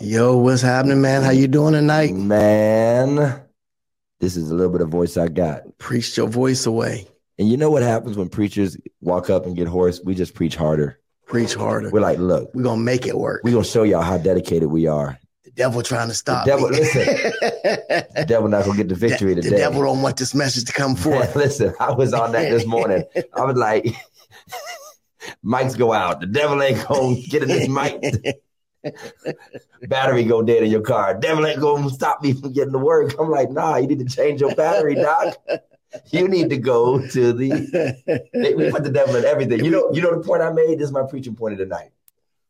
Yo, 0.00 0.36
what's 0.38 0.62
happening, 0.62 1.00
man? 1.00 1.22
How 1.22 1.30
you 1.30 1.46
doing 1.46 1.74
tonight? 1.74 2.14
Man, 2.14 3.42
this 4.18 4.36
is 4.36 4.50
a 4.50 4.54
little 4.54 4.72
bit 4.72 4.80
of 4.80 4.88
voice 4.88 5.16
I 5.18 5.28
got. 5.28 5.62
Preach 5.78 6.16
your 6.16 6.26
voice 6.28 6.64
away. 6.64 7.06
And 7.38 7.48
you 7.48 7.56
know 7.58 7.70
what 7.70 7.82
happens 7.82 8.16
when 8.16 8.28
preachers 8.30 8.76
walk 9.02 9.28
up 9.28 9.44
and 9.44 9.54
get 9.54 9.68
hoarse? 9.68 10.00
We 10.02 10.14
just 10.14 10.34
preach 10.34 10.56
harder. 10.56 10.98
Preach 11.26 11.54
harder. 11.54 11.90
We're 11.90 12.00
like, 12.00 12.18
look, 12.18 12.50
We're 12.54 12.62
gonna 12.62 12.80
make 12.80 13.06
it 13.06 13.16
work. 13.16 13.42
we're 13.44 13.52
gonna 13.52 13.64
show 13.64 13.82
y'all 13.82 14.00
how 14.02 14.16
dedicated 14.16 14.70
we 14.70 14.86
are. 14.86 15.18
the 15.44 15.50
devil 15.50 15.82
trying 15.82 16.08
to 16.08 16.14
stop. 16.14 16.46
The 16.46 16.52
devil- 16.52 16.70
me. 16.70 16.78
listen. 16.78 17.32
The 18.14 18.24
devil 18.26 18.48
not 18.48 18.64
gonna 18.64 18.76
get 18.76 18.88
the 18.88 18.94
victory 18.94 19.34
the, 19.34 19.42
today. 19.42 19.56
the 19.56 19.62
devil 19.62 19.82
don't 19.82 20.02
want 20.02 20.16
this 20.16 20.34
message 20.34 20.64
to 20.64 20.72
come 20.72 20.96
forth. 20.96 21.36
listen, 21.36 21.74
I 21.78 21.92
was 21.92 22.12
on 22.14 22.32
that 22.32 22.50
this 22.50 22.66
morning. 22.66 23.04
I 23.36 23.44
was 23.44 23.56
like, 23.56 23.86
mics 25.44 25.76
go 25.76 25.92
out. 25.92 26.20
The 26.20 26.26
devil 26.26 26.60
ain't 26.62 26.86
gonna 26.88 27.16
get 27.22 27.42
in 27.42 27.48
this 27.48 27.68
mic. 27.68 28.42
Battery 29.88 30.24
go 30.24 30.42
dead 30.42 30.62
in 30.62 30.70
your 30.70 30.80
car. 30.82 31.14
Devil 31.14 31.46
ain't 31.46 31.60
gonna 31.60 31.88
stop 31.90 32.22
me 32.22 32.32
from 32.32 32.52
getting 32.52 32.72
to 32.72 32.78
work. 32.78 33.14
I'm 33.18 33.30
like, 33.30 33.50
nah, 33.50 33.76
you 33.76 33.86
need 33.86 33.98
to 34.00 34.04
change 34.16 34.40
your 34.40 34.54
battery, 34.54 34.94
doc. 34.94 35.36
You 36.12 36.28
need 36.28 36.50
to 36.50 36.56
go 36.56 37.04
to 37.04 37.32
the 37.32 38.26
They- 38.32 38.54
we 38.54 38.70
put 38.70 38.84
the 38.84 38.90
devil 38.90 39.16
in 39.16 39.24
everything. 39.24 39.64
You 39.64 39.70
know, 39.70 39.90
you 39.92 40.00
know 40.02 40.14
the 40.16 40.24
point 40.24 40.42
I 40.42 40.52
made? 40.52 40.78
This 40.78 40.86
is 40.86 40.92
my 40.92 41.02
preaching 41.08 41.34
point 41.34 41.54
of 41.54 41.58
the 41.58 41.66
night. 41.66 41.90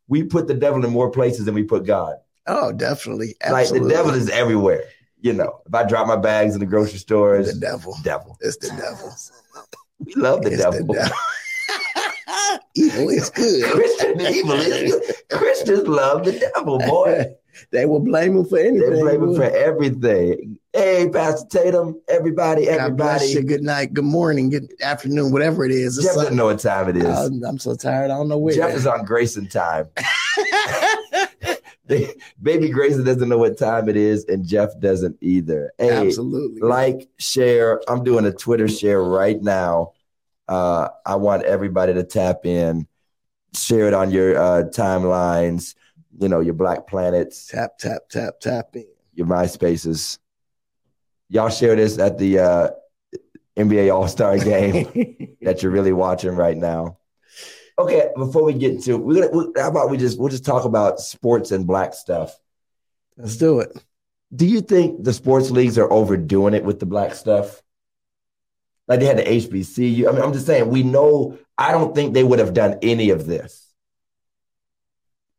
We 0.08 0.24
put 0.24 0.46
the 0.48 0.54
devil 0.54 0.84
in 0.84 0.90
more 0.92 1.10
places 1.10 1.44
than 1.46 1.54
we 1.54 1.62
put 1.62 1.84
God. 1.86 2.16
oh, 2.46 2.72
definitely. 2.72 3.36
Like 3.48 3.68
the 3.70 3.88
devil 3.88 4.12
is 4.14 4.28
everywhere. 4.28 4.84
You 5.22 5.32
know, 5.34 5.60
if 5.66 5.74
I 5.74 5.84
drop 5.84 6.06
my 6.06 6.16
bags 6.16 6.54
in 6.54 6.60
the 6.60 6.66
grocery 6.66 6.98
stores, 6.98 7.52
the 7.54 7.60
devil. 7.60 7.96
devil. 8.02 8.38
It's 8.40 8.56
the 8.56 8.68
devil. 8.70 9.14
We 10.04 10.14
love 10.14 10.42
the 10.42 10.48
It's 10.52 10.62
devil. 10.62 10.86
the 10.86 10.94
devil. 10.94 11.16
Evil 12.74 13.08
is 13.10 13.30
good. 13.30 13.64
Christian 13.64 14.20
evil 14.20 14.52
is 14.52 14.92
good. 14.92 15.14
Christians 15.30 15.88
love 15.88 16.24
the 16.24 16.32
devil, 16.32 16.78
boy. 16.78 17.34
they 17.70 17.86
will 17.86 18.00
blame 18.00 18.36
him 18.36 18.44
for 18.44 18.58
anything. 18.58 18.90
They 18.90 19.00
blame 19.00 19.22
him 19.22 19.34
for 19.34 19.44
everything. 19.44 20.58
Hey, 20.72 21.08
Pastor 21.12 21.46
Tatum, 21.50 22.00
everybody, 22.08 22.66
God 22.66 22.96
bless 22.96 23.22
you. 23.22 23.38
everybody. 23.38 23.56
Good 23.56 23.64
night, 23.64 23.92
good 23.92 24.04
morning, 24.04 24.50
good 24.50 24.72
afternoon, 24.80 25.32
whatever 25.32 25.64
it 25.64 25.72
is. 25.72 25.98
It's 25.98 26.06
Jeff 26.06 26.16
doesn't 26.16 26.36
know 26.36 26.46
what 26.46 26.60
time 26.60 26.88
it 26.88 26.96
is. 26.96 27.04
I'm, 27.04 27.42
I'm 27.44 27.58
so 27.58 27.74
tired. 27.74 28.10
I 28.10 28.16
don't 28.16 28.28
know 28.28 28.38
where. 28.38 28.54
Jeff 28.54 28.74
is 28.74 28.86
on 28.86 29.04
Grayson 29.04 29.48
time. 29.48 29.88
Baby 32.42 32.68
Grayson 32.68 33.04
doesn't 33.04 33.28
know 33.28 33.38
what 33.38 33.58
time 33.58 33.88
it 33.88 33.96
is, 33.96 34.24
and 34.26 34.46
Jeff 34.46 34.70
doesn't 34.78 35.16
either. 35.20 35.72
Hey, 35.78 36.06
Absolutely. 36.06 36.60
like, 36.60 37.08
share. 37.18 37.80
I'm 37.88 38.04
doing 38.04 38.24
a 38.26 38.32
Twitter 38.32 38.68
share 38.68 39.02
right 39.02 39.40
now. 39.42 39.92
Uh, 40.50 40.88
I 41.06 41.14
want 41.14 41.44
everybody 41.44 41.94
to 41.94 42.02
tap 42.02 42.44
in, 42.44 42.86
share 43.54 43.86
it 43.86 43.94
on 43.94 44.10
your 44.10 44.36
uh, 44.36 44.62
timelines. 44.64 45.74
You 46.18 46.28
know, 46.28 46.40
your 46.40 46.54
Black 46.54 46.86
Planets, 46.88 47.46
tap, 47.46 47.78
tap, 47.78 48.08
tap, 48.10 48.40
tap 48.40 48.74
in. 48.74 48.84
your 49.14 49.26
MySpaces. 49.26 50.18
Y'all 51.28 51.48
share 51.48 51.76
this 51.76 51.98
at 51.98 52.18
the 52.18 52.40
uh, 52.40 52.68
NBA 53.56 53.94
All 53.94 54.08
Star 54.08 54.36
game 54.38 55.36
that 55.42 55.62
you're 55.62 55.70
really 55.72 55.92
watching 55.92 56.32
right 56.34 56.56
now. 56.56 56.98
Okay, 57.78 58.10
before 58.16 58.42
we 58.44 58.52
get 58.52 58.82
to, 58.82 58.98
we're 58.98 59.14
gonna. 59.14 59.30
we- 59.30 59.52
How 59.60 59.68
about 59.70 59.88
we 59.88 59.96
just 59.96 60.18
we'll 60.18 60.28
just 60.28 60.44
talk 60.44 60.64
about 60.64 60.98
sports 61.00 61.52
and 61.52 61.66
black 61.66 61.94
stuff. 61.94 62.36
Let's 63.16 63.36
do 63.36 63.60
it. 63.60 63.72
Do 64.34 64.46
you 64.46 64.60
think 64.60 65.04
the 65.04 65.12
sports 65.12 65.50
leagues 65.50 65.78
are 65.78 65.90
overdoing 65.90 66.54
it 66.54 66.64
with 66.64 66.80
the 66.80 66.86
black 66.86 67.14
stuff? 67.14 67.62
Like 68.90 68.98
they 68.98 69.06
had 69.06 69.18
the 69.18 69.22
HBCU. 69.22 70.08
I 70.08 70.12
mean, 70.12 70.20
I'm 70.20 70.32
just 70.32 70.46
saying, 70.46 70.68
we 70.68 70.82
know, 70.82 71.38
I 71.56 71.70
don't 71.70 71.94
think 71.94 72.12
they 72.12 72.24
would 72.24 72.40
have 72.40 72.52
done 72.52 72.76
any 72.82 73.10
of 73.10 73.24
this 73.24 73.72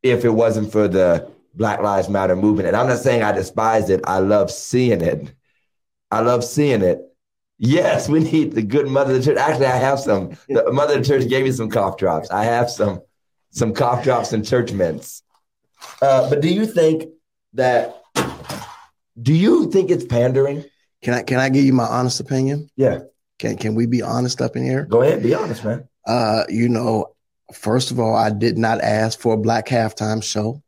if 0.02 0.24
it 0.24 0.30
wasn't 0.30 0.72
for 0.72 0.88
the 0.88 1.30
Black 1.54 1.82
Lives 1.82 2.08
Matter 2.08 2.38
movement. 2.38 2.70
And 2.70 2.78
I'm 2.78 2.88
not 2.88 3.00
saying 3.00 3.24
I 3.24 3.34
despise 3.34 3.90
it. 3.90 4.00
I 4.06 4.20
love 4.20 4.52
seeing 4.52 5.02
it. 5.02 5.34
I 6.10 6.22
love 6.22 6.46
seeing 6.46 6.82
it. 6.82 7.02
Yes, 7.58 8.08
we 8.08 8.22
need 8.22 8.54
the 8.54 8.62
good 8.62 8.88
mother 8.88 9.14
of 9.14 9.20
the 9.20 9.26
church. 9.26 9.38
Actually, 9.38 9.66
I 9.66 9.76
have 9.76 10.00
some. 10.00 10.38
The 10.48 10.72
mother 10.72 10.96
of 10.96 11.04
the 11.04 11.08
church 11.08 11.28
gave 11.28 11.44
me 11.44 11.52
some 11.52 11.70
cough 11.70 11.98
drops. 11.98 12.32
I 12.32 12.46
have 12.46 12.72
some 12.72 13.02
some 13.50 13.74
cough 13.74 14.02
drops 14.06 14.32
and 14.32 14.48
church 14.48 14.72
mints. 14.72 15.24
Uh, 16.02 16.30
but 16.30 16.40
do 16.40 16.48
you 16.48 16.66
think 16.66 17.10
that 17.54 18.02
do 19.22 19.34
you 19.34 19.70
think 19.70 19.92
it's 19.92 20.06
pandering? 20.06 20.64
Can 21.02 21.16
I 21.16 21.24
can 21.24 21.38
I 21.38 21.50
give 21.50 21.66
you 21.66 21.74
my 21.74 21.86
honest 21.86 22.22
opinion? 22.22 22.70
Yeah. 22.78 23.00
Can 23.42 23.58
can 23.58 23.74
we 23.74 23.88
be 23.88 24.04
honest 24.04 24.40
up 24.40 24.56
in 24.56 24.64
here? 24.64 24.86
Go 24.86 25.02
ahead, 25.02 25.24
be 25.24 25.34
honest, 25.34 25.66
man. 25.66 25.88
Uh, 26.06 26.44
you 26.48 26.70
know, 26.70 27.08
first 27.54 27.90
of 27.90 28.00
all, 28.00 28.16
I 28.16 28.30
did 28.30 28.56
not 28.56 28.82
ask 28.82 29.20
for 29.20 29.34
a 29.34 29.38
black 29.38 29.66
halftime 29.68 30.24
show. 30.24 30.62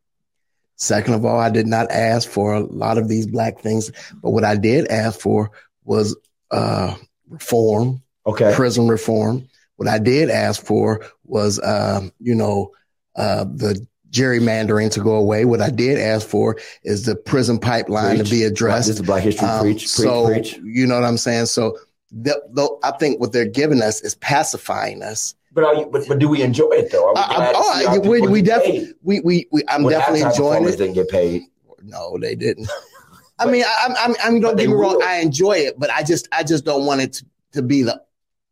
Second 0.76 1.14
of 1.14 1.24
all, 1.24 1.40
I 1.40 1.52
did 1.52 1.68
not 1.68 1.92
ask 1.92 2.28
for 2.28 2.56
a 2.56 2.60
lot 2.62 2.98
of 2.98 3.08
these 3.08 3.28
black 3.28 3.60
things, 3.60 3.92
but 4.24 4.32
what 4.32 4.44
I 4.44 4.56
did 4.56 4.88
ask 4.88 5.20
for 5.20 5.52
was 5.86 6.16
uh 6.50 6.96
reform, 7.30 8.02
Okay. 8.26 8.52
prison 8.56 8.88
reform. 8.88 9.48
What 9.76 9.88
I 9.88 10.00
did 10.00 10.32
ask 10.32 10.64
for 10.66 11.06
was 11.26 11.60
um, 11.64 12.12
you 12.20 12.34
know, 12.34 12.72
uh 13.16 13.44
the 13.44 13.86
gerrymandering 14.10 14.90
to 14.94 15.00
go 15.00 15.16
away. 15.16 15.46
What 15.46 15.62
I 15.62 15.70
did 15.70 16.00
ask 16.00 16.28
for 16.28 16.58
is 16.84 17.06
the 17.06 17.16
prison 17.16 17.60
pipeline 17.60 18.16
Preach. 18.18 18.30
to 18.30 18.36
be 18.36 18.44
addressed. 18.44 18.88
This 18.88 18.96
is 18.98 19.02
Black 19.06 19.24
History 19.24 19.48
Um, 19.48 19.62
Preach. 19.62 19.78
Preach, 19.82 19.90
so 19.90 20.26
preach. 20.28 20.60
you 20.64 20.88
know 20.88 20.96
what 20.96 21.04
I'm 21.04 21.18
saying. 21.18 21.46
So, 21.48 21.78
th- 22.24 22.38
though 22.52 22.80
I 22.84 22.92
think 22.92 23.20
what 23.20 23.32
they're 23.32 23.46
giving 23.46 23.82
us 23.82 24.02
is 24.02 24.16
pacifying 24.16 25.02
us. 25.04 25.36
But 25.52 25.64
are 25.64 25.76
you 25.76 25.86
but, 25.92 26.08
but 26.08 26.20
do 26.20 26.28
we 26.30 26.42
enjoy 26.42 26.70
it 26.72 26.92
though? 26.92 27.14
I- 27.14 27.22
I- 27.22 27.54
oh, 27.56 27.80
see 27.80 27.86
our 27.86 27.96
I- 27.96 27.98
we- 28.00 28.22
we 28.22 28.42
definitely-? 28.42 28.94
We 29.04 29.20
we, 29.22 29.48
we 29.52 29.64
I'm 29.68 29.84
When 29.84 29.94
definitely 29.94 30.22
enjoying 30.22 30.66
it. 30.68 30.78
Didn't 30.78 30.94
get 30.94 31.10
paid. 31.10 31.44
No, 31.84 32.18
they 32.20 32.36
didn't. 32.36 32.70
I 33.40 33.46
mean, 33.48 33.64
I, 33.66 33.96
I'm, 33.98 34.16
I'm, 34.24 34.40
don't 34.40 34.56
get 34.56 34.68
me 34.70 34.74
wrong. 34.74 34.96
will. 34.98 35.04
I 35.04 35.18
enjoy 35.18 35.54
it, 35.58 35.78
but 35.80 35.90
I 35.90 36.04
just 36.04 36.28
I 36.32 36.44
just 36.44 36.64
don't 36.66 36.86
want 36.86 37.02
it 37.02 37.14
to, 37.14 37.26
to 37.54 37.62
be 37.62 37.84
the 37.84 38.02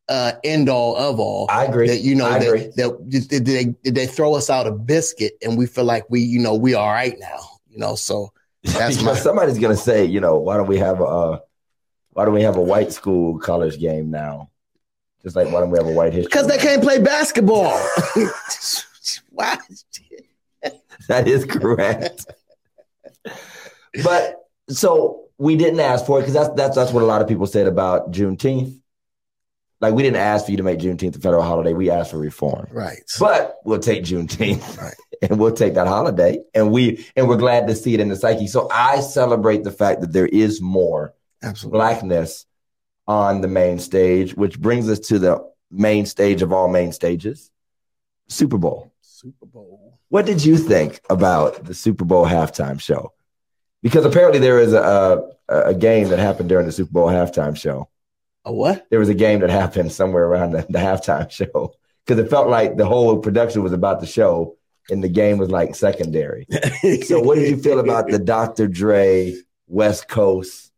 uh, 0.10 0.34
end 0.44 0.68
all 0.70 0.96
of 0.98 1.20
all. 1.20 1.48
I 1.50 1.66
agree. 1.66 1.88
That 1.88 2.02
you 2.02 2.16
know 2.16 2.26
I 2.28 2.38
agree. 2.38 2.72
that, 2.76 2.98
that 3.10 3.28
did, 3.30 3.46
they 3.46 3.66
did 3.66 3.96
they 3.96 4.06
throw 4.08 4.34
us 4.36 4.50
out 4.50 4.68
a 4.68 4.72
biscuit 4.72 5.34
and 5.44 5.58
we 5.58 5.66
feel 5.68 5.86
like 5.86 6.06
we 6.10 6.20
you 6.20 6.40
know 6.40 6.56
we 6.56 6.74
all 6.74 6.90
right 6.90 7.16
now 7.20 7.40
you 7.70 7.78
know 7.78 7.96
so 7.96 8.34
That's 8.64 9.02
my- 9.02 9.16
somebody's 9.16 9.58
gonna 9.60 9.78
say, 9.78 10.06
you 10.06 10.20
know, 10.20 10.38
why 10.38 10.58
don't 10.58 10.68
we 10.68 10.78
have 10.80 11.00
a 11.00 11.06
uh, 11.06 11.40
why 12.14 12.26
don't 12.26 12.34
we 12.34 12.44
have 12.44 12.58
a 12.58 12.62
white 12.62 12.92
school 12.92 13.40
colors 13.40 13.78
game 13.78 14.12
now? 14.12 14.50
Just 15.24 15.36
like 15.36 15.48
why 15.52 15.60
don't 15.60 15.70
we 15.72 15.78
have 15.78 15.88
a 15.88 15.92
white 15.92 16.14
history? 16.14 16.30
because 16.30 16.48
they 16.48 16.58
can't 16.58 16.82
play 16.82 17.00
basketball. 17.00 17.78
Why? 19.30 19.58
That 21.08 21.28
is 21.28 21.46
correct. 21.46 22.28
but 24.04 24.36
so 24.70 25.26
we 25.38 25.56
didn't 25.56 25.80
ask 25.80 26.06
for 26.06 26.20
it 26.20 26.22
because 26.22 26.34
that's 26.36 26.50
that's 26.56 26.76
that's 26.76 26.92
what 26.92 27.02
a 27.04 27.08
lot 27.08 27.22
of 27.22 27.28
people 27.28 27.48
said 27.48 27.66
about 27.68 28.12
Juneteenth. 28.12 28.80
Like 29.82 29.96
we 29.96 30.04
didn't 30.04 30.18
ask 30.18 30.46
for 30.46 30.52
you 30.52 30.58
to 30.58 30.64
make 30.64 30.80
Juneteenth 30.80 31.18
a 31.18 31.20
federal 31.20 31.42
holiday. 31.42 31.74
We 31.74 31.90
asked 31.90 32.12
for 32.12 32.20
reform. 32.20 32.68
Right. 32.72 33.02
But 33.20 33.58
we'll 33.66 33.80
take 33.80 34.04
Juneteenth 34.04 34.78
Right. 34.80 34.94
and 35.24 35.40
we'll 35.40 35.54
take 35.54 35.74
that 35.74 35.88
holiday. 35.88 36.40
And 36.54 36.72
we 36.72 37.06
and 37.16 37.28
we're 37.28 37.38
glad 37.38 37.68
to 37.68 37.76
see 37.76 37.96
it 37.96 38.00
in 38.00 38.10
the 38.10 38.16
psyche. 38.16 38.46
So 38.48 38.70
I 38.72 39.00
celebrate 39.00 39.64
the 39.64 39.72
fact 39.72 40.02
that 40.02 40.14
there 40.14 40.28
is 40.28 40.62
more 40.62 41.14
Absolutely. 41.44 41.78
blackness 41.78 42.46
on 43.08 43.42
the 43.42 43.48
main 43.48 43.80
stage, 43.80 44.36
which 44.36 44.60
brings 44.60 44.90
us 44.90 45.00
to 45.00 45.20
the 45.20 45.52
main 45.70 46.06
stage 46.06 46.42
of 46.42 46.52
all 46.54 46.68
main 46.68 46.92
stages, 46.92 47.52
Super 48.28 48.58
Bowl. 48.58 48.94
Super 49.02 49.46
Bowl. 49.46 50.00
What 50.10 50.26
did 50.26 50.44
you 50.44 50.58
think 50.58 51.02
about 51.10 51.66
the 51.66 51.74
Super 51.74 52.06
Bowl 52.06 52.26
halftime 52.26 52.80
show? 52.80 53.14
Because 53.82 54.06
apparently 54.06 54.40
there 54.40 54.60
is 54.60 54.74
a, 54.74 54.82
a 54.82 55.32
a 55.52 55.74
game 55.74 56.10
that 56.10 56.20
happened 56.20 56.50
during 56.50 56.66
the 56.66 56.72
Super 56.72 56.92
Bowl 56.92 57.08
halftime 57.08 57.58
show. 57.58 57.90
A 58.46 58.54
what? 58.54 58.88
There 58.90 59.00
was 59.00 59.10
a 59.10 59.14
game 59.14 59.42
that 59.42 59.50
happened 59.50 59.92
somewhere 59.92 60.26
around 60.26 60.52
the, 60.52 60.66
the 60.70 60.80
halftime 60.80 61.30
show 61.40 61.74
because 62.06 62.24
it 62.24 62.30
felt 62.30 62.48
like 62.48 62.78
the 62.78 62.86
whole 62.86 63.20
production 63.20 63.62
was 63.64 63.74
about 63.74 64.00
the 64.00 64.08
show 64.08 64.58
and 64.90 65.04
the 65.04 65.10
game 65.10 65.38
was 65.38 65.50
like 65.50 65.76
secondary. 65.76 66.48
So, 67.04 67.20
what 67.20 67.36
did 67.36 67.50
you 67.50 67.58
feel 67.58 67.80
about 67.80 68.08
the 68.08 68.18
Dr. 68.20 68.68
Dre 68.68 69.36
West 69.68 70.08
Coast? 70.08 70.71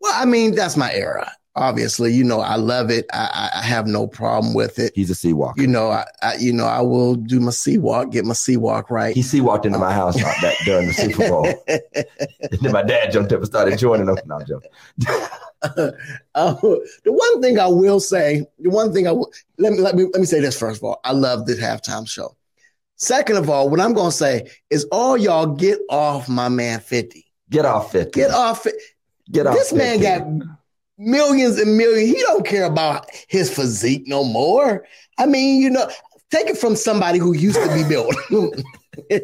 Well, 0.00 0.12
I 0.14 0.24
mean, 0.24 0.54
that's 0.54 0.76
my 0.76 0.92
era. 0.92 1.32
Obviously, 1.54 2.12
you 2.14 2.22
know, 2.22 2.40
I 2.40 2.54
love 2.54 2.88
it. 2.88 3.06
I, 3.12 3.50
I 3.52 3.58
I 3.58 3.62
have 3.62 3.88
no 3.88 4.06
problem 4.06 4.54
with 4.54 4.78
it. 4.78 4.92
He's 4.94 5.10
a 5.10 5.14
sea 5.14 5.32
walker. 5.32 5.60
You 5.60 5.66
know, 5.66 5.90
I, 5.90 6.04
I 6.22 6.36
you 6.36 6.52
know, 6.52 6.66
I 6.66 6.80
will 6.82 7.16
do 7.16 7.40
my 7.40 7.50
sea 7.50 7.78
walk, 7.78 8.12
get 8.12 8.24
my 8.24 8.34
sea 8.34 8.56
walk 8.56 8.90
right. 8.90 9.12
He 9.12 9.22
sea 9.22 9.40
walked 9.40 9.66
into 9.66 9.78
my 9.78 9.92
house 9.92 10.16
not 10.16 10.36
that 10.40 10.54
during 10.64 10.86
the 10.86 10.94
Super 10.94 11.28
Bowl. 11.28 11.64
and 11.66 12.60
then 12.60 12.72
my 12.72 12.84
dad 12.84 13.10
jumped 13.10 13.32
up 13.32 13.38
and 13.38 13.46
started 13.46 13.76
joining 13.76 14.08
him. 14.08 14.18
No, 14.26 14.36
I'm 14.36 14.46
joking. 14.46 14.70
Uh, 15.60 16.54
the 16.54 17.12
one 17.12 17.42
thing 17.42 17.58
I 17.58 17.66
will 17.66 17.98
say, 17.98 18.46
the 18.60 18.70
one 18.70 18.92
thing 18.92 19.08
I 19.08 19.10
will 19.10 19.32
let 19.58 19.72
me 19.72 19.80
let 19.80 19.96
me 19.96 20.04
let 20.04 20.20
me 20.20 20.24
say 20.24 20.38
this 20.38 20.56
first 20.56 20.78
of 20.80 20.84
all. 20.84 21.00
I 21.02 21.10
love 21.10 21.46
this 21.46 21.58
halftime 21.58 22.08
show. 22.08 22.36
Second 22.94 23.38
of 23.38 23.50
all, 23.50 23.68
what 23.68 23.80
I'm 23.80 23.92
gonna 23.92 24.12
say 24.12 24.48
is 24.70 24.84
all 24.92 25.16
y'all 25.16 25.46
get 25.46 25.80
off 25.90 26.28
my 26.28 26.48
man 26.48 26.78
50. 26.78 27.24
Get 27.50 27.64
off 27.64 27.90
50. 27.90 28.12
Get 28.12 28.30
off 28.30 28.66
it. 28.66 28.76
Get 29.30 29.46
off 29.46 29.54
This 29.54 29.72
man 29.72 30.00
got 30.00 30.26
millions 30.96 31.58
and 31.58 31.76
millions. 31.76 32.16
He 32.16 32.22
don't 32.22 32.46
care 32.46 32.64
about 32.64 33.06
his 33.28 33.54
physique 33.54 34.04
no 34.06 34.24
more. 34.24 34.86
I 35.18 35.26
mean, 35.26 35.60
you 35.60 35.70
know, 35.70 35.88
take 36.30 36.46
it 36.46 36.58
from 36.58 36.76
somebody 36.76 37.18
who 37.18 37.34
used 37.34 37.60
to 37.60 37.74
be 37.74 37.84
built. 37.84 38.14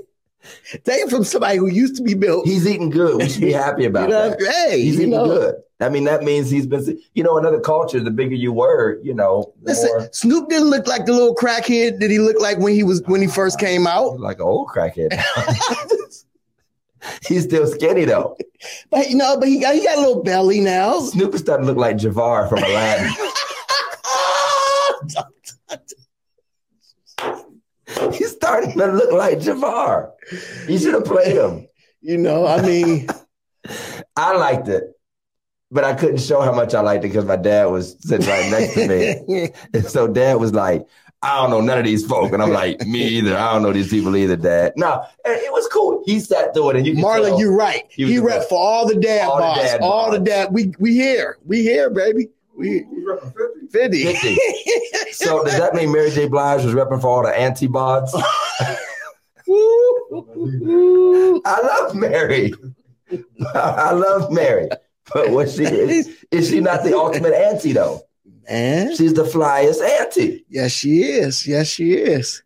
Take 0.85 1.05
it 1.05 1.11
from 1.11 1.25
somebody 1.25 1.57
who 1.57 1.69
used 1.69 1.97
to 1.97 2.03
be 2.03 2.13
built. 2.13 2.47
He's 2.47 2.67
eating 2.67 2.91
good. 2.91 3.17
We 3.17 3.29
should 3.31 3.41
be 3.41 3.53
happy 3.53 3.85
about 3.87 4.03
you 4.03 4.09
know, 4.09 4.31
that. 4.31 4.69
Hey, 4.69 4.83
He's 4.83 4.97
eating 4.97 5.11
know, 5.11 5.25
good. 5.25 5.55
I 5.81 5.89
mean, 5.89 6.05
that 6.05 6.23
means 6.23 6.51
he's 6.51 6.67
been, 6.67 7.01
you 7.15 7.25
know, 7.25 7.37
another 7.37 7.61
culture, 7.61 8.01
the 8.01 8.11
bigger 8.11 8.35
you 8.35 8.53
were, 8.53 9.01
you 9.03 9.13
know, 9.13 9.53
Listen, 9.63 9.89
more 9.89 10.09
Snoop 10.13 10.49
didn't 10.49 10.69
look 10.69 10.87
like 10.87 11.07
the 11.07 11.13
little 11.13 11.35
crackhead 11.35 12.01
that 12.01 12.11
he 12.11 12.19
looked 12.19 12.41
like 12.41 12.59
when 12.59 12.75
he 12.75 12.83
was 12.83 13.03
when 13.07 13.21
he 13.21 13.27
first 13.27 13.59
came 13.59 13.87
out. 13.87 14.21
like 14.21 14.37
an 14.37 14.43
old 14.43 14.69
crackhead. 14.69 15.19
he's 17.27 17.45
still 17.45 17.67
skinny 17.67 18.05
though. 18.05 18.37
But 18.91 19.11
you 19.11 19.17
know, 19.17 19.39
but 19.39 19.49
he 19.49 19.61
got 19.61 19.75
he 19.75 19.85
got 19.85 19.99
a 19.99 20.01
little 20.01 20.23
belly 20.23 20.61
now. 20.61 20.99
Snoop 21.01 21.35
is 21.35 21.43
starting 21.43 21.67
to 21.67 21.73
look 21.73 21.79
like 21.79 21.99
Jafar 21.99 22.49
from 22.49 22.61
Aladdin. 22.61 23.13
he's 28.15 28.31
starting 28.31 28.73
to 28.79 28.87
look 28.87 29.13
like 29.13 29.41
Jafar. 29.41 30.15
You 30.67 30.79
should 30.79 30.95
have 30.95 31.05
played 31.05 31.37
him. 31.37 31.69
you 32.01 32.17
know, 32.17 32.47
I 32.47 32.63
mean, 32.63 33.07
I 34.17 34.35
liked 34.35 34.69
it, 34.69 34.85
but 35.71 35.85
I 35.85 35.93
couldn't 35.93 36.23
show 36.23 36.41
how 36.41 36.55
much 36.55 36.73
I 36.73 36.81
liked 36.81 37.05
it 37.05 37.09
because 37.09 37.27
my 37.27 37.37
dad 37.37 37.67
was 37.67 37.99
sitting 38.01 38.27
right 38.27 38.51
next 38.51 38.73
to 38.75 38.89
me. 38.89 39.51
And 39.75 39.85
so 39.85 40.09
dad 40.09 40.41
was 40.41 40.55
like, 40.55 40.87
I 41.25 41.41
don't 41.41 41.51
know 41.51 41.61
none 41.61 41.79
of 41.79 41.85
these 41.85 42.07
folk. 42.07 42.33
And 42.33 42.43
I'm 42.43 42.51
like, 42.51 42.87
me 42.87 43.03
either. 43.19 43.37
I 43.37 43.53
don't 43.53 43.63
know 43.63 43.73
these 43.73 43.89
people 43.89 44.15
either, 44.17 44.37
dad. 44.37 44.75
No, 44.77 45.03
and 45.25 45.35
it 45.35 45.51
was 45.53 45.67
cool. 45.69 46.03
He 46.05 46.21
sat 46.21 46.53
through 46.55 46.71
it 46.71 46.77
and 46.77 46.87
you 46.87 46.95
Marlon, 46.95 47.29
tell- 47.29 47.41
you're 47.41 47.57
right. 47.57 47.85
He 47.89 48.05
He 48.07 48.19
rep 48.19 48.49
for 48.49 48.59
all 48.59 48.87
the 48.87 48.95
dad 48.97 49.27
All 49.27 49.39
the 49.39 49.63
dad 49.63 49.81
all 49.81 50.11
the 50.11 50.19
dad. 50.21 50.53
We 50.53 50.75
we 50.79 50.93
here, 50.95 51.39
we 51.45 51.63
here, 51.63 51.89
baby. 51.91 52.29
We 52.57 52.83
repping 52.85 53.71
50? 53.73 54.05
fifty. 54.05 54.35
50. 54.35 55.13
So 55.13 55.43
does 55.45 55.59
that 55.59 55.75
mean 55.75 55.91
Mary 55.91 56.11
J. 56.11 56.29
Blige 56.29 56.65
was 56.65 56.75
repping 56.75 57.01
for 57.01 57.09
all 57.09 57.23
the 57.23 57.37
anti-bods? 57.37 58.11
I 61.47 61.61
love 61.63 61.95
Mary. 61.95 62.53
I 63.55 63.93
love 63.93 64.31
Mary. 64.31 64.69
But 65.13 65.31
what 65.31 65.51
she 65.51 65.65
is, 65.65 66.25
is 66.31 66.49
she 66.49 66.61
not 66.61 66.83
the 66.85 66.97
ultimate 66.97 67.35
auntie 67.35 67.73
though? 67.73 68.03
Man, 68.49 68.95
She's 68.97 69.15
the 69.15 69.25
flyest 69.25 69.81
auntie. 70.01 70.45
yes, 70.49 70.73
she 70.73 71.03
is. 71.05 71.47
Yes, 71.47 71.67
she 71.69 71.93
is. 71.95 72.43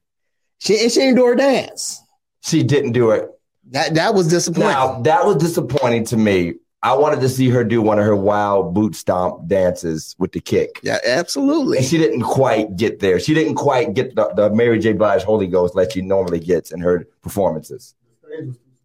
She 0.59 0.81
and 0.83 0.91
she 0.91 1.01
didn't 1.01 1.17
do 1.17 1.27
her 1.27 1.35
dance. 1.35 2.01
She 2.43 2.63
didn't 2.63 2.93
do 2.93 3.11
it. 3.11 3.29
That 3.71 3.95
that 3.95 4.15
was 4.15 4.29
disappointing. 4.29 4.71
Now 4.71 5.01
that 5.03 5.25
was 5.27 5.37
disappointing 5.37 6.05
to 6.07 6.17
me. 6.17 6.55
I 6.83 6.95
wanted 6.95 7.21
to 7.23 7.29
see 7.29 7.49
her 7.51 7.65
do 7.65 7.83
one 7.83 7.99
of 7.99 8.05
her 8.05 8.15
wild 8.15 8.73
boot 8.73 8.95
stomp 8.95 9.49
dances 9.49 10.15
with 10.19 10.31
the 10.31 10.41
kick. 10.41 10.79
yeah, 10.85 10.99
absolutely. 11.05 11.79
And 11.79 11.87
she 11.87 11.99
didn't 11.99 12.23
quite 12.23 12.77
get 12.77 13.01
there. 13.01 13.19
She 13.19 13.35
didn't 13.35 13.57
quite 13.57 13.95
get 13.95 14.15
the, 14.15 14.29
the 14.37 14.51
Mary 14.51 14.79
J. 14.79 14.93
Blige 14.93 15.25
Holy 15.25 15.49
Ghost 15.49 15.75
like 15.75 15.91
she 15.91 16.03
normally 16.03 16.39
gets 16.39 16.71
in 16.71 16.81
her 16.81 17.05
performances. 17.21 17.95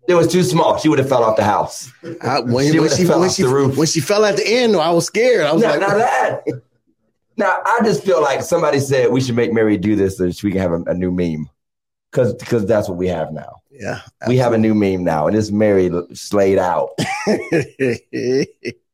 It 0.08 0.16
was 0.16 0.28
too 0.28 0.44
small. 0.44 0.78
She 0.80 0.90
would 0.90 0.98
have 1.00 1.08
fell 1.08 1.24
off 1.24 1.38
the 1.38 1.44
house. 1.44 1.92
I, 2.22 2.40
when, 2.42 2.66
She 2.66 2.72
when 2.72 2.82
would've 2.82 2.98
she 2.98 3.06
fell 3.06 3.20
when 3.20 3.30
off 3.30 3.36
she 3.36 3.44
the 3.44 3.50
roof. 3.50 3.78
when 3.78 3.88
she 3.88 4.02
fell 4.02 4.26
at 4.26 4.38
the 4.38 4.46
end, 4.48 4.76
I 4.76 4.90
was 4.92 5.06
scared. 5.06 5.46
I 5.46 5.54
was 5.54 5.64
like, 5.64 5.80
now 5.80 5.96
that. 5.98 6.42
Now 7.38 7.60
I 7.66 7.80
just 7.84 8.04
feel 8.04 8.22
like 8.22 8.42
somebody 8.42 8.80
said 8.80 9.12
we 9.12 9.22
should 9.22 9.36
make 9.36 9.54
Mary 9.54 9.78
do 9.78 9.96
this 9.96 10.18
so 10.18 10.26
we 10.44 10.52
can 10.52 10.62
have 10.62 10.72
a, 10.72 10.82
a 10.84 10.94
new 10.94 11.12
meme, 11.12 11.50
because 12.12 12.34
because 12.36 12.66
that's 12.66 12.88
what 12.88 12.98
we 12.98 13.08
have 13.08 13.32
now. 13.32 13.62
yeah. 13.72 14.02
We 14.28 14.38
have 14.38 14.54
a 14.54 14.58
new 14.58 14.74
meme 14.76 15.04
now, 15.04 15.28
and 15.28 15.36
it's 15.36 15.52
Mary 15.52 15.90
slayed 16.14 16.60
out. 16.60 16.90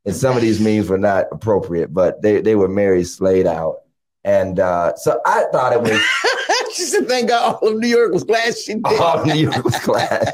and 0.05 0.15
some 0.15 0.35
of 0.35 0.41
these 0.41 0.59
memes 0.59 0.89
were 0.89 0.97
not 0.97 1.25
appropriate, 1.31 1.93
but 1.93 2.21
they 2.21 2.41
they 2.41 2.55
were 2.55 2.67
Mary 2.69 3.03
slayed 3.03 3.47
out. 3.47 3.77
And 4.23 4.59
uh, 4.59 4.95
so 4.95 5.19
I 5.25 5.45
thought 5.51 5.73
it 5.73 5.81
was 5.81 6.01
she 6.75 6.83
said, 6.83 7.07
"Thank 7.07 7.29
God, 7.29 7.57
all 7.61 7.69
of 7.69 7.77
New 7.77 7.87
York 7.87 8.11
was 8.13 8.23
glad 8.23 8.57
she 8.57 8.75
did." 8.75 8.83
oh, 8.85 9.23
New 9.25 9.33
York 9.33 9.63
was 9.63 9.79
glad. 9.79 10.33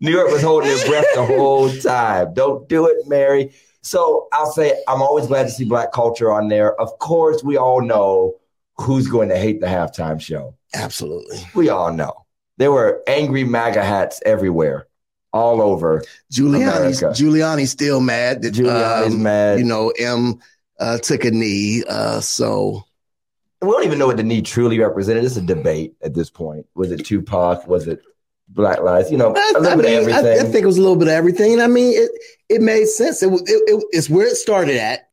New 0.00 0.10
York 0.10 0.30
was 0.30 0.42
holding 0.42 0.70
their 0.70 0.86
breath 0.86 1.04
the 1.14 1.24
whole 1.26 1.70
time. 1.70 2.32
Don't 2.32 2.66
do 2.68 2.86
it, 2.86 3.06
Mary. 3.06 3.52
So 3.86 4.26
I'll 4.32 4.50
say 4.50 4.82
I'm 4.88 5.00
always 5.00 5.28
glad 5.28 5.44
to 5.44 5.50
see 5.50 5.64
black 5.64 5.92
culture 5.92 6.32
on 6.32 6.48
there. 6.48 6.74
Of 6.80 6.98
course, 6.98 7.44
we 7.44 7.56
all 7.56 7.80
know 7.80 8.34
who's 8.78 9.06
going 9.06 9.28
to 9.28 9.38
hate 9.38 9.60
the 9.60 9.68
halftime 9.68 10.20
show. 10.20 10.56
Absolutely. 10.74 11.38
We 11.54 11.68
all 11.68 11.92
know. 11.92 12.26
There 12.56 12.72
were 12.72 13.00
angry 13.06 13.44
MAGA 13.44 13.84
hats 13.84 14.20
everywhere, 14.26 14.88
all 15.32 15.62
over. 15.62 16.02
Giuliani's 16.32 17.00
America. 17.00 17.22
Giuliani's 17.22 17.70
still 17.70 18.00
mad 18.00 18.42
that 18.42 18.54
Giuliani's 18.54 19.14
um, 19.14 19.22
mad. 19.22 19.60
You 19.60 19.64
know, 19.64 19.90
M 19.90 20.40
uh, 20.80 20.98
took 20.98 21.24
a 21.24 21.30
knee. 21.30 21.84
Uh, 21.88 22.20
so 22.20 22.82
we 23.62 23.68
don't 23.68 23.84
even 23.84 24.00
know 24.00 24.08
what 24.08 24.16
the 24.16 24.24
knee 24.24 24.42
truly 24.42 24.80
represented. 24.80 25.24
It's 25.24 25.36
a 25.36 25.42
debate 25.42 25.94
at 26.02 26.12
this 26.12 26.28
point. 26.28 26.66
Was 26.74 26.90
it 26.90 27.06
Tupac? 27.06 27.68
Was 27.68 27.86
it 27.86 28.02
Black 28.56 28.80
Lives? 28.80 29.10
You 29.12 29.18
know, 29.18 29.32
I, 29.36 29.52
a 29.56 29.60
little 29.60 29.72
I 29.72 29.76
bit 29.76 29.84
mean, 29.84 29.94
of 29.98 30.08
everything. 30.08 30.40
I 30.46 30.50
think 30.50 30.64
it 30.64 30.66
was 30.66 30.78
a 30.78 30.82
little 30.82 30.96
bit 30.96 31.08
of 31.08 31.14
everything. 31.14 31.60
I 31.60 31.68
mean, 31.68 31.92
it 31.94 32.10
it 32.48 32.60
made 32.62 32.86
sense. 32.88 33.22
It 33.22 33.30
was 33.30 33.42
it, 33.42 33.62
it, 33.66 33.84
it's 33.92 34.10
where 34.10 34.26
it 34.26 34.34
started 34.36 34.76
at. 34.78 35.08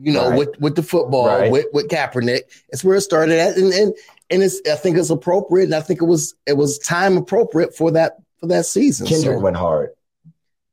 You 0.00 0.12
know, 0.12 0.30
Right. 0.30 0.38
with 0.38 0.58
with 0.60 0.74
the 0.74 0.82
football, 0.82 1.26
Right. 1.28 1.52
with 1.52 1.66
with 1.72 1.86
Kaepernick, 1.88 2.40
it's 2.70 2.82
where 2.82 2.96
it 2.96 3.02
started 3.02 3.38
at, 3.38 3.56
and 3.56 3.72
and 3.72 3.94
and 4.30 4.42
it's 4.42 4.60
I 4.68 4.74
think 4.74 4.96
it's 4.98 5.10
appropriate, 5.10 5.66
and 5.66 5.74
I 5.76 5.80
think 5.80 6.02
it 6.02 6.06
was 6.06 6.34
it 6.46 6.56
was 6.56 6.78
time 6.80 7.16
appropriate 7.16 7.72
for 7.76 7.92
that 7.92 8.16
for 8.40 8.46
that 8.48 8.66
season. 8.66 9.06
Kendrick 9.06 9.36
So, 9.36 9.40
went 9.40 9.56
hard. 9.56 9.90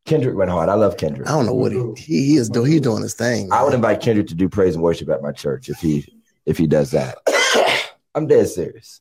Kendrick 0.06 0.36
went 0.36 0.50
hard. 0.50 0.68
I 0.68 0.74
love 0.74 0.98
Kendrick. 0.98 1.30
I 1.30 1.32
don't 1.32 1.46
know 1.46 1.53
what 1.53 1.72
he 1.72 1.80
he, 1.96 2.25
he 2.25 2.36
is 2.38 2.50
doing. 2.50 2.72
He's 2.72 2.82
doing 2.82 3.03
his 3.03 3.13
thing. 3.13 3.51
I 3.53 3.63
would 3.63 3.74
invite 3.75 4.01
Kendrick 4.01 4.27
to 4.27 4.36
do 4.36 4.50
praise 4.50 4.74
and 4.74 4.84
worship 4.84 5.10
at 5.10 5.22
my 5.22 5.32
church 5.32 5.70
if 5.70 5.77
he 5.77 6.12
if 6.48 6.58
he 6.58 6.65
does 6.68 6.92
that. 6.92 7.18
I'm 8.15 8.27
dead 8.27 8.48
serious. 8.50 9.00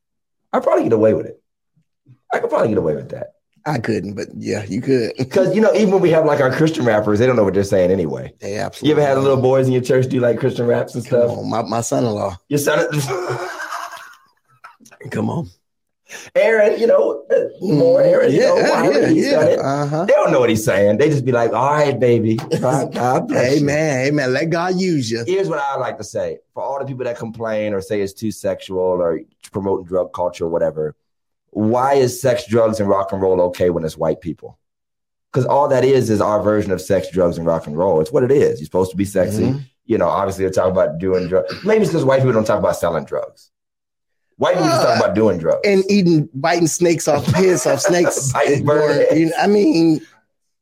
I'd 0.53 0.63
probably 0.63 0.85
get 0.85 0.93
away 0.93 1.15
with 1.15 1.27
it. 1.27 1.42
I 2.33 2.39
could 2.39 2.51
probably 2.51 2.69
get 2.69 2.79
away 2.79 2.95
with 2.97 3.11
that. 3.11 3.35
I 3.65 3.79
couldn't, 3.79 4.15
but 4.15 4.29
yeah, 4.37 4.65
you 4.65 4.81
could. 4.81 5.13
Because 5.19 5.55
you 5.55 5.61
know, 5.61 5.73
even 5.75 5.93
when 5.93 6.01
we 6.03 6.11
have 6.11 6.25
like 6.25 6.41
our 6.41 6.51
Christian 6.53 6.85
rappers, 6.85 7.19
they 7.19 7.27
don't 7.27 7.37
know 7.37 7.45
what 7.45 7.55
they're 7.55 7.63
saying 7.65 7.91
anyway. 7.91 8.33
They 8.41 8.57
absolutely. 8.57 8.89
You 8.89 9.01
ever 9.01 9.15
had 9.15 9.23
little 9.23 9.41
boys 9.41 9.67
in 9.67 9.73
your 9.73 9.83
church 9.83 10.09
do 10.09 10.21
like 10.21 10.39
Christian 10.39 10.67
raps 10.67 10.95
and 10.95 11.07
Come 11.07 11.29
stuff? 11.29 11.39
on, 11.39 11.49
my, 11.51 11.63
my 11.63 11.81
son-in-law. 11.81 12.37
Your 12.49 12.59
son 12.59 12.87
Come 15.11 15.31
on. 15.31 15.49
Aaron, 16.35 16.79
you 16.79 16.87
know, 16.87 17.25
more 17.63 18.03
Aaron, 18.03 18.33
you 18.33 18.41
know, 18.41 18.57
yeah, 18.59 19.09
yeah, 19.09 19.49
yeah. 19.49 19.57
Uh-huh. 19.57 20.05
They 20.05 20.13
don't 20.13 20.31
know 20.31 20.41
what 20.41 20.51
he's 20.51 20.65
saying. 20.65 20.99
They 20.99 21.09
just 21.09 21.25
be 21.25 21.33
like, 21.33 21.53
all 21.53 21.73
right, 21.73 21.99
baby. 21.99 22.37
God, 22.37 22.93
God 22.93 23.29
bless 23.29 23.55
you." 23.55 23.63
Amen. 23.63 24.07
Amen. 24.09 24.33
Let 24.33 24.51
God 24.51 24.79
use 24.79 25.11
you. 25.11 25.25
Here's 25.27 25.49
what 25.49 25.59
I 25.59 25.77
like 25.77 25.97
to 25.99 26.05
say 26.05 26.39
for 26.53 26.63
all 26.63 26.79
the 26.79 26.85
people 26.85 27.05
that 27.05 27.17
complain 27.19 27.73
or 27.73 27.81
say 27.81 28.03
it's 28.03 28.13
too 28.13 28.31
sexual 28.31 28.79
or 28.79 29.21
promoting 29.53 29.87
drug 29.87 30.13
culture 30.13 30.45
or 30.45 30.49
whatever. 30.49 30.95
Why 31.53 31.95
is 31.95 32.21
sex, 32.21 32.47
drugs, 32.47 32.81
and 32.81 32.89
rock 32.89 33.13
and 33.13 33.21
roll 33.23 33.41
okay 33.43 33.71
when 33.71 33.85
it's 33.85 33.97
white 33.97 34.21
people? 34.21 34.59
Because 35.31 35.47
all 35.47 35.69
that 35.69 35.85
is 35.85 36.11
is 36.11 36.21
our 36.21 36.43
version 36.43 36.73
of 36.73 36.81
sex, 36.81 37.11
drugs, 37.11 37.39
and 37.39 37.47
rock 37.47 37.67
and 37.67 37.77
roll. 37.77 38.01
It's 38.01 38.11
what 38.13 38.23
it 38.25 38.31
is. 38.33 38.59
You're 38.61 38.67
supposed 38.67 38.91
to 38.91 38.97
be 38.97 39.05
sexy. 39.05 39.45
Mhm. 39.45 39.61
You 39.85 39.99
know, 39.99 40.09
obviously 40.09 40.45
they're 40.45 40.53
talking 40.53 40.73
about 40.73 40.99
doing 40.99 41.29
drugs. 41.29 41.53
Maybe 41.65 41.83
it's 41.83 41.91
because 41.91 42.05
white 42.05 42.19
people 42.19 42.33
don't 42.33 42.45
talk 42.47 42.59
about 42.59 42.77
selling 42.77 43.05
drugs. 43.05 43.51
White 44.37 44.55
people 44.55 44.69
just 44.69 44.83
talk 44.83 44.97
about 44.99 45.15
doing 45.15 45.39
drugs. 45.39 45.61
And 45.65 45.85
eating, 45.91 46.29
biting 46.35 46.67
snakes 46.67 47.07
off 47.09 47.25
heads 47.27 47.67
off 47.67 47.81
snakes. 47.81 48.33
Bird 48.65 49.07
You 49.17 49.27
know, 49.27 49.33
I 49.39 49.47
mean, 49.47 50.01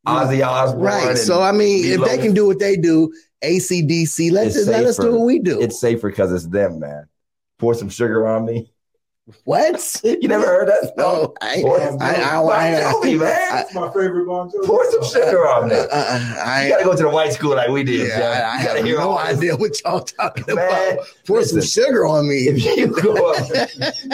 Ozzy 0.06 0.44
Osbourne. 0.46 0.82
right. 0.82 1.18
So 1.18 1.40
I 1.42 1.52
mean, 1.52 1.84
if 1.84 2.04
they 2.04 2.18
can 2.18 2.34
do 2.34 2.46
what 2.46 2.58
they 2.58 2.76
do, 2.76 3.12
ACDC, 3.44 4.30
let 4.32 4.48
It's 4.48 4.56
us 4.56 4.66
let 4.66 4.84
us 4.84 4.96
do 4.96 5.12
what 5.12 5.24
we 5.26 5.38
do. 5.38 5.60
it's 5.60 5.80
safer 5.80 6.08
because 6.10 6.32
it's 6.32 6.46
them, 6.46 6.80
man. 6.80 7.06
Pour 7.58 7.74
some 7.74 7.88
sugar 7.90 8.26
on 8.26 8.44
me. 8.44 8.72
What? 9.44 10.00
You 10.04 10.28
never 10.28 10.44
heard 10.46 10.68
that? 10.68 10.92
No, 10.96 11.34
I, 11.40 11.60
Pour 11.62 11.80
I, 11.80 11.86
some- 11.88 11.98
I, 12.02 12.14
I, 12.14 12.32
Bon 12.42 12.50
I, 12.52 12.92
Jovi, 12.92 13.18
man. 13.18 13.28
That's 13.52 13.74
my 13.74 13.86
favorite 13.88 14.26
Bon 14.26 14.50
Jovi. 14.50 14.66
Pour 14.66 14.90
some 14.90 15.04
sugar 15.04 15.46
on 15.48 15.68
me. 15.68 15.74
uh, 15.74 15.86
uh, 15.90 16.60
You 16.64 16.70
gotta 16.70 16.84
go 16.84 16.96
to 16.96 17.02
the 17.04 17.08
white 17.08 17.32
school 17.32 17.54
like 17.56 17.68
we 17.70 17.84
did. 17.84 18.08
yeah, 18.08 18.50
I, 18.54 18.60
I 18.60 18.64
gotta 18.64 18.78
have 18.86 18.98
no 18.98 19.16
idea 19.18 19.56
what 19.56 19.80
y'all 19.82 20.00
talking 20.00 20.44
Man, 20.54 20.92
about. 20.94 21.06
Pour 21.26 21.42
some 21.44 21.62
sugar 21.62 22.06
on 22.06 22.28
me. 22.28 22.36
If 22.48 22.64
you 22.76 22.86
go 23.02 23.30
up, 23.32 23.46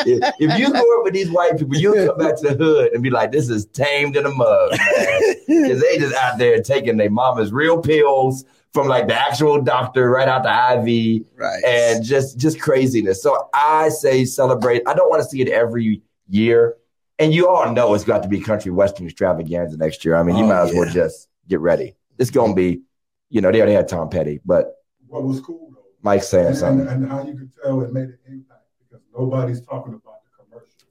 if, 0.06 0.34
if 0.38 0.58
you 0.58 0.72
go 0.72 0.98
up 0.98 1.04
with 1.04 1.14
these 1.14 1.30
white 1.30 1.58
people, 1.58 1.76
you'll 1.76 2.06
come 2.06 2.18
back 2.18 2.36
to 2.40 2.48
the 2.48 2.54
hood 2.54 2.92
and 2.92 3.02
be 3.02 3.10
like, 3.10 3.32
"This 3.32 3.48
is 3.48 3.66
tamed 3.66 4.16
in 4.16 4.26
a 4.26 4.30
mug," 4.30 4.70
man. 4.72 5.34
Because 5.46 5.80
they 5.80 5.98
just 5.98 6.14
out 6.14 6.38
there 6.38 6.60
taking 6.62 6.96
their 6.96 7.10
mama's 7.10 7.52
real 7.52 7.80
pills 7.80 8.44
from 8.76 8.88
like 8.88 9.08
the 9.08 9.14
actual 9.14 9.60
doctor 9.62 10.10
right 10.10 10.28
out 10.28 10.42
the 10.42 10.90
IV. 10.90 11.24
right. 11.36 11.64
and 11.64 12.04
just 12.04 12.36
just 12.38 12.60
craziness. 12.60 13.22
So 13.22 13.48
I 13.54 13.88
say 13.88 14.24
celebrate. 14.26 14.82
I 14.86 14.92
don't 14.94 15.08
want 15.10 15.22
to 15.22 15.28
see 15.28 15.40
it 15.40 15.48
every 15.48 16.02
year, 16.28 16.74
and 17.18 17.32
you 17.32 17.48
all 17.48 17.72
know 17.72 17.94
it's 17.94 18.04
got 18.04 18.22
to 18.24 18.28
be 18.28 18.38
country 18.40 18.70
western 18.70 19.06
extravaganza 19.06 19.76
next 19.78 20.04
year. 20.04 20.14
I 20.14 20.22
mean, 20.22 20.36
you 20.36 20.44
Oh, 20.44 20.48
might 20.48 20.60
as 20.68 20.74
well 20.74 20.88
just 20.90 21.28
get 21.48 21.60
ready. 21.60 21.96
It's 22.18 22.30
gonna 22.30 22.54
be, 22.54 22.82
you 23.30 23.40
know, 23.40 23.50
they 23.50 23.58
already 23.58 23.72
had 23.74 23.88
Tom 23.88 24.08
Petty, 24.10 24.40
but 24.44 24.74
What 25.08 25.22
was 25.24 25.40
cool 25.40 25.70
though, 25.74 25.82
Mike's 26.02 26.28
saying 26.28 26.48
and, 26.48 26.56
something. 26.56 26.86
and, 26.88 27.02
and 27.04 27.10
how 27.10 27.24
you 27.24 27.34
could 27.34 27.50
tell 27.62 27.80
it 27.82 27.92
made 27.92 28.04
an 28.04 28.18
impact 28.28 28.62
because 28.78 29.02
nobody's 29.16 29.60
talking 29.62 29.94
about 29.94 30.18
the 30.24 30.44
commercials. 30.44 30.84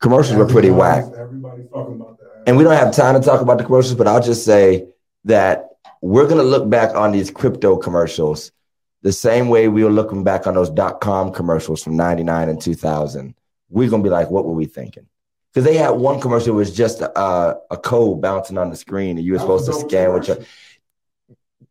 Commercials 0.00 0.36
were 0.36 0.46
pretty 0.46 0.70
whack, 0.70 1.04
Everybody's- 1.04 1.20
Everybody's 1.20 1.68
talking 1.70 1.94
about 2.00 2.18
that. 2.18 2.42
and 2.46 2.56
we 2.56 2.64
don't 2.64 2.74
have 2.76 2.92
time 2.94 3.14
to 3.20 3.24
talk 3.26 3.40
about 3.40 3.58
the 3.58 3.64
commercials. 3.64 3.94
But 3.94 4.06
I'll 4.08 4.22
just 4.22 4.44
say 4.44 4.88
that 5.24 5.70
we're 6.04 6.28
gonna 6.28 6.42
look 6.42 6.68
back 6.68 6.94
on 6.94 7.12
these 7.12 7.30
crypto 7.30 7.78
commercials 7.78 8.52
the 9.00 9.10
same 9.12 9.48
way 9.48 9.68
we 9.68 9.82
were 9.84 9.90
looking 9.90 10.22
back 10.22 10.46
on 10.46 10.52
those 10.52 10.68
dot 10.68 11.00
com 11.00 11.32
commercials 11.32 11.82
from 11.82 11.96
'99 11.96 12.50
and 12.50 12.60
2000. 12.60 13.34
We're 13.70 13.88
gonna 13.88 14.02
be 14.02 14.10
like, 14.10 14.30
what 14.30 14.44
were 14.44 14.52
we 14.52 14.66
thinking? 14.66 15.06
Because 15.50 15.64
they 15.64 15.78
had 15.78 15.90
one 15.90 16.20
commercial 16.20 16.48
it 16.54 16.56
was 16.56 16.76
just 16.76 17.00
a, 17.00 17.56
a 17.70 17.76
code 17.78 18.20
bouncing 18.20 18.58
on 18.58 18.68
the 18.68 18.76
screen, 18.76 19.16
and 19.16 19.24
you 19.24 19.32
were 19.32 19.38
That 19.38 19.44
supposed 19.44 19.64
to 19.66 19.72
the 19.72 19.78
scan 19.78 20.12
what 20.12 20.28
your 20.28 20.36
commercial. 20.36 20.54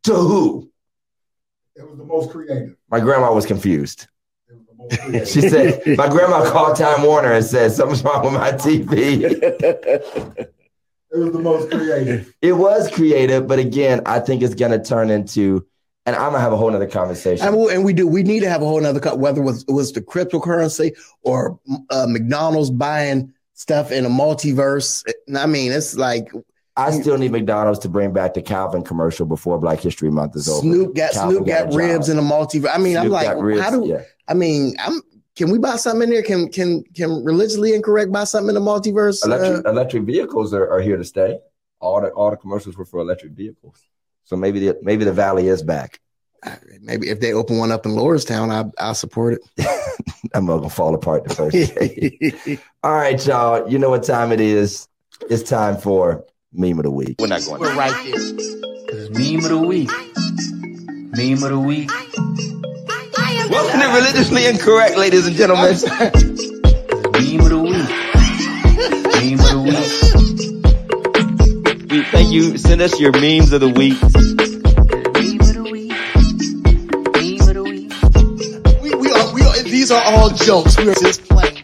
to 0.05 0.13
who? 0.15 0.71
It 1.75 1.87
was 1.87 1.97
the 1.99 2.05
most 2.05 2.31
creative. 2.31 2.75
My 2.89 2.99
grandma 3.01 3.31
was 3.33 3.45
confused. 3.45 4.07
It 4.49 4.55
was 4.55 4.65
the 4.65 4.75
most 4.75 4.99
creative. 4.99 5.27
She 5.29 5.41
said, 5.41 5.97
"My 5.97 6.09
grandma 6.09 6.49
called 6.49 6.75
Time 6.75 7.03
Warner 7.03 7.33
and 7.33 7.45
said 7.45 7.71
something's 7.71 8.03
wrong 8.03 8.23
with 8.23 8.33
my 8.33 8.51
TV." 8.53 10.47
it 11.13 11.17
was 11.17 11.31
the 11.31 11.39
most 11.39 11.71
creative. 11.71 12.33
It 12.41 12.53
was 12.53 12.89
creative, 12.91 13.47
but 13.47 13.59
again, 13.59 14.01
I 14.05 14.19
think 14.19 14.41
it's 14.41 14.55
gonna 14.55 14.83
turn 14.83 15.09
into, 15.09 15.65
and 16.05 16.15
I'm 16.15 16.31
gonna 16.31 16.39
have 16.39 16.53
a 16.53 16.57
whole 16.57 16.71
nother 16.71 16.87
conversation. 16.87 17.45
And 17.45 17.57
we, 17.57 17.73
and 17.73 17.85
we 17.85 17.93
do. 17.93 18.07
We 18.07 18.23
need 18.23 18.41
to 18.41 18.49
have 18.49 18.61
a 18.61 18.65
whole 18.65 18.81
nother 18.81 18.99
cut, 18.99 19.19
whether 19.19 19.41
it 19.41 19.45
was, 19.45 19.63
it 19.63 19.71
was 19.71 19.91
the 19.91 20.01
cryptocurrency 20.01 20.97
or 21.21 21.59
uh, 21.89 22.07
McDonald's 22.07 22.71
buying 22.71 23.33
stuff 23.53 23.91
in 23.91 24.05
a 24.05 24.09
multiverse. 24.09 25.03
I 25.35 25.45
mean, 25.45 25.71
it's 25.71 25.95
like 25.95 26.31
I 26.75 26.91
still 26.91 27.17
need 27.17 27.31
McDonald's 27.31 27.79
to 27.79 27.89
bring 27.89 28.13
back 28.13 28.33
the 28.33 28.41
Calvin 28.41 28.83
commercial 28.83 29.25
before 29.27 29.59
Black 29.59 29.79
History 29.79 30.09
Month 30.09 30.35
is 30.35 30.49
over. 30.49 30.61
Snoop 30.61 30.95
got 30.95 31.13
Calvin 31.13 31.35
Snoop 31.35 31.47
got, 31.47 31.67
a 31.67 31.69
job. 31.69 31.75
ribs 31.75 32.09
in 32.09 32.17
a 32.17 32.21
multiverse. 32.21 32.71
I 32.73 32.79
mean, 32.79 32.97
I'm 32.97 33.09
like, 33.09 33.37
ribs, 33.37 33.61
how 33.61 33.69
do? 33.69 33.87
yeah. 33.87 34.01
I 34.27 34.33
mean, 34.33 34.75
I'm. 34.79 35.01
Can 35.35 35.49
we 35.49 35.57
buy 35.57 35.77
something 35.77 36.03
in 36.03 36.09
there? 36.11 36.21
Can 36.23 36.49
can 36.49 36.83
can 36.95 37.23
religiously 37.23 37.73
incorrect 37.73 38.11
buy 38.11 38.23
something 38.23 38.49
in 38.49 38.55
the 38.55 38.61
multiverse? 38.61 39.25
electric 39.25 39.65
Uh, 39.65 39.69
electric 39.69 40.03
vehicles 40.03 40.53
are, 40.53 40.69
are 40.69 40.81
here 40.81 40.97
to 40.97 41.03
stay. 41.03 41.39
All 41.79 42.01
the 42.01 42.09
all 42.09 42.29
the 42.29 42.37
commercials 42.37 42.77
were 42.77 42.85
for 42.85 42.99
electric 42.99 43.33
vehicles. 43.33 43.87
So 44.25 44.35
maybe 44.35 44.59
the 44.59 44.77
maybe 44.83 45.05
the 45.05 45.13
valley 45.13 45.47
is 45.47 45.63
back. 45.63 45.99
maybe 46.81 47.09
if 47.09 47.19
they 47.19 47.33
open 47.33 47.57
one 47.57 47.71
up 47.71 47.85
in 47.85 47.93
Lordstown, 47.93 48.51
I 48.51 48.69
I'll 48.83 48.93
support 48.93 49.39
it. 49.57 49.67
I'm 50.35 50.45
gonna 50.45 50.69
fall 50.69 50.93
apart 50.93 51.23
the 51.23 51.33
first 51.33 51.55
day. 51.75 52.59
all 52.83 52.93
right, 52.93 53.25
y'all. 53.25 53.67
You 53.67 53.79
know 53.79 53.89
what 53.89 54.03
time 54.03 54.31
it 54.31 54.39
is? 54.39 54.87
It's 55.29 55.47
time 55.49 55.77
for 55.77 56.25
meme 56.53 56.77
of 56.77 56.83
the 56.83 56.91
week. 56.91 57.15
We're 57.19 57.27
not 57.27 57.43
going. 57.45 57.59
We're 57.59 57.75
right 57.75 57.91
there. 58.05 58.13
Cause 58.87 59.09
meme 59.09 59.43
of 59.45 59.49
the 59.49 59.57
week. 59.57 59.89
Meme 61.17 61.43
of 61.43 61.49
the 61.49 61.59
week. 61.59 61.89
Welcome 63.49 63.79
to 63.81 63.87
religiously 63.87 64.45
incorrect, 64.45 64.95
ladies 64.97 65.27
and 65.27 65.35
gentlemen. 65.35 65.73
Meme 65.73 67.41
of 67.41 67.49
the 67.49 67.59
week. 67.61 67.89
Meme 69.15 69.39
of 69.39 69.49
the 69.49 69.61
week. 69.63 69.91
We 71.91 72.03
Thank 72.05 72.31
you. 72.31 72.57
Send 72.57 72.81
us 72.81 72.99
your 72.99 73.11
memes 73.11 73.51
of 73.51 73.61
the 73.61 73.69
week. 73.69 74.01
Meme 74.01 74.11
of 75.41 75.53
the 75.53 75.63
week. 75.71 75.91
Meme 77.15 77.49
of 77.49 77.55
the 77.55 77.63
week. 77.63 77.91
We, 78.81 78.95
we 78.95 79.11
are 79.11 79.33
we 79.33 79.41
are. 79.41 79.63
These 79.63 79.91
are 79.91 80.01
all 80.05 80.29
jokes. 80.29 80.77
We 80.77 80.89
are 80.89 80.95
just 80.95 81.23
playing. 81.27 81.63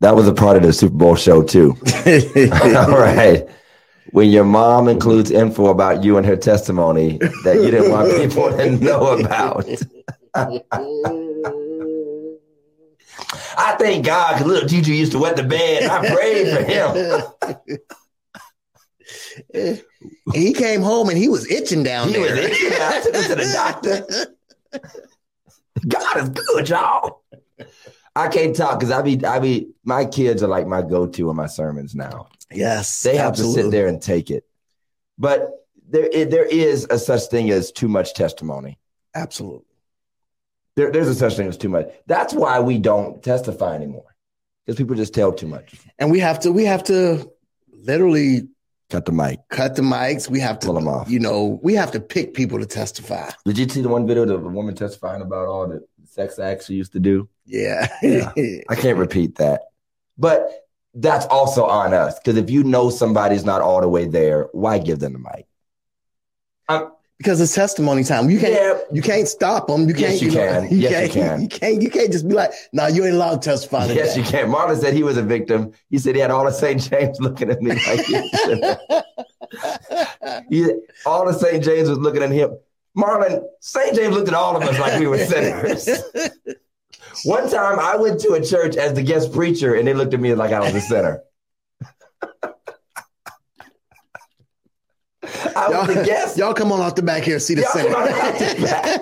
That 0.00 0.14
was 0.14 0.28
a 0.28 0.34
part 0.34 0.56
of 0.56 0.62
the 0.62 0.72
Super 0.72 0.94
Bowl 0.96 1.16
show 1.16 1.42
too. 1.42 1.76
All 2.76 2.98
right. 2.98 3.48
When 4.12 4.30
your 4.30 4.44
mom 4.44 4.88
includes 4.88 5.30
info 5.30 5.66
about 5.66 6.04
you 6.04 6.16
and 6.16 6.26
her 6.26 6.36
testimony 6.36 7.18
that 7.44 7.60
you 7.62 7.70
didn't 7.70 7.90
want 7.90 8.10
people 8.16 8.50
to 8.50 8.70
know 8.70 9.18
about. 9.18 9.66
I 13.58 13.76
thank 13.78 14.04
God 14.04 14.34
because 14.34 14.46
little 14.46 14.68
Juju 14.68 14.92
used 14.92 15.12
to 15.12 15.18
wet 15.18 15.36
the 15.36 15.42
bed. 15.42 15.84
I 15.84 16.14
prayed 16.14 16.54
for 16.54 16.62
him. 19.52 19.80
he 20.34 20.52
came 20.52 20.82
home 20.82 21.08
and 21.08 21.16
he 21.18 21.28
was 21.28 21.50
itching 21.50 21.82
down 21.82 22.08
He 22.08 22.18
was 22.18 22.28
there. 22.28 22.48
itching. 22.50 22.72
I 22.72 23.00
took 23.02 23.14
him 23.14 23.22
to 23.24 23.34
the 23.34 23.52
doctor. 23.52 24.06
God 25.88 26.16
is 26.18 26.28
good, 26.30 26.68
y'all. 26.68 27.22
I 28.14 28.28
can't 28.28 28.54
talk 28.56 28.78
because 28.78 28.90
I 28.90 29.02
be 29.02 29.22
I 29.24 29.38
be 29.38 29.70
my 29.84 30.04
kids 30.06 30.42
are 30.42 30.48
like 30.48 30.66
my 30.66 30.82
go-to 30.82 31.28
in 31.30 31.36
my 31.36 31.46
sermons 31.46 31.94
now. 31.94 32.28
Yes, 32.50 33.02
They 33.02 33.16
have 33.16 33.34
to 33.36 33.44
sit 33.44 33.70
there 33.70 33.86
and 33.86 34.00
take 34.00 34.30
it. 34.30 34.44
But 35.18 35.50
there 35.88 36.08
i- 36.14 36.24
there 36.24 36.44
is 36.44 36.86
a 36.90 36.98
such 36.98 37.26
thing 37.28 37.50
as 37.50 37.72
too 37.72 37.88
much 37.88 38.14
testimony. 38.14 38.78
Absolutely. 39.14 39.62
There, 40.74 40.90
there's 40.90 41.08
a 41.08 41.14
such 41.14 41.36
thing 41.36 41.48
as 41.48 41.56
too 41.56 41.68
much. 41.70 41.88
That's 42.06 42.34
why 42.34 42.60
we 42.60 42.78
don't 42.78 43.22
testify 43.22 43.74
anymore. 43.74 44.14
Because 44.64 44.76
people 44.76 44.94
just 44.96 45.14
tell 45.14 45.32
too 45.32 45.46
much. 45.46 45.74
And 45.98 46.10
we 46.10 46.18
have 46.20 46.40
to 46.40 46.52
we 46.52 46.64
have 46.64 46.82
to 46.84 47.30
literally 47.72 48.48
Cut 48.90 49.04
the 49.04 49.12
mic. 49.12 49.40
cut 49.48 49.74
the 49.74 49.82
mics. 49.82 50.28
We 50.30 50.38
have 50.40 50.58
to 50.60 50.66
pull 50.66 50.74
them 50.74 50.86
off. 50.86 51.10
You 51.10 51.18
know, 51.18 51.58
we 51.62 51.74
have 51.74 51.90
to 51.92 52.00
pick 52.00 52.34
people 52.34 52.58
to 52.60 52.66
testify. 52.66 53.30
Did 53.44 53.58
you 53.58 53.68
see 53.68 53.80
the 53.80 53.88
one 53.88 54.06
video 54.06 54.22
of 54.22 54.28
the 54.28 54.36
woman 54.48 54.74
testifying 54.76 55.22
about 55.22 55.46
all 55.48 55.66
the 55.66 55.84
sex 56.04 56.38
acts 56.38 56.66
she 56.66 56.74
used 56.74 56.92
to 56.92 57.00
do? 57.00 57.28
Yeah. 57.46 57.88
Yeah. 58.02 58.32
I 58.68 58.74
can't 58.76 58.98
repeat 58.98 59.36
that. 59.36 59.62
But 60.18 60.48
that's 60.96 61.26
also 61.26 61.64
on 61.64 61.94
us. 61.94 62.18
Because 62.18 62.36
if 62.36 62.50
you 62.50 62.64
know 62.64 62.90
somebody's 62.90 63.44
not 63.44 63.62
all 63.62 63.80
the 63.80 63.88
way 63.88 64.06
there, 64.06 64.48
why 64.52 64.78
give 64.78 64.98
them 64.98 65.12
the 65.12 65.18
mic? 65.18 65.46
Um, 66.68 66.92
because 67.18 67.40
it's 67.40 67.54
testimony 67.54 68.04
time. 68.04 68.28
You 68.28 68.38
can't 68.38 68.52
Yeah. 68.52 68.78
you 68.92 69.00
can't 69.00 69.26
stop 69.26 69.68
them. 69.68 69.88
You 69.88 69.94
can't 69.94 70.20
you 70.20 70.30
can. 70.30 70.68
Yes, 70.70 70.70
you 70.70 70.88
can't, 70.88 71.12
can. 71.12 71.42
You 71.42 71.48
can't 71.48 71.82
you 71.82 71.90
can't 71.90 72.12
just 72.12 72.28
be 72.28 72.34
like, 72.34 72.52
no, 72.72 72.86
you 72.88 73.04
ain't 73.04 73.14
allowed 73.14 73.40
to 73.42 73.50
testify. 73.50 73.86
Yes, 73.86 74.14
today." 74.14 74.26
you 74.26 74.30
can. 74.32 74.50
Marlon 74.50 74.78
said 74.78 74.92
he 74.92 75.02
was 75.02 75.16
a 75.16 75.22
victim. 75.22 75.72
He 75.88 75.98
said 75.98 76.14
he 76.14 76.20
had 76.20 76.30
all 76.30 76.44
the 76.44 76.50
St. 76.52 76.82
James 76.82 77.18
looking 77.20 77.50
at 77.50 77.62
me 77.62 77.70
like 77.70 78.04
he, 80.50 80.70
all 81.06 81.24
the 81.26 81.32
St. 81.32 81.64
James 81.64 81.88
was 81.88 81.98
looking 81.98 82.22
at 82.22 82.30
him. 82.30 82.58
Marlon, 82.96 83.44
St. 83.60 83.94
James 83.94 84.14
looked 84.14 84.28
at 84.28 84.34
all 84.34 84.56
of 84.56 84.62
us 84.62 84.78
like 84.78 84.98
we 84.98 85.06
were 85.06 85.18
sinners. 85.18 85.88
One 87.24 87.50
time 87.50 87.78
I 87.78 87.96
went 87.96 88.20
to 88.20 88.32
a 88.32 88.44
church 88.44 88.76
as 88.76 88.94
the 88.94 89.02
guest 89.02 89.32
preacher 89.32 89.74
and 89.74 89.86
they 89.86 89.94
looked 89.94 90.14
at 90.14 90.20
me 90.20 90.34
like 90.34 90.52
I 90.52 90.60
was 90.60 90.74
a 90.74 90.80
sinner. 90.80 91.22
I 95.56 95.68
was 95.68 95.94
the 95.94 96.04
guest. 96.04 96.36
Y'all 96.36 96.54
come 96.54 96.70
on 96.70 96.80
off 96.80 96.94
the 96.94 97.02
back 97.02 97.22
here, 97.22 97.34
and 97.34 97.42
see 97.42 97.54
the 97.54 97.62
Y'all 97.62 97.96
on 97.96 98.08
out 98.08 98.36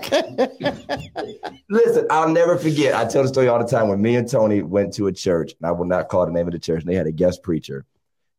center. 0.06 1.58
Listen, 1.68 2.06
I'll 2.10 2.28
never 2.28 2.56
forget. 2.56 2.94
I 2.94 3.04
tell 3.06 3.22
the 3.22 3.28
story 3.28 3.48
all 3.48 3.58
the 3.58 3.68
time 3.68 3.88
when 3.88 4.00
me 4.00 4.16
and 4.16 4.28
Tony 4.28 4.62
went 4.62 4.94
to 4.94 5.06
a 5.08 5.12
church, 5.12 5.52
and 5.58 5.66
I 5.66 5.72
will 5.72 5.84
not 5.84 6.08
call 6.08 6.26
the 6.26 6.32
name 6.32 6.46
of 6.46 6.52
the 6.52 6.58
church, 6.58 6.82
and 6.82 6.90
they 6.90 6.94
had 6.94 7.06
a 7.06 7.12
guest 7.12 7.42
preacher. 7.42 7.84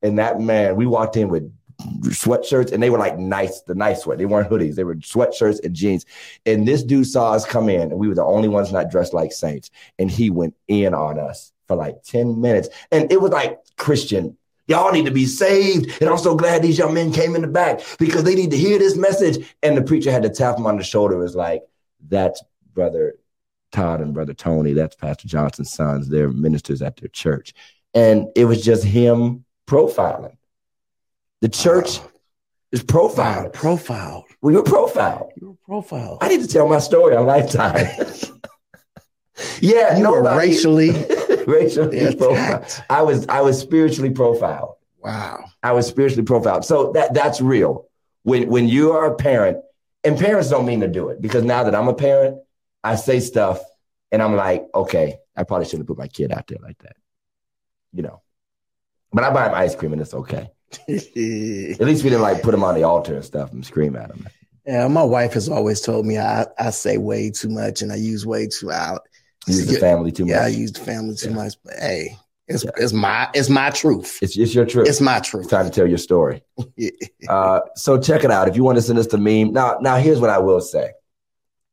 And 0.01 0.17
that 0.19 0.39
man, 0.39 0.75
we 0.75 0.85
walked 0.85 1.17
in 1.17 1.29
with 1.29 1.51
sweatshirts, 1.81 2.71
and 2.71 2.81
they 2.81 2.89
were 2.89 2.97
like 2.97 3.17
nice, 3.17 3.61
the 3.61 3.75
nice 3.75 4.03
sweat. 4.03 4.17
They 4.17 4.25
weren't 4.25 4.49
hoodies, 4.49 4.75
they 4.75 4.83
were 4.83 4.95
sweatshirts 4.95 5.63
and 5.63 5.75
jeans. 5.75 6.05
And 6.45 6.67
this 6.67 6.83
dude 6.83 7.07
saw 7.07 7.33
us 7.33 7.45
come 7.45 7.69
in, 7.69 7.91
and 7.91 7.99
we 7.99 8.07
were 8.07 8.15
the 8.15 8.23
only 8.23 8.47
ones 8.47 8.71
not 8.71 8.91
dressed 8.91 9.13
like 9.13 9.31
saints. 9.31 9.69
And 9.99 10.09
he 10.09 10.29
went 10.29 10.55
in 10.67 10.93
on 10.93 11.19
us 11.19 11.51
for 11.67 11.75
like 11.75 12.03
10 12.03 12.41
minutes. 12.41 12.69
And 12.91 13.11
it 13.11 13.21
was 13.21 13.31
like 13.31 13.59
Christian. 13.77 14.37
Y'all 14.67 14.91
need 14.91 15.05
to 15.05 15.11
be 15.11 15.25
saved. 15.25 16.01
And 16.01 16.09
I'm 16.09 16.17
so 16.17 16.35
glad 16.35 16.61
these 16.61 16.77
young 16.77 16.93
men 16.93 17.11
came 17.11 17.35
in 17.35 17.41
the 17.41 17.47
back 17.47 17.81
because 17.99 18.23
they 18.23 18.35
need 18.35 18.51
to 18.51 18.57
hear 18.57 18.79
this 18.79 18.95
message. 18.95 19.45
And 19.61 19.77
the 19.77 19.83
preacher 19.83 20.11
had 20.11 20.23
to 20.23 20.29
tap 20.29 20.57
him 20.57 20.65
on 20.65 20.77
the 20.77 20.83
shoulder. 20.83 21.15
It 21.15 21.23
was 21.23 21.35
like, 21.35 21.61
that's 22.07 22.43
brother 22.73 23.15
Todd 23.71 24.01
and 24.01 24.13
brother 24.13 24.33
Tony. 24.33 24.73
That's 24.73 24.95
Pastor 24.95 25.27
Johnson's 25.27 25.71
sons. 25.71 26.09
They're 26.09 26.29
ministers 26.29 26.81
at 26.81 26.97
their 26.97 27.09
church. 27.09 27.53
And 27.93 28.27
it 28.35 28.45
was 28.45 28.63
just 28.63 28.83
him 28.83 29.45
profiling. 29.67 30.34
The 31.41 31.49
church 31.49 31.99
is 32.71 32.83
profiled. 32.83 33.53
Profiled. 33.53 34.25
profile. 34.25 34.25
we 34.41 34.53
were 34.53 34.63
profiled. 34.63 35.31
You 35.39 35.49
were 35.49 35.57
profiled. 35.81 36.17
I 36.21 36.27
need 36.27 36.41
to 36.41 36.47
tell 36.47 36.67
my 36.67 36.79
story 36.79 37.15
on 37.15 37.25
Lifetime. 37.25 37.87
yeah, 39.59 39.97
You 39.97 40.11
were 40.11 40.35
racially 40.35 40.91
racially 41.47 42.15
profiled. 42.15 42.83
I 42.89 43.01
was 43.01 43.27
I 43.27 43.41
was 43.41 43.59
spiritually 43.59 44.11
profiled. 44.11 44.75
Wow. 44.99 45.45
I 45.61 45.71
was 45.73 45.87
spiritually 45.87 46.25
profiled. 46.25 46.65
So 46.65 46.91
that 46.93 47.13
that's 47.13 47.41
real. 47.41 47.87
When 48.23 48.49
when 48.49 48.67
you 48.67 48.93
are 48.93 49.05
a 49.05 49.15
parent, 49.15 49.59
and 50.03 50.17
parents 50.17 50.49
don't 50.49 50.65
mean 50.65 50.81
to 50.81 50.87
do 50.87 51.09
it 51.09 51.21
because 51.21 51.43
now 51.43 51.63
that 51.63 51.75
I'm 51.75 51.87
a 51.87 51.93
parent, 51.93 52.39
I 52.83 52.95
say 52.95 53.19
stuff 53.19 53.61
and 54.11 54.21
I'm 54.21 54.35
like, 54.35 54.65
okay, 54.73 55.17
I 55.35 55.43
probably 55.43 55.65
shouldn't 55.65 55.81
have 55.81 55.87
put 55.87 55.97
my 55.97 56.07
kid 56.07 56.31
out 56.31 56.47
there 56.47 56.59
like 56.61 56.77
that. 56.79 56.95
You 57.93 58.03
know. 58.03 58.21
But 59.11 59.23
I 59.23 59.29
buy 59.31 59.47
him 59.47 59.55
ice 59.55 59.75
cream 59.75 59.93
and 59.93 60.01
it's 60.01 60.13
okay. 60.13 60.49
Yeah, 60.87 61.75
At 61.79 61.85
least 61.87 62.03
we 62.03 62.09
didn't 62.09 62.21
like 62.21 62.41
put 62.41 62.53
him 62.53 62.63
on 62.63 62.75
the 62.75 62.83
altar 62.83 63.15
and 63.15 63.25
stuff 63.25 63.51
and 63.51 63.65
scream 63.65 63.95
at 63.95 64.11
him. 64.11 64.27
Yeah, 64.65 64.87
my 64.87 65.03
wife 65.03 65.33
has 65.33 65.47
always 65.47 65.81
told 65.81 66.05
me 66.05 66.17
I, 66.17 66.45
I 66.57 66.71
say 66.71 66.97
way 66.97 67.29
too 67.29 67.49
much 67.49 67.81
and 67.81 67.91
I 67.91 67.95
use 67.97 68.25
way 68.25 68.47
too 68.47 68.71
out. 68.71 69.01
Use 69.47 69.67
the 69.67 69.79
family 69.79 70.11
too 70.11 70.25
much. 70.25 70.31
Yeah, 70.31 70.43
I 70.43 70.47
use 70.47 70.71
the 70.71 70.79
family 70.81 71.15
too 71.15 71.29
Yeah. 71.29 71.35
much. 71.35 71.53
But 71.63 71.75
hey, 71.79 72.17
it's 72.47 72.63
Yeah. 72.63 72.71
it's 72.77 72.91
my 72.93 73.29
it's 73.35 73.49
my 73.49 73.69
truth. 73.69 74.17
It's 74.23 74.35
it's 74.35 74.55
your 74.55 74.65
truth. 74.65 74.87
It's 74.87 75.01
my 75.01 75.17
It's 75.17 75.29
truth. 75.29 75.49
time 75.49 75.65
to 75.65 75.71
tell 75.71 75.85
your 75.87 75.99
story. 75.99 76.41
Yeah. 76.75 76.89
Uh, 77.29 77.59
so 77.75 77.99
check 77.99 78.23
it 78.23 78.29
out. 78.31 78.47
If 78.47 78.55
you 78.55 78.63
want 78.63 78.77
to 78.77 78.81
send 78.83 78.99
us 78.99 79.07
the 79.07 79.17
meme, 79.17 79.51
now 79.53 79.77
now 79.81 79.97
here's 79.97 80.19
what 80.19 80.29
I 80.29 80.37
will 80.39 80.61
say. 80.61 80.91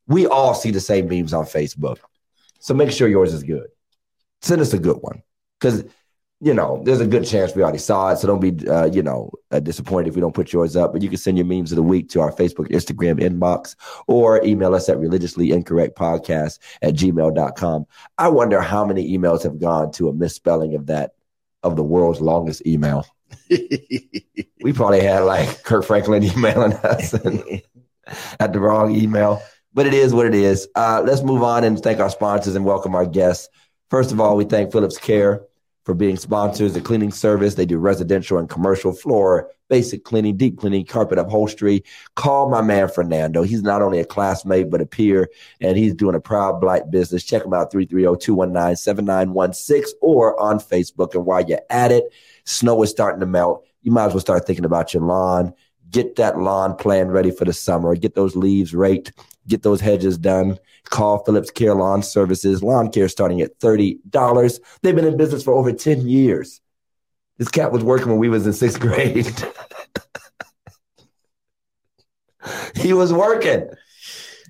We 0.06 0.26
all 0.26 0.54
see 0.54 0.71
the 0.71 0.80
same 0.80 1.09
memes 1.09 1.32
on 1.35 1.44
Facebook, 1.44 1.99
so 2.59 2.73
make 2.75 2.90
sure 2.90 3.06
yours 3.09 3.32
is 3.35 3.42
good. 3.42 3.68
Send 4.42 4.61
us 4.62 4.73
a 4.73 4.78
good 4.78 4.97
one 5.00 5.23
because 5.61 5.85
you 6.43 6.53
know, 6.53 6.83
there's 6.85 7.01
a 7.01 7.07
good 7.07 7.25
chance 7.25 7.55
we 7.55 7.63
already 7.63 7.79
saw 7.79 8.11
it. 8.11 8.19
So 8.19 8.27
don't 8.27 8.41
be, 8.41 8.69
uh, 8.69 8.87
you 8.87 9.01
know, 9.01 9.31
uh, 9.53 9.61
disappointed 9.61 10.09
if 10.09 10.17
we 10.17 10.21
don't 10.21 10.35
put 10.35 10.53
yours 10.53 10.75
up. 10.75 10.93
But 10.93 11.01
you 11.01 11.09
can 11.09 11.17
send 11.17 11.39
your 11.39 11.47
memes 11.47 11.71
of 11.71 11.77
the 11.77 11.85
week 11.85 12.09
to 12.11 12.21
our 12.21 12.33
Facebook, 12.33 12.69
Instagram 12.71 13.21
inbox, 13.21 13.77
or 14.09 14.45
email 14.45 14.75
us 14.75 14.89
at 14.89 14.97
religiouslyincorrectpodcast 14.97 15.53
incorrect 15.53 15.97
podcast 15.97 16.59
at 16.83 16.95
gmail.com. 16.95 17.87
I 18.19 18.29
wonder 18.29 18.61
how 18.61 18.85
many 18.85 19.17
emails 19.17 19.45
have 19.45 19.61
gone 19.61 19.93
to 19.93 20.09
a 20.09 20.13
misspelling 20.13 20.75
of 20.75 20.87
that, 20.87 21.13
of 21.63 21.77
the 21.77 21.85
world's 21.85 22.21
longest 22.21 22.67
email. 22.67 23.07
we 23.49 24.73
probably 24.75 25.01
had 25.01 25.21
like 25.21 25.63
Kirk 25.63 25.85
Franklin 25.85 26.25
emailing 26.25 26.73
us 26.73 27.15
at 28.41 28.53
the 28.53 28.59
wrong 28.59 28.97
email, 28.97 29.41
but 29.75 29.87
it 29.87 29.95
is 29.95 30.13
what 30.13 30.27
it 30.27 30.35
is. 30.35 30.67
Uh, 30.75 31.05
let's 31.07 31.23
move 31.23 31.45
on 31.45 31.63
and 31.63 31.81
thank 31.81 32.01
our 32.01 32.11
sponsors 32.11 32.57
and 32.57 32.65
welcome 32.65 32.97
our 32.97 33.07
guests. 33.07 33.49
First 33.91 34.11
of 34.11 34.21
all, 34.21 34.37
we 34.37 34.45
thank 34.45 34.73
Phillips 34.73 34.99
Care 34.99 35.43
for 35.85 35.95
being 35.95 36.17
sponsors, 36.17 36.75
the 36.75 36.81
cleaning 36.81 37.11
service. 37.11 37.55
They 37.55 37.67
do 37.67 37.79
residential 37.79 38.39
and 38.39 38.49
commercial 38.49 38.93
floor, 38.93 39.51
basic 39.69 40.05
cleaning, 40.05 40.37
deep 40.37 40.59
cleaning, 40.59 40.87
carpet 40.87 41.19
upholstery. 41.19 41.83
Call 42.15 42.49
my 42.49 42.62
man 42.62 42.89
Fernando. 42.89 43.43
He's 43.43 43.62
not 43.62 43.83
only 43.83 43.99
a 43.99 44.05
classmate, 44.05 44.71
but 44.71 44.81
a 44.81 44.87
peer, 44.87 45.29
and 45.61 45.77
he's 45.77 45.95
doing 45.95 46.15
a 46.15 46.21
proud 46.21 46.61
black 46.61 46.91
business. 46.91 47.25
Check 47.25 47.45
him 47.45 47.55
out, 47.55 47.73
330-219-7916 47.73 49.87
or 50.01 50.41
on 50.41 50.59
Facebook. 50.59 51.15
And 51.15 51.27
while 51.27 51.45
you're 51.45 51.61
at 51.71 51.91
it, 51.91 52.05
snow 52.45 52.81
is 52.83 52.91
starting 52.91 53.21
to 53.21 53.27
melt. 53.27 53.65
You 53.83 53.91
might 53.91 54.07
as 54.07 54.12
well 54.12 54.21
start 54.21 54.47
thinking 54.47 54.65
about 54.65 54.95
your 54.95 55.03
lawn. 55.03 55.53
Get 55.91 56.17
that 56.17 56.39
lawn 56.39 56.77
plan 56.77 57.09
ready 57.09 57.31
for 57.31 57.45
the 57.45 57.53
summer. 57.53 57.95
Get 57.97 58.15
those 58.15 58.37
leaves 58.37 58.75
raked 58.75 59.12
get 59.47 59.63
those 59.63 59.81
hedges 59.81 60.19
done. 60.19 60.59
Call 60.85 61.25
Phillips 61.25 61.50
Care 61.50 61.75
Lawn 61.75 62.02
Services. 62.02 62.63
Lawn 62.63 62.91
care 62.91 63.09
starting 63.09 63.41
at 63.41 63.59
$30. 63.61 64.61
They've 64.83 64.95
been 64.95 65.07
in 65.07 65.17
business 65.17 65.43
for 65.43 65.55
over 65.55 65.73
10 65.73 66.07
years. 66.07 66.61
This 67.39 67.49
cat 67.49 67.73
was 67.73 67.83
working 67.83 68.09
when 68.09 68.19
we 68.19 68.28
was 68.28 68.47
in 68.47 68.52
sixth 68.52 68.78
grade. 68.78 69.26
he 72.76 72.93
was 72.93 73.13
working. 73.13 73.69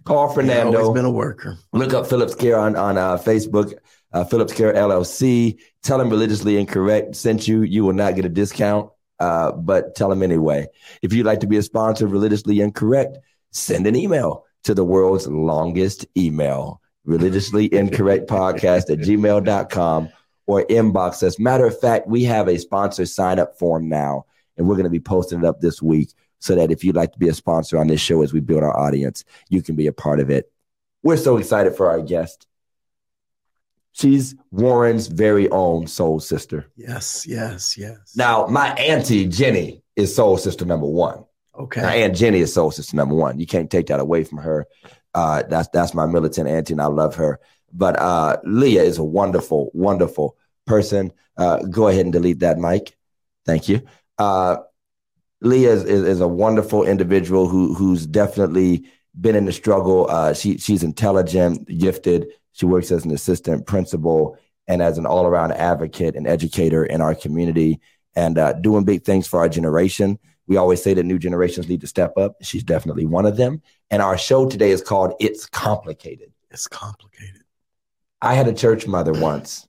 Call 0.05 0.33
Fernando. 0.33 0.81
Always 0.81 0.95
been 0.95 1.05
a 1.05 1.11
worker. 1.11 1.57
Look 1.73 1.95
up 1.95 2.07
Phillips 2.07 2.35
Care 2.35 2.59
on, 2.59 2.77
on 2.77 2.99
uh, 2.99 3.17
Facebook, 3.17 3.75
uh, 4.13 4.25
Phillips 4.25 4.53
Care 4.53 4.75
LLC. 4.75 5.59
Tell 5.83 6.01
him 6.01 6.11
religiously 6.11 6.59
incorrect 6.59 7.17
sent 7.17 7.47
you. 7.47 7.63
You 7.63 7.85
will 7.85 7.93
not 7.93 8.17
get 8.17 8.25
a 8.25 8.29
discount, 8.29 8.91
uh, 9.21 9.53
but 9.53 9.95
tell 9.95 10.11
him 10.11 10.23
anyway. 10.23 10.67
If 11.03 11.13
you'd 11.13 11.27
like 11.27 11.41
to 11.41 11.47
be 11.47 11.57
a 11.57 11.63
sponsor 11.63 12.07
of 12.07 12.13
Religiously 12.13 12.61
Incorrect, 12.61 13.19
send 13.53 13.87
an 13.87 13.95
email 13.95 14.45
to 14.65 14.75
the 14.75 14.85
world's 14.85 15.27
longest 15.27 16.07
email, 16.17 16.81
religiously 17.05 17.67
incorrect 17.75 18.29
podcast 18.29 18.91
at 18.91 18.99
gmail.com 18.99 20.09
or 20.47 20.65
inbox 20.65 21.23
us. 21.23 21.39
Matter 21.39 21.67
of 21.67 21.79
fact, 21.79 22.09
we 22.09 22.25
have 22.25 22.49
a 22.49 22.59
sponsor 22.59 23.07
sign 23.07 23.39
up 23.39 23.59
form 23.59 23.89
now, 23.89 24.27
and 24.57 24.67
we're 24.67 24.77
going 24.77 24.85
to 24.85 24.91
be 24.91 25.01
posting 25.01 25.41
it 25.41 25.45
up 25.45 25.61
this 25.61 25.81
week 25.81 26.13
so 26.39 26.57
that 26.57 26.71
if 26.71 26.83
you'd 26.83 26.97
like 26.97 27.13
to 27.13 27.19
be 27.19 27.29
a 27.29 27.35
sponsor 27.35 27.79
on 27.79 27.87
this 27.87 28.01
show 28.01 28.23
as 28.23 28.33
we 28.33 28.41
build 28.41 28.63
our 28.63 28.77
audience, 28.77 29.25
you 29.49 29.63
can 29.63 29.77
be 29.77 29.87
a 29.87 29.93
part 29.93 30.19
of 30.19 30.31
it. 30.31 30.51
We're 31.03 31.17
so 31.17 31.37
excited 31.37 31.77
for 31.77 31.89
our 31.89 32.01
guest. 32.01 32.47
She's 33.93 34.35
Warren's 34.51 35.07
very 35.07 35.51
own 35.51 35.87
soul 35.87 36.19
sister. 36.19 36.67
Yes, 36.77 37.27
yes, 37.27 37.77
yes. 37.77 38.15
Now, 38.17 38.47
my 38.47 38.73
auntie 38.75 39.27
Jenny 39.27 39.83
is 39.97 40.15
soul 40.15 40.39
sister 40.39 40.65
number 40.65 40.87
one. 40.87 41.25
Okay. 41.59 41.83
Now, 41.83 41.89
Aunt 41.89 42.17
Jenny 42.17 42.41
is 42.41 42.55
soul 42.55 42.71
sister 42.71 42.97
number 42.97 43.15
one. 43.15 43.39
You 43.39 43.47
can't 43.47 43.71
take 43.71 43.89
that 43.89 44.01
away 44.01 44.25
from 44.25 44.39
her. 44.39 44.67
Uh, 45.15 45.43
that's 45.43 45.69
that's 45.69 45.95
my 45.95 46.07
militant 46.07 46.49
auntie, 46.49 46.73
and 46.73 46.81
I 46.81 46.87
love 46.87 47.17
her. 47.17 47.41
But 47.73 47.99
uh, 47.99 48.39
Leah 48.45 48.83
is 48.83 48.99
a 48.99 49.05
wonderful, 49.05 49.71
wonderful 49.75 50.37
person. 50.67 51.13
Uh, 51.37 51.59
go 51.59 51.89
ahead 51.89 52.05
and 52.05 52.13
delete 52.13 52.41
that, 52.41 52.59
Mike. 52.59 52.97
Thank 53.45 53.69
you. 53.69 53.83
Uh, 54.19 54.59
Leah 55.41 55.73
is, 55.73 55.85
is, 55.85 56.03
is, 56.05 56.21
a 56.21 56.29
wonderful 56.29 56.85
individual 56.85 57.49
who 57.49 57.75
who's 57.75 58.07
definitely 58.07 58.85
been 59.21 59.35
in 59.35 59.45
the 59.45 59.53
struggle. 59.53 60.09
Uh, 60.09 60.33
she 60.33 60.59
she's 60.59 60.83
intelligent, 60.83 61.67
gifted. 61.79 62.29
She 62.53 62.67
works 62.67 62.93
as 62.93 63.05
an 63.05 63.11
assistant 63.11 63.67
principal 63.67 64.39
and 64.69 64.81
as 64.81 64.99
an 64.99 65.07
all 65.07 65.27
around 65.27 65.53
advocate 65.53 66.15
and 66.15 66.27
educator 66.27 66.85
in 66.85 67.01
our 67.01 67.15
community, 67.15 67.81
and 68.15 68.39
uh, 68.39 68.53
doing 68.55 68.85
big 68.85 69.05
things 69.05 69.27
for 69.27 69.41
our 69.41 69.49
generation. 69.49 70.19
We 70.47 70.57
always 70.57 70.83
say 70.83 70.95
that 70.95 71.05
new 71.05 71.19
generations 71.19 71.69
need 71.69 71.81
to 71.83 71.87
step 71.87 72.17
up. 72.17 72.37
She's 72.43 72.65
definitely 72.65 73.07
one 73.07 73.27
of 73.27 73.37
them. 73.37 73.63
And 73.91 74.03
our 74.03 74.19
show 74.19 74.49
today 74.49 74.71
is 74.71 74.83
called 74.83 75.15
It's 75.21 75.47
Complicated. 75.47 76.33
It's 76.51 76.69
complicated. 76.69 77.43
I 78.21 78.35
had 78.35 78.49
a 78.49 78.53
church 78.53 78.87
mother 78.87 79.13
once 79.13 79.67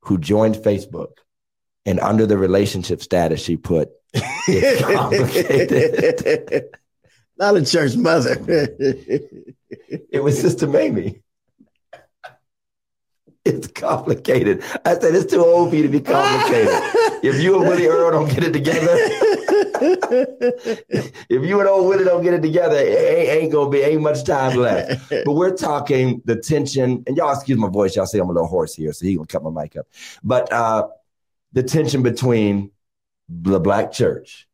who 0.00 0.18
joined 0.18 0.56
Facebook, 0.56 1.18
and 1.86 2.00
under 2.00 2.26
the 2.26 2.38
relationship 2.38 3.02
status, 3.02 3.40
she 3.40 3.56
put, 3.56 3.90
It's 4.14 4.82
complicated. 4.94 6.68
Not 7.38 7.56
a 7.56 7.64
church 7.64 7.96
mother. 7.96 8.36
it 8.48 10.22
was 10.22 10.40
Sister 10.40 10.66
Mamie. 10.66 11.22
It's 13.44 13.66
complicated. 13.68 14.62
I 14.84 14.98
said 14.98 15.14
it's 15.14 15.32
too 15.32 15.44
old 15.44 15.70
for 15.70 15.76
you 15.76 15.82
to 15.82 15.88
be 15.88 16.00
complicated. 16.00 16.68
if 17.24 17.40
you 17.40 17.56
and 17.56 17.68
Willie 17.68 17.86
Earl 17.88 18.12
don't 18.12 18.28
get 18.28 18.44
it 18.44 18.52
together, 18.52 18.96
if 21.28 21.44
you 21.44 21.60
and 21.60 21.68
old 21.68 21.88
Willie 21.88 22.04
don't 22.04 22.22
get 22.22 22.34
it 22.34 22.42
together, 22.42 22.76
it 22.76 22.88
ain't, 22.88 23.28
ain't, 23.28 23.52
gonna 23.52 23.70
be 23.70 23.80
ain't 23.80 24.02
much 24.02 24.24
time 24.24 24.56
left. 24.56 25.12
But 25.24 25.32
we're 25.32 25.54
talking 25.56 26.22
the 26.24 26.36
tension, 26.36 27.02
and 27.06 27.16
y'all 27.16 27.32
excuse 27.34 27.58
my 27.58 27.68
voice. 27.68 27.94
Y'all 27.96 28.06
see 28.06 28.18
I'm 28.18 28.28
a 28.28 28.32
little 28.32 28.48
hoarse 28.48 28.74
here, 28.74 28.92
so 28.92 29.04
he 29.04 29.14
gonna 29.16 29.26
cut 29.26 29.42
my 29.42 29.62
mic 29.62 29.76
up. 29.76 29.86
But 30.22 30.52
uh, 30.52 30.88
the 31.52 31.62
tension 31.62 32.02
between 32.02 32.70
the 33.28 33.60
black 33.60 33.92
church 33.92 34.48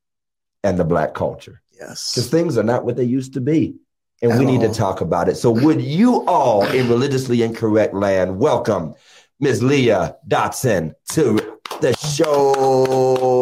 and 0.64 0.78
the 0.78 0.84
black 0.84 1.14
culture. 1.14 1.62
Yes, 1.78 2.12
because 2.12 2.28
things 2.28 2.58
are 2.58 2.64
not 2.64 2.84
what 2.84 2.96
they 2.96 3.04
used 3.04 3.34
to 3.34 3.40
be 3.40 3.78
and 4.22 4.32
At 4.32 4.38
we 4.38 4.44
need 4.44 4.60
to 4.62 4.72
talk 4.72 5.00
about 5.00 5.28
it. 5.28 5.36
So, 5.36 5.50
would 5.50 5.80
you 5.80 6.24
all 6.26 6.64
in 6.66 6.88
religiously 6.88 7.42
incorrect 7.42 7.94
land 7.94 8.38
welcome 8.38 8.94
Miss 9.40 9.62
Leah 9.62 10.16
Dotson 10.26 10.94
to 11.12 11.58
the 11.80 11.96
show? 11.96 13.37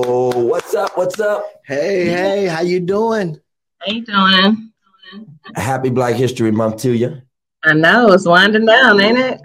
What's 0.77 0.91
up? 0.91 0.99
What's 0.99 1.21
up? 1.21 1.47
Hey, 1.65 2.05
hey, 2.05 2.47
how 2.49 2.61
you 2.61 2.81
doing? 2.81 3.41
How 3.79 3.93
you 3.93 4.05
doing? 4.05 4.73
Happy 5.55 5.89
Black 5.89 6.17
History 6.17 6.51
Month 6.51 6.83
to 6.83 6.93
you. 6.95 7.23
I 7.65 7.73
know 7.73 8.13
it's 8.13 8.27
winding 8.27 8.67
down, 8.67 9.01
ain't 9.01 9.17
it? 9.17 9.41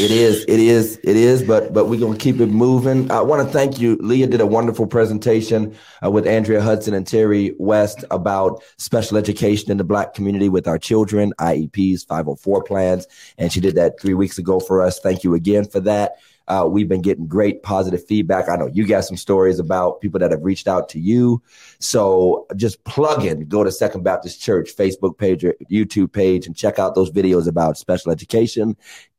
It 0.00 0.10
is, 0.10 0.44
it 0.48 0.58
is, 0.58 0.98
it 1.04 1.16
is, 1.16 1.44
but 1.44 1.72
but 1.72 1.84
we're 1.84 2.00
gonna 2.00 2.18
keep 2.18 2.40
it 2.40 2.46
moving. 2.46 3.08
I 3.08 3.20
want 3.20 3.46
to 3.46 3.52
thank 3.52 3.78
you. 3.78 3.96
Leah 4.00 4.26
did 4.26 4.40
a 4.40 4.46
wonderful 4.46 4.88
presentation 4.88 5.76
uh, 6.04 6.10
with 6.10 6.26
Andrea 6.26 6.60
Hudson 6.60 6.94
and 6.94 7.06
Terry 7.06 7.54
West 7.60 8.04
about 8.10 8.64
special 8.78 9.16
education 9.16 9.70
in 9.70 9.76
the 9.76 9.84
Black 9.84 10.12
community 10.12 10.48
with 10.48 10.66
our 10.66 10.78
children, 10.78 11.32
IEPs, 11.38 12.04
504 12.04 12.64
plans, 12.64 13.06
and 13.38 13.52
she 13.52 13.60
did 13.60 13.76
that 13.76 14.00
three 14.00 14.14
weeks 14.14 14.38
ago 14.38 14.58
for 14.58 14.82
us. 14.82 14.98
Thank 14.98 15.22
you 15.22 15.34
again 15.34 15.66
for 15.66 15.78
that. 15.80 16.14
Uh, 16.48 16.66
we've 16.70 16.88
been 16.88 17.02
getting 17.02 17.26
great 17.26 17.62
positive 17.62 18.04
feedback. 18.06 18.48
I 18.48 18.56
know 18.56 18.68
you 18.72 18.86
got 18.86 19.04
some 19.04 19.16
stories 19.16 19.58
about 19.58 20.00
people 20.00 20.20
that 20.20 20.30
have 20.30 20.44
reached 20.44 20.68
out 20.68 20.88
to 20.90 21.00
you. 21.00 21.42
So 21.78 22.46
just 22.56 22.82
plug 22.84 23.24
in, 23.24 23.48
go 23.48 23.64
to 23.64 23.72
Second 23.72 24.04
Baptist 24.04 24.40
Church 24.40 24.76
Facebook 24.76 25.18
page 25.18 25.44
or 25.44 25.54
YouTube 25.70 26.12
page 26.12 26.46
and 26.46 26.56
check 26.56 26.78
out 26.78 26.94
those 26.94 27.10
videos 27.10 27.48
about 27.48 27.78
special 27.78 28.12
education 28.12 28.76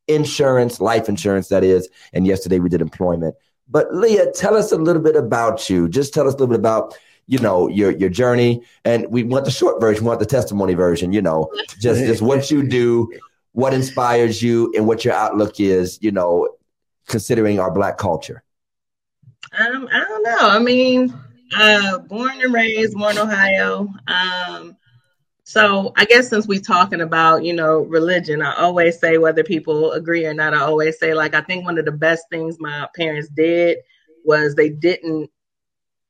insurance, 0.08 0.80
life 0.80 1.10
insurance, 1.10 1.48
that 1.50 1.64
is. 1.64 1.90
And 2.14 2.28
yesterday 2.28 2.60
we 2.60 2.70
did 2.70 2.82
employment. 2.82 3.36
But 3.68 3.94
Leah, 3.94 4.32
tell 4.32 4.56
us 4.56 4.72
a 4.72 4.78
little 4.78 5.02
bit 5.02 5.16
about 5.16 5.70
you. 5.70 5.90
Just 5.90 6.14
tell 6.14 6.28
us 6.28 6.34
a 6.34 6.38
little 6.38 6.48
bit 6.48 6.60
about 6.60 6.98
you 7.28 7.40
know 7.40 7.68
your 7.68 7.90
your 7.90 8.10
journey 8.10 8.62
and 8.84 9.08
we 9.10 9.24
want 9.24 9.46
the 9.46 9.52
short 9.52 9.82
version 9.82 10.04
we 10.04 10.08
want 10.10 10.20
the 10.20 10.28
testimony 10.28 10.76
version 10.76 11.12
you 11.12 11.24
know 11.24 11.50
just 11.80 12.00
just 12.02 12.22
what 12.22 12.52
you 12.52 12.62
do 12.62 13.12
what 13.54 13.74
inspires 13.74 14.44
you 14.44 14.72
and 14.76 14.86
what 14.86 15.04
your 15.04 15.16
outlook 15.16 15.60
is 15.60 15.98
you 16.04 16.12
know 16.12 16.48
considering 17.08 17.60
our 17.60 17.72
black 17.72 17.98
culture? 17.98 18.44
Um 19.58 19.88
i 19.92 20.00
don't 20.00 20.24
know. 20.24 20.50
I 20.50 20.60
mean 20.60 21.14
uh 21.56 22.00
born 22.00 22.42
and 22.42 22.54
raised 22.54 22.94
born 22.94 23.18
ohio. 23.18 23.88
Um 24.08 24.78
so 25.44 25.94
I 25.96 26.06
guess 26.06 26.30
since 26.30 26.48
we're 26.48 26.60
talking 26.60 27.02
about, 27.02 27.44
you 27.44 27.54
know, 27.54 27.82
religion, 27.82 28.42
I 28.42 28.56
always 28.56 29.00
say 29.00 29.20
whether 29.20 29.44
people 29.44 29.92
agree 29.92 30.26
or 30.26 30.34
not, 30.34 30.56
I 30.56 30.62
always 30.62 30.98
say 30.98 31.14
like 31.14 31.36
I 31.36 31.42
think 31.42 31.66
one 31.66 31.78
of 31.78 31.86
the 31.86 31.92
best 31.92 32.26
things 32.32 32.58
my 32.60 32.88
parents 32.96 33.30
did 33.30 33.78
was 34.24 34.56
they 34.56 34.70
didn't 34.70 35.30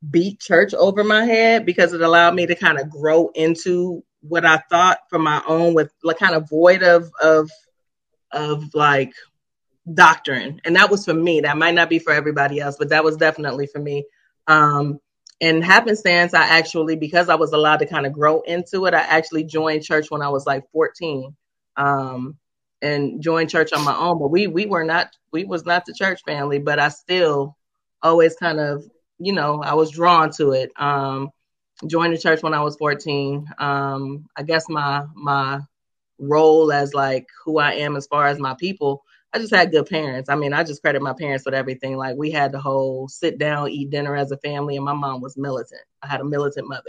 beat 0.09 0.39
church 0.39 0.73
over 0.73 1.03
my 1.03 1.25
head 1.25 1.65
because 1.65 1.93
it 1.93 2.01
allowed 2.01 2.33
me 2.33 2.45
to 2.45 2.55
kind 2.55 2.79
of 2.79 2.89
grow 2.89 3.29
into 3.35 4.03
what 4.21 4.45
I 4.45 4.57
thought 4.69 4.99
for 5.09 5.19
my 5.19 5.41
own 5.47 5.73
with 5.73 5.91
like 6.03 6.17
kind 6.17 6.35
of 6.35 6.49
void 6.49 6.83
of 6.83 7.11
of 7.21 7.49
of 8.31 8.73
like 8.73 9.13
doctrine. 9.91 10.61
And 10.65 10.75
that 10.75 10.89
was 10.89 11.05
for 11.05 11.13
me. 11.13 11.41
That 11.41 11.57
might 11.57 11.75
not 11.75 11.89
be 11.89 11.99
for 11.99 12.13
everybody 12.13 12.59
else, 12.59 12.75
but 12.77 12.89
that 12.89 13.03
was 13.03 13.17
definitely 13.17 13.67
for 13.67 13.79
me. 13.79 14.05
Um 14.47 14.99
and 15.41 15.63
happenstance, 15.63 16.33
I 16.33 16.43
actually, 16.43 16.95
because 16.95 17.27
I 17.27 17.35
was 17.35 17.51
allowed 17.51 17.79
to 17.79 17.85
kind 17.85 18.05
of 18.05 18.13
grow 18.13 18.39
into 18.41 18.85
it, 18.85 18.93
I 18.93 19.01
actually 19.01 19.43
joined 19.43 19.83
church 19.83 20.09
when 20.09 20.21
I 20.21 20.29
was 20.29 20.45
like 20.45 20.63
14. 20.71 21.35
Um, 21.75 22.37
and 22.81 23.21
joined 23.21 23.49
church 23.49 23.73
on 23.73 23.83
my 23.83 23.95
own. 23.95 24.19
But 24.19 24.29
we 24.29 24.47
we 24.47 24.65
were 24.65 24.83
not 24.83 25.09
we 25.31 25.43
was 25.43 25.65
not 25.65 25.85
the 25.85 25.93
church 25.93 26.21
family, 26.25 26.59
but 26.59 26.79
I 26.79 26.89
still 26.89 27.57
always 28.01 28.35
kind 28.35 28.59
of 28.59 28.85
you 29.17 29.33
know 29.33 29.61
I 29.61 29.73
was 29.73 29.91
drawn 29.91 30.31
to 30.37 30.51
it. 30.51 30.71
Um, 30.77 31.29
joined 31.87 32.13
the 32.13 32.19
church 32.19 32.43
when 32.43 32.53
I 32.53 32.61
was 32.61 32.77
14. 32.77 33.47
Um, 33.57 34.27
I 34.37 34.43
guess 34.43 34.69
my 34.69 35.05
my 35.15 35.59
role 36.19 36.71
as 36.71 36.93
like 36.93 37.27
who 37.43 37.57
I 37.59 37.73
am 37.73 37.95
as 37.95 38.07
far 38.07 38.27
as 38.27 38.39
my 38.39 38.55
people. 38.59 39.03
I 39.35 39.37
just 39.37 39.53
had 39.53 39.71
good 39.71 39.87
parents. 39.89 40.29
I 40.29 40.35
mean, 40.35 40.53
I 40.53 40.63
just 40.63 40.81
credit 40.81 41.01
my 41.01 41.11
parents 41.11 41.43
with 41.43 41.53
everything. 41.53 41.97
Like 41.97 42.15
we 42.15 42.31
had 42.31 42.53
the 42.53 42.59
whole 42.61 43.09
sit 43.09 43.37
down, 43.37 43.69
eat 43.69 43.89
dinner 43.89 44.15
as 44.15 44.31
a 44.31 44.37
family, 44.37 44.77
and 44.77 44.85
my 44.85 44.93
mom 44.93 45.19
was 45.19 45.35
militant. 45.35 45.81
I 46.01 46.07
had 46.07 46.21
a 46.21 46.23
militant 46.23 46.69
mother 46.69 46.83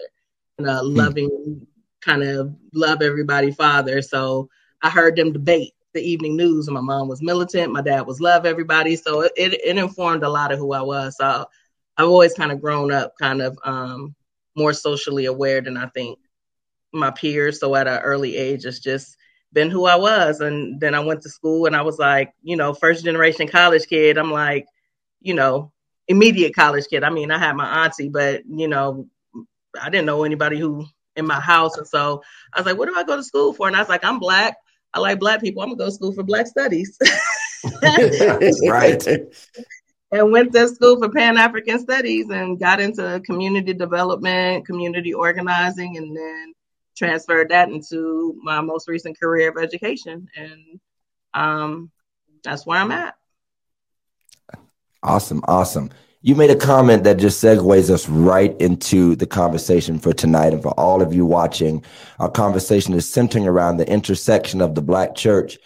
and 0.56 0.68
a 0.68 0.80
loving, 0.80 1.66
kind 2.00 2.22
of 2.22 2.54
love 2.72 3.02
everybody 3.02 3.50
father. 3.50 4.00
So 4.00 4.48
I 4.80 4.90
heard 4.90 5.16
them 5.16 5.32
debate 5.32 5.74
the 5.92 6.00
evening 6.00 6.36
news, 6.36 6.68
and 6.68 6.74
my 6.76 6.80
mom 6.80 7.08
was 7.08 7.20
militant. 7.20 7.72
My 7.72 7.82
dad 7.82 8.02
was 8.02 8.20
love 8.20 8.46
everybody. 8.46 8.94
So 8.94 9.22
it, 9.22 9.32
it, 9.36 9.54
it 9.54 9.76
informed 9.76 10.22
a 10.22 10.28
lot 10.28 10.52
of 10.52 10.60
who 10.60 10.72
I 10.72 10.82
was. 10.82 11.16
So 11.16 11.46
I've 11.96 12.06
always 12.06 12.34
kind 12.34 12.52
of 12.52 12.60
grown 12.60 12.92
up 12.92 13.14
kind 13.20 13.42
of 13.42 13.58
um, 13.64 14.14
more 14.54 14.72
socially 14.72 15.24
aware 15.24 15.62
than 15.62 15.76
I 15.76 15.88
think 15.88 16.20
my 16.92 17.10
peers. 17.10 17.58
So 17.58 17.74
at 17.74 17.88
an 17.88 17.98
early 18.02 18.36
age, 18.36 18.66
it's 18.66 18.78
just 18.78 19.16
been 19.56 19.70
who 19.70 19.86
I 19.86 19.96
was. 19.96 20.40
And 20.40 20.78
then 20.78 20.94
I 20.94 21.00
went 21.00 21.22
to 21.22 21.30
school 21.30 21.64
and 21.64 21.74
I 21.74 21.80
was 21.80 21.98
like, 21.98 22.34
you 22.42 22.56
know, 22.56 22.74
first 22.74 23.06
generation 23.06 23.48
college 23.48 23.86
kid. 23.88 24.18
I'm 24.18 24.30
like, 24.30 24.66
you 25.22 25.32
know, 25.32 25.72
immediate 26.08 26.54
college 26.54 26.84
kid. 26.88 27.02
I 27.02 27.08
mean, 27.08 27.30
I 27.30 27.38
had 27.38 27.56
my 27.56 27.84
auntie, 27.84 28.10
but 28.10 28.42
you 28.46 28.68
know, 28.68 29.08
I 29.80 29.88
didn't 29.88 30.04
know 30.04 30.24
anybody 30.24 30.58
who 30.58 30.84
in 31.16 31.26
my 31.26 31.40
house. 31.40 31.78
And 31.78 31.88
so 31.88 32.22
I 32.52 32.60
was 32.60 32.66
like, 32.66 32.76
what 32.76 32.86
do 32.86 32.94
I 32.94 33.02
go 33.02 33.16
to 33.16 33.24
school 33.24 33.54
for? 33.54 33.66
And 33.66 33.74
I 33.74 33.80
was 33.80 33.88
like, 33.88 34.04
I'm 34.04 34.18
black. 34.18 34.56
I 34.92 35.00
like 35.00 35.18
black 35.18 35.40
people. 35.40 35.62
I'm 35.62 35.70
gonna 35.70 35.78
go 35.78 35.86
to 35.86 35.92
school 35.92 36.12
for 36.12 36.22
black 36.22 36.46
studies. 36.46 36.98
right. 38.68 39.06
and 40.12 40.32
went 40.32 40.52
to 40.52 40.68
school 40.68 40.98
for 40.98 41.08
Pan 41.08 41.38
African 41.38 41.78
Studies 41.78 42.28
and 42.28 42.60
got 42.60 42.78
into 42.78 43.22
community 43.24 43.72
development, 43.72 44.66
community 44.66 45.14
organizing, 45.14 45.96
and 45.96 46.14
then 46.14 46.52
transferred 46.96 47.50
that 47.50 47.68
into 47.68 48.38
my 48.42 48.60
most 48.60 48.88
recent 48.88 49.18
career 49.18 49.50
of 49.50 49.62
education. 49.62 50.28
And 50.36 50.80
um, 51.34 51.90
that's 52.42 52.66
where 52.66 52.78
I'm 52.78 52.92
at. 52.92 53.16
Awesome. 55.02 55.42
Awesome. 55.46 55.90
You 56.22 56.34
made 56.34 56.50
a 56.50 56.56
comment 56.56 57.04
that 57.04 57.18
just 57.18 57.42
segues 57.42 57.90
us 57.90 58.08
right 58.08 58.58
into 58.60 59.14
the 59.14 59.26
conversation 59.26 59.98
for 59.98 60.12
tonight. 60.12 60.52
And 60.52 60.62
for 60.62 60.72
all 60.72 61.02
of 61.02 61.14
you 61.14 61.24
watching, 61.24 61.84
our 62.18 62.30
conversation 62.30 62.94
is 62.94 63.08
centering 63.08 63.46
around 63.46 63.76
the 63.76 63.88
intersection 63.88 64.60
of 64.60 64.74
the 64.74 64.82
Black 64.82 65.14
church 65.14 65.58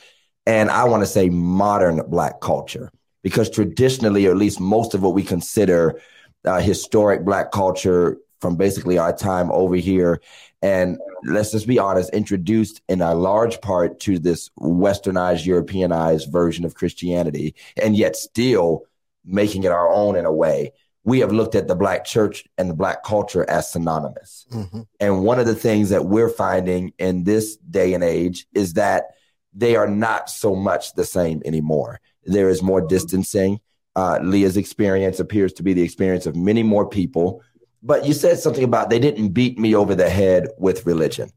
and 0.47 0.71
I 0.71 0.85
want 0.85 1.03
to 1.03 1.07
say 1.07 1.29
modern 1.29 2.03
Black 2.09 2.41
culture, 2.41 2.91
because 3.23 3.51
traditionally, 3.51 4.27
or 4.27 4.31
at 4.31 4.37
least 4.37 4.61
most 4.61 4.95
of 4.95 5.03
what 5.03 5.15
we 5.15 5.23
consider 5.23 6.01
uh, 6.45 6.61
historic 6.61 7.25
Black 7.25 7.53
culture 7.53 8.19
from 8.41 8.57
basically 8.57 8.99
our 8.99 9.17
time 9.17 9.51
over 9.53 9.77
here, 9.77 10.21
and 10.63 10.99
let's 11.25 11.53
just 11.53 11.67
be 11.67 11.79
honest, 11.79 12.11
introduced 12.11 12.83
in 12.89 13.01
a 13.01 13.15
large 13.15 13.61
part 13.61 14.01
to 14.01 14.19
this 14.19 14.51
westernized, 14.61 15.47
Europeanized 15.47 16.31
version 16.31 16.65
of 16.65 16.75
Christianity, 16.75 17.55
and 17.77 17.97
yet 17.97 18.17
still 18.17 18.85
making 19.25 19.65
it 19.65 19.73
our 19.73 19.91
own 19.93 20.17
in 20.17 20.25
a 20.25 20.33
way, 20.33 20.73
we 21.05 21.21
have 21.21 21.33
looked 21.33 21.55
at 21.55 21.67
the 21.67 21.75
black 21.75 22.05
church 22.05 22.45
and 22.59 22.69
the 22.69 22.75
black 22.75 23.03
culture 23.03 23.49
as 23.49 23.71
synonymous. 23.71 24.47
Mm-hmm. 24.53 24.81
And 25.01 25.25
one 25.25 25.39
of 25.39 25.47
the 25.47 25.55
things 25.55 25.89
that 25.91 26.05
we're 26.05 26.29
finding 26.29 26.93
in 26.99 27.25
this 27.25 27.57
day 27.57 27.95
and 27.95 28.05
age 28.05 28.47
is 28.55 28.75
that 28.75 29.05
they 29.53 29.77
are 29.77 29.89
not 29.89 30.29
so 30.29 30.55
much 30.55 30.95
the 30.95 31.05
same 31.05 31.43
anymore. 31.45 32.01
There 32.25 32.51
is 32.51 32.63
more 32.63 32.81
distancing. 32.81 33.61
Uh, 33.97 34.19
Leah's 34.23 34.57
experience 34.57 35.21
appears 35.21 35.53
to 35.55 35.63
be 35.63 35.73
the 35.73 35.83
experience 35.83 36.27
of 36.27 36.37
many 36.37 36.63
more 36.63 36.89
people. 36.89 37.43
But 37.83 38.05
you 38.05 38.13
said 38.13 38.39
something 38.39 38.65
about 38.65 38.91
they 38.91 38.99
didn't 38.99 39.31
beat 39.31 39.59
me 39.59 39.75
over 39.75 39.95
the 39.95 40.11
head 40.11 40.49
with 40.59 40.87
religion. 40.87 41.31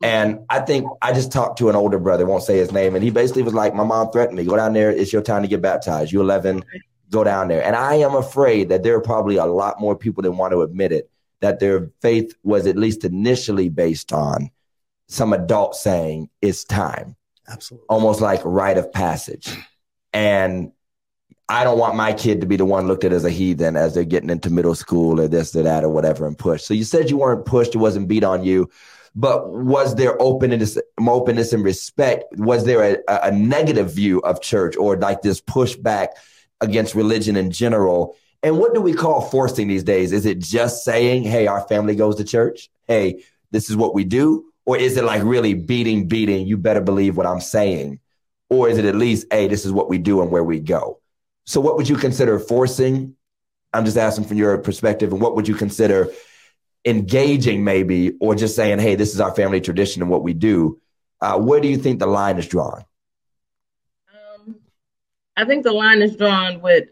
And 0.00 0.40
I 0.48 0.60
think 0.60 0.88
I 1.02 1.12
just 1.12 1.32
talked 1.32 1.58
to 1.58 1.68
an 1.68 1.76
older 1.76 1.98
brother, 1.98 2.24
won't 2.24 2.44
say 2.44 2.56
his 2.56 2.70
name, 2.70 2.94
and 2.94 3.02
he 3.02 3.10
basically 3.10 3.42
was 3.42 3.54
like, 3.54 3.74
My 3.74 3.84
mom 3.84 4.10
threatened 4.12 4.36
me, 4.36 4.44
go 4.44 4.56
down 4.56 4.72
there, 4.72 4.90
it's 4.90 5.12
your 5.12 5.22
time 5.22 5.42
to 5.42 5.48
get 5.48 5.60
baptized. 5.60 6.12
You're 6.12 6.22
11, 6.22 6.64
go 7.10 7.24
down 7.24 7.48
there. 7.48 7.64
And 7.64 7.74
I 7.74 7.94
am 7.94 8.14
afraid 8.14 8.68
that 8.68 8.84
there 8.84 8.94
are 8.94 9.00
probably 9.02 9.36
a 9.36 9.46
lot 9.46 9.80
more 9.80 9.96
people 9.96 10.22
that 10.22 10.32
want 10.32 10.52
to 10.52 10.62
admit 10.62 10.92
it, 10.92 11.10
that 11.40 11.58
their 11.58 11.90
faith 12.00 12.32
was 12.44 12.66
at 12.66 12.76
least 12.76 13.04
initially 13.04 13.68
based 13.68 14.12
on 14.12 14.50
some 15.08 15.32
adult 15.32 15.74
saying, 15.74 16.30
It's 16.40 16.62
time. 16.62 17.16
Absolutely. 17.48 17.86
Almost 17.88 18.20
like 18.20 18.40
rite 18.44 18.78
of 18.78 18.92
passage. 18.92 19.48
And 20.12 20.72
I 21.48 21.64
don't 21.64 21.78
want 21.78 21.96
my 21.96 22.12
kid 22.12 22.40
to 22.42 22.46
be 22.46 22.56
the 22.56 22.64
one 22.64 22.86
looked 22.86 23.04
at 23.04 23.12
as 23.12 23.24
a 23.24 23.30
heathen 23.30 23.76
as 23.76 23.94
they're 23.94 24.04
getting 24.04 24.30
into 24.30 24.50
middle 24.50 24.74
school 24.74 25.18
or 25.20 25.28
this 25.28 25.56
or 25.56 25.62
that 25.62 25.82
or 25.82 25.88
whatever 25.88 26.26
and 26.26 26.36
pushed. 26.36 26.66
So 26.66 26.74
you 26.74 26.84
said 26.84 27.08
you 27.08 27.16
weren't 27.16 27.46
pushed, 27.46 27.74
it 27.74 27.78
wasn't 27.78 28.08
beat 28.08 28.22
on 28.22 28.44
you, 28.44 28.68
but 29.14 29.50
was 29.50 29.94
there 29.94 30.20
openness, 30.20 30.76
openness 31.00 31.54
and 31.54 31.64
respect? 31.64 32.24
Was 32.36 32.64
there 32.64 33.00
a, 33.08 33.28
a 33.28 33.30
negative 33.30 33.94
view 33.94 34.20
of 34.20 34.42
church 34.42 34.76
or 34.76 34.96
like 34.96 35.22
this 35.22 35.40
pushback 35.40 36.08
against 36.60 36.94
religion 36.94 37.36
in 37.36 37.50
general. 37.50 38.16
And 38.42 38.58
what 38.58 38.74
do 38.74 38.80
we 38.80 38.92
call 38.92 39.20
forcing 39.20 39.68
these 39.68 39.84
days? 39.84 40.12
Is 40.12 40.26
it 40.26 40.38
just 40.38 40.84
saying, 40.84 41.24
hey, 41.24 41.46
our 41.46 41.66
family 41.68 41.96
goes 41.96 42.16
to 42.16 42.24
church? 42.24 42.70
Hey, 42.86 43.24
this 43.50 43.70
is 43.70 43.76
what 43.76 43.94
we 43.94 44.04
do? 44.04 44.44
Or 44.64 44.76
is 44.76 44.96
it 44.96 45.04
like 45.04 45.22
really 45.24 45.54
beating, 45.54 46.08
beating, 46.08 46.46
you 46.46 46.56
better 46.56 46.80
believe 46.80 47.16
what 47.16 47.26
I'm 47.26 47.40
saying? 47.40 48.00
Or 48.50 48.68
is 48.68 48.78
it 48.78 48.84
at 48.84 48.94
least, 48.94 49.26
hey, 49.30 49.48
this 49.48 49.64
is 49.64 49.72
what 49.72 49.88
we 49.88 49.98
do 49.98 50.22
and 50.22 50.30
where 50.30 50.44
we 50.44 50.60
go? 50.60 51.00
So, 51.48 51.62
what 51.62 51.78
would 51.78 51.88
you 51.88 51.96
consider 51.96 52.38
forcing? 52.38 53.16
I'm 53.72 53.86
just 53.86 53.96
asking 53.96 54.26
from 54.26 54.36
your 54.36 54.58
perspective. 54.58 55.14
And 55.14 55.22
what 55.22 55.34
would 55.34 55.48
you 55.48 55.54
consider 55.54 56.12
engaging, 56.84 57.64
maybe, 57.64 58.12
or 58.20 58.34
just 58.34 58.54
saying, 58.54 58.80
hey, 58.80 58.96
this 58.96 59.14
is 59.14 59.20
our 59.20 59.34
family 59.34 59.62
tradition 59.62 60.02
and 60.02 60.10
what 60.10 60.22
we 60.22 60.34
do? 60.34 60.78
Uh, 61.22 61.38
where 61.38 61.58
do 61.58 61.68
you 61.68 61.78
think 61.78 62.00
the 62.00 62.06
line 62.06 62.36
is 62.36 62.46
drawn? 62.46 62.84
I 65.38 65.46
think 65.46 65.64
the 65.64 65.72
line 65.72 66.02
is 66.02 66.16
drawn 66.16 66.60
with, 66.60 66.90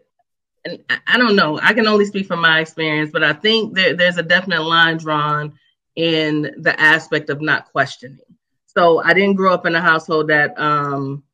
and 0.64 0.82
I 1.06 1.18
don't 1.18 1.36
know, 1.36 1.60
I 1.62 1.74
can 1.74 1.86
only 1.86 2.06
speak 2.06 2.26
from 2.26 2.40
my 2.40 2.60
experience, 2.60 3.10
but 3.12 3.22
I 3.22 3.34
think 3.34 3.74
there, 3.74 3.94
there's 3.94 4.16
a 4.16 4.22
definite 4.22 4.62
line 4.62 4.96
drawn 4.96 5.52
in 5.96 6.54
the 6.56 6.74
aspect 6.80 7.28
of 7.28 7.42
not 7.42 7.70
questioning. 7.72 8.20
So 8.64 9.02
I 9.02 9.12
didn't 9.12 9.34
grow 9.34 9.52
up 9.52 9.66
in 9.66 9.74
a 9.74 9.82
household 9.82 10.28
that 10.28 10.58
um, 10.58 11.24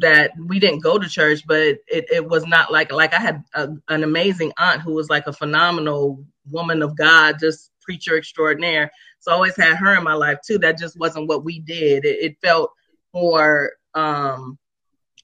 that 0.00 0.32
we 0.38 0.58
didn't 0.58 0.82
go 0.82 0.98
to 0.98 1.08
church, 1.08 1.46
but 1.46 1.60
it, 1.60 1.80
it 1.88 2.28
was 2.28 2.46
not 2.46 2.72
like 2.72 2.92
like 2.92 3.14
I 3.14 3.20
had 3.20 3.44
a, 3.54 3.68
an 3.88 4.02
amazing 4.02 4.52
aunt 4.58 4.82
who 4.82 4.94
was 4.94 5.08
like 5.08 5.26
a 5.26 5.32
phenomenal 5.32 6.24
woman 6.50 6.82
of 6.82 6.96
God, 6.96 7.38
just 7.38 7.70
preacher 7.80 8.16
extraordinaire. 8.16 8.90
So 9.20 9.30
I 9.30 9.34
always 9.34 9.56
had 9.56 9.76
her 9.76 9.96
in 9.96 10.04
my 10.04 10.14
life 10.14 10.38
too. 10.46 10.58
That 10.58 10.78
just 10.78 10.98
wasn't 10.98 11.28
what 11.28 11.44
we 11.44 11.60
did. 11.60 12.04
It, 12.04 12.18
it 12.20 12.36
felt 12.42 12.70
more 13.12 13.72
um, 13.94 14.58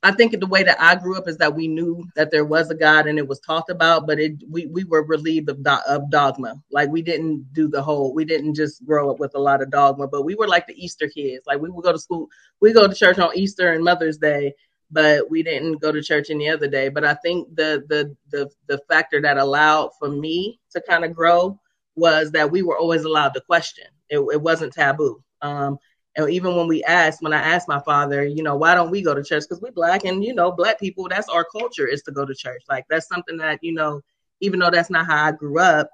I 0.02 0.12
think 0.12 0.38
the 0.38 0.46
way 0.46 0.62
that 0.62 0.80
I 0.80 0.94
grew 0.94 1.18
up 1.18 1.28
is 1.28 1.36
that 1.38 1.54
we 1.54 1.68
knew 1.68 2.06
that 2.16 2.30
there 2.30 2.44
was 2.44 2.70
a 2.70 2.74
God 2.74 3.06
and 3.06 3.18
it 3.18 3.28
was 3.28 3.38
talked 3.40 3.68
about, 3.68 4.06
but 4.06 4.18
it 4.18 4.42
we 4.48 4.64
we 4.66 4.84
were 4.84 5.04
relieved 5.04 5.50
of, 5.50 5.62
do, 5.62 5.76
of 5.86 6.10
dogma. 6.10 6.54
Like 6.70 6.88
we 6.88 7.02
didn't 7.02 7.52
do 7.52 7.68
the 7.68 7.82
whole. 7.82 8.14
We 8.14 8.24
didn't 8.24 8.54
just 8.54 8.84
grow 8.86 9.10
up 9.10 9.18
with 9.20 9.34
a 9.34 9.38
lot 9.40 9.60
of 9.60 9.70
dogma, 9.70 10.08
but 10.08 10.22
we 10.22 10.34
were 10.34 10.48
like 10.48 10.66
the 10.66 10.82
Easter 10.82 11.06
kids. 11.06 11.44
Like 11.46 11.60
we 11.60 11.68
would 11.68 11.84
go 11.84 11.92
to 11.92 11.98
school, 11.98 12.28
we 12.60 12.72
go 12.72 12.88
to 12.88 12.94
church 12.94 13.18
on 13.18 13.36
Easter 13.36 13.72
and 13.72 13.84
Mother's 13.84 14.16
Day, 14.16 14.54
but 14.90 15.30
we 15.30 15.42
didn't 15.42 15.82
go 15.82 15.92
to 15.92 16.02
church 16.02 16.30
any 16.30 16.48
other 16.48 16.68
day. 16.68 16.88
But 16.88 17.04
I 17.04 17.14
think 17.14 17.54
the 17.54 17.84
the 17.88 18.16
the 18.30 18.50
the 18.68 18.78
factor 18.88 19.20
that 19.20 19.36
allowed 19.36 19.90
for 19.98 20.08
me 20.08 20.60
to 20.70 20.80
kind 20.80 21.04
of 21.04 21.14
grow 21.14 21.60
was 21.94 22.30
that 22.30 22.50
we 22.50 22.62
were 22.62 22.78
always 22.78 23.04
allowed 23.04 23.34
to 23.34 23.40
question. 23.42 23.84
It, 24.08 24.20
it 24.32 24.40
wasn't 24.40 24.72
taboo. 24.72 25.22
Um, 25.42 25.78
and 26.24 26.32
even 26.34 26.56
when 26.56 26.66
we 26.66 26.82
asked, 26.84 27.22
when 27.22 27.32
I 27.32 27.40
asked 27.40 27.68
my 27.68 27.80
father, 27.80 28.24
you 28.24 28.42
know, 28.42 28.56
why 28.56 28.74
don't 28.74 28.90
we 28.90 29.02
go 29.02 29.14
to 29.14 29.22
church? 29.22 29.44
Because 29.48 29.60
we're 29.60 29.72
black 29.72 30.04
and, 30.04 30.24
you 30.24 30.34
know, 30.34 30.52
black 30.52 30.78
people, 30.78 31.08
that's 31.08 31.28
our 31.28 31.44
culture 31.44 31.86
is 31.86 32.02
to 32.02 32.12
go 32.12 32.24
to 32.24 32.34
church. 32.34 32.62
Like 32.68 32.86
that's 32.88 33.08
something 33.08 33.36
that, 33.38 33.58
you 33.62 33.72
know, 33.72 34.00
even 34.40 34.60
though 34.60 34.70
that's 34.70 34.90
not 34.90 35.06
how 35.06 35.26
I 35.26 35.32
grew 35.32 35.58
up, 35.58 35.90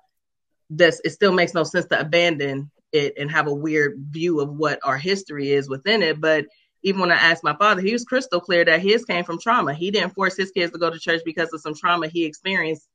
this 0.71 1.01
it 1.05 1.11
still 1.11 1.33
makes 1.33 1.55
no 1.55 1.65
sense 1.65 1.87
to 1.87 2.01
abandon 2.01 2.71
it 2.93 3.15
and 3.19 3.31
have 3.31 3.47
a 3.47 3.55
weird 3.55 3.97
view 4.11 4.41
of 4.41 4.51
what 4.51 4.79
our 4.85 4.97
history 4.97 5.51
is 5.51 5.69
within 5.69 6.03
it. 6.03 6.21
But 6.21 6.47
even 6.83 7.01
when 7.01 7.13
I 7.13 7.17
asked 7.17 7.45
my 7.45 7.57
father, 7.57 7.81
he 7.81 7.93
was 7.93 8.05
crystal 8.05 8.41
clear 8.41 8.65
that 8.65 8.81
his 8.81 9.05
came 9.05 9.25
from 9.25 9.41
trauma. 9.41 9.75
He 9.75 9.91
didn't 9.91 10.15
force 10.15 10.37
his 10.37 10.51
kids 10.51 10.73
to 10.73 10.79
go 10.79 10.91
to 10.91 10.99
church 10.99 11.23
because 11.25 11.53
of 11.53 11.61
some 11.61 11.75
trauma 11.75 12.09
he 12.09 12.25
experienced 12.25 12.89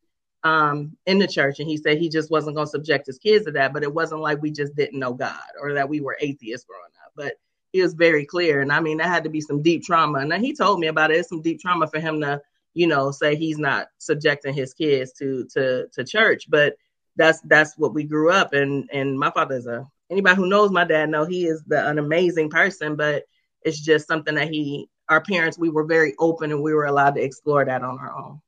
um, 0.44 0.96
in 1.06 1.20
the 1.20 1.28
church. 1.28 1.60
And 1.60 1.70
he 1.70 1.78
said 1.78 1.98
he 1.98 2.10
just 2.10 2.32
wasn't 2.32 2.56
going 2.56 2.68
to 2.68 2.72
subject 2.72 3.08
his 3.08 3.18
kids 3.18 3.46
to 3.46 3.52
that. 3.52 3.74
But 3.74 3.84
it 3.84 3.94
wasn't 3.94 4.22
like 4.22 4.42
we 4.42 4.52
just 4.52 4.76
didn't 4.76 5.00
know 5.00 5.14
God 5.14 5.40
or 5.60 5.74
that 5.74 5.90
we 5.90 6.02
were 6.02 6.18
atheists 6.22 6.66
growing 6.66 6.84
up 6.86 7.01
but 7.16 7.34
he 7.72 7.82
was 7.82 7.94
very 7.94 8.26
clear. 8.26 8.62
And 8.62 8.72
I 8.72 8.80
mean, 8.80 8.98
that 8.98 9.08
had 9.08 9.24
to 9.24 9.30
be 9.30 9.42
some 9.42 9.62
deep 9.62 9.84
trauma. 9.84 10.20
And 10.20 10.34
he 10.34 10.54
told 10.54 10.80
me 10.80 10.88
about 10.88 11.12
it. 11.12 11.18
It's 11.18 11.30
some 11.30 11.42
deep 11.42 11.60
trauma 11.60 11.88
for 11.88 12.00
him 12.00 12.22
to, 12.22 12.42
you 12.74 12.88
know, 12.88 13.12
say 13.12 13.36
he's 13.36 13.58
not 13.58 13.88
subjecting 13.98 14.54
his 14.54 14.74
kids 14.74 15.14
to 15.14 15.46
to 15.54 15.88
to 15.94 16.04
church. 16.04 16.50
But 16.50 16.76
that's 17.16 17.42
that's 17.42 17.78
what 17.78 17.94
we 17.94 18.04
grew 18.04 18.32
up. 18.32 18.54
And 18.54 18.90
and 18.92 19.18
my 19.18 19.32
father's 19.32 19.68
a 19.68 19.88
anybody 20.10 20.36
who 20.36 20.48
knows 20.48 20.72
my 20.72 20.84
dad 20.84 21.10
know 21.10 21.26
he 21.26 21.46
is 21.46 21.64
the, 21.66 21.88
an 21.88 22.00
amazing 22.00 22.50
person. 22.50 22.96
But 22.96 23.24
it's 23.64 23.80
just 23.80 24.08
something 24.08 24.36
that 24.36 24.50
he 24.50 24.90
our 25.12 25.22
parents, 25.22 25.60
we 25.60 25.70
were 25.70 25.84
very 25.84 26.16
open 26.20 26.52
and 26.52 26.64
we 26.64 26.74
were 26.74 26.86
allowed 26.86 27.16
to 27.16 27.22
explore 27.22 27.66
that 27.66 27.84
on 27.84 28.00
our 28.00 28.18
own. 28.18 28.42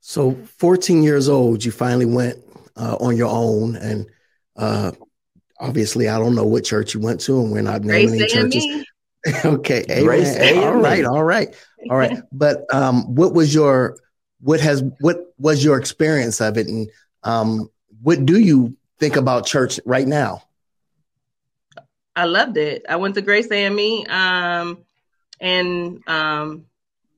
So, 0.00 0.36
14 0.58 1.02
years 1.02 1.28
old, 1.28 1.64
you 1.64 1.72
finally 1.72 2.06
went 2.06 2.38
uh, 2.76 2.96
on 3.00 3.16
your 3.16 3.28
own, 3.28 3.76
and 3.76 4.06
uh, 4.56 4.92
obviously, 5.60 6.08
I 6.08 6.18
don't 6.18 6.34
know 6.34 6.46
what 6.46 6.64
church 6.64 6.94
you 6.94 7.00
went 7.00 7.20
to, 7.22 7.40
and 7.40 7.52
we're 7.52 7.62
not 7.62 7.82
naming 7.82 8.14
any 8.14 8.18
Grace 8.18 8.34
and 8.34 8.52
churches. 8.52 8.66
me. 8.66 8.84
okay, 9.44 9.84
Grace 10.02 10.34
amen. 10.36 10.54
and 10.56 10.64
All 10.64 10.74
me. 10.76 10.82
right, 10.82 11.04
all 11.04 11.24
right, 11.24 11.54
all 11.90 11.96
right. 11.96 12.18
But 12.32 12.72
um, 12.74 13.14
what 13.14 13.34
was 13.34 13.54
your 13.54 13.96
what 14.40 14.60
has 14.60 14.82
what 15.00 15.18
was 15.38 15.62
your 15.64 15.78
experience 15.78 16.40
of 16.40 16.56
it, 16.56 16.66
and 16.66 16.88
um, 17.22 17.70
what 18.02 18.24
do 18.24 18.38
you 18.38 18.76
think 18.98 19.16
about 19.16 19.46
church 19.46 19.78
right 19.84 20.06
now? 20.08 20.42
I 22.16 22.24
loved 22.24 22.56
it. 22.56 22.84
I 22.88 22.96
went 22.96 23.14
to 23.14 23.22
Grace 23.22 23.50
AME 23.50 24.04
um, 24.10 24.78
and 25.40 26.02
um, 26.08 26.66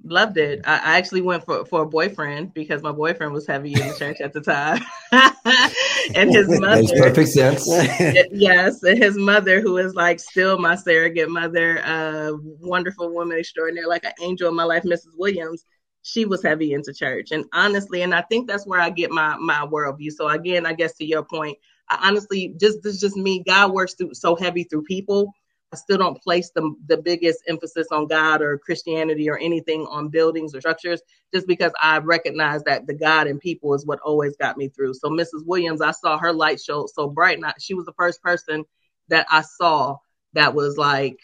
loved 0.04 0.36
it. 0.38 0.60
I, 0.64 0.74
I 0.78 0.98
actually 0.98 1.22
went 1.22 1.44
for, 1.44 1.64
for 1.64 1.82
a 1.82 1.86
boyfriend 1.86 2.54
because 2.54 2.82
my 2.82 2.92
boyfriend 2.92 3.32
was 3.32 3.46
heavy 3.46 3.72
in 3.72 3.88
the 3.88 3.94
church 3.94 4.20
at 4.20 4.32
the 4.32 4.40
time. 4.40 4.82
and 6.14 6.34
his 6.34 6.48
mother. 6.60 6.82
Makes 6.82 6.92
perfect 6.92 7.28
sense. 7.28 7.68
yes, 8.32 8.82
and 8.82 9.02
his 9.02 9.16
mother, 9.16 9.60
who 9.60 9.78
is 9.78 9.94
like 9.94 10.20
still 10.20 10.58
my 10.58 10.74
surrogate 10.74 11.30
mother, 11.30 11.80
uh, 11.84 12.32
wonderful 12.60 13.12
woman 13.12 13.38
extraordinary, 13.38 13.86
like 13.86 14.04
an 14.04 14.12
angel 14.20 14.48
in 14.48 14.56
my 14.56 14.64
life, 14.64 14.82
Mrs. 14.82 15.16
Williams. 15.16 15.64
She 16.04 16.24
was 16.24 16.42
heavy 16.42 16.72
into 16.72 16.92
church, 16.92 17.30
and 17.30 17.44
honestly, 17.52 18.02
and 18.02 18.12
I 18.12 18.22
think 18.22 18.48
that's 18.48 18.66
where 18.66 18.80
I 18.80 18.90
get 18.90 19.12
my 19.12 19.36
my 19.36 19.64
worldview. 19.64 20.10
So 20.10 20.28
again, 20.28 20.66
I 20.66 20.72
guess 20.72 20.96
to 20.96 21.04
your 21.04 21.22
point, 21.22 21.58
I 21.88 22.08
honestly 22.08 22.56
just 22.58 22.82
this 22.82 22.94
is 22.94 23.00
just 23.00 23.16
me. 23.16 23.44
God 23.46 23.72
works 23.72 23.94
through 23.94 24.14
so 24.14 24.34
heavy 24.34 24.64
through 24.64 24.82
people. 24.82 25.32
I 25.72 25.76
still 25.76 25.96
don't 25.96 26.20
place 26.22 26.50
the 26.50 26.74
the 26.86 26.98
biggest 26.98 27.42
emphasis 27.48 27.88
on 27.90 28.06
God 28.06 28.42
or 28.42 28.58
Christianity 28.58 29.30
or 29.30 29.38
anything 29.38 29.86
on 29.86 30.08
buildings 30.08 30.54
or 30.54 30.60
structures, 30.60 31.00
just 31.32 31.46
because 31.46 31.72
I 31.80 31.98
recognize 31.98 32.62
that 32.64 32.86
the 32.86 32.94
God 32.94 33.26
and 33.26 33.40
people 33.40 33.72
is 33.74 33.86
what 33.86 34.00
always 34.00 34.36
got 34.36 34.58
me 34.58 34.68
through. 34.68 34.94
So 34.94 35.08
Mrs. 35.08 35.46
Williams, 35.46 35.80
I 35.80 35.92
saw 35.92 36.18
her 36.18 36.32
light 36.32 36.60
show 36.60 36.86
so 36.86 37.08
bright. 37.08 37.38
And 37.38 37.46
I, 37.46 37.54
she 37.58 37.72
was 37.72 37.86
the 37.86 37.94
first 37.94 38.22
person 38.22 38.64
that 39.08 39.26
I 39.30 39.40
saw 39.40 39.96
that 40.34 40.54
was 40.54 40.76
like 40.76 41.18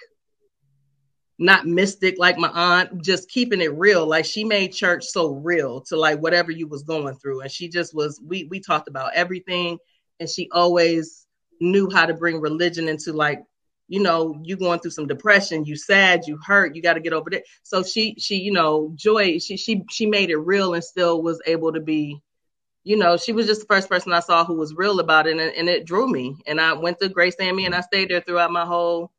not 1.39 1.67
mystic 1.67 2.17
like 2.19 2.39
my 2.39 2.49
aunt, 2.49 3.03
just 3.03 3.29
keeping 3.29 3.61
it 3.61 3.73
real. 3.75 4.07
Like 4.07 4.25
she 4.25 4.45
made 4.45 4.73
church 4.73 5.05
so 5.05 5.35
real 5.35 5.83
to 5.83 5.97
like 5.97 6.21
whatever 6.21 6.51
you 6.51 6.67
was 6.67 6.83
going 6.83 7.15
through. 7.17 7.43
And 7.43 7.51
she 7.51 7.69
just 7.69 7.95
was 7.95 8.19
we 8.27 8.45
we 8.45 8.61
talked 8.61 8.89
about 8.89 9.13
everything 9.15 9.79
and 10.21 10.29
she 10.29 10.49
always 10.53 11.27
knew 11.61 11.91
how 11.93 12.07
to 12.07 12.15
bring 12.15 12.41
religion 12.41 12.89
into 12.89 13.13
like 13.13 13.43
you 13.89 14.01
know 14.01 14.39
you 14.45 14.57
going 14.57 14.79
through 14.79 14.91
some 14.91 15.07
depression 15.07 15.65
you 15.65 15.77
sad 15.77 16.27
you 16.27 16.39
hurt 16.45 16.77
you 16.77 16.83
got 16.83 16.95
to 16.95 17.01
get 17.01 17.13
over 17.13 17.31
it 17.33 17.47
so 17.63 17.83
she 17.83 18.15
she 18.19 18.37
you 18.37 18.53
know 18.53 18.93
joy 18.95 19.39
she 19.39 19.57
she 19.57 19.83
she 19.91 20.07
made 20.07 20.31
it 20.31 20.37
real 20.37 20.75
and 20.75 20.85
still 20.85 21.23
was 21.23 21.41
able 21.47 21.73
to 21.73 21.81
be 21.81 22.21
you 22.85 22.97
know 22.97 23.17
she 23.17 23.33
was 23.33 23.47
just 23.47 23.63
the 23.63 23.67
first 23.67 23.89
person 23.89 24.13
i 24.13 24.21
saw 24.21 24.45
who 24.45 24.55
was 24.55 24.75
real 24.75 25.01
about 25.01 25.27
it 25.27 25.33
and, 25.33 25.41
and 25.41 25.69
it 25.69 25.87
drew 25.87 26.09
me 26.09 26.37
and 26.47 26.61
i 26.61 26.73
went 26.73 26.99
to 26.99 27.09
grace 27.09 27.37
AME 27.41 27.59
and 27.59 27.75
i 27.75 27.81
stayed 27.81 28.11
there 28.11 28.21
throughout 28.21 28.53
my 28.53 28.65
whole 28.65 29.11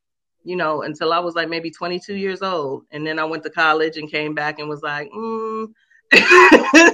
you 0.43 0.55
know 0.55 0.83
until 0.83 1.11
i 1.11 1.19
was 1.19 1.35
like 1.35 1.49
maybe 1.49 1.71
22 1.71 2.15
years 2.15 2.41
old 2.41 2.83
and 2.91 3.05
then 3.05 3.19
i 3.19 3.23
went 3.23 3.43
to 3.43 3.49
college 3.49 3.97
and 3.97 4.11
came 4.11 4.33
back 4.33 4.59
and 4.59 4.69
was 4.69 4.81
like 4.81 5.09
mm. 5.11 5.67
Yeah, 6.11 6.91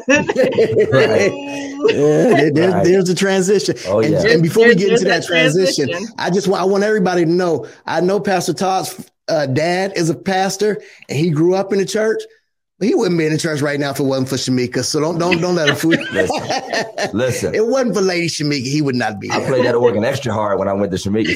there- 1.88 2.52
there's, 2.52 2.74
Right. 2.74 2.84
there's 2.84 3.10
a 3.10 3.16
transition. 3.16 3.76
Oh, 3.88 4.00
and, 4.00 4.12
yeah. 4.14 4.28
and 4.28 4.42
before 4.44 4.68
we 4.68 4.76
get 4.76 4.92
into 4.92 5.04
that 5.06 5.22
that 5.22 5.26
transition, 5.28 5.88
transition. 5.90 6.16
I 6.18 6.30
just 6.30 6.48
want 6.48 6.62
I 6.62 6.66
want 6.66 6.84
everybody 6.84 7.26
to 7.26 7.32
know 7.32 7.68
I 7.86 8.02
know 8.02 8.20
Pastor 8.20 8.54
Todd's 8.54 9.10
uh, 9.28 9.46
dad 9.48 9.94
is 9.96 10.10
a 10.10 10.16
pastor 10.16 10.82
and 11.10 11.18
he 11.18 11.30
grew 11.32 11.56
up 11.56 11.72
in 11.74 11.80
the 11.80 11.86
church, 11.86 12.22
but 12.22 12.30
he 12.82 12.94
wouldn't 12.94 13.18
be 13.18 13.26
in 13.26 13.32
the 13.32 13.38
church 13.38 13.62
right 13.62 13.80
now 13.80 13.92
if 13.92 14.00
it 14.00 14.04
wasn't 14.04 14.28
for 14.28 14.36
Shamika. 14.36 14.84
So 14.84 15.00
don't 15.00 15.18
don't 15.18 15.40
don't 15.40 15.56
let 15.56 15.70
him 15.70 15.76
fool 15.78 15.94
you. 15.96 16.06
Listen, 16.12 17.14
listen. 17.14 17.56
it 17.56 17.66
wasn't 17.66 17.96
for 17.96 18.02
Lady 18.02 18.28
Shamika, 18.28 18.66
he 18.66 18.82
would 18.82 18.96
not 18.96 19.20
be 19.20 19.32
I 19.32 19.40
there. 19.40 19.48
played 19.48 19.66
that 19.66 19.76
organ 19.76 20.04
extra 20.04 20.34
hard 20.34 20.60
when 20.60 20.68
I 20.68 20.74
went 20.74 20.92
to 20.92 20.98
Shamika. 20.98 21.36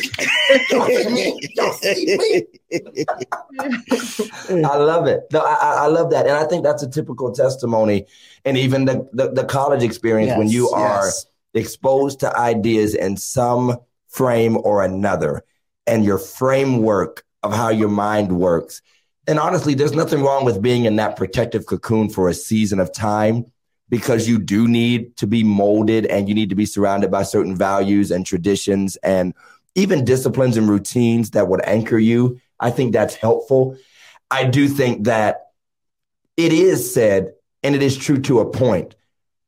I 4.66 4.78
love 4.78 5.08
it. 5.08 5.22
No, 5.32 5.40
I, 5.40 5.54
I- 5.54 5.76
I 5.80 5.88
love 5.88 6.12
that, 6.12 6.28
and 6.28 6.36
I 6.36 6.46
think 6.46 6.64
that's 6.64 6.84
a 6.84 6.90
typical 6.90 7.32
testimony, 7.32 8.06
and 8.44 8.58
even 8.58 8.86
the 8.86 9.08
the, 9.14 9.32
the 9.32 9.46
college 9.46 9.84
experience 9.84 10.38
when 10.38 10.50
you 10.50 10.70
are 10.72 11.06
yes. 11.06 11.26
exposed 11.54 12.20
to 12.22 12.38
ideas 12.38 12.96
in 12.96 13.16
some 13.16 13.78
frame 14.10 14.58
or 14.58 14.84
another, 14.84 15.44
and 15.88 16.04
your 16.04 16.18
framework 16.18 17.24
of 17.44 17.54
how 17.54 17.70
your 17.70 17.90
mind 17.90 18.38
works. 18.38 18.82
And 19.30 19.38
honestly, 19.38 19.76
there's 19.76 19.94
nothing 19.94 20.24
wrong 20.24 20.44
with 20.44 20.60
being 20.60 20.86
in 20.86 20.96
that 20.96 21.16
protective 21.16 21.68
cocoon 21.68 22.10
for 22.10 22.30
a 22.30 22.34
season 22.34 22.80
of 22.80 22.92
time 22.92 23.46
because 23.88 24.28
you 24.28 24.40
do 24.40 24.68
need 24.68 25.16
to 25.18 25.28
be 25.28 25.44
molded 25.44 26.08
and 26.08 26.28
you 26.28 26.34
need 26.34 26.50
to 26.50 26.56
be 26.56 26.66
surrounded 26.66 27.12
by 27.12 27.22
certain 27.22 27.56
values 27.56 28.10
and 28.10 28.26
traditions 28.26 28.96
and 29.04 29.36
even 29.76 30.04
disciplines 30.04 30.58
and 30.58 30.68
routines 30.68 31.30
that 31.30 31.48
would 31.48 31.64
anchor 31.68 32.00
you. 32.00 32.42
I 32.60 32.72
think 32.72 32.92
that's 32.92 33.14
helpful. 33.14 33.78
I 34.32 34.46
do 34.46 34.68
think 34.68 35.04
that 35.04 35.52
it 36.36 36.52
is 36.52 36.92
said, 36.92 37.34
and 37.62 37.76
it 37.76 37.84
is 37.84 37.96
true 37.96 38.20
to 38.22 38.40
a 38.40 38.50
point, 38.50 38.96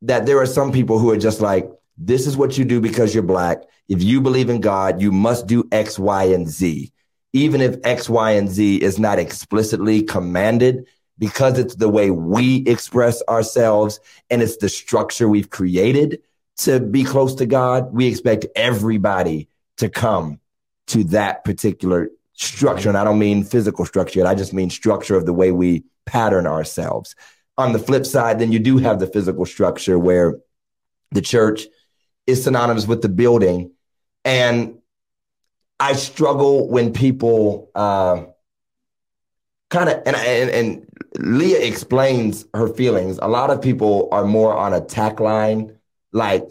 that 0.04 0.28
there 0.28 0.40
are 0.40 0.46
some 0.46 0.72
people 0.72 1.00
who 1.00 1.10
are 1.10 1.18
just 1.18 1.42
like, 1.42 1.68
this 1.98 2.28
is 2.28 2.38
what 2.38 2.56
you 2.56 2.66
do 2.66 2.82
because 2.82 3.16
you're 3.16 3.24
black. 3.24 3.64
If 3.90 4.04
you 4.04 4.22
believe 4.22 4.52
in 4.52 4.62
God, 4.62 5.02
you 5.02 5.12
must 5.12 5.48
do 5.48 5.68
X, 5.72 5.98
Y, 5.98 6.26
and 6.26 6.48
Z. 6.48 6.94
Even 7.34 7.62
if 7.62 7.78
X, 7.84 8.10
Y, 8.10 8.32
and 8.32 8.50
Z 8.50 8.78
is 8.82 9.00
not 9.00 9.20
explicitly 9.20 10.04
commanded, 10.04 10.86
because 11.22 11.60
it's 11.60 11.76
the 11.76 11.88
way 11.88 12.10
we 12.10 12.64
express 12.66 13.22
ourselves 13.30 14.00
and 14.32 14.42
it's 14.42 14.58
the 14.58 14.68
structure 14.68 15.30
we've 15.30 15.52
created 15.52 16.20
to 16.58 16.80
be 16.80 17.04
close 17.04 17.36
to 17.36 17.46
God, 17.46 17.94
we 17.94 18.08
expect 18.08 18.48
everybody 18.56 19.48
to 19.78 19.88
come 19.88 20.40
to 20.88 21.04
that 21.06 21.44
particular 21.44 22.10
structure. 22.34 22.90
And 22.90 22.98
I 22.98 23.04
don't 23.04 23.20
mean 23.20 23.44
physical 23.44 23.86
structure, 23.86 24.26
I 24.26 24.36
just 24.36 24.52
mean 24.52 24.70
structure 24.70 25.16
of 25.16 25.28
the 25.28 25.34
way 25.34 25.52
we 25.52 25.84
pattern 26.06 26.48
ourselves. 26.48 27.16
On 27.58 27.72
the 27.72 27.80
flip 27.80 28.06
side, 28.06 28.40
then 28.40 28.52
you 28.52 28.60
do 28.60 28.80
have 28.80 29.00
the 29.00 29.08
physical 29.08 29.46
structure 29.46 30.00
where 30.00 30.40
the 31.12 31.22
church 31.22 31.68
is 32.26 32.44
synonymous 32.44 32.88
with 32.88 33.04
the 33.04 33.10
building. 33.10 33.72
And 34.26 34.81
I 35.82 35.94
struggle 35.94 36.70
when 36.70 36.94
people 36.94 37.72
uh, 37.74 38.26
kind 39.72 39.90
of, 39.90 40.04
and, 40.06 40.16
and, 40.16 40.50
and 40.52 40.88
Leah 41.18 41.60
explains 41.60 42.46
her 42.54 42.68
feelings. 42.68 43.18
A 43.20 43.28
lot 43.28 43.50
of 43.50 43.62
people 43.64 44.08
are 44.12 44.24
more 44.24 44.56
on 44.56 44.74
a 44.74 44.82
tack 44.82 45.20
line, 45.20 45.76
like 46.12 46.46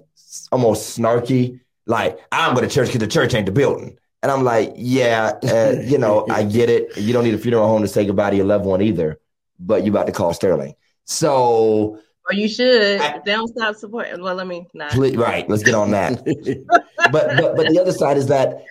almost 0.50 0.98
snarky, 0.98 1.60
like, 1.86 2.18
I'm 2.32 2.54
going 2.54 2.68
to 2.68 2.74
church 2.74 2.88
because 2.88 3.00
the 3.00 3.06
church 3.06 3.32
ain't 3.32 3.46
the 3.46 3.52
building. 3.52 3.96
And 4.22 4.32
I'm 4.32 4.42
like, 4.42 4.72
yeah, 4.76 5.38
uh, 5.44 5.76
you 5.80 5.96
know, 5.96 6.26
I 6.30 6.42
get 6.42 6.68
it. 6.68 6.96
You 6.96 7.12
don't 7.12 7.22
need 7.22 7.34
a 7.34 7.38
funeral 7.38 7.68
home 7.68 7.82
to 7.82 7.88
say 7.88 8.04
goodbye 8.04 8.30
to 8.30 8.36
your 8.36 8.46
loved 8.46 8.64
one 8.64 8.82
either, 8.82 9.20
but 9.60 9.84
you 9.84 9.92
about 9.92 10.06
to 10.06 10.12
call 10.12 10.34
Sterling. 10.34 10.74
So, 11.04 11.98
or 12.28 12.34
you 12.34 12.48
should 12.48 13.00
I- 13.00 13.20
they 13.24 13.32
don't 13.32 13.48
stop 13.48 13.76
supporting 13.76 14.22
well 14.22 14.34
let 14.34 14.46
me 14.46 14.66
not 14.74 14.94
right, 14.96 15.48
let's 15.48 15.62
get 15.62 15.74
on 15.74 15.90
that. 15.92 16.24
but, 17.10 17.12
but 17.36 17.56
but 17.56 17.68
the 17.68 17.80
other 17.80 17.92
side 17.92 18.16
is 18.16 18.26
that 18.26 18.62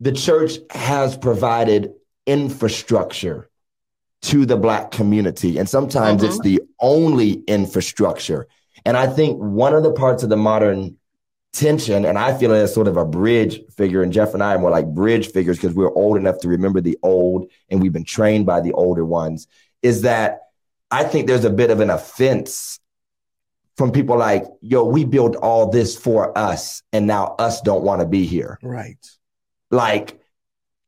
the 0.00 0.12
church 0.12 0.54
has 0.70 1.16
provided 1.16 1.92
infrastructure 2.26 3.48
to 4.22 4.44
the 4.44 4.56
black 4.56 4.90
community 4.90 5.58
and 5.58 5.68
sometimes 5.68 6.22
it's 6.22 6.38
mm-hmm. 6.38 6.56
the 6.56 6.60
only 6.80 7.32
infrastructure 7.46 8.46
and 8.84 8.96
i 8.96 9.06
think 9.06 9.38
one 9.38 9.74
of 9.74 9.82
the 9.82 9.92
parts 9.92 10.22
of 10.22 10.28
the 10.28 10.36
modern 10.36 10.96
tension 11.52 12.04
and 12.04 12.18
i 12.18 12.36
feel 12.36 12.50
it 12.52 12.58
as 12.58 12.74
sort 12.74 12.88
of 12.88 12.96
a 12.96 13.04
bridge 13.04 13.60
figure 13.76 14.02
and 14.02 14.12
jeff 14.12 14.34
and 14.34 14.42
i 14.42 14.54
are 14.54 14.58
more 14.58 14.70
like 14.70 14.86
bridge 14.86 15.30
figures 15.30 15.58
because 15.58 15.74
we're 15.74 15.94
old 15.94 16.16
enough 16.16 16.40
to 16.40 16.48
remember 16.48 16.80
the 16.80 16.98
old 17.02 17.48
and 17.68 17.80
we've 17.80 17.92
been 17.92 18.04
trained 18.04 18.44
by 18.44 18.60
the 18.60 18.72
older 18.72 19.04
ones 19.04 19.46
is 19.82 20.02
that 20.02 20.40
i 20.90 21.04
think 21.04 21.26
there's 21.26 21.44
a 21.44 21.50
bit 21.50 21.70
of 21.70 21.80
an 21.80 21.90
offense 21.90 22.80
from 23.76 23.92
people 23.92 24.16
like, 24.16 24.44
yo, 24.60 24.84
we 24.84 25.04
built 25.04 25.36
all 25.36 25.70
this 25.70 25.96
for 25.96 26.36
us, 26.36 26.82
and 26.92 27.06
now 27.06 27.34
us 27.38 27.60
don't 27.60 27.84
want 27.84 28.00
to 28.00 28.06
be 28.06 28.26
here. 28.26 28.58
right. 28.62 28.98
Like, 29.70 30.20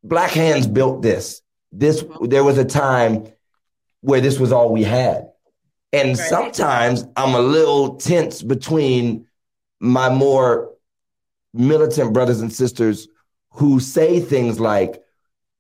Black 0.02 0.30
Hands 0.30 0.66
built 0.66 1.02
this. 1.02 1.42
This 1.72 2.02
mm-hmm. 2.02 2.26
there 2.26 2.44
was 2.44 2.58
a 2.58 2.64
time 2.64 3.26
where 4.00 4.20
this 4.20 4.38
was 4.38 4.52
all 4.52 4.72
we 4.72 4.84
had. 4.84 5.30
And 5.92 6.18
Right. 6.18 6.28
sometimes 6.28 7.04
I'm 7.16 7.34
a 7.34 7.40
little 7.40 7.96
tense 7.96 8.42
between 8.42 9.26
my 9.80 10.08
more 10.08 10.70
militant 11.54 12.12
brothers 12.12 12.40
and 12.40 12.52
sisters 12.52 13.08
who 13.50 13.80
say 13.80 14.20
things 14.20 14.60
like 14.60 15.02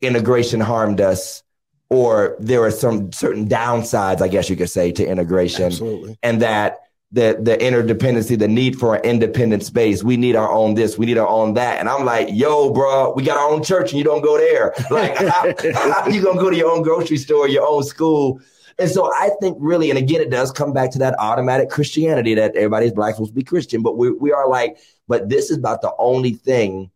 integration 0.00 0.60
harmed 0.60 1.00
us, 1.00 1.42
or 1.90 2.36
there 2.38 2.62
are 2.62 2.70
some 2.70 3.10
certain 3.12 3.48
downsides, 3.48 4.20
I 4.20 4.28
guess 4.28 4.48
you 4.48 4.56
could 4.56 4.70
say, 4.70 4.92
to 4.92 5.06
integration 5.06 5.64
Absolutely. 5.66 6.18
and 6.22 6.42
that 6.42 6.78
the 7.10 7.38
the 7.40 7.56
interdependency, 7.56 8.38
the 8.38 8.48
need 8.48 8.78
for 8.78 8.96
an 8.96 9.02
independent 9.02 9.62
space. 9.62 10.04
We 10.04 10.16
need 10.16 10.36
our 10.36 10.50
own 10.50 10.74
this, 10.74 10.98
we 10.98 11.06
need 11.06 11.18
our 11.18 11.28
own 11.28 11.54
that. 11.54 11.78
And 11.78 11.88
I'm 11.88 12.04
like, 12.04 12.28
yo, 12.30 12.70
bro, 12.70 13.12
we 13.14 13.22
got 13.22 13.38
our 13.38 13.50
own 13.50 13.62
church 13.62 13.92
and 13.92 13.98
you 13.98 14.04
don't 14.04 14.22
go 14.22 14.36
there. 14.36 14.74
Like, 14.90 15.16
how, 15.16 15.54
how 15.74 16.08
you 16.08 16.22
gonna 16.22 16.40
go 16.40 16.50
to 16.50 16.56
your 16.56 16.70
own 16.70 16.82
grocery 16.82 17.16
store, 17.16 17.48
your 17.48 17.66
own 17.66 17.82
school? 17.82 18.40
And 18.78 18.90
so 18.90 19.10
I 19.12 19.30
think 19.40 19.56
really, 19.58 19.90
and 19.90 19.98
again, 19.98 20.20
it 20.20 20.30
does 20.30 20.52
come 20.52 20.72
back 20.72 20.92
to 20.92 20.98
that 21.00 21.18
automatic 21.18 21.70
Christianity 21.70 22.34
that 22.34 22.54
everybody's 22.54 22.92
black 22.92 23.14
supposed 23.14 23.32
to 23.32 23.34
be 23.34 23.42
Christian, 23.42 23.82
but 23.82 23.96
we 23.96 24.10
we 24.10 24.32
are 24.32 24.48
like, 24.48 24.78
but 25.08 25.28
this 25.28 25.50
is 25.50 25.56
about 25.56 25.80
the 25.80 25.92
only 25.98 26.34
thing 26.34 26.90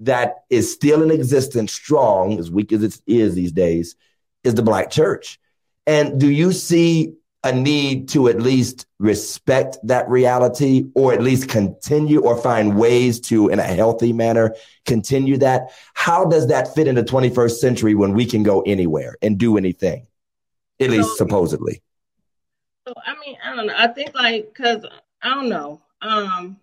that 0.00 0.44
is 0.50 0.70
still 0.70 1.02
in 1.02 1.10
existence, 1.10 1.72
strong, 1.72 2.38
as 2.38 2.50
weak 2.50 2.72
as 2.72 2.82
it 2.82 3.00
is 3.06 3.34
these 3.34 3.52
days, 3.52 3.96
is 4.44 4.54
the 4.54 4.62
black 4.62 4.90
church. 4.90 5.40
And 5.86 6.20
do 6.20 6.30
you 6.30 6.52
see 6.52 7.14
a 7.44 7.52
need 7.52 8.08
to 8.08 8.28
at 8.28 8.40
least 8.40 8.86
respect 8.98 9.78
that 9.84 10.08
reality 10.08 10.86
or 10.94 11.12
at 11.12 11.22
least 11.22 11.48
continue 11.48 12.20
or 12.20 12.36
find 12.36 12.76
ways 12.76 13.20
to, 13.20 13.48
in 13.48 13.58
a 13.58 13.62
healthy 13.62 14.12
manner, 14.12 14.54
continue 14.84 15.36
that? 15.38 15.70
How 15.94 16.24
does 16.24 16.48
that 16.48 16.74
fit 16.74 16.88
in 16.88 16.94
the 16.94 17.04
21st 17.04 17.58
century 17.58 17.94
when 17.94 18.14
we 18.14 18.26
can 18.26 18.42
go 18.42 18.62
anywhere 18.62 19.16
and 19.22 19.38
do 19.38 19.56
anything, 19.56 20.06
at 20.80 20.90
least 20.90 21.10
So- 21.10 21.16
supposedly? 21.16 21.82
So 22.86 22.94
I 23.04 23.14
mean, 23.24 23.36
I 23.44 23.54
don't 23.54 23.66
know. 23.66 23.74
I 23.76 23.88
think 23.88 24.14
like 24.14 24.46
because 24.52 24.84
I 25.20 25.30
don't 25.34 25.48
know. 25.48 25.80
Um, 26.02 26.58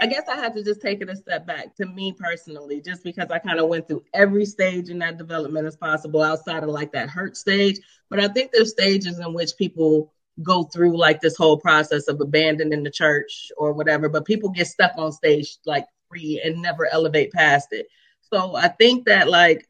I 0.00 0.06
guess 0.06 0.28
I 0.28 0.36
had 0.36 0.54
to 0.54 0.64
just 0.64 0.80
take 0.80 1.02
it 1.02 1.10
a 1.10 1.16
step 1.16 1.46
back 1.46 1.76
to 1.76 1.86
me 1.86 2.14
personally, 2.18 2.80
just 2.80 3.04
because 3.04 3.30
I 3.30 3.38
kind 3.38 3.60
of 3.60 3.68
went 3.68 3.86
through 3.86 4.02
every 4.14 4.46
stage 4.46 4.88
in 4.88 4.98
that 5.00 5.18
development 5.18 5.66
as 5.66 5.76
possible 5.76 6.22
outside 6.22 6.62
of 6.62 6.70
like 6.70 6.92
that 6.92 7.10
hurt 7.10 7.36
stage. 7.36 7.78
But 8.08 8.18
I 8.18 8.28
think 8.28 8.50
there's 8.50 8.70
stages 8.70 9.18
in 9.18 9.34
which 9.34 9.56
people 9.58 10.10
go 10.42 10.62
through 10.64 10.96
like 10.96 11.20
this 11.20 11.36
whole 11.36 11.58
process 11.58 12.08
of 12.08 12.18
abandoning 12.20 12.82
the 12.82 12.90
church 12.90 13.52
or 13.58 13.72
whatever, 13.72 14.08
but 14.08 14.24
people 14.24 14.48
get 14.48 14.66
stuck 14.66 14.92
on 14.96 15.12
stage 15.12 15.58
like 15.66 15.86
free 16.08 16.40
and 16.42 16.62
never 16.62 16.86
elevate 16.90 17.32
past 17.32 17.68
it. 17.72 17.86
So 18.22 18.56
I 18.56 18.68
think 18.68 19.04
that 19.04 19.28
like 19.28 19.68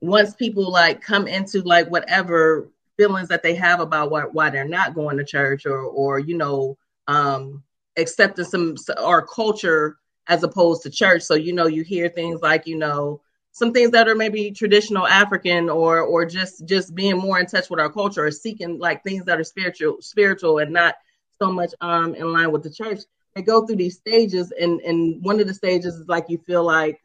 once 0.00 0.34
people 0.34 0.70
like 0.70 1.00
come 1.00 1.26
into 1.26 1.62
like 1.62 1.90
whatever 1.90 2.70
feelings 2.96 3.28
that 3.28 3.42
they 3.42 3.56
have 3.56 3.80
about 3.80 4.10
why, 4.10 4.22
why 4.22 4.50
they're 4.50 4.68
not 4.68 4.94
going 4.94 5.16
to 5.16 5.24
church 5.24 5.66
or 5.66 5.80
or 5.80 6.20
you 6.20 6.36
know 6.36 6.78
um 7.08 7.62
accepting 7.96 8.44
some 8.44 8.76
our 8.98 9.24
culture 9.26 9.96
as 10.28 10.42
opposed 10.42 10.82
to 10.82 10.90
church. 10.90 11.22
So 11.22 11.34
you 11.34 11.52
know 11.52 11.66
you 11.66 11.82
hear 11.82 12.08
things 12.08 12.40
like 12.42 12.66
you 12.66 12.76
know 12.76 13.20
some 13.52 13.72
things 13.72 13.92
that 13.92 14.08
are 14.08 14.16
maybe 14.16 14.50
traditional 14.50 15.06
african 15.06 15.70
or 15.70 16.00
or 16.00 16.26
just 16.26 16.66
just 16.66 16.94
being 16.94 17.16
more 17.16 17.38
in 17.38 17.46
touch 17.46 17.70
with 17.70 17.78
our 17.78 17.90
culture 17.90 18.26
or 18.26 18.30
seeking 18.32 18.78
like 18.80 19.04
things 19.04 19.24
that 19.26 19.38
are 19.38 19.44
spiritual 19.44 19.98
spiritual 20.00 20.58
and 20.58 20.72
not 20.72 20.96
so 21.40 21.52
much 21.52 21.72
um 21.80 22.14
in 22.14 22.32
line 22.32 22.50
with 22.52 22.62
the 22.62 22.70
church. 22.70 23.00
They 23.34 23.42
go 23.42 23.66
through 23.66 23.76
these 23.76 23.96
stages 23.96 24.52
and 24.52 24.80
and 24.80 25.22
one 25.24 25.40
of 25.40 25.46
the 25.46 25.54
stages 25.54 25.94
is 25.96 26.08
like 26.08 26.26
you 26.28 26.38
feel 26.38 26.64
like 26.64 27.00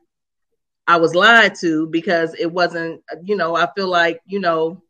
I 0.87 0.97
was 0.97 1.13
lied 1.13 1.53
to 1.61 1.85
because 1.85 2.33
it 2.33 2.51
wasn't, 2.51 3.03
you 3.23 3.35
know, 3.35 3.55
I 3.55 3.69
feel 3.75 3.87
like, 3.87 4.21
you 4.25 4.39
know, 4.39 4.81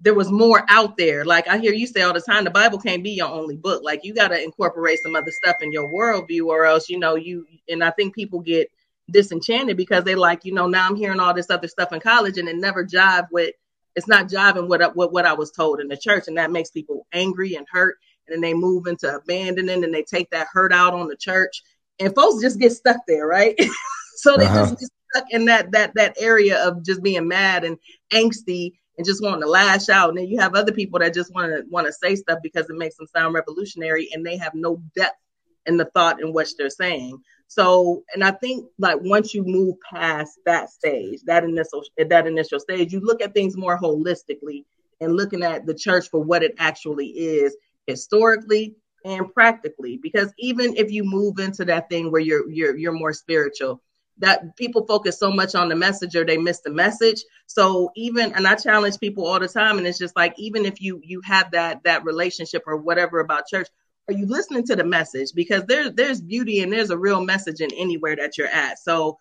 there 0.00 0.14
was 0.14 0.30
more 0.30 0.64
out 0.68 0.96
there. 0.96 1.24
Like 1.24 1.48
I 1.48 1.58
hear 1.58 1.72
you 1.72 1.86
say 1.86 2.02
all 2.02 2.12
the 2.12 2.20
time, 2.20 2.44
the 2.44 2.50
Bible 2.50 2.78
can't 2.78 3.02
be 3.02 3.10
your 3.12 3.28
only 3.28 3.56
book. 3.56 3.82
Like 3.82 4.00
you 4.04 4.14
got 4.14 4.28
to 4.28 4.42
incorporate 4.42 4.98
some 5.02 5.16
other 5.16 5.30
stuff 5.30 5.56
in 5.62 5.72
your 5.72 5.90
worldview, 5.92 6.46
or 6.46 6.66
else, 6.66 6.88
you 6.88 6.98
know, 6.98 7.14
you. 7.16 7.46
And 7.68 7.82
I 7.82 7.90
think 7.90 8.14
people 8.14 8.40
get 8.40 8.68
disenchanted 9.10 9.76
because 9.76 10.04
they 10.04 10.14
like, 10.14 10.44
you 10.44 10.52
know, 10.52 10.66
now 10.66 10.86
I'm 10.86 10.96
hearing 10.96 11.20
all 11.20 11.32
this 11.34 11.50
other 11.50 11.68
stuff 11.68 11.92
in 11.92 12.00
college, 12.00 12.38
and 12.38 12.48
it 12.48 12.56
never 12.56 12.84
jive 12.84 13.28
with. 13.30 13.54
It's 13.94 14.08
not 14.08 14.28
jiving 14.28 14.68
with 14.68 14.82
what 14.94 15.12
what 15.12 15.24
I 15.26 15.32
was 15.32 15.50
told 15.50 15.80
in 15.80 15.88
the 15.88 15.96
church, 15.96 16.24
and 16.28 16.36
that 16.36 16.50
makes 16.52 16.70
people 16.70 17.06
angry 17.12 17.54
and 17.54 17.66
hurt. 17.70 17.96
And 18.28 18.34
then 18.34 18.40
they 18.42 18.54
move 18.54 18.86
into 18.86 19.14
abandoning, 19.14 19.82
and 19.84 19.94
they 19.94 20.02
take 20.02 20.30
that 20.30 20.48
hurt 20.52 20.72
out 20.72 20.92
on 20.92 21.08
the 21.08 21.16
church, 21.16 21.62
and 21.98 22.14
folks 22.14 22.42
just 22.42 22.58
get 22.60 22.72
stuck 22.72 22.98
there, 23.08 23.26
right? 23.26 23.54
so 24.16 24.36
they 24.36 24.46
Uh-huh. 24.46 24.66
just 24.66 24.78
get 24.78 24.88
stuck 25.14 25.24
in 25.30 25.46
that 25.46 25.72
that 25.72 25.94
that 25.94 26.16
area 26.20 26.62
of 26.66 26.84
just 26.84 27.02
being 27.02 27.28
mad 27.28 27.64
and 27.64 27.78
angsty 28.12 28.72
and 28.96 29.06
just 29.06 29.22
wanting 29.22 29.42
to 29.42 29.48
lash 29.48 29.88
out. 29.88 30.10
And 30.10 30.18
then 30.18 30.28
you 30.28 30.38
have 30.40 30.54
other 30.54 30.72
people 30.72 30.98
that 31.00 31.14
just 31.14 31.34
want 31.34 31.52
to 31.52 31.64
want 31.70 31.86
to 31.86 31.92
say 31.92 32.14
stuff 32.16 32.38
because 32.42 32.68
it 32.68 32.76
makes 32.76 32.96
them 32.96 33.06
sound 33.06 33.34
revolutionary 33.34 34.08
and 34.12 34.24
they 34.24 34.36
have 34.36 34.54
no 34.54 34.82
depth 34.94 35.18
in 35.66 35.76
the 35.76 35.84
thought 35.86 36.20
in 36.20 36.32
what 36.32 36.48
they're 36.56 36.70
saying. 36.70 37.18
So, 37.48 38.04
and 38.14 38.24
I 38.24 38.32
think 38.32 38.66
like 38.78 38.98
once 39.00 39.34
you 39.34 39.44
move 39.44 39.76
past 39.92 40.38
that 40.46 40.70
stage, 40.70 41.20
that 41.26 41.44
initial 41.44 41.82
that 41.96 42.26
initial 42.26 42.60
stage, 42.60 42.92
you 42.92 43.00
look 43.00 43.22
at 43.22 43.34
things 43.34 43.56
more 43.56 43.78
holistically 43.78 44.64
and 45.00 45.16
looking 45.16 45.42
at 45.42 45.66
the 45.66 45.74
church 45.74 46.08
for 46.10 46.20
what 46.20 46.42
it 46.42 46.54
actually 46.58 47.08
is 47.08 47.56
historically 47.86 48.76
and 49.04 49.32
practically. 49.32 49.98
Because 50.02 50.32
even 50.38 50.76
if 50.76 50.90
you 50.90 51.04
move 51.04 51.38
into 51.38 51.64
that 51.66 51.88
thing 51.88 52.10
where 52.10 52.20
you're 52.20 52.50
you're 52.50 52.76
you're 52.76 52.92
more 52.92 53.12
spiritual, 53.12 53.80
that 54.18 54.56
people 54.56 54.86
focus 54.86 55.18
so 55.18 55.30
much 55.30 55.54
on 55.54 55.68
the 55.68 55.76
message 55.76 56.16
or 56.16 56.24
they 56.24 56.38
miss 56.38 56.60
the 56.60 56.70
message. 56.70 57.22
So 57.46 57.90
even 57.96 58.32
and 58.32 58.46
i 58.46 58.54
challenge 58.54 58.98
people 58.98 59.26
all 59.26 59.38
the 59.38 59.48
time 59.48 59.78
and 59.78 59.86
it's 59.86 59.98
just 59.98 60.16
like 60.16 60.34
even 60.38 60.64
if 60.64 60.80
you 60.80 61.00
you 61.04 61.20
have 61.22 61.50
that 61.50 61.82
that 61.84 62.04
relationship 62.04 62.62
or 62.66 62.76
whatever 62.76 63.20
about 63.20 63.46
church 63.46 63.68
are 64.08 64.14
you 64.14 64.26
listening 64.26 64.64
to 64.66 64.76
the 64.76 64.84
message? 64.84 65.30
Because 65.34 65.64
there's 65.64 65.92
there's 65.92 66.20
beauty 66.20 66.60
and 66.60 66.72
there's 66.72 66.90
a 66.90 66.98
real 66.98 67.24
message 67.24 67.60
in 67.60 67.72
anywhere 67.74 68.16
that 68.16 68.38
you're 68.38 68.46
at. 68.46 68.78
So 68.78 69.18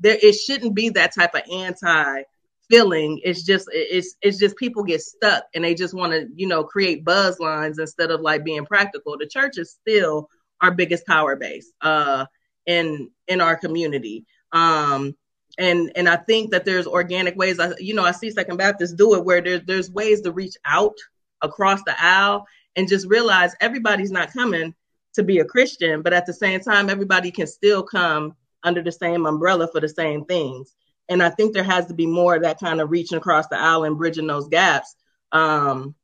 there 0.00 0.16
it 0.20 0.34
shouldn't 0.34 0.74
be 0.74 0.90
that 0.90 1.14
type 1.14 1.34
of 1.34 1.42
anti 1.50 2.22
feeling 2.70 3.18
it's 3.24 3.44
just 3.44 3.66
it's 3.72 4.16
it's 4.20 4.38
just 4.38 4.54
people 4.56 4.84
get 4.84 5.00
stuck 5.00 5.44
and 5.54 5.64
they 5.64 5.74
just 5.74 5.94
want 5.94 6.12
to 6.12 6.28
you 6.36 6.46
know 6.46 6.62
create 6.62 7.02
buzz 7.02 7.40
lines 7.40 7.78
instead 7.78 8.10
of 8.10 8.20
like 8.20 8.44
being 8.44 8.64
practical. 8.64 9.16
The 9.18 9.26
church 9.26 9.58
is 9.58 9.72
still 9.72 10.28
our 10.60 10.70
biggest 10.70 11.06
power 11.06 11.34
base 11.36 11.72
uh 11.80 12.26
in 12.66 13.10
in 13.26 13.40
our 13.40 13.56
community 13.56 14.24
um 14.52 15.14
and 15.58 15.90
and 15.96 16.08
i 16.08 16.16
think 16.16 16.50
that 16.50 16.64
there's 16.64 16.86
organic 16.86 17.36
ways 17.36 17.58
i 17.58 17.72
you 17.78 17.94
know 17.94 18.04
i 18.04 18.12
see 18.12 18.30
second 18.30 18.56
baptist 18.56 18.96
do 18.96 19.14
it 19.14 19.24
where 19.24 19.40
there's 19.40 19.62
there's 19.66 19.90
ways 19.90 20.20
to 20.20 20.32
reach 20.32 20.56
out 20.64 20.96
across 21.42 21.82
the 21.84 21.94
aisle 21.98 22.46
and 22.76 22.88
just 22.88 23.08
realize 23.08 23.54
everybody's 23.60 24.10
not 24.10 24.32
coming 24.32 24.74
to 25.14 25.22
be 25.22 25.38
a 25.38 25.44
christian 25.44 26.02
but 26.02 26.12
at 26.12 26.26
the 26.26 26.32
same 26.32 26.60
time 26.60 26.88
everybody 26.88 27.30
can 27.30 27.46
still 27.46 27.82
come 27.82 28.34
under 28.62 28.82
the 28.82 28.92
same 28.92 29.26
umbrella 29.26 29.68
for 29.70 29.80
the 29.80 29.88
same 29.88 30.24
things. 30.24 30.74
And 31.08 31.22
i 31.22 31.30
think 31.30 31.54
there 31.54 31.64
has 31.64 31.86
to 31.86 31.94
be 31.94 32.06
more 32.06 32.36
of 32.36 32.42
that 32.42 32.60
kind 32.60 32.80
of 32.80 32.90
reaching 32.90 33.18
across 33.18 33.46
the 33.48 33.58
aisle 33.58 33.84
and 33.84 33.96
bridging 33.96 34.26
those 34.26 34.48
gaps 34.48 34.94
um 35.32 35.94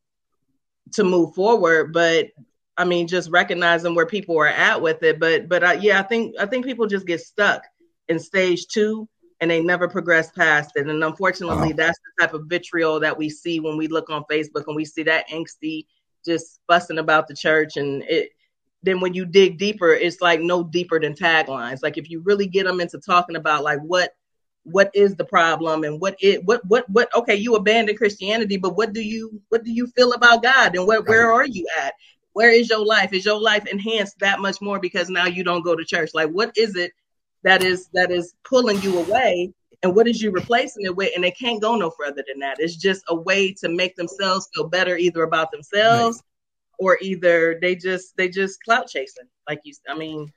to 0.92 1.04
move 1.04 1.34
forward. 1.34 1.92
But 1.92 2.28
i 2.76 2.84
mean 2.84 3.06
just 3.06 3.30
recognizing 3.30 3.94
where 3.94 4.06
people 4.06 4.38
are 4.38 4.46
at 4.46 4.80
with 4.80 5.02
it. 5.02 5.20
But 5.20 5.48
but 5.48 5.62
I, 5.62 5.74
yeah 5.74 6.00
i 6.00 6.02
think 6.02 6.34
i 6.40 6.46
think 6.46 6.64
people 6.64 6.86
just 6.86 7.06
get 7.06 7.20
stuck 7.20 7.64
in 8.08 8.18
stage 8.18 8.66
two 8.66 9.08
and 9.40 9.50
they 9.50 9.60
never 9.60 9.88
progress 9.88 10.30
past 10.32 10.72
it. 10.76 10.86
And 10.86 11.02
unfortunately, 11.04 11.72
Wow. 11.72 11.76
that's 11.76 11.98
the 11.98 12.22
type 12.26 12.34
of 12.34 12.46
vitriol 12.46 13.00
that 13.00 13.18
we 13.18 13.28
see 13.30 13.60
when 13.60 13.76
we 13.76 13.88
look 13.88 14.10
on 14.10 14.24
Facebook 14.30 14.66
and 14.66 14.76
we 14.76 14.84
see 14.84 15.02
that 15.04 15.28
angsty 15.28 15.86
just 16.24 16.60
fussing 16.66 16.98
about 16.98 17.28
the 17.28 17.34
church. 17.34 17.76
And 17.76 18.02
it 18.04 18.30
then 18.82 19.00
when 19.00 19.14
you 19.14 19.24
dig 19.24 19.58
deeper, 19.58 19.90
it's 19.92 20.20
like 20.20 20.40
no 20.40 20.62
deeper 20.62 21.00
than 21.00 21.14
taglines. 21.14 21.82
Like 21.82 21.96
if 21.98 22.10
you 22.10 22.20
really 22.22 22.46
get 22.46 22.66
them 22.66 22.80
into 22.80 22.98
talking 22.98 23.36
about 23.36 23.64
like 23.64 23.80
what 23.80 24.12
what 24.64 24.90
is 24.94 25.14
the 25.16 25.24
problem 25.24 25.84
and 25.84 26.00
what 26.00 26.16
it 26.20 26.42
what 26.44 26.62
what 26.66 26.88
what 26.88 27.14
okay 27.14 27.34
you 27.34 27.54
abandon 27.54 27.94
christianity 27.94 28.56
but 28.56 28.76
what 28.76 28.94
do 28.94 29.02
you 29.02 29.40
what 29.50 29.62
do 29.62 29.70
you 29.70 29.86
feel 29.88 30.12
about 30.14 30.42
god 30.42 30.74
and 30.74 30.86
where 30.86 31.02
where 31.02 31.30
are 31.30 31.46
you 31.46 31.66
at 31.78 31.92
where 32.32 32.50
is 32.50 32.70
your 32.70 32.84
life 32.84 33.12
is 33.12 33.26
your 33.26 33.38
life 33.38 33.66
enhanced 33.66 34.18
that 34.20 34.40
much 34.40 34.62
more 34.62 34.80
because 34.80 35.10
now 35.10 35.26
you 35.26 35.44
don't 35.44 35.64
go 35.64 35.76
to 35.76 35.84
church 35.84 36.10
like 36.14 36.30
what 36.30 36.50
is 36.56 36.76
it 36.76 36.92
that 37.44 37.62
is 37.62 37.88
that 37.92 38.10
is 38.10 38.34
pulling 38.44 38.80
you 38.82 38.98
away. 38.98 39.52
And 39.82 39.94
what 39.94 40.08
is 40.08 40.22
you 40.22 40.30
replacing 40.30 40.86
it 40.86 40.96
with? 40.96 41.12
And 41.14 41.22
they 41.22 41.30
can't 41.30 41.60
go 41.60 41.76
no 41.76 41.90
further 41.90 42.24
than 42.26 42.40
that. 42.40 42.56
It's 42.58 42.76
just 42.76 43.04
a 43.08 43.14
way 43.14 43.52
to 43.54 43.68
make 43.68 43.96
themselves 43.96 44.48
feel 44.54 44.66
better 44.66 44.96
either 44.96 45.22
about 45.22 45.52
themselves 45.52 46.22
or 46.78 46.98
either 47.00 47.58
they 47.60 47.76
just 47.76 48.16
they 48.16 48.28
just 48.28 48.62
clout 48.64 48.88
chasing 48.88 49.28
like 49.48 49.60
you 49.64 49.72
i 49.88 49.94
mean. 49.94 50.32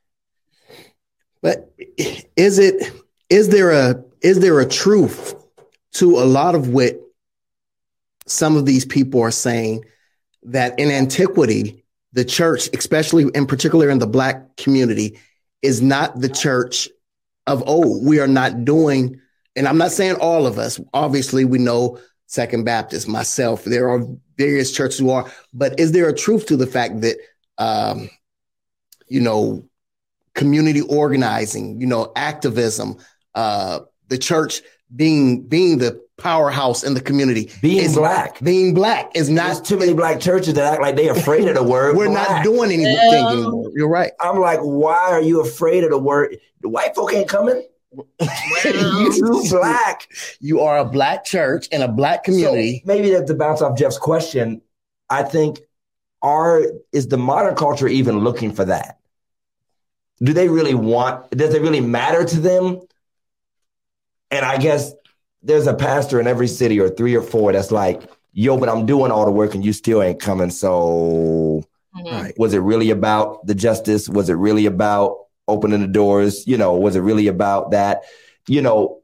But 1.42 1.74
is 2.36 2.60
it 2.60 2.94
is 3.30 3.50
there 3.50 3.72
a 3.72 4.04
is 4.22 4.40
there 4.40 4.60
a 4.60 4.68
truth 4.68 5.36
to 5.94 6.18
a 6.18 6.26
lot 6.26 6.56
of 6.56 6.70
what 6.70 7.00
some 8.28 8.58
of 8.58 8.66
these 8.66 8.86
people 8.86 9.22
are 9.22 9.32
saying 9.32 9.86
that 10.44 10.78
in 10.80 10.92
antiquity 10.92 11.84
the 12.14 12.26
church, 12.26 12.70
especially 12.74 13.26
in 13.36 13.46
particular 13.46 13.90
in 13.90 14.00
the 14.00 14.08
black 14.08 14.56
community, 14.58 15.20
is 15.62 15.82
not 15.82 16.20
the 16.20 16.30
church 16.30 16.90
of 17.48 17.68
old. 17.68 18.06
We 18.06 18.20
are 18.20 18.28
not 18.28 18.66
doing, 18.66 19.20
and 19.56 19.68
I'm 19.68 19.78
not 19.78 19.92
saying 19.92 20.18
all 20.18 20.46
of 20.46 20.60
us. 20.60 20.80
Obviously, 20.94 21.46
we 21.46 21.58
know 21.58 22.00
Second 22.28 22.66
Baptist, 22.66 23.08
myself. 23.08 23.64
There 23.64 23.90
are 23.90 24.06
various 24.38 24.72
churches 24.72 25.00
who 25.00 25.10
are, 25.10 25.32
but 25.54 25.80
is 25.80 25.94
there 25.94 26.10
a 26.10 26.16
truth 26.16 26.46
to 26.48 26.58
the 26.58 26.68
fact 26.68 27.02
that, 27.02 27.18
um, 27.58 28.10
you 29.08 29.22
know, 29.22 29.68
community 30.36 30.82
organizing, 30.82 31.82
you 31.82 31.88
know, 31.88 32.12
activism, 32.16 32.98
uh, 33.34 33.80
the 34.10 34.18
church 34.18 34.62
being 34.96 35.44
being 35.48 35.78
the 35.80 36.02
powerhouse 36.18 36.84
in 36.84 36.94
the 36.96 37.02
community. 37.02 37.52
Being 37.62 37.84
is- 37.86 37.96
black. 37.96 38.40
Being 38.42 38.74
black 38.74 39.12
is 39.16 39.28
There's 39.28 39.58
not 39.58 39.66
too 39.66 39.78
many 39.78 39.94
black 39.94 40.20
churches 40.20 40.56
that 40.56 40.74
act 40.74 40.82
like 40.82 40.96
they 40.96 41.10
afraid 41.10 41.48
of 41.48 41.56
the 41.56 41.64
word. 41.64 41.96
we're 41.96 42.08
black. 42.08 42.30
not 42.30 42.44
doing 42.44 42.72
anything 42.72 42.96
Yeah. 42.96 43.30
anymore. 43.30 43.72
You're 43.76 43.90
right. 43.90 44.12
I'm 44.20 44.40
like, 44.40 44.60
why 44.62 45.12
are 45.12 45.22
you 45.22 45.42
afraid 45.42 45.84
of 45.84 45.92
the 45.92 46.00
word? 46.00 46.38
The 46.62 46.70
white 46.70 46.96
folk 46.96 47.14
ain't 47.14 47.30
coming. 47.30 47.64
you 48.22 49.44
black. 49.50 50.08
You 50.40 50.62
are 50.62 50.80
a 50.80 50.86
black 50.86 51.24
church 51.24 51.68
in 51.68 51.82
a 51.82 51.88
black 51.88 52.24
community. 52.24 52.80
So 52.80 52.82
maybe 52.88 53.10
to, 53.12 53.26
to 53.26 53.34
bounce 53.36 53.62
off 53.62 53.78
Jeff's 53.78 53.98
question, 54.00 54.62
I 55.10 55.24
think 55.24 55.60
are 56.22 56.64
is 56.92 57.08
the 57.08 57.18
modern 57.18 57.56
culture 57.56 57.88
even 57.88 58.20
looking 58.20 58.52
for 58.54 58.66
that? 58.66 59.00
Do 60.24 60.34
they 60.34 60.50
really 60.50 60.74
want? 60.74 61.30
Does 61.32 61.54
it 61.54 61.62
really 61.62 61.80
matter 61.82 62.26
to 62.26 62.40
them? 62.40 62.82
And 64.32 64.46
I 64.46 64.58
guess 64.58 64.94
there's 65.42 65.68
a 65.68 65.74
pastor 65.74 66.20
in 66.20 66.28
every 66.28 66.48
city 66.48 66.80
or 66.80 66.90
three 66.90 67.16
or 67.16 67.22
four 67.22 67.54
that's 67.54 67.72
like, 67.72 68.02
yo, 68.34 68.58
but 68.58 68.70
I'm 68.70 68.86
doing 68.86 69.12
all 69.12 69.26
the 69.26 69.32
work 69.32 69.56
and 69.56 69.64
you 69.64 69.74
still 69.74 70.02
ain't 70.02 70.20
coming. 70.20 70.50
So 70.50 71.64
Mhm. 71.96 72.34
Was 72.38 72.54
it 72.54 72.60
really 72.60 72.92
about 72.92 73.46
the 73.48 73.56
justice? 73.56 74.08
Was 74.08 74.30
it 74.30 74.36
really 74.36 74.66
about 74.66 75.18
opening 75.48 75.82
the 75.82 75.88
doors? 75.88 76.46
You 76.46 76.58
know, 76.58 76.76
was 76.76 76.96
it 76.96 77.00
really 77.00 77.28
about 77.28 77.72
that? 77.72 78.04
You 78.48 78.62
know, 78.62 79.00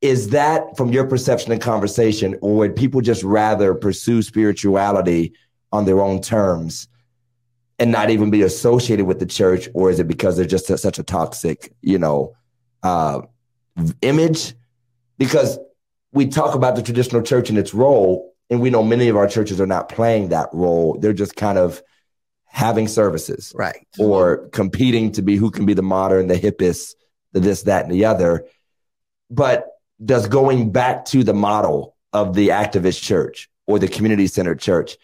is 0.00 0.30
that 0.30 0.76
from 0.76 0.90
your 0.90 1.06
perception 1.06 1.52
and 1.52 1.60
conversation, 1.60 2.36
or 2.40 2.56
would 2.56 2.76
people 2.76 3.02
just 3.02 3.22
rather 3.22 3.74
pursue 3.74 4.22
spirituality 4.22 5.34
on 5.72 5.84
their 5.84 6.00
own 6.00 6.22
terms 6.22 6.88
and 7.78 7.92
not 7.92 8.10
even 8.10 8.30
be 8.30 8.42
associated 8.42 9.04
with 9.04 9.18
the 9.18 9.26
church, 9.26 9.68
or 9.74 9.90
is 9.90 10.00
it 10.00 10.08
because 10.08 10.36
they're 10.36 10.46
just 10.46 10.66
such 10.66 10.98
a 10.98 11.02
toxic, 11.02 11.72
you 11.82 11.98
know, 11.98 12.32
uh, 12.82 13.20
image? 14.00 14.54
Because 15.20 15.58
we 16.12 16.26
talk 16.26 16.54
about 16.54 16.74
the 16.76 16.82
traditional 16.82 17.20
church 17.22 17.50
and 17.50 17.58
its 17.58 17.74
role, 17.74 18.32
and 18.48 18.60
we 18.60 18.70
know 18.70 18.82
many 18.82 19.08
of 19.08 19.16
our 19.16 19.28
churches 19.28 19.60
are 19.60 19.66
not 19.66 19.90
playing 19.90 20.30
that 20.30 20.48
role. 20.52 20.96
They're 20.98 21.12
just 21.12 21.36
kind 21.36 21.58
of 21.58 21.82
having 22.46 22.88
services 22.88 23.52
Right. 23.54 23.86
or 23.98 24.48
competing 24.48 25.12
to 25.12 25.22
be 25.22 25.36
who 25.36 25.50
can 25.50 25.66
be 25.66 25.74
the 25.74 25.82
modern, 25.82 26.26
the 26.26 26.34
hippest, 26.38 26.94
the 27.32 27.38
this, 27.38 27.62
that, 27.64 27.84
and 27.84 27.92
the 27.92 28.06
other. 28.06 28.46
But 29.30 29.68
does 30.04 30.26
going 30.26 30.72
back 30.72 31.04
to 31.06 31.22
the 31.22 31.34
model 31.34 31.96
of 32.12 32.34
the 32.34 32.48
activist 32.48 33.02
church 33.02 33.48
or 33.66 33.78
the 33.78 33.86
community 33.88 34.26
centered 34.26 34.58
church, 34.58 34.96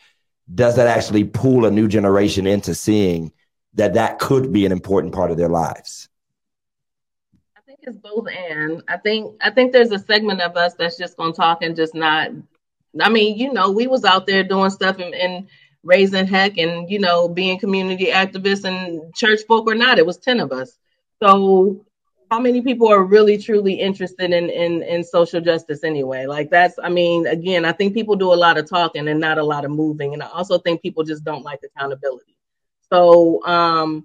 does 0.52 0.76
that 0.76 0.86
actually 0.88 1.24
pull 1.24 1.66
a 1.66 1.70
new 1.70 1.86
generation 1.88 2.46
into 2.46 2.74
seeing 2.74 3.32
that 3.74 3.94
that 3.94 4.18
could 4.18 4.50
be 4.50 4.64
an 4.64 4.72
important 4.72 5.14
part 5.14 5.30
of 5.30 5.36
their 5.36 5.50
lives? 5.50 6.08
It's 7.86 7.96
both 7.98 8.28
and. 8.28 8.82
I 8.88 8.96
think 8.98 9.36
I 9.42 9.50
think 9.50 9.72
there's 9.72 9.92
a 9.92 9.98
segment 9.98 10.40
of 10.40 10.56
us 10.56 10.74
that's 10.74 10.98
just 10.98 11.16
gonna 11.16 11.32
talk 11.32 11.62
and 11.62 11.76
just 11.76 11.94
not 11.94 12.30
I 13.00 13.10
mean, 13.10 13.38
you 13.38 13.52
know, 13.52 13.70
we 13.70 13.86
was 13.86 14.04
out 14.04 14.26
there 14.26 14.42
doing 14.42 14.70
stuff 14.70 14.98
and, 14.98 15.14
and 15.14 15.48
raising 15.84 16.26
heck 16.26 16.58
and 16.58 16.90
you 16.90 16.98
know 16.98 17.28
being 17.28 17.58
community 17.58 18.06
activists 18.06 18.64
and 18.64 19.14
church 19.14 19.40
folk 19.48 19.66
or 19.68 19.74
not. 19.74 19.98
It 19.98 20.06
was 20.06 20.18
ten 20.18 20.40
of 20.40 20.52
us. 20.52 20.78
So 21.22 21.84
how 22.30 22.40
many 22.40 22.60
people 22.60 22.88
are 22.88 23.04
really 23.04 23.38
truly 23.38 23.74
interested 23.74 24.32
in 24.32 24.50
in 24.50 24.82
in 24.82 25.04
social 25.04 25.40
justice 25.40 25.84
anyway? 25.84 26.26
Like 26.26 26.50
that's 26.50 26.78
I 26.82 26.88
mean, 26.88 27.26
again, 27.28 27.64
I 27.64 27.72
think 27.72 27.94
people 27.94 28.16
do 28.16 28.32
a 28.32 28.34
lot 28.34 28.58
of 28.58 28.68
talking 28.68 29.06
and 29.08 29.20
not 29.20 29.38
a 29.38 29.44
lot 29.44 29.64
of 29.64 29.70
moving. 29.70 30.12
And 30.14 30.22
I 30.24 30.28
also 30.28 30.58
think 30.58 30.82
people 30.82 31.04
just 31.04 31.24
don't 31.24 31.44
like 31.44 31.60
accountability. 31.64 32.36
So 32.92 33.44
um 33.46 34.04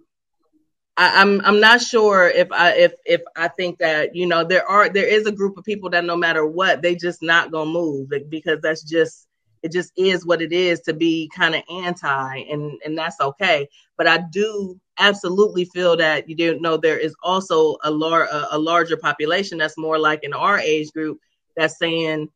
I, 0.97 1.21
I'm 1.21 1.41
I'm 1.45 1.59
not 1.59 1.81
sure 1.81 2.27
if 2.27 2.51
I 2.51 2.73
if 2.73 2.93
if 3.05 3.21
I 3.35 3.47
think 3.47 3.79
that 3.79 4.15
you 4.15 4.25
know 4.27 4.43
there 4.43 4.65
are 4.67 4.89
there 4.89 5.07
is 5.07 5.25
a 5.25 5.31
group 5.31 5.57
of 5.57 5.63
people 5.63 5.89
that 5.91 6.05
no 6.05 6.17
matter 6.17 6.45
what 6.45 6.81
they 6.81 6.95
just 6.95 7.21
not 7.21 7.51
gonna 7.51 7.71
move 7.71 8.09
because 8.29 8.59
that's 8.61 8.83
just 8.83 9.27
it 9.63 9.71
just 9.71 9.91
is 9.95 10.25
what 10.25 10.41
it 10.41 10.51
is 10.51 10.81
to 10.81 10.93
be 10.93 11.29
kind 11.35 11.55
of 11.55 11.63
anti 11.71 12.37
and 12.49 12.79
and 12.83 12.97
that's 12.97 13.19
okay. 13.21 13.67
But 13.97 14.07
I 14.07 14.19
do 14.31 14.79
absolutely 14.99 15.65
feel 15.65 15.95
that 15.97 16.27
you 16.27 16.35
do 16.35 16.59
know 16.59 16.77
there 16.77 16.97
is 16.97 17.15
also 17.23 17.77
a 17.83 17.91
lar- 17.91 18.29
a 18.51 18.57
larger 18.59 18.97
population 18.97 19.57
that's 19.57 19.77
more 19.77 19.97
like 19.97 20.23
in 20.23 20.33
our 20.33 20.59
age 20.59 20.91
group 20.91 21.19
that's 21.55 21.77
saying 21.77 22.29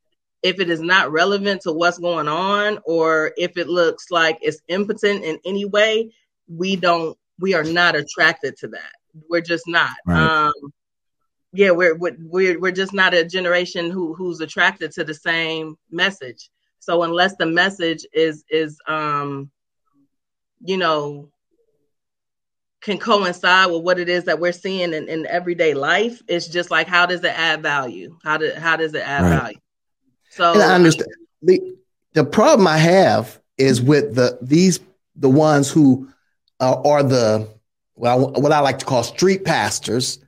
if 0.44 0.60
it 0.60 0.70
is 0.70 0.82
not 0.82 1.12
relevant 1.12 1.62
to 1.62 1.72
what's 1.74 1.98
going 1.98 2.28
on 2.28 2.80
or 2.86 3.34
if 3.38 3.58
it 3.58 3.68
looks 3.68 4.12
like 4.12 4.38
it's 4.42 4.62
impotent 4.68 5.24
in 5.24 5.40
any 5.44 5.66
way, 5.66 6.12
we 6.48 6.76
don't 6.76 7.18
we 7.40 7.54
are 7.54 7.64
not 7.64 7.96
attracted 7.96 8.58
to 8.58 8.68
that. 8.70 8.92
We're 9.30 9.42
just 9.42 9.68
not. 9.68 9.96
Right. 10.06 10.18
Um, 10.18 10.54
yeah, 11.54 11.72
we're 11.72 11.96
we're 11.96 12.60
we're 12.60 12.72
just 12.72 12.94
not 12.94 13.14
a 13.14 13.24
generation 13.24 13.90
who 13.90 14.14
who's 14.14 14.42
attracted 14.42 14.92
to 14.94 15.04
the 15.04 15.14
same 15.14 15.78
message. 15.90 16.50
So 16.80 17.04
unless 17.04 17.36
the 17.38 17.46
message 17.46 18.06
is 18.14 18.44
is 18.50 18.78
um, 18.88 19.50
you 20.64 20.78
know, 20.78 21.30
can 22.82 22.98
coincide 23.00 23.72
with 23.72 23.84
what 23.84 24.00
it 24.00 24.10
is 24.10 24.26
that 24.26 24.40
we're 24.40 24.52
seeing 24.52 24.94
in, 24.94 25.08
in 25.08 25.26
everyday 25.28 25.74
life, 25.74 26.22
it's 26.28 26.48
just 26.48 26.72
like 26.72 26.88
how 26.88 27.06
does 27.06 27.24
it 27.24 27.34
add 27.38 27.62
value? 27.62 28.18
How 28.24 28.38
do 28.38 28.52
how 28.56 28.76
does 28.76 28.94
it 28.94 29.04
add 29.08 29.24
Right. 29.24 29.40
value? 29.40 29.60
So 30.30 30.54
And 30.54 30.64
I 30.64 30.76
understand 30.76 31.10
the 31.42 31.62
the 32.14 32.26
problem 32.26 32.68
I 32.68 32.78
have 32.78 33.40
is 33.58 33.82
with 33.82 34.16
the 34.16 34.38
these 34.42 34.80
the 35.16 35.30
ones 35.30 35.72
who 35.72 36.10
uh, 36.60 36.82
are 36.82 37.04
the 37.04 37.48
well 37.96 38.32
what 38.32 38.52
I 38.52 38.60
like 38.60 38.80
to 38.80 38.86
call 38.86 39.04
street 39.04 39.46
pastors, 39.46 40.20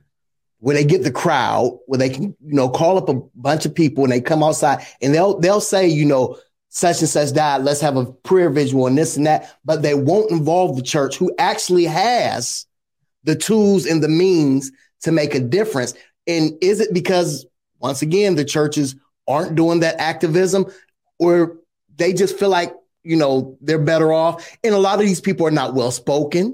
where 0.60 0.74
they 0.74 0.84
get 0.84 1.02
the 1.02 1.10
crowd, 1.10 1.78
where 1.86 1.98
they 1.98 2.10
can 2.10 2.36
you 2.44 2.54
know 2.54 2.68
call 2.68 2.98
up 2.98 3.08
a 3.08 3.14
bunch 3.34 3.66
of 3.66 3.74
people 3.74 4.04
and 4.04 4.12
they 4.12 4.20
come 4.20 4.42
outside 4.42 4.86
and 5.00 5.14
they'll 5.14 5.38
they'll 5.38 5.60
say 5.60 5.86
you 5.88 6.04
know 6.04 6.38
such 6.70 7.00
and 7.00 7.08
such 7.08 7.32
died, 7.32 7.62
let's 7.62 7.80
have 7.80 7.96
a 7.96 8.04
prayer 8.04 8.50
vigil 8.50 8.86
and 8.86 8.96
this 8.96 9.16
and 9.16 9.26
that, 9.26 9.56
but 9.64 9.82
they 9.82 9.94
won't 9.94 10.30
involve 10.30 10.76
the 10.76 10.82
church 10.82 11.16
who 11.16 11.34
actually 11.38 11.84
has 11.84 12.66
the 13.24 13.34
tools 13.34 13.86
and 13.86 14.02
the 14.02 14.08
means 14.08 14.70
to 15.00 15.12
make 15.12 15.34
a 15.34 15.40
difference. 15.40 15.94
And 16.26 16.52
is 16.60 16.80
it 16.80 16.92
because 16.92 17.46
once 17.78 18.02
again 18.02 18.34
the 18.34 18.44
churches 18.44 18.96
aren't 19.26 19.54
doing 19.54 19.80
that 19.80 20.00
activism 20.00 20.66
or 21.18 21.56
they 21.96 22.12
just 22.12 22.38
feel 22.38 22.48
like 22.48 22.74
you 23.08 23.16
know 23.16 23.56
they're 23.62 23.78
better 23.92 24.12
off 24.12 24.34
and 24.62 24.74
a 24.74 24.78
lot 24.78 25.00
of 25.00 25.06
these 25.06 25.20
people 25.20 25.46
are 25.46 25.56
not 25.62 25.74
well 25.74 25.90
spoken 25.90 26.44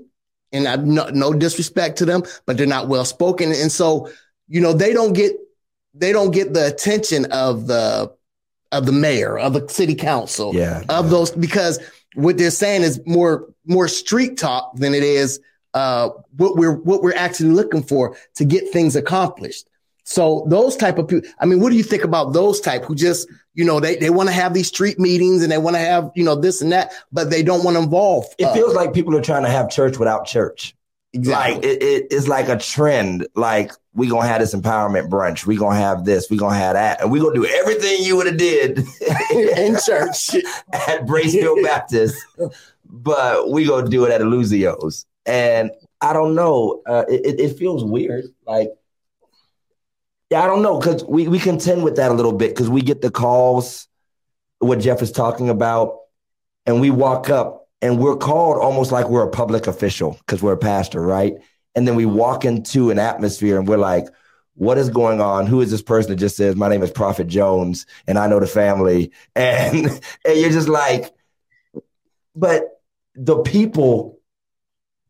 and 0.52 0.68
I, 0.68 0.76
no, 0.76 1.08
no 1.08 1.32
disrespect 1.32 1.98
to 1.98 2.04
them 2.04 2.22
but 2.46 2.56
they're 2.56 2.66
not 2.66 2.88
well 2.88 3.04
spoken 3.04 3.50
and 3.52 3.70
so 3.72 4.08
you 4.46 4.60
know 4.60 4.72
they 4.72 4.92
don't 4.92 5.14
get 5.14 5.32
they 5.94 6.12
don't 6.12 6.30
get 6.30 6.54
the 6.54 6.66
attention 6.66 7.26
of 7.32 7.66
the 7.66 8.12
of 8.70 8.86
the 8.86 8.92
mayor 8.92 9.36
of 9.38 9.52
the 9.52 9.68
city 9.68 9.94
council 9.96 10.54
Yeah. 10.54 10.82
of 10.88 11.10
those 11.10 11.30
because 11.32 11.80
what 12.14 12.38
they're 12.38 12.50
saying 12.64 12.82
is 12.82 13.00
more 13.04 13.48
more 13.66 13.88
street 13.88 14.38
talk 14.38 14.76
than 14.76 14.94
it 14.94 15.02
is 15.02 15.40
uh, 15.74 16.10
what 16.36 16.56
we're 16.56 16.76
what 16.88 17.02
we're 17.02 17.16
actually 17.16 17.50
looking 17.50 17.82
for 17.82 18.16
to 18.36 18.44
get 18.44 18.68
things 18.72 18.94
accomplished. 18.94 19.66
So 20.04 20.44
those 20.48 20.76
type 20.76 20.98
of 20.98 21.08
people, 21.08 21.28
I 21.40 21.46
mean, 21.46 21.58
what 21.60 21.70
do 21.70 21.76
you 21.76 21.82
think 21.82 22.04
about 22.04 22.32
those 22.34 22.60
type 22.60 22.84
who 22.84 22.94
just, 22.94 23.26
you 23.54 23.64
know, 23.64 23.80
they, 23.80 23.96
they 23.96 24.10
want 24.10 24.28
to 24.28 24.34
have 24.34 24.52
these 24.54 24.68
street 24.68 24.98
meetings 24.98 25.42
and 25.42 25.50
they 25.52 25.58
want 25.58 25.76
to 25.76 25.80
have, 25.80 26.10
you 26.14 26.24
know, 26.24 26.34
this 26.34 26.60
and 26.60 26.72
that, 26.72 26.92
but 27.12 27.30
they 27.30 27.42
don't 27.42 27.64
want 27.64 27.76
to 27.76 27.82
involve. 27.82 28.26
It 28.38 28.44
uh, 28.44 28.54
feels 28.54 28.74
like 28.74 28.92
people 28.92 29.16
are 29.16 29.22
trying 29.22 29.44
to 29.44 29.48
have 29.50 29.70
church 29.70 29.96
without 29.98 30.26
church. 30.26 30.74
exactly. 31.12 31.54
Like 31.56 31.64
it, 31.64 31.82
it- 31.82 32.06
it's 32.10 32.26
like 32.28 32.48
a 32.48 32.58
trend. 32.58 33.26
Like 33.36 33.70
we 33.94 34.08
gonna 34.08 34.26
have 34.26 34.40
this 34.40 34.52
empowerment 34.54 35.08
brunch. 35.08 35.46
We 35.46 35.56
gonna 35.56 35.76
have 35.78 36.04
this. 36.04 36.28
We 36.28 36.36
gonna 36.36 36.56
have 36.56 36.74
that, 36.74 37.00
and 37.00 37.12
we 37.12 37.20
gonna 37.20 37.32
do 37.34 37.46
everything 37.46 38.02
you 38.02 38.16
would 38.16 38.26
have 38.26 38.36
did 38.36 38.78
in 39.32 39.76
church. 39.84 40.34
at 40.72 41.06
Braceville 41.06 41.62
Baptist, 41.62 42.16
but 42.84 43.50
we 43.50 43.64
gonna 43.66 43.88
do 43.88 44.04
it 44.04 44.10
at 44.10 44.20
Illusio's. 44.20 45.06
And 45.26 45.70
I 46.00 46.12
don't 46.12 46.34
know. 46.34 46.82
Uh, 46.86 47.04
it, 47.08 47.24
it- 47.24 47.40
it 47.40 47.56
feels 47.58 47.84
weird. 47.84 48.24
Like 48.46 48.70
yeah, 50.34 50.42
I 50.42 50.48
don't 50.48 50.62
know 50.62 50.80
because 50.80 51.04
we 51.04 51.28
we 51.28 51.38
contend 51.38 51.84
with 51.84 51.94
that 51.94 52.10
a 52.10 52.14
little 52.14 52.32
bit 52.32 52.50
because 52.50 52.68
we 52.68 52.82
get 52.82 53.00
the 53.02 53.10
calls, 53.10 53.86
what 54.58 54.80
Jeff 54.80 55.00
is 55.00 55.12
talking 55.12 55.48
about, 55.48 55.98
and 56.66 56.80
we 56.80 56.90
walk 56.90 57.30
up 57.30 57.68
and 57.80 58.00
we're 58.00 58.16
called 58.16 58.58
almost 58.58 58.90
like 58.90 59.08
we're 59.08 59.22
a 59.22 59.30
public 59.30 59.68
official 59.68 60.16
because 60.18 60.42
we're 60.42 60.54
a 60.54 60.58
pastor, 60.58 61.00
right? 61.00 61.34
And 61.76 61.86
then 61.86 61.94
we 61.94 62.04
walk 62.04 62.44
into 62.44 62.90
an 62.90 62.98
atmosphere 62.98 63.60
and 63.60 63.68
we're 63.68 63.76
like, 63.76 64.06
what 64.54 64.76
is 64.76 64.88
going 64.90 65.20
on? 65.20 65.46
Who 65.46 65.60
is 65.60 65.70
this 65.70 65.82
person 65.82 66.10
that 66.10 66.16
just 66.16 66.36
says, 66.36 66.56
my 66.56 66.68
name 66.68 66.82
is 66.82 66.90
Prophet 66.90 67.28
Jones 67.28 67.86
and 68.08 68.18
I 68.18 68.26
know 68.26 68.40
the 68.40 68.48
family? 68.48 69.12
And, 69.36 69.86
and 70.24 70.40
you're 70.40 70.50
just 70.50 70.68
like, 70.68 71.14
but 72.34 72.80
the 73.14 73.40
people, 73.42 74.18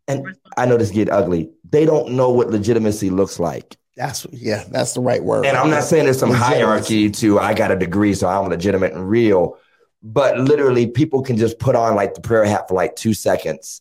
and 0.06 0.36
I 0.58 0.66
know 0.66 0.76
this 0.76 0.90
get 0.90 1.08
ugly, 1.08 1.50
they 1.70 1.86
don't 1.86 2.12
know 2.12 2.28
what 2.28 2.50
legitimacy 2.50 3.08
looks 3.08 3.40
like. 3.40 3.78
That's, 3.96 4.26
yeah, 4.32 4.64
that's 4.70 4.94
the 4.94 5.00
right 5.00 5.22
word. 5.22 5.46
And 5.46 5.56
I'm 5.56 5.70
not 5.70 5.84
saying 5.84 6.04
there's 6.04 6.18
some 6.18 6.30
Legitimacy. 6.30 6.54
hierarchy 6.54 7.10
to 7.10 7.38
I 7.38 7.54
got 7.54 7.70
a 7.70 7.76
degree, 7.76 8.14
so 8.14 8.26
I'm 8.28 8.48
legitimate 8.48 8.92
and 8.92 9.08
real. 9.08 9.56
But 10.02 10.38
literally, 10.38 10.86
people 10.88 11.22
can 11.22 11.36
just 11.36 11.58
put 11.58 11.76
on 11.76 11.94
like 11.94 12.14
the 12.14 12.20
prayer 12.20 12.44
hat 12.44 12.68
for 12.68 12.74
like 12.74 12.96
two 12.96 13.14
seconds. 13.14 13.80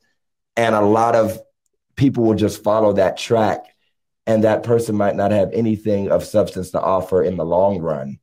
And 0.56 0.76
a 0.76 0.82
lot 0.82 1.16
of 1.16 1.40
people 1.96 2.24
will 2.26 2.36
just 2.36 2.64
follow 2.64 2.94
that 2.94 3.18
track. 3.18 3.66
and 4.26 4.44
that 4.46 4.64
person 4.64 4.96
might 4.96 5.16
not 5.16 5.32
have 5.32 5.50
anything 5.52 6.10
of 6.10 6.24
substance 6.24 6.72
to 6.72 6.80
offer 6.82 7.24
in 7.24 7.36
the 7.36 7.44
long 7.46 7.80
run. 7.80 8.20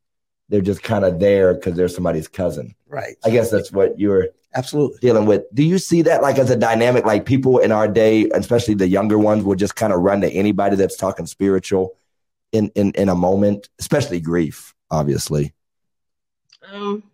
They're 0.49 0.63
just 0.63 0.83
kind 0.83 1.05
of 1.05 1.21
there 1.21 1.53
because 1.55 1.75
they're 1.77 1.89
somebody's 1.89 2.27
cousin. 2.29 2.75
Right. 2.89 3.17
I 3.25 3.31
guess 3.31 3.51
that's 3.51 3.71
what 3.71 3.99
you're 4.01 4.29
Absolutely. 4.55 4.99
dealing 5.01 5.27
with. 5.27 5.43
Do 5.55 5.63
you 5.63 5.79
see 5.79 6.03
that 6.03 6.23
like 6.23 6.39
as 6.39 6.51
a 6.51 6.57
dynamic? 6.57 7.05
Like 7.05 7.25
people 7.25 7.59
in 7.59 7.71
our 7.71 7.87
day, 7.87 8.29
especially 8.35 8.75
the 8.75 8.89
younger 8.89 9.19
ones, 9.19 9.45
will 9.45 9.55
just 9.55 9.77
kind 9.77 9.93
of 9.93 10.01
run 10.01 10.21
to 10.23 10.31
anybody 10.31 10.77
that's 10.77 10.97
talking 10.97 11.27
spiritual 11.27 11.97
in 12.53 12.71
in 12.75 12.91
in 12.93 13.09
a 13.09 13.15
moment, 13.15 13.69
especially 13.79 14.21
grief, 14.21 14.75
obviously. 14.91 15.55
Um, 16.73 17.05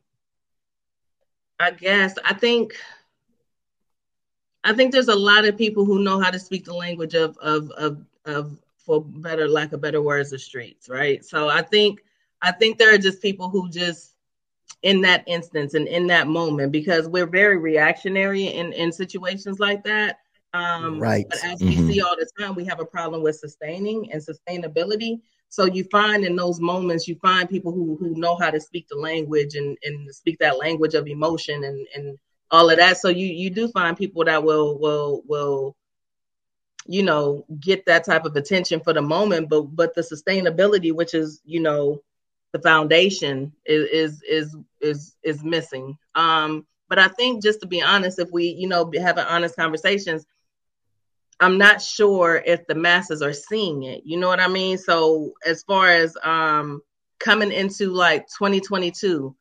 I 1.60 1.70
guess 1.72 2.14
I 2.24 2.34
think 2.34 2.74
I 4.64 4.72
think 4.72 4.92
there's 4.92 5.08
a 5.08 5.14
lot 5.14 5.44
of 5.44 5.56
people 5.56 5.84
who 5.84 6.02
know 6.02 6.18
how 6.20 6.30
to 6.30 6.38
speak 6.38 6.64
the 6.64 6.74
language 6.74 7.14
of 7.14 7.36
of 7.38 7.70
of 7.72 8.04
of 8.24 8.58
for 8.78 9.04
better 9.04 9.48
lack 9.48 9.72
of 9.72 9.80
better 9.80 10.00
words 10.00 10.30
the 10.30 10.38
streets, 10.38 10.88
right? 10.88 11.24
So 11.24 11.48
I 11.48 11.62
think 11.62 12.02
I 12.42 12.50
think 12.52 12.78
there 12.78 12.94
are 12.94 12.98
just 12.98 13.22
people 13.22 13.48
who 13.48 13.68
just 13.70 14.15
in 14.82 15.00
that 15.02 15.24
instance 15.26 15.74
and 15.74 15.88
in 15.88 16.06
that 16.08 16.26
moment 16.28 16.72
because 16.72 17.08
we're 17.08 17.26
very 17.26 17.56
reactionary 17.58 18.44
in 18.44 18.72
in 18.72 18.92
situations 18.92 19.58
like 19.58 19.84
that. 19.84 20.18
Um, 20.54 20.98
Right. 20.98 21.26
But 21.28 21.38
as 21.44 21.62
we 21.66 21.76
Mhm. 21.76 21.86
see 21.86 22.00
all 22.00 22.16
the 22.16 22.28
time, 22.38 22.54
we 22.54 22.64
have 22.66 22.80
a 22.80 22.84
problem 22.86 23.22
with 23.22 23.36
sustaining 23.36 24.12
and 24.12 24.22
sustainability. 24.22 25.20
So 25.48 25.64
you 25.66 25.84
find 25.84 26.24
in 26.24 26.36
those 26.36 26.60
moments, 26.60 27.06
you 27.08 27.16
find 27.16 27.48
people 27.48 27.72
who 27.72 27.96
who 27.96 28.14
know 28.14 28.36
how 28.36 28.50
to 28.50 28.60
speak 28.60 28.86
the 28.88 28.96
language 28.96 29.54
and 29.54 29.76
and 29.84 30.14
speak 30.14 30.38
that 30.38 30.58
language 30.58 30.94
of 30.94 31.06
emotion 31.06 31.64
and 31.64 31.86
and 31.94 32.18
all 32.50 32.70
of 32.70 32.76
that. 32.78 32.98
So 32.98 33.08
you 33.08 33.26
you 33.26 33.50
do 33.50 33.68
find 33.68 33.96
people 33.96 34.24
that 34.24 34.42
will 34.44 34.78
will 34.78 35.22
will 35.26 35.76
you 36.86 37.02
know 37.02 37.44
get 37.60 37.84
that 37.86 38.04
type 38.04 38.24
of 38.24 38.36
attention 38.36 38.80
for 38.80 38.92
the 38.92 39.02
moment, 39.02 39.48
but 39.48 39.62
but 39.74 39.94
the 39.94 40.02
sustainability, 40.02 40.92
which 40.92 41.14
is 41.14 41.40
you 41.44 41.60
know 41.60 42.02
the 42.56 42.62
foundation, 42.62 43.52
is 43.64 43.88
is 43.90 44.22
is 44.22 44.56
is, 44.80 45.16
is 45.22 45.44
missing. 45.44 45.96
Um, 46.14 46.66
but 46.88 46.98
I 46.98 47.08
think 47.08 47.42
just 47.42 47.60
to 47.60 47.66
be 47.66 47.82
honest, 47.82 48.18
if 48.18 48.30
we 48.30 48.44
you 48.46 48.68
know 48.68 48.90
having 48.98 49.24
honest 49.24 49.56
conversations, 49.56 50.26
I'm 51.40 51.58
not 51.58 51.82
sure 51.82 52.42
if 52.44 52.66
the 52.66 52.74
masses 52.74 53.22
are 53.22 53.32
seeing 53.32 53.82
it. 53.82 54.02
You 54.04 54.18
know 54.18 54.28
what 54.28 54.40
I 54.40 54.48
mean? 54.48 54.78
So 54.78 55.32
as 55.44 55.62
far 55.64 55.88
as 55.88 56.16
um 56.22 56.80
coming 57.18 57.52
into 57.52 57.90
like 57.90 58.26
2022, 58.38 59.34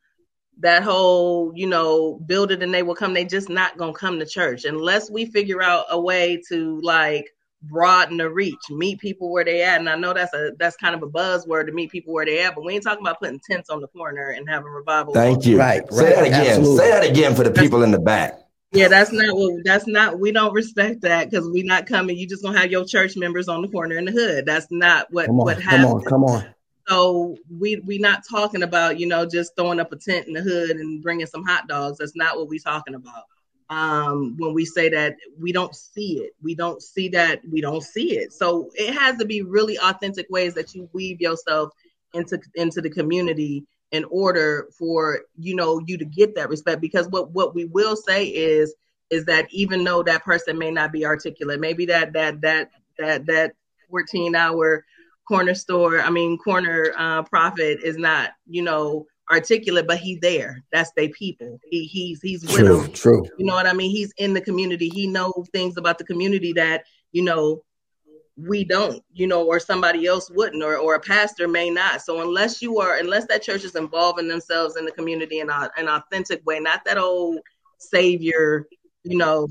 that 0.60 0.82
whole, 0.82 1.52
you 1.54 1.66
know, 1.66 2.18
build 2.26 2.50
it 2.50 2.62
and 2.62 2.72
they 2.72 2.82
will 2.82 2.94
come, 2.94 3.14
they 3.14 3.24
just 3.24 3.48
not 3.48 3.78
gonna 3.78 3.92
come 3.92 4.18
to 4.18 4.26
church 4.26 4.64
unless 4.64 5.10
we 5.10 5.26
figure 5.26 5.62
out 5.62 5.86
a 5.90 6.00
way 6.00 6.42
to 6.48 6.80
like 6.82 7.34
broaden 7.68 8.18
the 8.18 8.30
reach, 8.30 8.70
meet 8.70 9.00
people 9.00 9.30
where 9.30 9.44
they 9.44 9.62
at. 9.62 9.80
And 9.80 9.88
I 9.88 9.96
know 9.96 10.12
that's 10.12 10.32
a 10.34 10.52
that's 10.58 10.76
kind 10.76 10.94
of 10.94 11.02
a 11.02 11.08
buzzword 11.08 11.66
to 11.66 11.72
meet 11.72 11.90
people 11.90 12.12
where 12.12 12.24
they 12.24 12.42
at, 12.42 12.54
but 12.54 12.64
we 12.64 12.74
ain't 12.74 12.84
talking 12.84 13.02
about 13.02 13.18
putting 13.20 13.40
tents 13.40 13.70
on 13.70 13.80
the 13.80 13.88
corner 13.88 14.30
and 14.30 14.48
having 14.48 14.68
revival. 14.68 15.14
Thank 15.14 15.46
you. 15.46 15.58
Right, 15.58 15.82
Say 15.92 16.14
that 16.14 16.26
again. 16.26 16.46
absolutely. 16.46 16.76
Say 16.76 16.90
that 16.90 17.10
again 17.10 17.34
for 17.34 17.44
the 17.44 17.50
people 17.50 17.82
in 17.82 17.90
the 17.90 17.98
back. 17.98 18.40
Yeah, 18.72 18.88
that's 18.88 19.12
not 19.12 19.36
what 19.36 19.64
that's 19.64 19.86
not 19.86 20.18
we 20.18 20.32
don't 20.32 20.52
respect 20.52 21.00
that 21.02 21.30
because 21.30 21.48
we 21.48 21.62
not 21.62 21.86
coming. 21.86 22.16
You 22.16 22.26
just 22.26 22.42
gonna 22.42 22.58
have 22.58 22.70
your 22.70 22.84
church 22.84 23.16
members 23.16 23.48
on 23.48 23.62
the 23.62 23.68
corner 23.68 23.96
in 23.96 24.04
the 24.04 24.12
hood. 24.12 24.44
That's 24.44 24.66
not 24.70 25.06
what 25.10 25.26
Come 25.26 25.40
on, 25.40 25.46
what 25.46 25.60
come 25.62 25.84
on, 25.84 26.02
come 26.02 26.24
on. 26.24 26.54
So 26.88 27.36
we 27.50 27.76
we 27.76 27.98
not 27.98 28.22
talking 28.28 28.62
about 28.62 28.98
you 28.98 29.06
know 29.06 29.24
just 29.24 29.56
throwing 29.56 29.80
up 29.80 29.92
a 29.92 29.96
tent 29.96 30.26
in 30.26 30.34
the 30.34 30.42
hood 30.42 30.76
and 30.76 31.02
bringing 31.02 31.26
some 31.26 31.44
hot 31.44 31.68
dogs. 31.68 31.98
That's 31.98 32.16
not 32.16 32.36
what 32.36 32.48
we 32.48 32.58
talking 32.58 32.94
about. 32.94 33.24
Um, 33.68 34.36
when 34.38 34.54
we 34.54 34.64
say 34.64 34.88
that 34.90 35.16
we 35.40 35.50
don't 35.52 35.74
see 35.74 36.18
it, 36.18 36.32
we 36.42 36.54
don't 36.54 36.80
see 36.80 37.08
that 37.10 37.40
we 37.50 37.60
don't 37.60 37.82
see 37.82 38.16
it. 38.16 38.32
So 38.32 38.70
it 38.74 38.94
has 38.94 39.18
to 39.18 39.24
be 39.24 39.42
really 39.42 39.76
authentic 39.78 40.26
ways 40.30 40.54
that 40.54 40.74
you 40.74 40.88
weave 40.92 41.20
yourself 41.20 41.70
into 42.14 42.40
into 42.54 42.80
the 42.80 42.90
community 42.90 43.66
in 43.90 44.04
order 44.04 44.68
for 44.78 45.20
you 45.36 45.54
know 45.54 45.80
you 45.86 45.98
to 45.98 46.04
get 46.04 46.34
that 46.36 46.48
respect. 46.48 46.80
Because 46.80 47.08
what 47.08 47.32
what 47.32 47.54
we 47.54 47.64
will 47.64 47.96
say 47.96 48.26
is 48.26 48.74
is 49.10 49.24
that 49.26 49.46
even 49.50 49.84
though 49.84 50.02
that 50.02 50.24
person 50.24 50.58
may 50.58 50.70
not 50.70 50.92
be 50.92 51.04
articulate, 51.04 51.60
maybe 51.60 51.86
that 51.86 52.12
that 52.12 52.40
that 52.40 52.70
that 52.98 53.26
that 53.26 53.52
14 53.90 54.34
hour 54.34 54.84
corner 55.26 55.54
store, 55.54 56.00
I 56.00 56.10
mean 56.10 56.38
corner 56.38 56.92
uh, 56.96 57.22
prophet 57.22 57.80
is 57.82 57.96
not, 57.96 58.30
you 58.46 58.62
know, 58.62 59.06
articulate, 59.30 59.86
but 59.86 59.98
he's 59.98 60.20
there. 60.20 60.62
That's 60.72 60.90
they 60.96 61.08
people. 61.08 61.58
He 61.70 61.84
he's 61.84 62.20
he's 62.22 62.42
with 62.42 62.56
True, 62.56 62.82
them. 62.82 62.92
true. 62.92 63.26
You 63.38 63.46
know 63.46 63.54
what 63.54 63.66
I 63.66 63.72
mean? 63.72 63.90
He's 63.90 64.12
in 64.18 64.34
the 64.34 64.40
community. 64.40 64.88
He 64.88 65.06
knows 65.06 65.48
things 65.52 65.76
about 65.76 65.98
the 65.98 66.04
community 66.04 66.52
that 66.54 66.84
you 67.12 67.22
know 67.22 67.62
we 68.36 68.64
don't, 68.64 69.02
you 69.14 69.26
know, 69.26 69.46
or 69.46 69.58
somebody 69.58 70.06
else 70.06 70.30
wouldn't, 70.30 70.62
or 70.62 70.76
or 70.76 70.94
a 70.94 71.00
pastor 71.00 71.48
may 71.48 71.70
not. 71.70 72.02
So 72.02 72.20
unless 72.20 72.60
you 72.60 72.80
are, 72.80 72.96
unless 72.96 73.26
that 73.26 73.42
church 73.42 73.64
is 73.64 73.74
involving 73.74 74.28
themselves 74.28 74.76
in 74.76 74.84
the 74.84 74.92
community 74.92 75.40
in 75.40 75.48
a, 75.48 75.70
an 75.76 75.88
authentic 75.88 76.44
way, 76.44 76.60
not 76.60 76.84
that 76.84 76.98
old 76.98 77.38
savior, 77.78 78.66
you 79.04 79.16
know, 79.16 79.48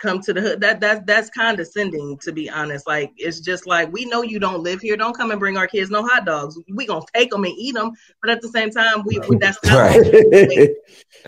come 0.00 0.20
to 0.20 0.32
the 0.32 0.40
hood. 0.40 0.60
That 0.60 0.80
that 0.80 1.06
that's 1.06 1.30
condescending, 1.30 2.18
to 2.22 2.32
be 2.32 2.50
honest. 2.50 2.86
Like 2.86 3.12
it's 3.16 3.40
just 3.40 3.66
like 3.66 3.92
we 3.92 4.04
know 4.06 4.22
you 4.22 4.38
don't 4.38 4.62
live 4.62 4.80
here. 4.80 4.96
Don't 4.96 5.16
come 5.16 5.30
and 5.30 5.40
bring 5.40 5.56
our 5.56 5.66
kids 5.66 5.90
no 5.90 6.06
hot 6.06 6.24
dogs. 6.24 6.58
We 6.74 6.86
gonna 6.86 7.04
take 7.14 7.30
them 7.30 7.44
and 7.44 7.54
eat 7.56 7.74
them, 7.74 7.92
but 8.20 8.30
at 8.30 8.40
the 8.40 8.48
same 8.48 8.70
time, 8.70 9.02
we, 9.04 9.20
we 9.28 9.36
that's 9.36 9.58
not 9.64 9.96
Right. 9.96 10.70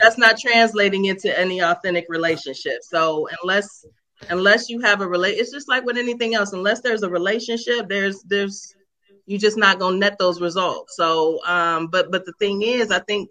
that's 0.00 0.18
not 0.18 0.38
translating 0.38 1.06
into 1.06 1.38
any 1.38 1.60
authentic 1.60 2.06
relationship. 2.08 2.78
So 2.82 3.28
unless 3.42 3.84
unless 4.30 4.68
you 4.68 4.80
have 4.80 5.00
a 5.00 5.06
relate, 5.06 5.38
it's 5.38 5.52
just 5.52 5.68
like 5.68 5.84
with 5.84 5.96
anything 5.96 6.34
else. 6.34 6.52
Unless 6.52 6.80
there's 6.80 7.02
a 7.02 7.10
relationship, 7.10 7.88
there's 7.88 8.22
there's 8.22 8.74
you're 9.26 9.38
just 9.38 9.56
not 9.56 9.78
gonna 9.78 9.98
net 9.98 10.18
those 10.18 10.40
results. 10.40 10.96
So 10.96 11.44
um, 11.46 11.86
but 11.88 12.10
but 12.10 12.24
the 12.24 12.32
thing 12.38 12.62
is, 12.62 12.90
I 12.90 13.00
think 13.00 13.30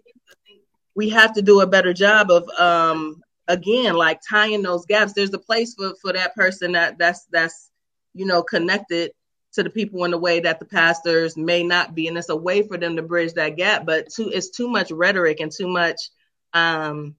we 0.94 1.08
have 1.10 1.32
to 1.34 1.42
do 1.42 1.60
a 1.60 1.66
better 1.66 1.92
job 1.92 2.30
of 2.30 2.48
um 2.58 3.22
again 3.52 3.94
like 3.94 4.20
tying 4.28 4.62
those 4.62 4.86
gaps. 4.86 5.12
There's 5.12 5.34
a 5.34 5.38
place 5.38 5.74
for 5.74 5.94
for 6.00 6.12
that 6.12 6.34
person 6.34 6.72
that 6.72 6.98
that's 6.98 7.26
that's 7.30 7.70
you 8.14 8.26
know 8.26 8.42
connected 8.42 9.12
to 9.52 9.62
the 9.62 9.70
people 9.70 10.04
in 10.04 10.12
a 10.14 10.18
way 10.18 10.40
that 10.40 10.58
the 10.58 10.64
pastors 10.64 11.36
may 11.36 11.62
not 11.62 11.94
be 11.94 12.08
and 12.08 12.16
it's 12.16 12.30
a 12.30 12.36
way 12.36 12.66
for 12.66 12.78
them 12.78 12.96
to 12.96 13.02
bridge 13.02 13.34
that 13.34 13.56
gap 13.56 13.84
but 13.84 14.08
too 14.08 14.30
it's 14.32 14.50
too 14.50 14.68
much 14.68 14.90
rhetoric 14.90 15.40
and 15.40 15.52
too 15.52 15.68
much 15.68 15.96
um 16.54 17.14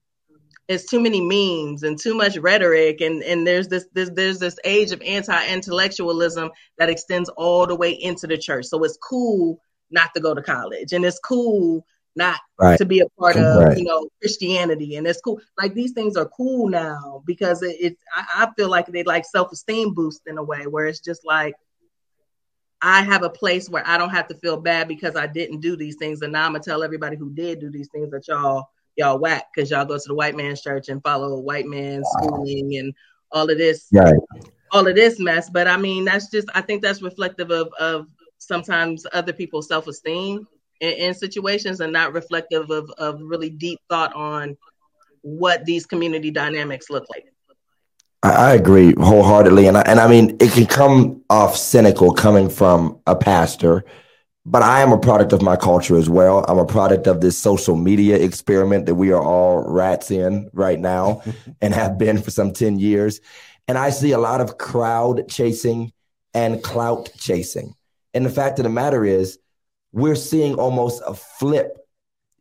it's 0.66 0.86
too 0.86 1.00
many 1.00 1.20
memes 1.20 1.82
and 1.82 1.98
too 1.98 2.14
much 2.14 2.36
rhetoric 2.38 3.00
and 3.00 3.22
and 3.22 3.46
there's 3.46 3.68
this, 3.68 3.86
this 3.92 4.10
there's 4.14 4.38
this 4.38 4.56
age 4.64 4.90
of 4.90 5.00
anti-intellectualism 5.02 6.50
that 6.78 6.88
extends 6.88 7.28
all 7.30 7.66
the 7.66 7.76
way 7.76 7.90
into 7.90 8.26
the 8.26 8.36
church 8.36 8.66
so 8.66 8.82
it's 8.82 8.98
cool 8.98 9.60
not 9.90 10.12
to 10.14 10.20
go 10.20 10.34
to 10.34 10.42
college 10.42 10.92
and 10.92 11.04
it's 11.04 11.20
cool 11.20 11.86
not 12.16 12.40
Right. 12.58 12.78
to 12.78 12.84
be 12.84 13.00
a 13.00 13.08
part 13.18 13.36
of 13.36 13.64
Right. 13.66 13.76
you 13.78 13.84
know 13.84 14.08
christianity 14.20 14.96
and 14.96 15.06
it's 15.06 15.20
cool 15.20 15.40
like 15.58 15.74
these 15.74 15.92
things 15.92 16.16
are 16.16 16.26
cool 16.26 16.68
now 16.68 17.22
because 17.26 17.62
it, 17.62 17.76
it 17.80 17.98
I, 18.14 18.44
I 18.44 18.50
feel 18.56 18.68
like 18.68 18.86
they 18.86 19.02
like 19.02 19.24
self-esteem 19.24 19.94
boost 19.94 20.22
in 20.26 20.38
a 20.38 20.42
way 20.42 20.66
where 20.66 20.86
it's 20.86 21.00
just 21.00 21.24
like 21.24 21.54
I 22.82 23.02
have 23.02 23.22
a 23.22 23.30
place 23.30 23.70
where 23.70 23.82
I 23.86 23.96
don't 23.96 24.10
have 24.10 24.28
to 24.28 24.34
feel 24.34 24.58
bad 24.58 24.88
because 24.88 25.16
I 25.16 25.26
didn't 25.26 25.60
do 25.60 25.74
these 25.76 25.96
things, 25.96 26.20
and 26.20 26.32
now 26.32 26.44
I'm 26.44 26.52
gonna 26.52 26.62
tell 26.62 26.82
everybody 26.82 27.16
who 27.16 27.30
did 27.30 27.60
do 27.60 27.70
these 27.70 27.88
things 27.88 28.10
that 28.10 28.28
y'all 28.28 28.68
y'all 28.96 29.18
whack 29.18 29.46
because 29.54 29.70
y'all 29.70 29.86
go 29.86 29.96
to 29.96 30.04
the 30.06 30.14
white 30.14 30.36
man's 30.36 30.60
church 30.60 30.88
and 30.88 31.02
follow 31.02 31.38
white 31.40 31.66
man's 31.66 32.06
schooling 32.10 32.76
and 32.76 32.92
all 33.32 33.48
of 33.50 33.56
this 33.56 33.88
Right. 33.92 34.14
all 34.72 34.86
of 34.86 34.94
this 34.94 35.18
mess. 35.18 35.48
But 35.48 35.66
I 35.66 35.76
mean, 35.78 36.04
that's 36.04 36.28
just 36.30 36.48
I 36.54 36.60
think 36.60 36.82
that's 36.82 37.02
reflective 37.02 37.50
of 37.50 37.68
of 37.80 38.06
sometimes 38.38 39.06
other 39.14 39.32
people's 39.32 39.68
self 39.68 39.86
esteem 39.86 40.46
in, 40.84 41.08
in 41.08 41.14
situations 41.14 41.80
and 41.80 41.92
not 41.92 42.12
reflective 42.12 42.70
of 42.70 42.90
of 42.98 43.20
really 43.20 43.50
deep 43.50 43.80
thought 43.88 44.14
on 44.14 44.56
what 45.22 45.64
these 45.64 45.86
community 45.86 46.30
dynamics 46.30 46.90
look 46.90 47.04
like. 47.08 47.32
I, 48.22 48.50
I 48.50 48.54
agree 48.54 48.94
wholeheartedly, 48.98 49.66
and 49.66 49.78
I, 49.78 49.82
and 49.82 49.98
I 49.98 50.08
mean 50.08 50.36
it 50.40 50.52
can 50.52 50.66
come 50.66 51.22
off 51.30 51.56
cynical 51.56 52.12
coming 52.12 52.48
from 52.50 53.00
a 53.06 53.16
pastor, 53.16 53.84
but 54.44 54.62
I 54.62 54.82
am 54.82 54.92
a 54.92 54.98
product 54.98 55.32
of 55.32 55.40
my 55.40 55.56
culture 55.56 55.96
as 55.96 56.10
well. 56.10 56.44
I'm 56.46 56.58
a 56.58 56.66
product 56.66 57.06
of 57.06 57.20
this 57.20 57.38
social 57.38 57.76
media 57.76 58.16
experiment 58.16 58.86
that 58.86 58.94
we 58.94 59.10
are 59.12 59.22
all 59.22 59.64
rats 59.66 60.10
in 60.10 60.50
right 60.52 60.78
now, 60.78 61.22
and 61.62 61.72
have 61.72 61.98
been 61.98 62.20
for 62.20 62.30
some 62.30 62.52
ten 62.52 62.78
years, 62.78 63.20
and 63.66 63.78
I 63.78 63.90
see 63.90 64.12
a 64.12 64.18
lot 64.18 64.42
of 64.42 64.58
crowd 64.58 65.28
chasing 65.28 65.92
and 66.34 66.62
clout 66.62 67.10
chasing, 67.16 67.74
and 68.12 68.26
the 68.26 68.30
fact 68.30 68.58
of 68.58 68.64
the 68.64 68.68
matter 68.68 69.06
is, 69.06 69.38
we're 69.94 70.16
seeing 70.16 70.56
almost 70.56 71.00
a 71.06 71.14
flip. 71.14 71.78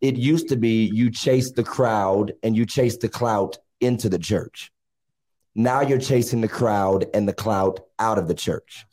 It 0.01 0.15
used 0.15 0.49
to 0.49 0.55
be 0.55 0.89
you 0.91 1.11
chase 1.11 1.51
the 1.51 1.63
crowd 1.63 2.33
and 2.41 2.57
you 2.57 2.65
chase 2.65 2.97
the 2.97 3.07
clout 3.07 3.59
into 3.79 4.09
the 4.09 4.17
church. 4.17 4.71
Now 5.53 5.81
you're 5.81 5.99
chasing 5.99 6.41
the 6.41 6.47
crowd 6.47 7.05
and 7.13 7.27
the 7.27 7.33
clout 7.33 7.81
out 7.99 8.17
of 8.17 8.27
the 8.27 8.33
church. 8.33 8.85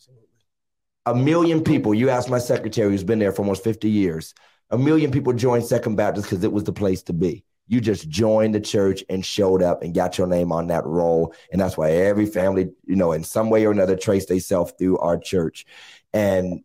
A 1.06 1.14
million 1.14 1.64
people, 1.64 1.94
you 1.94 2.11
ask 2.11 2.28
my 2.28 2.38
secretary 2.38 2.90
who's 2.90 3.02
been 3.02 3.18
there 3.18 3.32
for 3.32 3.40
almost 3.40 3.64
50 3.64 3.88
years, 3.88 4.34
a 4.68 4.76
million 4.76 5.11
people 5.11 5.32
joined 5.32 5.64
Second 5.64 5.96
Baptist 5.96 6.28
because 6.28 6.44
it 6.44 6.52
was 6.52 6.64
the 6.64 6.72
place 6.72 7.02
to 7.04 7.14
be. 7.14 7.42
You 7.66 7.80
just 7.80 8.11
joined 8.11 8.54
the 8.54 8.61
church 8.61 9.02
and 9.08 9.24
showed 9.24 9.62
up 9.62 9.82
and 9.82 9.94
got 9.94 10.18
your 10.18 10.26
name 10.26 10.52
on 10.52 10.66
that 10.66 10.84
roll. 10.84 11.32
And 11.50 11.58
that's 11.58 11.78
why 11.78 11.92
every 11.92 12.26
family, 12.26 12.68
you 12.84 12.96
know, 12.96 13.12
in 13.12 13.24
some 13.24 13.48
way 13.48 13.64
or 13.64 13.70
another, 13.70 13.96
trace 13.96 14.26
themselves 14.26 14.74
through 14.78 14.98
our 14.98 15.16
church. 15.16 15.64
And 16.12 16.62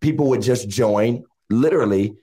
people 0.00 0.28
would 0.28 0.40
just 0.40 0.70
join 0.70 1.24
literally 1.60 2.16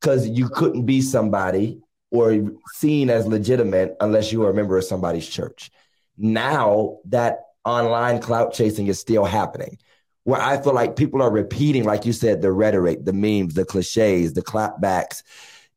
because 0.00 0.28
you 0.28 0.48
couldn't 0.48 0.86
be 0.86 1.00
somebody 1.00 1.80
or 2.10 2.50
seen 2.74 3.10
as 3.10 3.26
legitimate 3.26 3.96
unless 4.00 4.32
you 4.32 4.40
were 4.40 4.50
a 4.50 4.54
member 4.54 4.76
of 4.76 4.84
somebody's 4.84 5.28
church. 5.28 5.70
Now 6.16 6.98
that 7.06 7.40
online 7.64 8.20
clout 8.20 8.54
chasing 8.54 8.86
is 8.86 8.98
still 8.98 9.24
happening, 9.24 9.78
where 10.24 10.40
I 10.40 10.60
feel 10.60 10.74
like 10.74 10.96
people 10.96 11.22
are 11.22 11.30
repeating, 11.30 11.84
like 11.84 12.06
you 12.06 12.12
said, 12.12 12.40
the 12.42 12.52
rhetoric, 12.52 13.04
the 13.04 13.12
memes, 13.12 13.54
the 13.54 13.64
cliches, 13.64 14.32
the 14.32 14.42
clapbacks. 14.42 15.22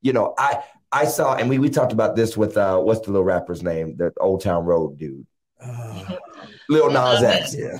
You 0.02 0.14
know, 0.14 0.34
I 0.38 0.64
I 0.92 1.06
saw, 1.06 1.36
and 1.36 1.50
we 1.50 1.60
we 1.60 1.70
talked 1.70 1.94
about 1.94 2.16
this 2.16 2.36
with 2.36 2.58
uh, 2.58 2.80
what's 2.80 3.02
the 3.02 3.12
little 3.12 3.24
rapper's 3.24 3.64
name, 3.64 3.96
the 3.98 4.12
Old 4.20 4.42
Town 4.42 4.66
Road 4.66 4.98
dude, 4.98 5.26
uh, 5.62 6.18
Lil 6.70 6.92
Nas 6.92 7.24
X. 7.24 7.56
Yeah. 7.58 7.78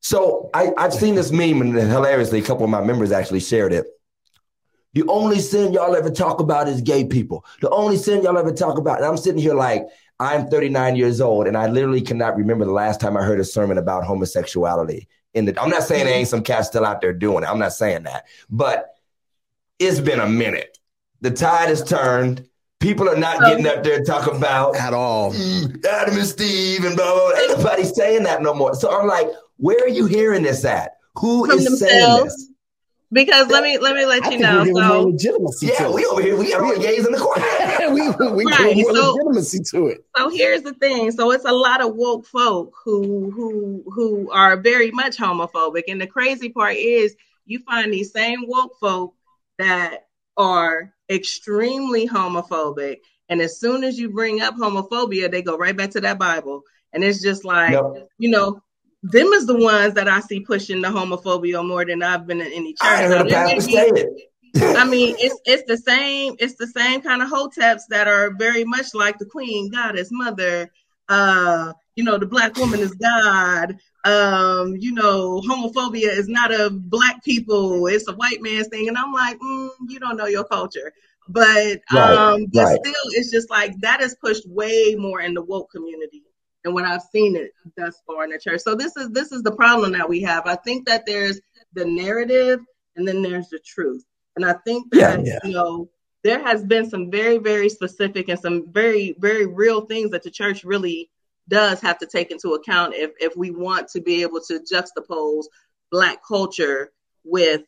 So 0.00 0.50
I 0.54 0.72
I've 0.76 0.94
seen 0.94 1.14
this 1.14 1.32
meme, 1.32 1.60
and 1.62 1.74
hilariously, 1.74 2.38
a 2.38 2.42
couple 2.42 2.64
of 2.64 2.70
my 2.70 2.82
members 2.82 3.12
actually 3.12 3.40
shared 3.40 3.72
it. 3.72 3.86
The 4.94 5.04
only 5.08 5.40
sin 5.40 5.72
y'all 5.72 5.94
ever 5.96 6.10
talk 6.10 6.40
about 6.40 6.68
is 6.68 6.80
gay 6.80 7.04
people. 7.04 7.44
The 7.60 7.70
only 7.70 7.96
sin 7.96 8.22
y'all 8.22 8.38
ever 8.38 8.52
talk 8.52 8.78
about, 8.78 8.98
and 8.98 9.06
I'm 9.06 9.16
sitting 9.16 9.40
here 9.40 9.54
like 9.54 9.86
I'm 10.20 10.46
39 10.46 10.96
years 10.96 11.20
old, 11.20 11.46
and 11.46 11.56
I 11.56 11.66
literally 11.66 12.00
cannot 12.00 12.36
remember 12.36 12.64
the 12.64 12.72
last 12.72 13.00
time 13.00 13.16
I 13.16 13.22
heard 13.22 13.40
a 13.40 13.44
sermon 13.44 13.78
about 13.78 14.04
homosexuality. 14.04 15.08
In 15.34 15.46
the, 15.46 15.60
I'm 15.60 15.70
not 15.70 15.82
saying 15.82 16.06
there 16.06 16.14
ain't 16.14 16.28
some 16.28 16.44
cats 16.44 16.68
still 16.68 16.84
out 16.84 17.00
there 17.00 17.12
doing 17.12 17.42
it. 17.42 17.48
I'm 17.48 17.58
not 17.58 17.72
saying 17.72 18.04
that, 18.04 18.26
but 18.48 18.94
it's 19.80 19.98
been 19.98 20.20
a 20.20 20.28
minute. 20.28 20.78
The 21.20 21.32
tide 21.32 21.68
has 21.68 21.82
turned. 21.82 22.48
People 22.78 23.08
are 23.08 23.16
not 23.16 23.40
getting 23.40 23.66
up 23.66 23.82
there 23.82 23.96
and 23.96 24.06
talking 24.06 24.36
about 24.36 24.76
At 24.76 24.92
all. 24.92 25.32
"Mm, 25.32 25.84
Adam 25.86 26.18
and 26.18 26.26
Steve 26.26 26.84
and 26.84 26.94
blah 26.94 27.12
blah. 27.12 27.30
blah. 27.30 27.40
Ain't 27.40 27.58
nobody 27.58 27.84
saying 27.84 28.22
that 28.24 28.42
no 28.42 28.54
more. 28.54 28.74
So 28.74 28.96
I'm 28.96 29.08
like, 29.08 29.26
where 29.56 29.82
are 29.82 29.88
you 29.88 30.06
hearing 30.06 30.42
this 30.42 30.64
at? 30.64 30.92
Who 31.16 31.46
From 31.46 31.58
is 31.58 31.78
saying 31.78 32.24
this? 32.24 32.50
Because 33.14 33.48
let 33.48 33.62
me 33.62 33.78
let 33.78 33.94
me 33.94 34.04
let 34.04 34.24
I 34.24 34.30
you 34.30 34.38
know. 34.38 34.58
we 34.60 34.64
give 34.66 34.74
more 34.74 34.82
So 34.82 35.02
legitimacy 35.04 35.66
Yeah, 35.68 35.86
to 35.86 35.90
we 35.92 36.02
it. 36.02 36.08
over 36.10 36.20
here. 36.22 36.36
We 36.36 36.50
got 36.50 36.60
all 36.62 36.76
gays 36.78 37.06
in 37.06 37.12
the 37.12 37.18
corner. 37.18 37.42
we 37.94 38.02
we 38.34 38.44
Right, 38.44 38.74
give 38.74 38.86
more 38.86 38.94
so- 38.96 39.12
legitimacy 39.12 39.60
to 39.70 39.86
it. 39.86 40.04
so 40.16 40.28
here's 40.30 40.62
the 40.62 40.74
thing. 40.74 41.10
So 41.12 41.30
it's 41.30 41.44
a 41.44 41.52
lot 41.52 41.80
of 41.80 41.94
woke 41.94 42.26
folk 42.26 42.74
who 42.84 43.30
who 43.30 43.84
who 43.94 44.30
are 44.32 44.56
very 44.56 44.90
much 44.90 45.16
homophobic. 45.16 45.84
And 45.88 46.00
the 46.00 46.06
crazy 46.08 46.48
part 46.50 46.74
is 46.76 47.14
you 47.46 47.60
find 47.60 47.92
these 47.92 48.12
same 48.12 48.46
woke 48.48 48.76
folk 48.80 49.14
that 49.58 50.06
are 50.36 50.92
extremely 51.08 52.08
homophobic. 52.08 52.98
And 53.28 53.40
as 53.40 53.58
soon 53.60 53.84
as 53.84 53.98
you 53.98 54.10
bring 54.10 54.40
up 54.40 54.54
homophobia, 54.56 55.30
they 55.30 55.42
go 55.42 55.56
right 55.56 55.76
back 55.76 55.90
to 55.92 56.00
that 56.02 56.18
Bible. 56.18 56.62
And 56.92 57.02
it's 57.04 57.22
just 57.22 57.44
like, 57.44 57.72
Yep. 57.72 58.08
you 58.18 58.30
know, 58.30 58.60
them 59.04 59.26
is 59.34 59.46
the 59.46 59.56
ones 59.56 59.94
that 59.94 60.08
I 60.08 60.20
see 60.20 60.40
pushing 60.40 60.80
the 60.80 60.88
homophobia 60.88 61.66
more 61.66 61.84
than 61.84 62.02
I've 62.02 62.26
been 62.26 62.40
in 62.40 62.52
any 62.52 62.72
church. 62.72 62.78
I 62.82 63.02
heard 63.06 63.10
Now, 63.10 63.24
a 63.24 63.28
there 63.28 63.44
may 63.44 63.54
pastor 63.54 63.66
be- 63.68 63.72
say 63.74 63.88
it. 63.88 64.30
I 64.76 64.84
mean, 64.84 65.16
it's 65.18 65.38
it's 65.44 65.64
the 65.66 65.76
same. 65.76 66.36
It's 66.38 66.54
the 66.54 66.68
same 66.68 67.00
kind 67.02 67.22
of 67.22 67.28
hoteps 67.28 67.82
that 67.90 68.06
are 68.06 68.34
very 68.36 68.64
much 68.64 68.94
like 68.94 69.18
the 69.18 69.26
queen, 69.26 69.68
goddess, 69.70 70.10
mother. 70.12 70.70
Uh, 71.08 71.72
you 71.96 72.04
know, 72.04 72.18
the 72.18 72.26
black 72.26 72.56
woman 72.56 72.80
is 72.80 72.92
God. 72.94 73.76
Um, 74.04 74.76
you 74.78 74.92
know, 74.92 75.40
homophobia 75.40 76.08
is 76.08 76.28
not 76.28 76.54
a 76.54 76.70
black 76.70 77.22
people; 77.24 77.86
it's 77.88 78.06
a 78.08 78.12
white 78.14 78.42
man's 78.42 78.68
thing. 78.68 78.86
And 78.86 78.96
I'm 78.96 79.12
like, 79.12 79.38
mm, 79.40 79.70
you 79.88 79.98
don't 79.98 80.16
know 80.16 80.26
your 80.26 80.44
culture. 80.44 80.92
But 81.28 81.80
Right, 81.92 82.16
um, 82.16 82.46
but 82.52 82.64
right. 82.64 82.78
still, 82.80 83.10
it's 83.10 83.30
just 83.32 83.50
like 83.50 83.72
that 83.80 84.00
is 84.02 84.14
pushed 84.22 84.46
way 84.48 84.94
more 84.96 85.20
in 85.20 85.34
the 85.34 85.42
woke 85.42 85.70
community 85.72 86.22
than 86.64 86.74
what 86.74 86.84
I've 86.84 87.02
seen 87.02 87.36
it 87.36 87.52
thus 87.76 88.00
far 88.06 88.24
in 88.24 88.30
the 88.30 88.38
church. 88.38 88.62
So 88.62 88.74
this 88.74 88.96
is 88.96 89.10
this 89.10 89.30
is 89.30 89.42
the 89.42 89.54
problem 89.54 89.92
that 89.92 90.08
we 90.08 90.22
have. 90.22 90.46
I 90.46 90.56
think 90.56 90.86
that 90.86 91.06
there's 91.06 91.40
the 91.74 91.84
narrative 91.84 92.60
and 92.96 93.06
then 93.06 93.22
there's 93.22 93.48
the 93.48 93.60
truth. 93.64 94.04
And 94.36 94.44
I 94.44 94.54
think 94.64 94.90
that 94.92 95.24
yeah. 95.24 95.38
you 95.44 95.52
know 95.52 95.90
there 96.24 96.42
has 96.42 96.64
been 96.64 96.88
some 96.88 97.10
very 97.10 97.38
very 97.38 97.68
specific 97.68 98.28
and 98.28 98.40
some 98.40 98.72
very 98.72 99.14
very 99.18 99.46
real 99.46 99.82
things 99.82 100.10
that 100.10 100.22
the 100.22 100.30
church 100.30 100.64
really 100.64 101.10
does 101.48 101.80
have 101.82 101.98
to 101.98 102.06
take 102.06 102.30
into 102.30 102.54
account 102.54 102.94
if 102.94 103.12
if 103.20 103.36
we 103.36 103.50
want 103.50 103.88
to 103.88 104.00
be 104.00 104.22
able 104.22 104.40
to 104.40 104.60
juxtapose 104.60 105.44
black 105.90 106.18
culture 106.26 106.90
with 107.24 107.62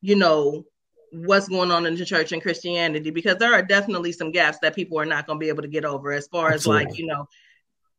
you 0.00 0.16
know 0.16 0.64
what's 1.12 1.48
going 1.48 1.70
on 1.70 1.86
in 1.86 1.96
the 1.96 2.04
church 2.04 2.32
and 2.32 2.40
Christianity 2.40 3.10
because 3.10 3.36
there 3.36 3.52
are 3.52 3.62
definitely 3.62 4.12
some 4.12 4.30
gaps 4.30 4.58
that 4.60 4.74
people 4.74 4.98
are 4.98 5.04
not 5.04 5.26
going 5.26 5.38
to 5.38 5.44
be 5.44 5.48
able 5.48 5.62
to 5.62 5.68
get 5.68 5.84
over 5.84 6.12
as 6.12 6.26
far 6.28 6.52
as 6.52 6.66
like 6.66 6.96
you 6.96 7.06
know 7.06 7.28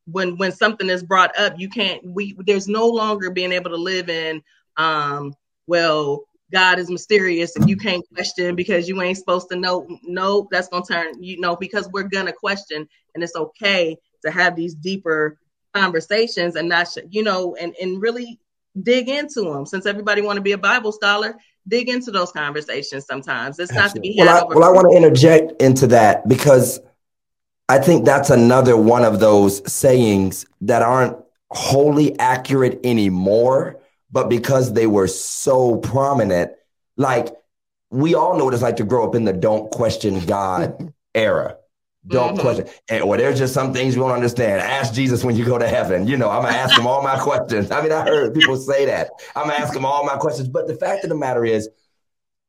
when 0.06 0.38
when 0.38 0.52
something 0.52 0.89
is 0.89 1.04
brought 1.04 1.38
up 1.38 1.54
you 1.58 1.70
can't 1.70 2.04
we 2.04 2.36
there's 2.45 2.68
no 2.68 2.88
longer 2.88 3.30
being 3.30 3.52
able 3.52 3.70
to 3.70 3.78
live 3.78 4.10
in 4.10 4.41
um 4.78 5.34
well 5.68 6.26
God 6.52 6.80
is 6.80 6.89
mysterious 6.89 7.56
and 7.56 7.70
you 7.70 7.78
can't 7.78 8.04
question 8.14 8.56
because 8.56 8.88
you 8.88 9.02
ain't 9.02 9.18
supposed 9.18 9.49
to 9.49 9.56
know. 9.56 9.88
No 10.04 10.47
that's 10.52 10.68
going 10.68 10.84
to 10.84 10.93
turn 10.93 11.24
you 11.24 11.39
know 11.39 11.56
because 11.56 11.89
we're 11.89 12.04
going 12.04 12.26
to 12.26 12.34
question 12.34 12.88
and 13.16 13.24
it's 13.24 13.36
okay 13.36 13.97
to 14.24 14.32
have 14.32 14.56
these 14.56 14.76
deeper 14.76 15.38
conversations 15.74 16.56
and 16.56 16.68
not 16.68 16.89
sh- 16.89 17.08
you 17.10 17.24
know 17.24 17.56
and 17.56 17.74
and 17.82 18.02
really 18.02 18.39
dig 18.84 19.10
into 19.10 19.41
them. 19.41 19.66
Since 19.66 19.86
everybody 19.86 20.22
want 20.22 20.38
to 20.38 20.41
be 20.41 20.52
a 20.52 20.58
bible 20.58 20.91
scholar 20.91 21.36
dig 21.68 21.89
into 21.89 22.12
those 22.12 22.32
conversations 22.32 23.06
sometimes. 23.06 23.60
It's 23.60 23.72
not 23.72 23.93
to 23.93 23.99
be 23.99 24.18
had 24.18 24.26
Well, 24.26 24.52
I, 24.52 24.56
well, 24.56 24.64
I 24.64 24.72
want 24.72 24.91
to 24.91 24.97
interject 24.97 25.62
into 25.62 25.88
that 25.88 26.28
because 26.28 26.80
I 27.72 27.80
think 27.80 28.03
that's 28.03 28.30
another 28.30 28.76
one 28.76 29.05
of 29.05 29.22
those 29.22 29.61
sayings 29.72 30.45
that 30.59 30.82
aren't 30.82 31.15
wholly 31.51 32.19
accurate 32.19 32.82
anymore, 32.84 33.80
but 34.11 34.30
because 34.30 34.74
they 34.74 34.88
were 34.88 35.07
so 35.07 35.78
prominent, 35.78 36.51
like 36.97 37.30
we 37.89 38.13
all 38.13 38.38
know 38.38 38.43
what 38.43 38.53
it's 38.53 38.61
like 38.61 38.76
to 38.76 38.84
grow 38.84 39.07
up 39.07 39.15
in 39.15 39.24
the 39.24 39.32
don't 39.32 39.72
question 39.72 40.19
God 40.26 40.93
era. 41.15 41.55
Don't 42.05 42.36
Mhm. 42.38 42.41
question. 42.41 42.67
And 42.89 43.03
or 43.03 43.15
there's 43.15 43.39
just 43.39 43.53
some 43.53 43.72
things 43.72 43.95
you 43.95 44.01
won't 44.01 44.15
understand. 44.15 44.59
Ask 44.59 44.93
Jesus 44.93 45.24
when 45.24 45.38
you 45.38 45.45
go 45.45 45.57
to 45.57 45.67
heaven. 45.69 46.07
You 46.07 46.17
know, 46.17 46.30
I'm 46.30 46.41
gonna 46.41 46.57
ask 46.57 46.78
him 46.78 46.88
all 46.88 47.01
my 47.01 47.17
questions. 47.28 47.72
I 47.72 47.82
mean, 47.82 47.93
I 47.93 48.01
heard 48.01 48.34
people 48.34 48.57
say 48.57 48.84
that. 48.88 49.11
I'm 49.34 49.47
gonna 49.47 49.59
ask 49.59 49.74
him 49.74 49.86
all 49.86 50.03
my 50.03 50.17
questions. 50.17 50.49
But 50.49 50.67
the 50.67 50.76
fact 50.76 51.05
of 51.05 51.09
the 51.09 51.15
matter 51.15 51.45
is, 51.45 51.69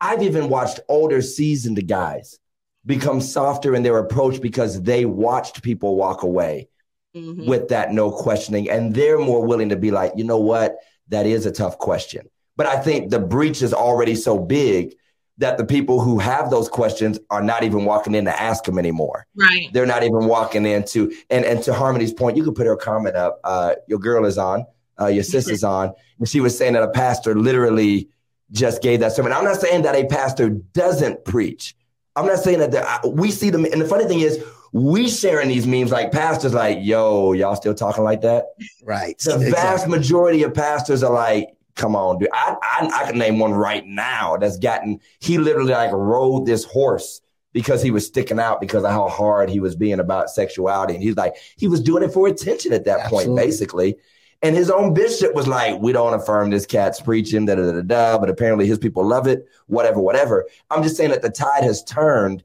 I've 0.01 0.25
even 0.25 0.49
watched 0.49 0.81
older 0.89 1.23
seasoned 1.23 1.87
guys 1.87 2.41
become 2.85 3.21
softer 3.21 3.75
in 3.75 3.83
their 3.83 3.99
approach 3.99 4.41
because 4.41 4.83
they 4.83 5.05
watched 5.05 5.63
people 5.63 5.97
walk 5.97 6.23
away 6.23 6.69
Mhm. 7.17 7.47
with 7.47 7.69
that 7.69 7.93
no 7.93 8.11
questioning 8.11 8.69
and 8.71 8.95
they're 8.95 9.19
more 9.19 9.45
willing 9.47 9.69
to 9.69 9.77
be 9.77 9.91
like, 9.91 10.13
you 10.17 10.25
know 10.25 10.39
what? 10.41 10.77
That 11.09 11.27
is 11.27 11.47
a 11.47 11.53
tough 11.53 11.79
question. 11.79 12.27
But 12.57 12.67
I 12.67 12.77
think 12.81 13.11
the 13.11 13.19
breach 13.21 13.63
is 13.63 13.73
already 13.75 14.15
so 14.15 14.39
big 14.39 14.95
that 15.39 15.59
the 15.59 15.65
people 15.65 16.01
who 16.01 16.19
have 16.19 16.51
those 16.51 16.69
questions 16.69 17.19
are 17.31 17.43
not 17.43 17.63
even 17.65 17.85
walking 17.85 18.15
in 18.15 18.25
to 18.27 18.41
ask 18.41 18.65
them 18.65 18.79
anymore. 18.79 19.27
right 19.37 19.69
They're 19.73 19.87
not 19.87 20.03
even 20.03 20.27
walking 20.27 20.67
into 20.67 21.13
and 21.31 21.45
and 21.45 21.63
to 21.65 21.73
Harmony's 21.73 22.13
point, 22.13 22.37
you 22.37 22.45
could 22.45 22.55
put 22.55 22.67
her 22.67 22.77
comment 22.77 23.17
up. 23.17 23.41
Uh, 23.45 23.75
your 23.89 23.99
girl 23.99 24.25
is 24.25 24.39
on, 24.39 24.67
uh, 25.01 25.07
your 25.07 25.25
sister's 25.25 25.65
on, 25.65 25.93
and 26.19 26.29
she 26.29 26.41
was 26.41 26.57
saying 26.57 26.75
that 26.75 26.83
a 26.83 26.89
pastor 26.91 27.35
literally 27.35 28.09
just 28.51 28.83
gave 28.83 29.01
that 29.01 29.13
sermon. 29.13 29.33
I'm 29.33 29.45
not 29.45 29.57
saying 29.61 29.83
that 29.83 29.95
a 29.95 30.05
pastor 30.07 30.51
doesn't 30.51 31.25
preach. 31.25 31.75
I'm 32.17 32.27
not 32.27 32.39
saying 32.39 32.59
that 32.59 32.75
I- 32.75 33.07
we 33.07 33.31
see 33.31 33.51
them. 33.51 33.65
And 33.65 33.81
the 33.81 33.87
funny 33.87 34.05
thing 34.05 34.21
is, 34.21 34.43
we 34.73 35.09
sharing 35.09 35.49
these 35.49 35.67
memes 35.67 35.91
like 35.91 36.13
pastors, 36.13 36.55
like, 36.55 36.79
yo, 36.81 37.33
y'all 37.33 37.57
still 37.57 37.75
talking 37.75 38.05
like 38.05 38.23
that? 38.23 38.47
Right. 38.83 39.19
The 39.19 39.39
vast 39.51 39.87
majority 39.87 40.43
of 40.45 40.55
pastors 40.55 41.03
are 41.03 41.13
like, 41.13 41.51
come 41.75 41.95
on, 41.95 42.19
dude. 42.19 42.29
I, 42.33 42.57
I 42.63 42.91
I 43.03 43.07
can 43.07 43.19
name 43.19 43.39
one 43.39 43.53
right 43.53 43.85
now 43.87 44.37
that's 44.39 44.59
gotten. 44.59 45.01
He 45.21 45.39
literally 45.39 45.73
like 45.73 45.93
rode 45.93 46.47
this 46.47 46.65
horse 46.65 47.21
because 47.53 47.83
he 47.83 47.91
was 47.91 48.07
sticking 48.07 48.41
out 48.41 48.61
because 48.63 48.83
of 48.85 48.91
how 48.93 49.09
hard 49.09 49.51
he 49.51 49.61
was 49.61 49.77
being 49.77 50.01
about 50.01 50.31
sexuality, 50.31 50.95
and 50.95 51.03
he's 51.03 51.17
like 51.17 51.35
he 51.57 51.69
was 51.69 51.81
doing 51.81 52.03
it 52.03 52.13
for 52.13 52.27
attention 52.27 52.73
at 52.73 52.85
that 52.85 53.09
point, 53.11 53.29
basically. 53.37 53.97
And 54.43 54.57
his 54.57 54.71
own 54.71 54.93
bishop 54.93 55.35
was 55.35 55.47
like, 55.47 55.81
"We 55.81 55.93
don't 55.93 56.15
affirm 56.15 56.51
this 56.51 56.67
cat's 56.67 57.01
preaching, 57.01 57.47
da 57.47 57.55
da 57.55 57.63
da 57.63 57.73
da." 57.73 57.83
da," 57.83 58.19
But 58.19 58.29
apparently, 58.29 58.67
his 58.67 58.79
people 58.79 59.07
love 59.07 59.27
it. 59.27 59.47
Whatever, 59.67 60.01
whatever. 60.01 60.47
I'm 60.71 60.83
just 60.83 60.97
saying 60.97 61.11
that 61.11 61.23
the 61.23 61.31
tide 61.31 61.63
has 61.63 61.85
turned, 61.85 62.43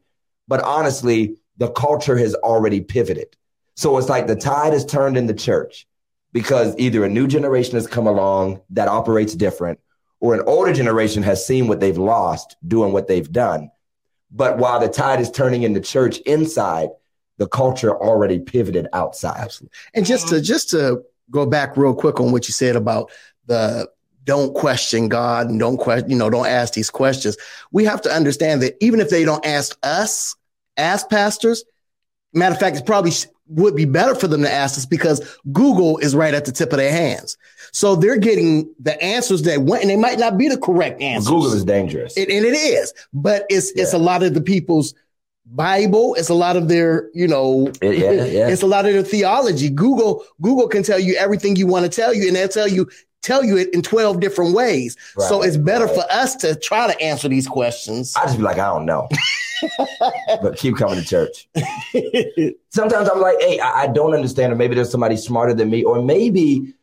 but 0.48 0.62
honestly, 0.64 1.38
the 1.58 1.70
culture 1.70 2.18
has 2.18 2.36
already 2.36 2.82
pivoted. 2.82 3.36
So 3.76 3.98
it's 3.98 4.10
like 4.10 4.28
the 4.28 4.36
tide 4.36 4.74
has 4.74 4.86
turned 4.86 5.18
in 5.18 5.28
the 5.28 5.34
church 5.34 5.88
because 6.34 6.76
either 6.78 7.04
a 7.04 7.10
new 7.10 7.28
generation 7.28 7.76
has 7.76 7.88
come 7.88 8.08
along 8.08 8.62
that 8.72 8.88
operates 8.88 9.34
different 9.36 9.80
or 10.20 10.34
an 10.34 10.44
older 10.48 10.74
generation 10.74 11.24
has 11.24 11.46
seen 11.46 11.68
what 11.68 11.80
they've 11.80 11.98
lost 11.98 12.58
doing 12.68 12.92
what 12.92 13.08
they've 13.08 13.32
done. 13.32 13.72
But 14.32 14.58
while 14.58 14.80
the 14.80 14.90
tide 14.90 15.22
is 15.22 15.32
turning 15.32 15.64
in 15.64 15.74
the 15.74 15.82
church 15.82 16.18
inside, 16.20 16.90
the 17.38 17.48
culture 17.48 17.96
already 17.96 18.40
pivoted 18.40 18.88
outside. 18.94 19.38
Absolutely. 19.40 19.78
And 19.94 20.06
just 20.06 20.28
to 20.30 20.42
just 20.42 20.72
to 20.72 21.04
go 21.32 21.46
back 21.46 21.76
real 21.78 21.94
quick 21.94 22.20
on 22.20 22.32
what 22.32 22.48
you 22.48 22.54
said 22.54 22.76
about 22.76 23.12
the 23.46 23.90
don't 24.24 24.54
question 24.54 25.08
God 25.08 25.50
and 25.50 25.60
don't 25.60 25.78
question, 25.78 26.10
you 26.10 26.18
know, 26.18 26.30
don't 26.30 26.48
ask 26.48 26.74
these 26.74 26.90
questions. 26.90 27.38
We 27.72 27.86
have 27.86 28.02
to 28.02 28.12
understand 28.12 28.62
that 28.62 28.76
even 28.84 29.00
if 29.00 29.10
they 29.10 29.24
don't 29.24 29.46
ask 29.46 29.78
us, 29.84 30.36
as 30.76 31.04
pastors, 31.06 31.64
matter 32.34 32.54
of 32.54 32.60
fact, 32.60 32.78
it 32.78 32.86
probably 32.86 33.12
would 33.48 33.76
be 33.76 33.86
better 33.86 34.14
for 34.14 34.28
them 34.28 34.42
to 34.42 34.52
ask 34.52 34.78
us 34.78 34.86
because 34.86 35.38
Google 35.54 35.98
is 36.00 36.14
right 36.14 36.34
at 36.34 36.44
the 36.46 36.52
tip 36.52 36.72
of 36.74 36.78
their 36.78 36.92
hands. 36.92 37.38
So 37.72 37.96
they're 37.96 38.18
getting 38.18 38.74
the 38.80 39.02
answers 39.02 39.44
that 39.44 39.62
want, 39.62 39.82
and 39.82 39.90
they 39.90 39.96
might 39.96 40.20
not 40.20 40.38
be 40.38 40.50
the 40.50 40.58
correct 40.58 41.02
answers. 41.02 41.30
Google 41.30 41.54
is 41.54 41.64
dangerous. 41.64 42.18
It- 42.18 42.30
and 42.30 42.46
it 42.46 42.54
is, 42.54 42.94
but 43.14 43.46
it's 43.50 43.72
it's 43.72 43.94
a 43.94 43.98
lot 43.98 44.24
of 44.24 44.34
the 44.34 44.42
people's 44.42 44.94
Bible. 45.52 46.16
It's 46.16 46.30
a 46.30 46.34
lot 46.34 46.58
of 46.58 46.68
their, 46.68 47.10
you 47.14 47.28
know, 47.28 47.72
yeah, 47.82 47.90
yeah. 47.92 48.48
it's 48.50 48.62
a 48.62 48.68
lot 48.68 48.86
of 48.86 48.94
their 48.94 49.04
theology. 49.04 49.70
Google 49.70 50.26
Google 50.42 50.68
can 50.68 50.84
tell 50.84 51.00
you 51.00 51.16
everything 51.16 51.56
you 51.56 51.68
want 51.68 51.86
to 51.86 51.90
tell 51.90 52.14
you, 52.14 52.28
and 52.28 52.36
they'll 52.36 52.48
tell 52.48 52.68
you 52.68 52.90
tell 53.22 53.44
you 53.44 53.58
it 53.58 53.74
in 53.74 53.82
twelve 53.82 54.20
different 54.20 54.54
ways. 54.54 54.96
so 55.18 55.42
it's 55.42 55.58
better 55.58 55.86
right. 55.86 55.96
for 55.96 56.12
us 56.12 56.36
to 56.38 56.56
try 56.56 56.92
to 56.92 57.02
answer 57.02 57.28
these 57.28 57.48
questions. 57.48 58.16
I 58.16 58.26
just 58.26 58.38
be 58.38 58.44
like, 58.44 58.58
I 58.58 58.68
don't 58.68 58.86
know. 58.86 59.08
but 60.42 60.58
keep 60.58 60.76
coming 60.76 61.02
to 61.02 61.06
church. 61.06 61.48
Sometimes 62.70 63.10
I'm 63.10 63.20
like, 63.20 63.38
hey, 63.40 63.60
I, 63.60 63.84
I 63.84 63.88
don't 63.88 64.14
understand, 64.14 64.54
or 64.54 64.56
maybe 64.56 64.76
there's 64.76 64.92
somebody 64.92 65.18
smarter 65.18 65.54
than 65.54 65.70
me, 65.70 65.84
or 65.84 66.02
maybe 66.02 66.74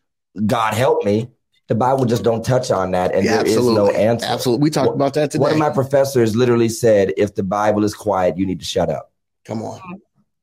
God 0.46 0.74
help 0.74 1.04
me. 1.04 1.28
The 1.68 1.74
Bible 1.74 2.04
just 2.04 2.22
don't 2.22 2.44
touch 2.44 2.70
on 2.70 2.90
that, 2.90 3.14
and 3.14 3.24
Yeah, 3.24 3.42
there 3.42 3.46
is 3.46 3.56
no 3.56 3.90
answer. 3.90 4.26
Absolutely. 4.26 4.64
We 4.64 4.70
talked 4.70 4.94
about 4.94 5.14
that 5.14 5.30
today. 5.30 5.40
One 5.40 5.52
of 5.52 5.58
my 5.58 5.70
professors 5.70 6.36
literally 6.36 6.68
said, 6.68 7.14
if 7.16 7.34
the 7.34 7.42
Bible 7.42 7.84
is 7.84 7.94
quiet, 7.94 8.36
you 8.36 8.44
need 8.44 8.58
to 8.60 8.66
shut 8.66 8.90
up. 8.90 9.12
Come 9.46 9.62
on. 9.62 9.80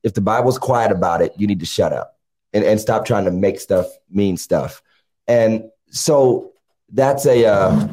If 0.04 0.16
the 0.16 0.22
Bible's 0.22 0.58
quiet 0.58 0.92
about 0.92 1.22
it, 1.22 1.34
you 1.38 1.46
need 1.46 1.60
to 1.60 1.66
shut 1.66 1.94
up 1.94 2.18
and, 2.54 2.64
and 2.64 2.80
stop 2.80 3.06
trying 3.06 3.26
to 3.26 3.32
make 3.32 3.60
stuff 3.60 3.88
mean 4.10 4.36
stuff. 4.38 4.82
And 5.28 5.70
so 5.92 6.54
that's 6.92 7.26
a 7.26 7.46
uh, 7.46 7.88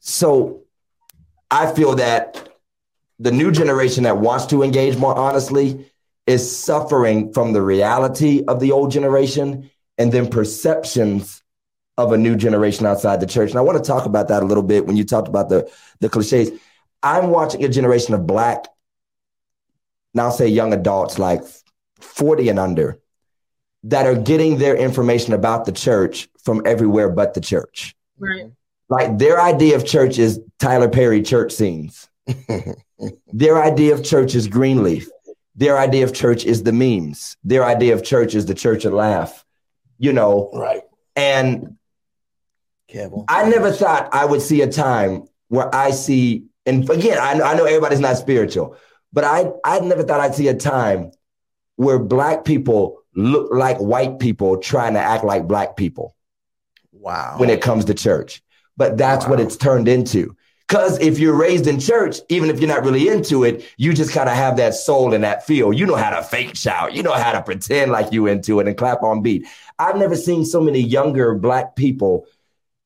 so 0.00 0.62
I 1.50 1.72
feel 1.72 1.94
that 1.96 2.48
the 3.18 3.30
new 3.30 3.52
generation 3.52 4.04
that 4.04 4.18
wants 4.18 4.46
to 4.46 4.62
engage 4.62 4.96
more 4.96 5.16
honestly 5.16 5.90
is 6.26 6.56
suffering 6.56 7.32
from 7.32 7.52
the 7.52 7.62
reality 7.62 8.44
of 8.48 8.60
the 8.60 8.72
old 8.72 8.90
generation 8.90 9.70
and 9.98 10.12
then 10.12 10.28
perceptions 10.28 11.42
of 12.04 12.12
a 12.12 12.18
new 12.18 12.36
generation 12.36 12.86
outside 12.86 13.20
the 13.20 13.26
church. 13.26 13.50
And 13.50 13.58
I 13.58 13.62
want 13.62 13.82
to 13.82 13.86
talk 13.86 14.06
about 14.06 14.28
that 14.28 14.42
a 14.42 14.46
little 14.46 14.62
bit 14.62 14.86
when 14.86 14.96
you 14.96 15.04
talked 15.04 15.28
about 15.28 15.48
the 15.48 15.70
the 16.00 16.08
cliches. 16.08 16.50
I'm 17.02 17.30
watching 17.30 17.64
a 17.64 17.68
generation 17.68 18.14
of 18.14 18.26
black, 18.26 18.66
now 20.12 20.30
say 20.30 20.48
young 20.48 20.72
adults 20.72 21.18
like 21.18 21.42
40 22.00 22.50
and 22.50 22.58
under, 22.58 23.00
that 23.84 24.06
are 24.06 24.14
getting 24.14 24.58
their 24.58 24.76
information 24.76 25.32
about 25.32 25.64
the 25.64 25.72
church 25.72 26.28
from 26.42 26.62
everywhere 26.66 27.08
but 27.08 27.34
the 27.34 27.40
church. 27.40 27.94
Right. 28.18 28.50
Like 28.90 29.18
their 29.18 29.40
idea 29.40 29.76
of 29.76 29.86
church 29.86 30.18
is 30.18 30.40
Tyler 30.58 30.88
Perry 30.88 31.22
church 31.22 31.52
scenes. 31.52 32.08
Their 33.32 33.62
idea 33.62 33.94
of 33.94 34.04
church 34.04 34.34
is 34.34 34.48
Greenleaf. 34.48 35.08
Their 35.54 35.78
idea 35.78 36.04
of 36.04 36.12
church 36.12 36.44
is 36.44 36.62
the 36.62 36.72
memes. 36.72 37.36
Their 37.44 37.64
idea 37.64 37.94
of 37.94 38.02
church 38.02 38.34
is 38.34 38.46
the 38.46 38.54
church 38.54 38.84
and 38.84 38.94
laugh, 38.94 39.44
you 39.98 40.12
know. 40.12 40.50
Right. 40.52 40.82
And 41.16 41.76
Kevin. 42.90 43.24
I 43.28 43.48
never 43.48 43.72
thought 43.72 44.08
I 44.12 44.24
would 44.24 44.42
see 44.42 44.60
a 44.62 44.66
time 44.70 45.24
where 45.48 45.72
I 45.74 45.90
see, 45.90 46.44
and 46.66 46.88
again, 46.90 47.18
I, 47.20 47.34
know- 47.34 47.44
I 47.44 47.54
know 47.54 47.64
everybody's 47.64 48.00
not 48.00 48.16
spiritual, 48.16 48.76
but 49.12 49.24
I, 49.24 49.50
I 49.64 49.80
never 49.80 50.02
thought 50.02 50.20
I'd 50.20 50.34
see 50.34 50.48
a 50.48 50.54
time 50.54 51.10
where 51.76 51.98
black 51.98 52.44
people 52.44 52.98
look 53.14 53.52
like 53.52 53.78
white 53.78 54.18
people 54.18 54.58
trying 54.58 54.94
to 54.94 55.00
act 55.00 55.24
like 55.24 55.48
black 55.48 55.76
people 55.76 56.14
Wow. 56.92 57.34
when 57.38 57.50
it 57.50 57.60
comes 57.62 57.86
to 57.86 57.94
church. 57.94 58.42
But 58.76 58.96
that's 58.96 59.26
what 59.26 59.40
it's 59.40 59.56
turned 59.56 59.88
into. 59.88 60.36
Because 60.68 61.00
if 61.00 61.18
you're 61.18 61.34
raised 61.34 61.66
in 61.66 61.80
church, 61.80 62.18
even 62.28 62.48
if 62.48 62.60
you're 62.60 62.68
not 62.68 62.84
really 62.84 63.08
into 63.08 63.42
it, 63.42 63.64
you 63.76 63.92
just 63.92 64.12
kind 64.12 64.28
of 64.28 64.36
have 64.36 64.56
that 64.58 64.74
soul 64.74 65.12
and 65.12 65.24
that 65.24 65.44
feel. 65.44 65.72
You 65.72 65.84
know 65.84 65.96
how 65.96 66.10
to 66.10 66.22
fake 66.22 66.54
shout. 66.54 66.94
You 66.94 67.02
know 67.02 67.12
how 67.12 67.32
to 67.32 67.42
pretend 67.42 67.90
like 67.90 68.12
you 68.12 68.28
into 68.28 68.60
it 68.60 68.68
and 68.68 68.76
clap 68.76 69.02
on 69.02 69.20
beat. 69.22 69.48
I've 69.80 69.96
never 69.96 70.14
seen 70.14 70.44
so 70.44 70.60
many 70.60 70.78
younger 70.78 71.34
black 71.34 71.74
people 71.74 72.26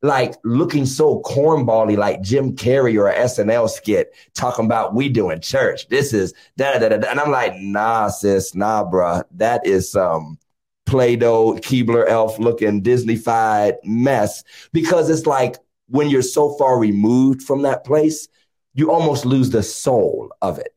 like 0.05 0.35
looking 0.45 0.85
so 0.85 1.23
cornbally 1.23 1.97
like 1.97 2.21
Jim 2.21 2.55
Carrey 2.55 2.99
or 3.01 3.09
a 3.09 3.15
SNL 3.21 3.71
skit 3.71 4.15
talking 4.35 4.67
about 4.67 4.95
we 4.95 5.09
doing 5.09 5.41
church. 5.41 5.89
This 5.89 6.13
is 6.13 6.35
da 6.59 6.75
da 6.75 6.91
da 6.91 6.97
da. 6.99 7.09
And 7.09 7.19
I'm 7.19 7.31
like, 7.31 7.55
nah, 7.57 8.09
sis, 8.09 8.55
nah, 8.55 8.85
bruh. 8.85 9.25
That 9.31 9.67
is 9.67 9.91
some 9.91 10.39
Play-Doh, 10.85 11.55
Keebler 11.55 12.07
elf 12.07 12.39
looking 12.39 12.83
Disney-fied 12.83 13.77
mess 13.85 14.45
because 14.75 15.09
it's 15.09 15.25
like 15.25 15.57
when 15.89 16.11
you're 16.11 16.21
so 16.21 16.55
far 16.59 16.79
removed 16.79 17.41
from 17.43 17.63
that 17.63 17.85
place, 17.85 18.29
you 18.75 18.93
almost 18.93 19.25
lose 19.25 19.49
the 19.49 19.63
soul 19.63 20.31
of 20.43 20.59
it. 20.59 20.77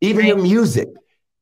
Even 0.00 0.24
your 0.24 0.38
music, 0.38 0.88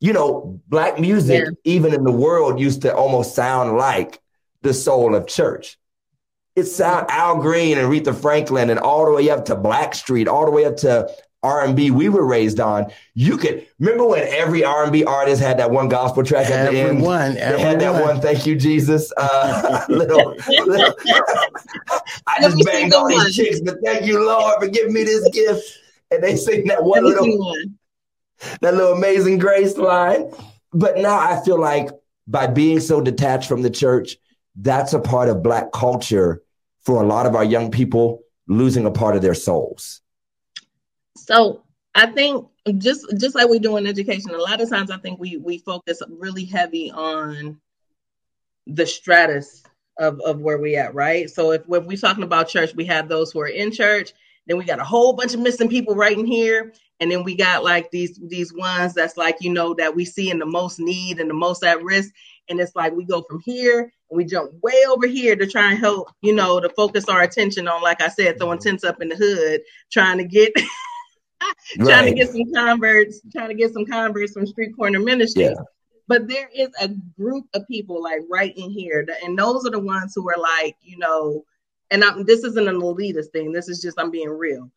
you 0.00 0.12
know, 0.12 0.60
black 0.66 0.98
music, 0.98 1.44
Yeah. 1.44 1.50
even 1.62 1.94
in 1.94 2.02
the 2.02 2.10
world, 2.10 2.58
used 2.58 2.82
to 2.82 2.92
almost 2.92 3.36
sound 3.36 3.76
like 3.76 4.20
the 4.62 4.74
soul 4.74 5.14
of 5.14 5.28
church. 5.28 5.78
It 6.56 6.64
sound 6.64 7.06
Al 7.10 7.38
Green 7.40 7.78
and 7.78 7.88
Aretha 7.88 8.14
Franklin 8.14 8.70
and 8.70 8.78
all 8.78 9.04
the 9.06 9.12
way 9.12 9.28
up 9.30 9.46
to 9.46 9.56
Blackstreet, 9.56 10.28
all 10.28 10.44
the 10.44 10.52
way 10.52 10.64
up 10.64 10.76
to 10.78 11.10
R&B 11.42 11.90
we 11.90 12.08
were 12.08 12.24
raised 12.24 12.58
on. 12.60 12.90
You 13.14 13.36
could 13.36 13.66
remember 13.78 14.06
when 14.06 14.22
every 14.28 14.64
R&B 14.64 15.04
artist 15.04 15.42
had 15.42 15.58
that 15.58 15.70
one 15.70 15.88
gospel 15.88 16.22
track 16.22 16.46
at 16.50 16.70
the 16.70 16.78
end. 16.78 16.88
Everyone, 16.98 17.34
They 17.34 17.60
had 17.60 17.80
that 17.80 18.02
one, 18.02 18.20
thank 18.20 18.46
you, 18.46 18.56
Jesus. 18.56 19.12
Uh, 19.16 19.84
little, 19.88 20.34
little- 20.64 20.94
I 22.26 22.38
Let 22.40 22.54
me 22.54 22.62
just 22.62 22.64
banged 22.66 22.92
sing 22.92 22.94
all 22.94 23.02
one. 23.10 23.24
these 23.26 23.36
chicks, 23.36 23.60
but 23.60 23.76
thank 23.84 24.06
you, 24.06 24.24
Lord, 24.24 24.54
for 24.60 24.68
giving 24.68 24.94
me 24.94 25.04
this 25.04 25.28
gift. 25.30 25.78
And 26.10 26.22
they 26.22 26.36
sing 26.36 26.66
that 26.68 26.82
one 26.84 27.02
me 27.02 27.10
little, 27.10 27.38
one. 27.38 27.78
that 28.60 28.74
little 28.74 28.92
amazing 28.92 29.38
grace 29.38 29.76
line. 29.76 30.30
But 30.72 30.98
now 30.98 31.18
I 31.18 31.42
feel 31.44 31.58
like 31.60 31.90
by 32.26 32.46
being 32.46 32.80
so 32.80 33.00
detached 33.00 33.48
from 33.48 33.62
the 33.62 33.70
church, 33.70 34.16
that's 34.56 34.92
a 34.94 35.00
part 35.00 35.28
of 35.28 35.42
Black 35.42 35.72
culture 35.72 36.42
for 36.84 37.02
a 37.02 37.06
lot 37.06 37.26
of 37.26 37.34
our 37.34 37.44
young 37.44 37.70
people 37.70 38.20
losing 38.46 38.86
a 38.86 38.90
part 38.90 39.16
of 39.16 39.22
their 39.22 39.34
souls. 39.34 40.00
So 41.16 41.62
I 41.94 42.06
think 42.06 42.46
just 42.78 43.06
just 43.18 43.34
like 43.34 43.48
we 43.48 43.58
do 43.58 43.76
in 43.76 43.86
education, 43.86 44.30
a 44.30 44.38
lot 44.38 44.60
of 44.60 44.68
times 44.68 44.90
I 44.90 44.98
think 44.98 45.18
we 45.18 45.36
we 45.36 45.58
focus 45.58 46.02
really 46.08 46.44
heavy 46.44 46.90
on 46.90 47.60
the 48.66 48.86
stratus 48.86 49.62
of 49.98 50.20
of 50.20 50.40
where 50.40 50.58
we 50.58 50.76
at, 50.76 50.94
right? 50.94 51.30
So 51.30 51.52
if, 51.52 51.66
we're 51.66 51.96
talking 51.96 52.24
about 52.24 52.48
church, 52.48 52.74
we 52.74 52.84
have 52.86 53.08
those 53.08 53.32
who 53.32 53.40
are 53.40 53.48
in 53.48 53.70
church, 53.70 54.12
then 54.46 54.58
we 54.58 54.64
got 54.64 54.80
a 54.80 54.84
whole 54.84 55.12
bunch 55.12 55.34
of 55.34 55.40
missing 55.40 55.68
people 55.68 55.94
right 55.94 56.18
in 56.18 56.26
here, 56.26 56.72
and 57.00 57.10
then 57.10 57.22
we 57.22 57.36
got 57.36 57.64
like 57.64 57.90
these 57.90 58.18
these 58.24 58.52
ones 58.52 58.92
that's 58.92 59.16
like 59.16 59.36
you 59.40 59.52
know 59.52 59.72
that 59.74 59.94
we 59.94 60.04
see 60.04 60.30
in 60.30 60.38
the 60.38 60.46
most 60.46 60.80
need 60.80 61.20
and 61.20 61.30
the 61.30 61.34
most 61.34 61.64
at 61.64 61.82
risk, 61.82 62.12
and 62.48 62.60
it's 62.60 62.74
like 62.74 62.92
we 62.92 63.04
go 63.04 63.22
from 63.22 63.40
here 63.40 63.92
and 64.10 64.18
we 64.18 64.24
jump 64.24 64.52
way 64.62 64.84
over 64.88 65.06
here 65.06 65.36
to 65.36 65.46
try 65.46 65.70
and 65.70 65.78
help 65.78 66.10
you 66.22 66.34
know 66.34 66.60
to 66.60 66.68
focus 66.70 67.08
our 67.08 67.22
attention 67.22 67.68
on, 67.68 67.82
like 67.82 68.00
I 68.00 68.08
said, 68.08 68.38
throwing 68.38 68.58
mm-hmm. 68.58 68.68
tents 68.68 68.84
up 68.84 69.00
in 69.00 69.08
the 69.08 69.16
hood, 69.16 69.62
trying 69.92 70.18
to 70.18 70.24
get 70.24 70.52
trying 71.78 72.06
to 72.06 72.14
get 72.14 72.30
some 72.30 72.52
converts, 72.52 73.20
trying 73.32 73.48
to 73.48 73.54
get 73.54 73.72
some 73.72 73.86
converts 73.86 74.32
from 74.32 74.46
street 74.46 74.76
corner 74.76 75.00
ministries. 75.00 75.50
Yeah. 75.50 75.62
But 76.06 76.28
there 76.28 76.50
is 76.54 76.68
a 76.80 76.90
group 77.18 77.46
of 77.54 77.66
people 77.66 78.02
like 78.02 78.20
right 78.30 78.54
in 78.56 78.70
here, 78.70 79.04
that- 79.06 79.22
and 79.22 79.38
those 79.38 79.66
are 79.66 79.70
the 79.70 79.78
ones 79.78 80.12
who 80.14 80.28
are 80.28 80.38
like, 80.38 80.76
you 80.82 80.98
know, 80.98 81.44
and 81.90 82.04
I'm, 82.04 82.24
this 82.24 82.44
isn't 82.44 82.68
an 82.68 82.80
elitist 82.80 83.30
thing. 83.32 83.52
This 83.52 83.68
is 83.68 83.80
just 83.80 83.98
I'm 83.98 84.10
being 84.10 84.28
real. 84.28 84.70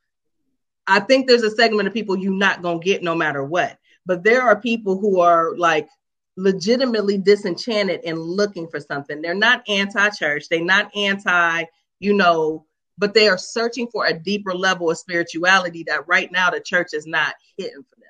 I 0.87 1.01
think 1.01 1.27
there's 1.27 1.43
a 1.43 1.51
segment 1.51 1.87
of 1.87 1.93
people 1.93 2.17
you're 2.17 2.31
not 2.31 2.61
gonna 2.61 2.79
get 2.79 3.03
no 3.03 3.13
matter 3.13 3.43
what. 3.43 3.77
But 4.05 4.23
there 4.23 4.41
are 4.41 4.59
people 4.59 4.97
who 4.97 5.19
are 5.19 5.55
like 5.57 5.89
legitimately 6.37 7.17
disenchanted 7.17 8.01
and 8.05 8.19
looking 8.19 8.67
for 8.67 8.79
something. 8.79 9.21
They're 9.21 9.33
not 9.33 9.67
anti-church. 9.67 10.47
They're 10.49 10.63
not 10.63 10.95
anti, 10.95 11.65
you 11.99 12.13
know, 12.13 12.65
but 12.97 13.13
they 13.13 13.27
are 13.27 13.37
searching 13.37 13.87
for 13.87 14.05
a 14.05 14.13
deeper 14.13 14.53
level 14.53 14.89
of 14.89 14.97
spirituality 14.97 15.83
that 15.87 16.07
right 16.07 16.31
now 16.31 16.49
the 16.49 16.61
church 16.61 16.89
is 16.93 17.05
not 17.05 17.33
hitting 17.57 17.83
for 17.83 17.95
them. 17.95 18.05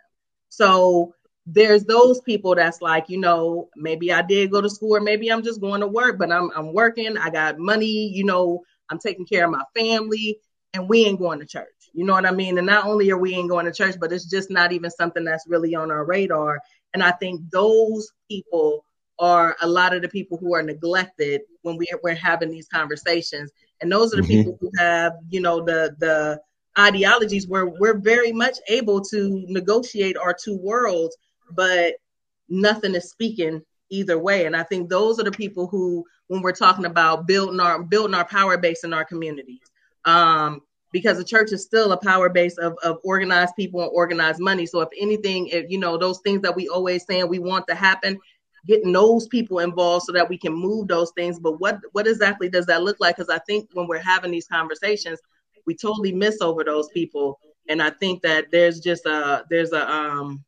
So 0.50 1.14
there's 1.46 1.86
those 1.86 2.20
people 2.22 2.56
that's 2.56 2.82
like, 2.82 3.06
you 3.08 3.18
know, 3.18 3.70
maybe 3.76 4.12
I 4.12 4.22
did 4.22 4.52
go 4.52 4.62
to 4.62 4.70
school 4.70 4.98
or 4.98 5.02
maybe 5.02 5.32
I'm 5.32 5.44
just 5.44 5.62
going 5.62 5.82
to 5.82 5.88
work, 5.88 6.20
but 6.20 6.32
I'm 6.32 6.52
I'm 6.56 6.74
working, 6.74 7.18
I 7.18 7.30
got 7.30 7.58
money, 7.58 8.10
you 8.14 8.26
know, 8.26 8.64
I'm 8.90 9.00
taking 9.00 9.26
care 9.26 9.46
of 9.46 9.52
my 9.52 9.64
family 9.76 10.40
and 10.74 10.90
we 10.90 11.06
ain't 11.06 11.20
going 11.20 11.40
to 11.40 11.46
church. 11.46 11.68
You 11.94 12.06
know 12.06 12.14
what 12.14 12.26
I 12.26 12.32
mean? 12.32 12.58
And 12.58 12.68
not 12.68 12.86
only 12.86 13.10
are 13.12 13.18
we 13.18 13.34
ain't 13.34 13.50
going 13.50 13.66
to 13.66 13.72
church, 13.72 13.96
but 14.00 14.12
it's 14.12 14.26
just 14.26 14.52
not 14.52 14.74
even 14.74 14.92
something 14.92 15.24
that's 15.24 15.48
really 15.48 15.74
on 15.74 15.90
our 15.90 16.06
radar. 16.06 16.60
And 16.98 17.04
I 17.04 17.12
think 17.12 17.42
those 17.52 18.12
people 18.28 18.84
are 19.20 19.56
a 19.62 19.68
lot 19.68 19.94
of 19.94 20.02
the 20.02 20.10
people 20.10 20.38
who 20.38 20.56
are 20.56 20.64
neglected 20.64 21.42
when 21.62 21.78
we, 21.78 21.86
we're 22.04 22.16
having 22.16 22.50
these 22.50 22.68
conversations. 22.68 23.52
And 23.82 23.92
those 23.92 24.14
are 24.14 24.18
the 24.18 24.24
Mhm. 24.24 24.28
people 24.28 24.58
who 24.60 24.72
have, 24.80 25.14
you 25.30 25.42
know, 25.42 25.64
the 25.64 25.96
the 26.00 26.42
ideologies 26.80 27.48
where 27.48 27.68
we're 27.68 28.00
very 28.00 28.32
much 28.32 28.58
able 28.68 29.02
to 29.12 29.46
negotiate 29.48 30.18
our 30.18 30.34
two 30.34 30.58
worlds, 30.58 31.16
but 31.52 31.94
nothing 32.50 32.96
is 32.96 33.12
speaking 33.12 33.62
either 33.90 34.18
way. 34.18 34.46
And 34.48 34.56
I 34.56 34.64
think 34.64 34.90
those 34.90 35.20
are 35.20 35.24
the 35.24 35.32
people 35.32 35.68
who, 35.68 36.04
when 36.30 36.42
we're 36.42 36.52
talking 36.52 36.86
about 36.86 37.28
building 37.28 37.60
our 37.60 37.84
building 37.84 38.16
our 38.16 38.26
power 38.26 38.58
base 38.58 38.84
in 38.84 38.94
our 38.94 39.06
communities, 39.06 39.70
um, 40.06 40.62
because 40.98 41.20
the 41.20 41.24
church 41.24 41.52
is 41.52 41.62
still 41.62 41.92
a 41.92 41.98
power 41.98 42.28
base 42.28 42.58
of, 42.58 42.76
of 42.84 42.98
organized 43.04 43.56
people 43.56 43.82
and 43.82 43.92
organized 43.94 44.40
money. 44.40 44.66
So 44.66 44.82
if 44.82 44.90
anything, 45.00 45.48
if 45.50 45.70
you 45.70 45.78
know 45.78 45.96
those 45.96 46.20
things 46.22 46.42
that 46.42 46.56
we 46.56 46.68
always 46.70 47.06
saying 47.06 47.28
we 47.30 47.38
want 47.38 47.68
to 47.68 47.76
happen, 47.76 48.18
getting 48.66 48.92
those 48.92 49.28
people 49.28 49.60
involved 49.60 50.06
so 50.06 50.12
that 50.14 50.28
we 50.28 50.40
can 50.40 50.54
move 50.54 50.88
those 50.88 51.12
things. 51.12 51.38
But 51.38 51.60
what 51.60 51.78
what 51.92 52.08
exactly 52.08 52.50
does 52.50 52.66
that 52.66 52.82
look 52.82 52.98
like? 53.00 53.16
Because 53.16 53.30
I 53.30 53.38
think 53.46 53.70
when 53.74 53.88
we're 53.88 54.00
having 54.00 54.32
these 54.32 54.48
conversations, 54.48 55.20
we 55.68 55.76
totally 55.76 56.12
miss 56.12 56.42
over 56.42 56.64
those 56.64 56.88
people. 56.90 57.40
And 57.70 57.80
I 57.80 57.92
think 57.92 58.24
that 58.24 58.46
there's 58.52 58.80
just 58.80 59.06
a 59.06 59.46
there's 59.52 59.74
a 59.74 59.88
um 59.88 60.44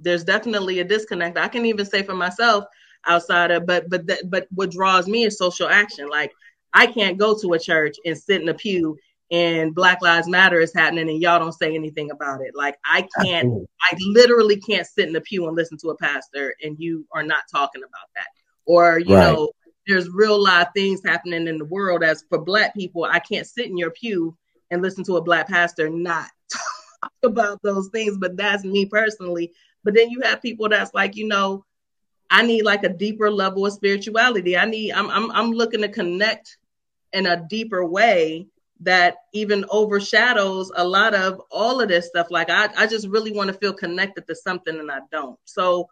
there's 0.00 0.24
definitely 0.24 0.80
a 0.80 0.84
disconnect. 0.84 1.38
I 1.38 1.46
can 1.46 1.64
even 1.64 1.86
say 1.86 2.02
for 2.02 2.14
myself 2.14 2.64
outside 3.06 3.52
of 3.52 3.66
but 3.66 3.88
but 3.88 4.08
th- 4.08 4.24
but 4.26 4.48
what 4.50 4.72
draws 4.72 5.06
me 5.06 5.26
is 5.26 5.38
social 5.38 5.68
action. 5.68 6.08
Like 6.08 6.32
I 6.74 6.88
can't 6.88 7.18
go 7.18 7.38
to 7.38 7.52
a 7.52 7.58
church 7.60 7.94
and 8.04 8.18
sit 8.18 8.42
in 8.42 8.48
a 8.48 8.54
pew 8.54 8.98
and 9.32 9.74
Black 9.74 10.02
Lives 10.02 10.28
Matter 10.28 10.60
is 10.60 10.74
happening 10.74 11.08
and 11.08 11.20
y'all 11.20 11.38
don't 11.38 11.54
say 11.54 11.74
anything 11.74 12.10
about 12.10 12.42
it. 12.42 12.54
Like 12.54 12.78
I 12.84 13.08
can't, 13.22 13.46
Absolutely. 13.46 13.68
I 13.80 13.96
literally 14.00 14.56
can't 14.60 14.86
sit 14.86 15.06
in 15.06 15.14
the 15.14 15.22
pew 15.22 15.48
and 15.48 15.56
listen 15.56 15.78
to 15.78 15.88
a 15.88 15.96
pastor 15.96 16.54
and 16.62 16.78
you 16.78 17.06
are 17.12 17.22
not 17.22 17.44
talking 17.50 17.82
about 17.82 18.10
that. 18.14 18.26
Or, 18.66 18.98
you 18.98 19.16
right. 19.16 19.32
know, 19.32 19.48
there's 19.86 20.10
real 20.10 20.40
live 20.40 20.68
things 20.76 21.00
happening 21.04 21.48
in 21.48 21.56
the 21.56 21.64
world 21.64 22.04
as 22.04 22.24
for 22.28 22.38
black 22.38 22.74
people, 22.74 23.04
I 23.04 23.20
can't 23.20 23.46
sit 23.46 23.66
in 23.66 23.78
your 23.78 23.90
pew 23.90 24.36
and 24.70 24.82
listen 24.82 25.02
to 25.04 25.16
a 25.16 25.22
black 25.22 25.48
pastor 25.48 25.88
not 25.88 26.28
talk 26.52 27.12
about 27.22 27.62
those 27.62 27.88
things. 27.88 28.18
But 28.18 28.36
that's 28.36 28.64
me 28.64 28.84
personally. 28.84 29.52
But 29.82 29.94
then 29.94 30.10
you 30.10 30.20
have 30.20 30.42
people 30.42 30.68
that's 30.68 30.92
like, 30.92 31.16
you 31.16 31.26
know, 31.26 31.64
I 32.30 32.42
need 32.42 32.62
like 32.62 32.84
a 32.84 32.90
deeper 32.90 33.30
level 33.30 33.64
of 33.64 33.72
spirituality. 33.72 34.58
I 34.58 34.66
need 34.66 34.92
I'm 34.92 35.08
I'm 35.10 35.30
I'm 35.32 35.52
looking 35.52 35.80
to 35.80 35.88
connect 35.88 36.58
in 37.14 37.26
a 37.26 37.42
deeper 37.48 37.84
way 37.84 38.48
that 38.82 39.16
even 39.32 39.64
overshadows 39.70 40.72
a 40.74 40.84
lot 40.84 41.14
of 41.14 41.40
all 41.50 41.80
of 41.80 41.88
this 41.88 42.08
stuff. 42.08 42.28
Like 42.30 42.50
I, 42.50 42.68
I 42.76 42.86
just 42.86 43.08
really 43.08 43.32
want 43.32 43.48
to 43.48 43.58
feel 43.58 43.72
connected 43.72 44.26
to 44.26 44.34
something 44.34 44.78
and 44.78 44.90
I 44.90 45.00
don't. 45.10 45.38
So 45.44 45.88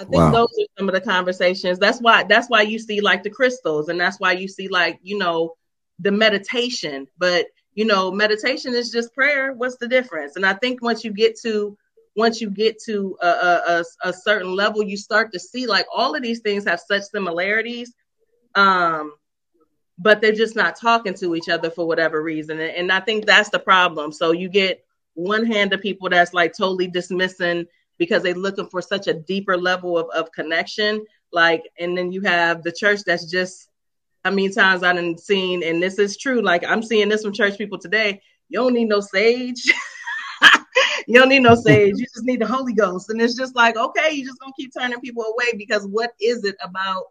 I 0.00 0.04
think 0.04 0.16
wow. 0.16 0.30
those 0.30 0.48
are 0.48 0.66
some 0.78 0.88
of 0.88 0.94
the 0.94 1.00
conversations. 1.00 1.78
That's 1.78 2.00
why 2.00 2.24
that's 2.24 2.48
why 2.48 2.62
you 2.62 2.78
see 2.78 3.00
like 3.00 3.22
the 3.22 3.30
crystals 3.30 3.88
and 3.88 4.00
that's 4.00 4.18
why 4.18 4.32
you 4.32 4.48
see 4.48 4.68
like, 4.68 4.98
you 5.02 5.18
know, 5.18 5.54
the 6.00 6.10
meditation. 6.10 7.06
But 7.18 7.46
you 7.74 7.84
know, 7.84 8.10
meditation 8.10 8.74
is 8.74 8.90
just 8.90 9.14
prayer. 9.14 9.52
What's 9.52 9.76
the 9.76 9.88
difference? 9.88 10.36
And 10.36 10.44
I 10.44 10.54
think 10.54 10.82
once 10.82 11.04
you 11.04 11.12
get 11.12 11.38
to 11.42 11.76
once 12.16 12.40
you 12.40 12.50
get 12.50 12.80
to 12.86 13.16
a, 13.20 13.26
a, 13.26 13.84
a 14.04 14.12
certain 14.12 14.54
level, 14.54 14.82
you 14.82 14.96
start 14.96 15.32
to 15.32 15.40
see 15.40 15.66
like 15.66 15.86
all 15.92 16.14
of 16.14 16.22
these 16.22 16.40
things 16.40 16.64
have 16.64 16.80
such 16.80 17.02
similarities. 17.02 17.92
Um, 18.54 19.14
but 19.98 20.20
they're 20.20 20.32
just 20.32 20.56
not 20.56 20.76
talking 20.76 21.14
to 21.14 21.34
each 21.34 21.48
other 21.48 21.70
for 21.70 21.86
whatever 21.86 22.22
reason. 22.22 22.60
And, 22.60 22.90
I 22.90 23.00
think 23.00 23.26
that's 23.26 23.50
the 23.50 23.58
problem. 23.58 24.12
So 24.12 24.32
you 24.32 24.48
get 24.48 24.84
one 25.14 25.46
hand 25.46 25.72
of 25.72 25.80
people 25.80 26.08
that's 26.08 26.34
like 26.34 26.52
totally 26.56 26.88
dismissing 26.88 27.66
because 27.98 28.22
they're 28.22 28.34
looking 28.34 28.66
for 28.66 28.82
such 28.82 29.06
a 29.06 29.14
deeper 29.14 29.56
level 29.56 29.96
of, 29.96 30.08
of 30.10 30.32
connection. 30.32 31.04
Like, 31.32 31.62
and 31.78 31.96
then 31.96 32.10
you 32.10 32.22
have 32.22 32.62
the 32.62 32.72
church 32.72 33.00
that's 33.06 33.30
just, 33.30 33.68
I 34.24 34.30
mean, 34.30 34.52
times 34.52 34.82
I've 34.82 35.20
seen, 35.20 35.62
and 35.62 35.82
this 35.82 35.98
is 35.98 36.16
true. 36.16 36.42
Like, 36.42 36.64
I'm 36.64 36.82
seeing 36.82 37.08
this 37.08 37.22
from 37.22 37.32
church 37.32 37.56
people 37.56 37.78
today. 37.78 38.20
You 38.48 38.60
don't 38.60 38.74
need 38.74 38.88
no 38.88 39.00
sage. 39.00 39.62
you 41.06 41.18
don't 41.18 41.28
need 41.28 41.42
no 41.42 41.54
sage. 41.54 41.94
You 41.96 42.06
just 42.06 42.24
need 42.24 42.40
the 42.40 42.46
Holy 42.46 42.72
Ghost. 42.72 43.10
And 43.10 43.20
it's 43.20 43.36
just 43.36 43.54
like, 43.54 43.76
okay, 43.76 44.12
you 44.12 44.24
just 44.24 44.40
gonna 44.40 44.52
keep 44.58 44.72
turning 44.76 45.00
people 45.00 45.22
away 45.22 45.56
because 45.56 45.86
what 45.86 46.14
is 46.20 46.44
it 46.44 46.56
about 46.62 47.04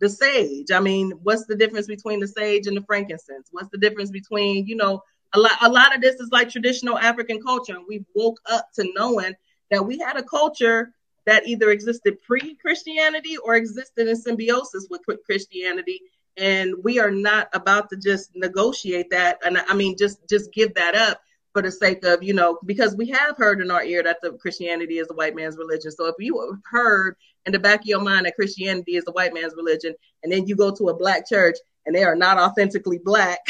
the 0.00 0.08
sage. 0.08 0.70
I 0.70 0.80
mean, 0.80 1.12
what's 1.22 1.46
the 1.46 1.56
difference 1.56 1.86
between 1.86 2.20
the 2.20 2.28
sage 2.28 2.66
and 2.66 2.76
the 2.76 2.82
frankincense? 2.82 3.48
What's 3.50 3.70
the 3.70 3.78
difference 3.78 4.10
between, 4.10 4.66
you 4.66 4.76
know, 4.76 5.02
a 5.34 5.38
lot 5.40 5.52
a 5.60 5.68
lot 5.68 5.94
of 5.94 6.00
this 6.00 6.16
is 6.16 6.30
like 6.30 6.48
traditional 6.48 6.98
African 6.98 7.40
culture. 7.42 7.74
And 7.74 7.84
we 7.88 8.04
woke 8.14 8.40
up 8.50 8.68
to 8.74 8.90
knowing 8.94 9.34
that 9.70 9.84
we 9.84 9.98
had 9.98 10.16
a 10.16 10.22
culture 10.22 10.92
that 11.26 11.46
either 11.46 11.70
existed 11.70 12.20
pre-Christianity 12.22 13.36
or 13.36 13.54
existed 13.54 14.08
in 14.08 14.16
symbiosis 14.16 14.86
with 14.88 15.02
Christianity. 15.26 16.00
And 16.38 16.74
we 16.82 16.98
are 16.98 17.10
not 17.10 17.48
about 17.52 17.90
to 17.90 17.96
just 17.96 18.30
negotiate 18.34 19.10
that. 19.10 19.38
And 19.44 19.58
I 19.58 19.74
mean, 19.74 19.96
just 19.98 20.26
just 20.28 20.52
give 20.52 20.74
that 20.74 20.94
up 20.94 21.20
for 21.52 21.62
the 21.62 21.70
sake 21.70 22.04
of, 22.04 22.22
you 22.22 22.34
know, 22.34 22.58
because 22.64 22.96
we 22.96 23.08
have 23.08 23.36
heard 23.36 23.60
in 23.60 23.70
our 23.70 23.82
ear 23.82 24.02
that 24.02 24.18
the 24.22 24.32
Christianity 24.32 24.98
is 24.98 25.08
the 25.08 25.14
white 25.14 25.34
man's 25.34 25.56
religion. 25.56 25.90
So 25.90 26.06
if 26.06 26.14
you 26.18 26.58
heard 26.70 27.16
in 27.48 27.52
the 27.52 27.58
back 27.58 27.80
of 27.80 27.86
your 27.86 28.00
mind 28.00 28.26
that 28.26 28.36
Christianity 28.36 28.96
is 28.96 29.04
the 29.04 29.12
white 29.12 29.34
man's 29.34 29.54
religion, 29.56 29.94
and 30.22 30.32
then 30.32 30.46
you 30.46 30.54
go 30.54 30.70
to 30.70 30.88
a 30.90 30.96
black 30.96 31.28
church 31.28 31.56
and 31.86 31.94
they 31.94 32.04
are 32.04 32.14
not 32.14 32.38
authentically 32.38 33.00
black, 33.02 33.40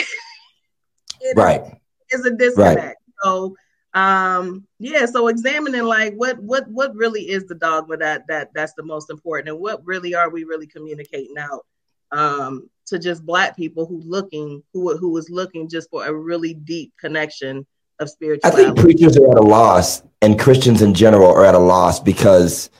right, 1.36 1.62
is 2.11 2.24
a 2.24 2.30
disconnect. 2.30 2.78
Right. 2.78 2.94
So 3.22 3.55
um 3.94 4.66
yeah 4.78 5.07
so 5.07 5.28
examining 5.28 5.82
like 5.82 6.12
what 6.12 6.38
what 6.40 6.68
what 6.68 6.94
really 6.94 7.22
is 7.22 7.46
the 7.46 7.55
dogma 7.55 7.96
that 7.96 8.22
that 8.28 8.51
that's 8.55 8.74
the 8.74 8.82
most 8.82 9.09
important 9.09 9.49
and 9.49 9.59
what 9.59 9.80
really 9.86 10.14
are 10.14 10.28
we 10.28 10.44
really 10.44 10.66
communicating 10.66 11.38
out 11.38 11.64
um 12.12 12.68
to 12.86 12.99
just 12.99 13.24
black 13.24 13.57
people 13.57 13.86
who 13.86 14.03
looking 14.05 14.62
who 14.74 14.94
who 14.99 15.16
is 15.16 15.30
looking 15.30 15.70
just 15.70 15.88
for 15.88 16.05
a 16.05 16.12
really 16.12 16.53
deep 16.53 16.92
connection 17.01 17.66
of 17.99 18.11
spirituality. 18.11 18.62
I 18.62 18.66
think 18.66 18.78
preachers 18.78 19.16
are 19.16 19.30
at 19.30 19.38
a 19.38 19.42
loss, 19.42 20.03
and 20.22 20.38
Christians 20.38 20.82
in 20.82 20.94
general 20.94 21.30
are 21.30 21.44
at 21.44 21.55
a 21.55 21.59
loss 21.59 22.01
because 22.01 22.70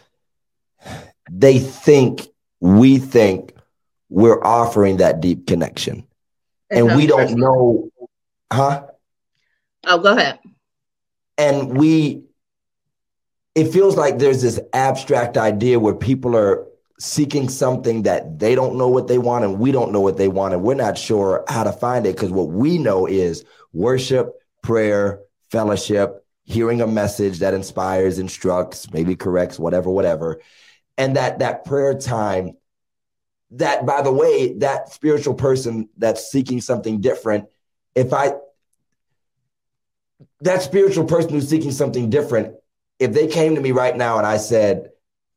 they 1.31 1.59
think 1.59 2.27
we 2.61 2.99
think 2.99 3.55
we're 4.09 4.43
offering 4.43 4.99
that 4.99 5.21
deep 5.21 5.47
connection, 5.47 6.07
and 6.71 6.95
we 6.95 7.07
don't 7.07 7.37
know, 7.37 7.91
huh? 8.53 8.87
Oh, 9.87 9.99
go 9.99 10.17
ahead. 10.17 10.39
And 11.37 11.79
we, 11.79 12.25
it 13.55 13.73
feels 13.73 13.97
like 13.97 14.19
there's 14.19 14.43
this 14.43 14.59
abstract 14.73 15.37
idea 15.37 15.79
where 15.79 15.95
people 15.95 16.37
are 16.37 16.67
seeking 16.99 17.49
something 17.49 18.03
that 18.03 18.41
they 18.41 18.57
don't 18.57 18.77
know 18.77 18.89
what 18.89 19.07
they 19.07 19.19
want 19.19 19.45
and 19.45 19.61
we 19.61 19.71
don't 19.71 19.93
know 19.93 20.01
what 20.01 20.17
they 20.17 20.27
want 20.27 20.53
and 20.53 20.65
we're 20.65 20.75
not 20.75 20.99
sure 20.99 21.45
how 21.49 21.63
to 21.63 21.71
find 21.71 22.07
it 22.07 22.17
because 22.17 22.33
what 22.33 22.49
we 22.49 22.77
know 22.77 23.07
is 23.07 23.45
worship 23.73 24.33
prayer, 24.63 25.21
fellowship, 25.51 26.25
hearing 26.45 26.81
a 26.81 26.87
message 26.87 27.39
that 27.39 27.55
inspires, 27.55 28.19
instructs, 28.19 28.91
maybe 28.93 29.15
corrects, 29.15 29.59
whatever, 29.59 29.91
whatever. 29.91 30.41
And 30.99 31.17
that 31.17 31.39
that 31.39 31.65
prayer 31.65 31.97
time, 31.97 32.57
that 33.53 33.87
by 33.87 34.03
the 34.03 34.13
way, 34.13 34.53
that 34.59 34.93
spiritual 34.93 35.35
person 35.35 35.89
that's 35.97 36.31
seeking 36.31 36.61
something 36.61 37.01
different, 37.01 37.47
if 37.95 38.13
I 38.13 38.33
that 40.41 40.63
spiritual 40.63 41.07
person 41.07 41.31
who's 41.31 41.49
seeking 41.49 41.71
something 41.71 42.11
different, 42.11 42.57
if 42.99 43.13
they 43.13 43.29
came 43.29 43.55
to 43.55 43.61
me 43.61 43.71
right 43.71 43.97
now 43.97 44.19
and 44.19 44.27
I 44.27 44.37
said, 44.37 44.91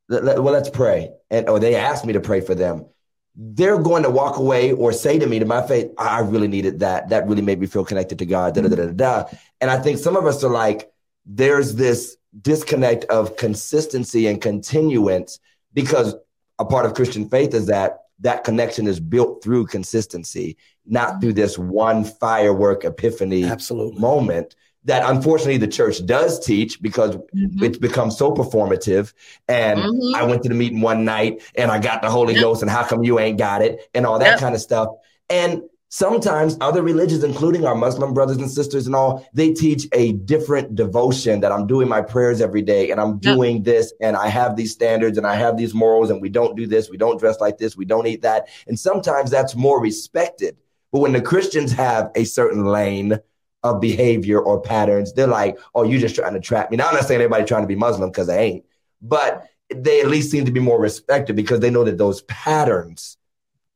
well, 0.10 0.42
let's 0.42 0.70
pray, 0.70 1.12
and 1.30 1.48
or 1.48 1.60
they 1.60 1.76
asked 1.76 2.06
me 2.06 2.14
to 2.14 2.20
pray 2.20 2.42
for 2.42 2.56
them, 2.56 2.88
they're 3.36 3.78
going 3.78 4.04
to 4.04 4.10
walk 4.10 4.38
away 4.38 4.72
or 4.74 4.92
say 4.92 5.18
to 5.20 5.26
me 5.26 5.40
to 5.40 5.46
my 5.46 5.66
faith, 5.66 5.92
I 5.98 6.20
really 6.20 6.48
needed 6.48 6.80
that. 6.80 7.10
That 7.10 7.28
really 7.28 7.42
made 7.42 7.60
me 7.60 7.68
feel 7.68 7.86
connected 7.86 8.20
to 8.20 8.26
God. 8.26 8.56
Da, 8.56 8.62
da, 8.62 8.68
da, 8.68 8.88
da. 8.88 9.24
And 9.62 9.72
I 9.72 9.80
think 9.80 10.00
some 10.00 10.18
of 10.18 10.26
us 10.26 10.44
are 10.44 10.52
like, 10.52 10.92
there's 11.26 11.76
this 11.76 12.18
disconnect 12.42 13.06
of 13.06 13.38
consistency 13.38 14.28
and 14.28 14.42
continuance 14.42 15.40
because 15.74 16.16
a 16.60 16.66
part 16.66 16.86
of 16.86 16.94
Christian 16.94 17.30
faith 17.30 17.54
is 17.54 17.68
that 17.68 18.00
that 18.20 18.44
connection 18.44 18.88
is 18.88 19.00
built 19.00 19.44
through 19.44 19.66
consistency, 19.66 20.58
not 20.86 21.22
through 21.22 21.34
this 21.34 21.58
one 21.58 22.04
firework 22.04 22.86
epiphany 22.86 23.44
Absolutely. 23.44 24.00
moment 24.00 24.56
that 24.84 25.08
unfortunately 25.08 25.58
the 25.58 25.68
church 25.68 26.04
does 26.06 26.44
teach 26.44 26.82
because 26.82 27.16
mm-hmm. 27.16 27.64
it's 27.64 27.78
become 27.78 28.10
so 28.10 28.32
performative. 28.32 29.14
And 29.48 29.80
mm-hmm. 29.80 30.16
I 30.16 30.24
went 30.24 30.44
to 30.44 30.50
the 30.50 30.56
meeting 30.56 30.82
one 30.82 31.06
night 31.06 31.42
and 31.56 31.72
I 31.72 31.80
got 31.80 32.02
the 32.02 32.10
Holy 32.10 32.34
yep. 32.34 32.42
Ghost, 32.44 32.62
and 32.62 32.72
how 32.72 32.84
come 32.84 33.04
you 33.04 33.20
ain't 33.20 33.38
got 33.38 33.62
it? 33.62 33.90
And 33.94 34.06
all 34.06 34.20
that 34.20 34.26
yep. 34.26 34.40
kind 34.40 34.56
of 34.56 34.62
stuff. 34.62 34.90
And 35.30 35.62
sometimes 35.92 36.58
other 36.62 36.82
religions, 36.82 37.24
including 37.24 37.66
our 37.66 37.76
Muslim 37.76 38.14
brothers 38.14 38.38
and 38.38 38.50
sisters 38.50 38.88
and 38.88 38.96
all, 38.96 39.28
they 39.34 39.52
teach 39.52 39.88
a 39.92 40.14
different 40.14 40.74
devotion 40.74 41.42
that 41.42 41.52
I'm 41.52 41.68
doing 41.68 41.90
my 41.90 42.02
prayers 42.02 42.40
every 42.40 42.62
day 42.62 42.92
and 42.92 43.00
I'm 43.00 43.20
doing 43.20 43.62
this 43.64 43.94
and 44.00 44.16
I 44.16 44.30
have 44.30 44.56
these 44.56 44.72
standards 44.72 45.18
and 45.18 45.28
I 45.28 45.36
have 45.36 45.58
these 45.58 45.74
morals 45.74 46.10
and 46.10 46.22
we 46.22 46.30
don't 46.30 46.56
do 46.56 46.66
this, 46.66 46.90
we 46.90 46.98
don't 46.98 47.20
dress 47.20 47.42
like 47.42 47.58
this, 47.58 47.76
we 47.76 47.86
don't 47.86 48.08
eat 48.08 48.22
that. 48.22 48.48
And 48.68 48.80
sometimes 48.80 49.30
that's 49.30 49.54
more 49.54 49.82
respected. 49.82 50.56
But 50.94 51.02
when 51.02 51.12
the 51.12 51.22
Christians 51.22 51.74
have 51.74 52.10
a 52.16 52.24
certain 52.24 52.66
lane, 52.66 53.20
of 53.64 53.80
behavior 53.80 54.40
or 54.40 54.60
patterns. 54.60 55.14
They're 55.14 55.28
like, 55.28 55.60
oh, 55.76 55.84
you're 55.84 56.00
just 56.00 56.16
trying 56.16 56.34
to 56.34 56.40
trap 56.40 56.72
me. 56.72 56.78
Now, 56.78 56.88
I'm 56.88 56.96
not 56.96 57.06
saying 57.06 57.22
everybody 57.22 57.46
trying 57.46 57.62
to 57.62 57.68
be 57.68 57.76
Muslim 57.76 58.10
because 58.10 58.26
they 58.26 58.40
ain't, 58.40 58.66
but 59.04 59.46
they 59.72 60.02
at 60.02 60.08
least 60.08 60.32
seem 60.32 60.46
to 60.46 60.52
be 60.52 60.60
more 60.60 60.82
respected 60.82 61.36
because 61.36 61.60
they 61.60 61.70
know 61.70 61.84
that 61.84 62.00
those 62.00 62.24
patterns 62.24 63.18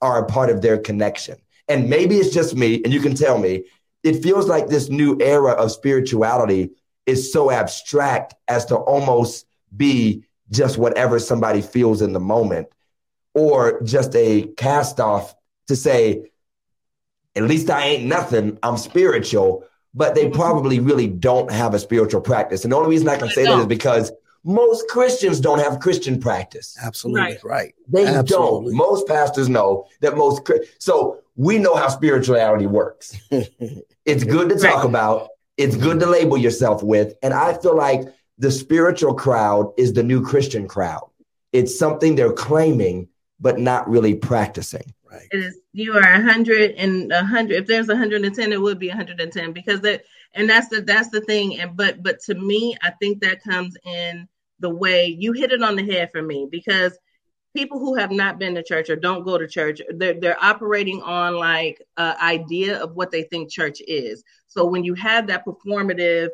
are 0.01 0.23
a 0.23 0.25
part 0.25 0.49
of 0.49 0.63
their 0.63 0.79
connection. 0.79 1.37
And 1.67 1.89
maybe 1.89 2.17
it's 2.17 2.33
just 2.33 2.55
me, 2.55 2.81
and 2.83 2.93
you 2.93 2.99
can 2.99 3.15
tell 3.15 3.37
me, 3.37 3.63
it 4.03 4.21
feels 4.21 4.47
like 4.47 4.67
this 4.67 4.89
new 4.89 5.17
era 5.19 5.51
of 5.53 5.71
spirituality 5.71 6.69
is 7.05 7.31
so 7.31 7.49
abstract 7.49 8.35
as 8.47 8.65
to 8.65 8.75
almost 8.75 9.45
be 9.75 10.23
just 10.51 10.77
whatever 10.77 11.17
somebody 11.19 11.61
feels 11.61 12.01
in 12.01 12.13
the 12.13 12.19
moment 12.19 12.67
or 13.33 13.81
just 13.81 14.15
a 14.15 14.43
cast 14.57 14.99
off 14.99 15.35
to 15.67 15.75
say, 15.75 16.29
at 17.35 17.43
least 17.43 17.69
I 17.69 17.85
ain't 17.85 18.05
nothing, 18.05 18.57
I'm 18.63 18.77
spiritual, 18.77 19.63
but 19.93 20.13
they 20.13 20.27
Mhm. 20.27 20.33
probably 20.33 20.79
really 20.79 21.07
don't 21.07 21.51
have 21.51 21.73
a 21.73 21.79
spiritual 21.79 22.21
practice. 22.21 22.63
And 22.63 22.71
the 22.71 22.77
only 22.77 22.89
reason 22.89 23.09
I 23.09 23.17
can 23.17 23.29
say 23.29 23.45
that 23.45 23.59
is 23.59 23.65
because 23.65 24.11
most 24.43 24.87
Christians 24.87 25.39
don't 25.39 25.59
have 25.59 25.79
Christian 25.79 26.19
practice. 26.19 26.77
Absolutely 26.81 27.21
Right. 27.21 27.43
right. 27.43 27.75
They 27.89 28.05
Absolutely. 28.05 28.67
don't. 28.67 28.77
Most 28.77 29.07
pastors 29.07 29.49
know 29.49 29.85
that 30.01 30.15
most. 30.15 30.47
So 30.79 31.17
we 31.35 31.57
know 31.59 31.75
how 31.75 31.87
spirituality 31.89 32.67
works. 32.67 33.17
It's 34.05 34.23
good 34.23 34.49
to 34.49 34.59
talk 34.59 34.83
about. 34.83 35.29
It's 35.57 35.75
good 35.75 35.99
to 35.99 36.05
label 36.05 36.37
yourself 36.37 36.83
with. 36.83 37.15
And 37.23 37.33
I 37.33 37.57
feel 37.57 37.75
like 37.75 38.03
the 38.37 38.51
spiritual 38.51 39.15
crowd 39.15 39.73
is 39.77 39.93
the 39.93 40.03
new 40.03 40.23
Christian 40.23 40.67
crowd. 40.67 41.09
It's 41.51 41.75
something 41.77 42.15
they're 42.15 42.31
claiming, 42.31 43.07
but 43.39 43.57
not 43.57 43.89
really 43.89 44.13
practicing. 44.13 44.93
right. 45.11 45.27
It 45.31 45.37
is 45.37 45.59
you 45.73 45.93
are 45.93 46.13
a 46.13 46.21
hundred 46.21 46.71
and 46.71 47.11
a 47.11 47.23
hundred. 47.23 47.55
If 47.57 47.65
there's 47.65 47.89
a 47.89 47.97
hundred 47.97 48.23
and 48.23 48.35
ten, 48.35 48.53
it 48.53 48.61
would 48.61 48.77
be 48.77 48.89
a 48.89 48.95
hundred 48.95 49.19
and 49.19 49.33
ten 49.33 49.53
because 49.53 49.81
that 49.81 50.03
and 50.35 50.47
that's 50.47 50.67
the 50.67 50.81
that's 50.81 51.09
the 51.09 51.21
thing. 51.21 51.59
And 51.59 51.75
but 51.75 52.03
but 52.03 52.19
to 52.25 52.35
me, 52.35 52.77
I 52.83 52.91
think 52.91 53.21
that 53.21 53.43
comes 53.43 53.75
in 53.85 54.27
the 54.59 54.69
way 54.69 55.07
you 55.07 55.33
hit 55.33 55.51
it 55.51 55.63
on 55.63 55.75
the 55.75 55.83
head 55.83 56.11
for 56.11 56.21
me 56.21 56.47
because 56.49 56.95
people 57.55 57.79
who 57.79 57.95
have 57.95 58.11
not 58.11 58.37
been 58.37 58.53
to 58.55 58.63
church 58.63 58.89
or 58.89 58.95
don't 58.95 59.23
go 59.23 59.37
to 59.37 59.47
church, 59.47 59.81
they're 59.95 60.19
they're 60.19 60.43
operating 60.43 61.01
on 61.01 61.35
like 61.35 61.81
a 61.97 62.15
idea 62.21 62.77
of 62.79 62.95
what 62.95 63.11
they 63.11 63.23
think 63.23 63.49
church 63.49 63.81
is. 63.87 64.23
So 64.47 64.65
when 64.65 64.83
you 64.83 64.93
have 64.95 65.27
that 65.27 65.45
performative 65.45 66.29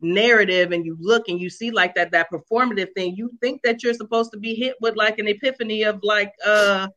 narrative 0.00 0.72
and 0.72 0.84
you 0.84 0.96
look 1.00 1.28
and 1.28 1.40
you 1.40 1.50
see 1.50 1.70
like 1.70 1.94
that 1.94 2.10
that 2.12 2.30
performative 2.30 2.92
thing, 2.94 3.16
you 3.16 3.30
think 3.40 3.62
that 3.62 3.82
you're 3.82 3.94
supposed 3.94 4.32
to 4.32 4.38
be 4.38 4.54
hit 4.54 4.76
with 4.80 4.96
like 4.96 5.18
an 5.18 5.28
epiphany 5.28 5.84
of 5.84 6.00
like 6.02 6.32
uh 6.44 6.88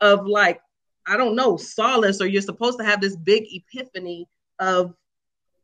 of 0.00 0.26
like 0.26 0.60
I 1.06 1.16
don't 1.16 1.34
know 1.34 1.56
solace 1.56 2.20
or 2.20 2.26
you're 2.26 2.42
supposed 2.42 2.78
to 2.78 2.84
have 2.84 3.00
this 3.00 3.16
big 3.16 3.44
epiphany 3.50 4.28
of 4.58 4.94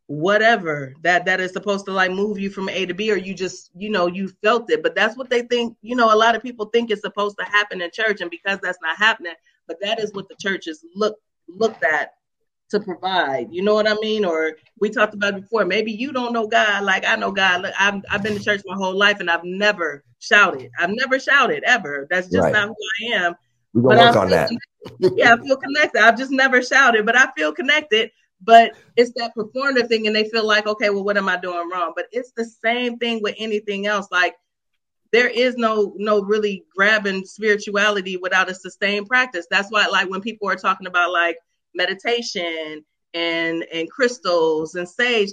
whatever 0.08 0.94
that 1.02 1.24
that 1.24 1.40
is 1.40 1.52
supposed 1.52 1.84
to 1.84 1.90
like 1.92 2.12
move 2.12 2.38
you 2.38 2.48
from 2.48 2.68
A 2.68 2.86
to 2.86 2.94
B 2.94 3.10
or 3.10 3.16
you 3.16 3.34
just 3.34 3.70
you 3.76 3.90
know 3.90 4.06
you 4.06 4.28
felt 4.42 4.70
it. 4.70 4.82
But 4.82 4.94
that's 4.94 5.16
what 5.16 5.30
they 5.30 5.42
think 5.42 5.76
you 5.82 5.96
know 5.96 6.12
a 6.12 6.16
lot 6.16 6.36
of 6.36 6.42
people 6.42 6.66
think 6.66 6.90
is 6.90 7.00
supposed 7.00 7.36
to 7.38 7.44
happen 7.44 7.80
in 7.82 7.90
church 7.92 8.20
and 8.20 8.30
because 8.30 8.58
that's 8.62 8.78
not 8.82 8.96
happening 8.96 9.34
but 9.66 9.78
that 9.80 9.98
is 10.00 10.12
what 10.12 10.28
the 10.28 10.36
church 10.40 10.66
is 10.66 10.84
look 10.94 11.16
looked 11.48 11.84
at 11.84 12.12
to 12.70 12.80
provide. 12.80 13.48
You 13.52 13.62
know 13.62 13.74
what 13.74 13.88
I 13.88 13.94
mean? 13.94 14.24
Or 14.24 14.56
we 14.80 14.90
talked 14.90 15.14
about 15.14 15.36
before. 15.36 15.64
Maybe 15.64 15.92
you 15.92 16.12
don't 16.12 16.32
know 16.32 16.46
God 16.48 16.82
like 16.82 17.06
I 17.06 17.14
know 17.16 17.30
God. 17.30 17.62
Look, 17.62 17.74
I've, 17.78 18.02
I've 18.10 18.22
been 18.22 18.36
to 18.36 18.42
church 18.42 18.62
my 18.66 18.74
whole 18.74 18.96
life 18.96 19.20
and 19.20 19.30
I've 19.30 19.44
never 19.44 20.02
shouted. 20.18 20.70
I've 20.78 20.90
never 20.90 21.20
shouted 21.20 21.62
ever. 21.64 22.06
That's 22.10 22.28
just 22.28 22.42
Right. 22.42 22.52
not 22.52 22.68
who 22.68 22.74
I 22.74 23.14
am. 23.24 23.34
We're 23.72 23.82
gonna 23.82 24.00
but 24.00 24.06
work 24.08 24.16
I 24.16 24.20
on 24.20 24.30
that. 24.30 24.50
yeah, 25.14 25.34
I 25.34 25.44
feel 25.44 25.56
connected. 25.56 26.02
I've 26.02 26.18
just 26.18 26.30
never 26.32 26.62
shouted, 26.62 27.06
but 27.06 27.16
I 27.16 27.30
feel 27.36 27.52
connected. 27.52 28.10
But 28.40 28.72
it's 28.96 29.12
that 29.16 29.32
performative 29.36 29.88
thing, 29.88 30.06
and 30.06 30.14
they 30.14 30.28
feel 30.28 30.46
like, 30.46 30.66
okay, 30.66 30.90
well, 30.90 31.04
what 31.04 31.16
am 31.16 31.28
I 31.28 31.36
doing 31.36 31.68
wrong? 31.72 31.92
But 31.96 32.06
it's 32.12 32.32
the 32.32 32.44
same 32.44 32.98
thing 32.98 33.20
with 33.22 33.34
anything 33.38 33.86
else. 33.86 34.08
Like 34.10 34.34
there 35.12 35.28
is 35.28 35.56
no 35.56 35.94
no 35.96 36.22
really 36.22 36.64
grabbing 36.74 37.24
spirituality 37.24 38.16
without 38.16 38.50
a 38.50 38.54
sustained 38.54 39.06
practice. 39.06 39.46
That's 39.50 39.70
why, 39.70 39.86
like, 39.86 40.10
when 40.10 40.20
people 40.20 40.48
are 40.48 40.56
talking 40.56 40.86
about 40.86 41.12
like 41.12 41.38
meditation 41.74 42.84
and 43.14 43.64
and 43.72 43.90
crystals 43.90 44.74
and 44.74 44.88
sage, 44.88 45.30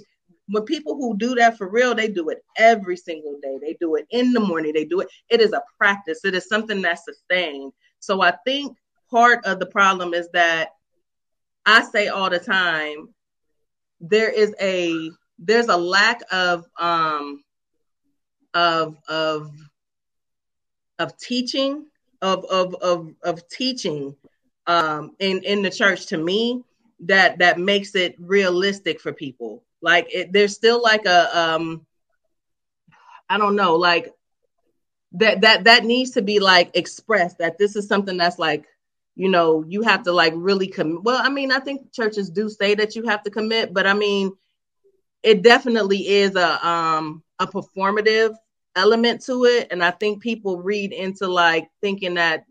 when 0.48 0.64
people 0.64 0.94
who 0.96 1.16
do 1.16 1.34
that 1.34 1.58
for 1.58 1.68
real, 1.68 1.94
they 1.94 2.08
do 2.08 2.28
it 2.30 2.38
every 2.56 2.96
single 2.96 3.38
day. 3.42 3.58
They 3.60 3.76
do 3.80 3.96
it 3.96 4.06
in 4.10 4.32
the 4.32 4.40
morning. 4.40 4.72
They 4.74 4.84
do 4.84 5.00
it. 5.00 5.08
It 5.28 5.40
is 5.40 5.52
a 5.52 5.62
practice. 5.78 6.24
It 6.24 6.34
is 6.34 6.48
something 6.48 6.82
that's 6.82 7.04
sustained. 7.04 7.72
So 8.00 8.22
I 8.22 8.32
think 8.44 8.76
part 9.10 9.44
of 9.44 9.58
the 9.58 9.66
problem 9.66 10.14
is 10.14 10.28
that 10.32 10.70
I 11.66 11.84
say 11.84 12.08
all 12.08 12.30
the 12.30 12.38
time 12.38 13.14
there 14.00 14.30
is 14.30 14.54
a 14.60 15.10
there's 15.38 15.68
a 15.68 15.76
lack 15.76 16.20
of 16.30 16.66
um 16.78 17.42
of 18.54 18.96
of 19.08 19.50
of 20.98 21.16
teaching 21.18 21.86
of 22.22 22.44
of 22.44 22.74
of 22.76 23.14
of 23.22 23.48
teaching 23.48 24.16
um 24.66 25.14
in 25.18 25.42
in 25.42 25.62
the 25.62 25.70
church 25.70 26.06
to 26.06 26.16
me 26.16 26.62
that 27.00 27.38
that 27.38 27.58
makes 27.58 27.94
it 27.94 28.14
realistic 28.18 29.00
for 29.00 29.12
people. 29.12 29.62
Like 29.82 30.06
it, 30.14 30.32
there's 30.32 30.54
still 30.54 30.82
like 30.82 31.04
a 31.06 31.38
um 31.38 31.86
i 33.28 33.38
don't 33.38 33.56
know 33.56 33.76
like 33.76 34.12
that 35.12 35.40
that 35.42 35.64
that 35.64 35.84
needs 35.84 36.12
to 36.12 36.22
be 36.22 36.40
like 36.40 36.70
expressed 36.74 37.38
that 37.38 37.58
this 37.58 37.76
is 37.76 37.88
something 37.88 38.16
that's 38.16 38.38
like 38.38 38.66
you 39.16 39.28
know 39.28 39.64
you 39.68 39.82
have 39.82 40.02
to 40.04 40.12
like 40.12 40.32
really 40.36 40.66
commit. 40.68 41.02
Well 41.02 41.20
i 41.22 41.28
mean 41.28 41.52
i 41.52 41.58
think 41.58 41.92
churches 41.92 42.30
do 42.30 42.48
say 42.48 42.74
that 42.74 42.94
you 42.96 43.04
have 43.04 43.22
to 43.24 43.30
commit 43.30 43.72
but 43.72 43.86
i 43.86 43.94
mean 43.94 44.32
it 45.22 45.42
definitely 45.42 46.06
is 46.08 46.36
a 46.36 46.66
um 46.66 47.22
a 47.38 47.46
performative 47.46 48.34
element 48.76 49.22
to 49.24 49.44
it. 49.44 49.68
And 49.70 49.82
i 49.82 49.90
think 49.90 50.22
people 50.22 50.60
read 50.60 50.92
into 50.92 51.26
like 51.28 51.68
thinking 51.80 52.14
that 52.14 52.44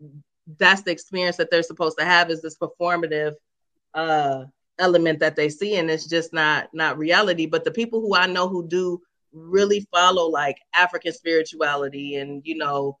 that's 0.58 0.82
the 0.82 0.90
experience 0.90 1.36
that 1.36 1.50
they're 1.50 1.62
supposed 1.62 1.98
to 1.98 2.04
have 2.04 2.30
is 2.30 2.42
this 2.42 2.56
performative 2.56 3.32
uh 3.94 4.44
element 4.78 5.20
that 5.20 5.36
they 5.36 5.48
see 5.48 5.76
and 5.76 5.90
it's 5.90 6.06
just 6.08 6.32
not 6.32 6.68
not 6.72 6.98
reality. 6.98 7.46
But 7.46 7.64
the 7.64 7.70
people 7.70 8.00
who 8.00 8.14
i 8.14 8.26
know 8.26 8.48
who 8.48 8.66
do 8.66 9.00
really 9.32 9.86
follow 9.92 10.28
like 10.28 10.56
african 10.74 11.12
spirituality 11.12 12.16
and 12.16 12.42
you 12.44 12.56
know 12.56 12.98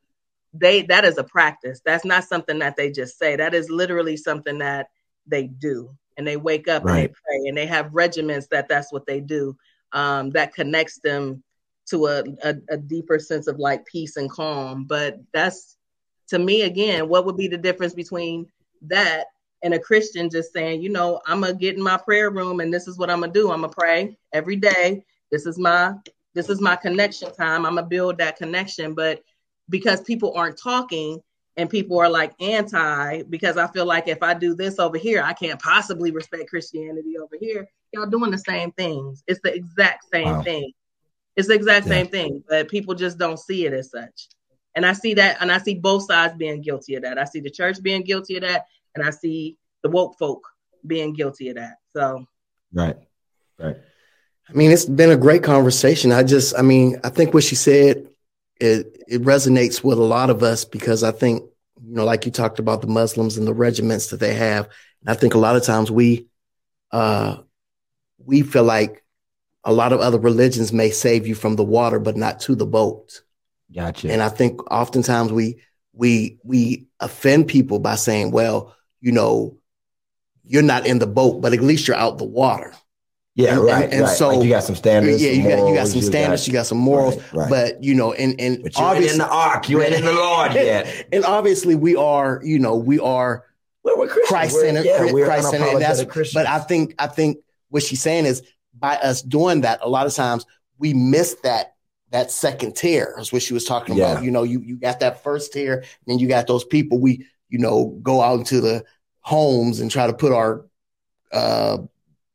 they 0.54 0.82
that 0.82 1.04
is 1.04 1.18
a 1.18 1.24
practice. 1.24 1.80
That's 1.84 2.04
not 2.04 2.24
something 2.24 2.58
that 2.60 2.76
they 2.76 2.90
just 2.90 3.18
say. 3.18 3.36
That 3.36 3.54
is 3.54 3.70
literally 3.70 4.16
something 4.16 4.58
that 4.58 4.88
they 5.26 5.48
do. 5.48 5.90
And 6.16 6.26
they 6.26 6.36
wake 6.36 6.68
up 6.68 6.84
and 6.84 6.96
they 6.96 7.08
pray 7.08 7.48
and 7.48 7.56
they 7.56 7.66
have 7.66 7.92
regiments 7.92 8.46
that 8.52 8.68
that's 8.68 8.92
what 8.92 9.06
they 9.06 9.20
do 9.20 9.56
um, 9.92 10.30
that 10.30 10.54
connects 10.54 11.00
them 11.00 11.42
to 11.90 12.06
a, 12.06 12.24
a, 12.44 12.54
a 12.70 12.76
deeper 12.76 13.18
sense 13.18 13.48
of 13.48 13.58
like 13.58 13.84
peace 13.86 14.16
and 14.16 14.30
calm. 14.30 14.84
But 14.84 15.18
that's 15.32 15.76
to 16.28 16.38
me 16.38 16.62
again 16.62 17.08
what 17.08 17.26
would 17.26 17.36
be 17.36 17.48
the 17.48 17.58
difference 17.58 17.94
between 17.94 18.46
that 18.82 19.26
and 19.62 19.74
a 19.74 19.78
christian 19.78 20.30
just 20.30 20.52
saying 20.52 20.80
you 20.80 20.88
know 20.88 21.20
i'm 21.26 21.42
gonna 21.42 21.54
get 21.54 21.76
in 21.76 21.82
my 21.82 21.98
prayer 21.98 22.30
room 22.30 22.60
and 22.60 22.72
this 22.72 22.88
is 22.88 22.98
what 22.98 23.10
i'm 23.10 23.20
gonna 23.20 23.32
do. 23.32 23.50
I'm 23.52 23.60
gonna 23.60 23.72
pray 23.72 24.16
every 24.32 24.56
day. 24.56 25.04
This 25.30 25.46
is 25.46 25.58
my 25.58 25.94
this 26.34 26.48
is 26.48 26.60
my 26.60 26.76
connection 26.76 27.32
time. 27.32 27.64
I'm 27.64 27.76
gonna 27.76 27.86
build 27.86 28.18
that 28.18 28.36
connection. 28.36 28.94
But 28.94 29.22
because 29.68 30.00
people 30.02 30.32
aren't 30.36 30.58
talking 30.58 31.20
and 31.56 31.70
people 31.70 31.98
are 31.98 32.08
like 32.08 32.32
anti 32.40 33.22
because 33.24 33.56
I 33.56 33.66
feel 33.68 33.86
like 33.86 34.08
if 34.08 34.22
I 34.22 34.34
do 34.34 34.54
this 34.54 34.78
over 34.78 34.98
here, 34.98 35.22
I 35.22 35.32
can't 35.32 35.60
possibly 35.60 36.10
respect 36.10 36.50
Christianity 36.50 37.16
over 37.18 37.36
here. 37.40 37.68
Y'all 37.92 38.06
doing 38.06 38.30
the 38.30 38.38
same 38.38 38.72
things. 38.72 39.22
It's 39.26 39.40
the 39.42 39.54
exact 39.54 40.04
same 40.12 40.34
Wow. 40.34 40.42
thing. 40.42 40.72
It's 41.36 41.48
the 41.48 41.54
exact 41.54 41.86
Yeah. 41.86 41.92
same 41.92 42.08
thing, 42.08 42.44
but 42.48 42.68
people 42.68 42.94
just 42.94 43.18
don't 43.18 43.38
see 43.38 43.66
it 43.66 43.72
as 43.72 43.90
such. 43.90 44.28
And 44.74 44.84
I 44.84 44.92
see 44.92 45.14
that, 45.14 45.36
and 45.40 45.52
I 45.52 45.58
see 45.58 45.74
both 45.74 46.04
sides 46.04 46.34
being 46.36 46.60
guilty 46.60 46.96
of 46.96 47.02
that. 47.02 47.18
I 47.18 47.24
see 47.24 47.40
the 47.40 47.50
church 47.50 47.80
being 47.82 48.02
guilty 48.02 48.36
of 48.36 48.42
that, 48.42 48.66
and 48.94 49.04
I 49.04 49.10
see 49.10 49.56
the 49.82 49.90
woke 49.90 50.18
folk 50.18 50.44
being 50.86 51.12
guilty 51.12 51.48
of 51.50 51.56
that. 51.56 51.76
So 51.92 52.26
Right. 52.72 52.96
Right. 53.58 53.76
I 54.48 54.52
mean, 54.52 54.72
it's 54.72 54.84
been 54.84 55.10
a 55.10 55.16
great 55.16 55.42
conversation. 55.42 56.10
I 56.12 56.22
just, 56.24 56.58
I 56.58 56.62
mean, 56.62 56.98
I 57.04 57.08
think 57.08 57.32
what 57.32 57.44
she 57.44 57.54
said 57.54 58.08
it 58.60 59.02
it 59.08 59.22
resonates 59.22 59.82
with 59.82 59.98
a 59.98 60.02
lot 60.02 60.30
of 60.30 60.42
us 60.42 60.64
because 60.64 61.02
I 61.02 61.10
think, 61.10 61.42
you 61.82 61.94
know, 61.94 62.04
like 62.04 62.24
you 62.24 62.32
talked 62.32 62.58
about 62.58 62.80
the 62.80 62.86
Muslims 62.86 63.36
and 63.36 63.46
the 63.46 63.54
regiments 63.54 64.08
that 64.08 64.20
they 64.20 64.34
have. 64.34 64.68
And 65.00 65.10
I 65.10 65.14
think 65.14 65.34
a 65.34 65.38
lot 65.38 65.56
of 65.56 65.64
times 65.64 65.90
we 65.90 66.28
uh 66.90 67.38
we 68.18 68.42
feel 68.42 68.64
like 68.64 69.04
a 69.64 69.72
lot 69.72 69.92
of 69.92 70.00
other 70.00 70.18
religions 70.18 70.72
may 70.72 70.90
save 70.90 71.26
you 71.26 71.34
from 71.34 71.56
the 71.56 71.64
water, 71.64 71.98
but 71.98 72.16
not 72.16 72.40
to 72.40 72.54
the 72.54 72.66
boat. 72.66 73.22
Gotcha. 73.74 74.10
And 74.12 74.22
I 74.22 74.28
think 74.28 74.70
oftentimes 74.70 75.32
we 75.32 75.60
we 75.92 76.38
we 76.44 76.86
offend 77.00 77.48
people 77.48 77.78
by 77.78 77.96
saying, 77.96 78.30
well, 78.30 78.76
you 79.00 79.12
know, 79.12 79.58
you're 80.44 80.62
not 80.62 80.86
in 80.86 80.98
the 80.98 81.06
boat, 81.06 81.40
but 81.40 81.52
at 81.52 81.60
least 81.60 81.88
you're 81.88 81.96
out 81.96 82.18
the 82.18 82.24
water. 82.24 82.72
Yeah, 83.34 83.54
and- 83.56 83.64
right. 83.64 83.84
and- 83.84 83.92
and 83.94 84.02
right. 84.02 84.16
so- 84.16 84.28
like 84.28 84.42
you 84.44 84.50
got 84.50 84.64
some 84.64 84.76
standards. 84.76 85.22
yeah, 85.22 85.30
you 85.30 85.42
got 85.42 85.48
you 85.50 85.56
got 85.56 85.66
morals, 85.66 85.92
some 85.92 86.02
standards, 86.02 86.46
you 86.46 86.52
got 86.52 86.66
some 86.66 86.78
morals, 86.78 87.16
Right, 87.16 87.32
right. 87.34 87.50
but 87.50 87.84
you 87.84 87.94
know, 87.94 88.12
and 88.12 88.40
and 88.40 88.62
But 88.62 88.76
you 88.78 88.84
ain't 88.84 88.90
in 88.92 88.96
obviously, 88.96 89.18
the 89.18 89.28
ark. 89.28 89.68
You 89.68 89.82
ain't 89.82 89.94
in 89.94 90.04
the 90.04 90.12
Lord 90.12 90.52
yet. 90.54 91.06
and 91.12 91.24
obviously, 91.24 91.74
we 91.74 91.96
are, 91.96 92.40
you 92.44 92.58
know, 92.58 92.76
we 92.76 92.98
are 93.00 93.44
Well, 93.82 93.98
we're 93.98 94.06
Christians. 94.06 94.28
Christ 94.28 94.54
We're- 94.54 94.66
centered, 94.66 94.86
yeah, 94.86 95.24
Christ 95.24 95.50
centered, 95.50 95.68
and 95.68 95.82
that's. 95.82 96.04
Christians. 96.04 96.34
But 96.34 96.46
I 96.46 96.58
think 96.60 96.94
I 96.98 97.06
think 97.08 97.38
what 97.70 97.82
she's 97.82 98.00
saying 98.02 98.26
is 98.26 98.42
by 98.78 98.96
us 98.96 99.20
doing 99.22 99.62
that, 99.62 99.80
a 99.82 99.88
lot 99.88 100.06
of 100.06 100.14
times 100.14 100.46
we 100.78 100.94
miss 100.94 101.36
that 101.42 101.74
that 102.10 102.30
second 102.30 102.76
tier. 102.76 103.14
Is 103.18 103.32
what 103.32 103.42
she 103.42 103.52
was 103.54 103.64
talking 103.64 103.96
Yeah. 103.96 104.12
about. 104.12 104.24
You 104.24 104.30
know, 104.30 104.44
you 104.44 104.60
you 104.60 104.76
got 104.76 105.00
that 105.00 105.22
first 105.24 105.52
tier, 105.52 105.74
and 105.78 105.84
then 106.06 106.18
you 106.20 106.28
got 106.28 106.46
those 106.46 106.64
people 106.64 106.98
we 107.00 107.26
you 107.48 107.58
know 107.58 107.98
go 108.02 108.20
out 108.22 108.38
into 108.38 108.60
the 108.60 108.84
homes 109.20 109.80
and 109.80 109.90
try 109.90 110.06
to 110.06 110.12
put 110.12 110.32
our 110.32 110.64
uh 111.32 111.78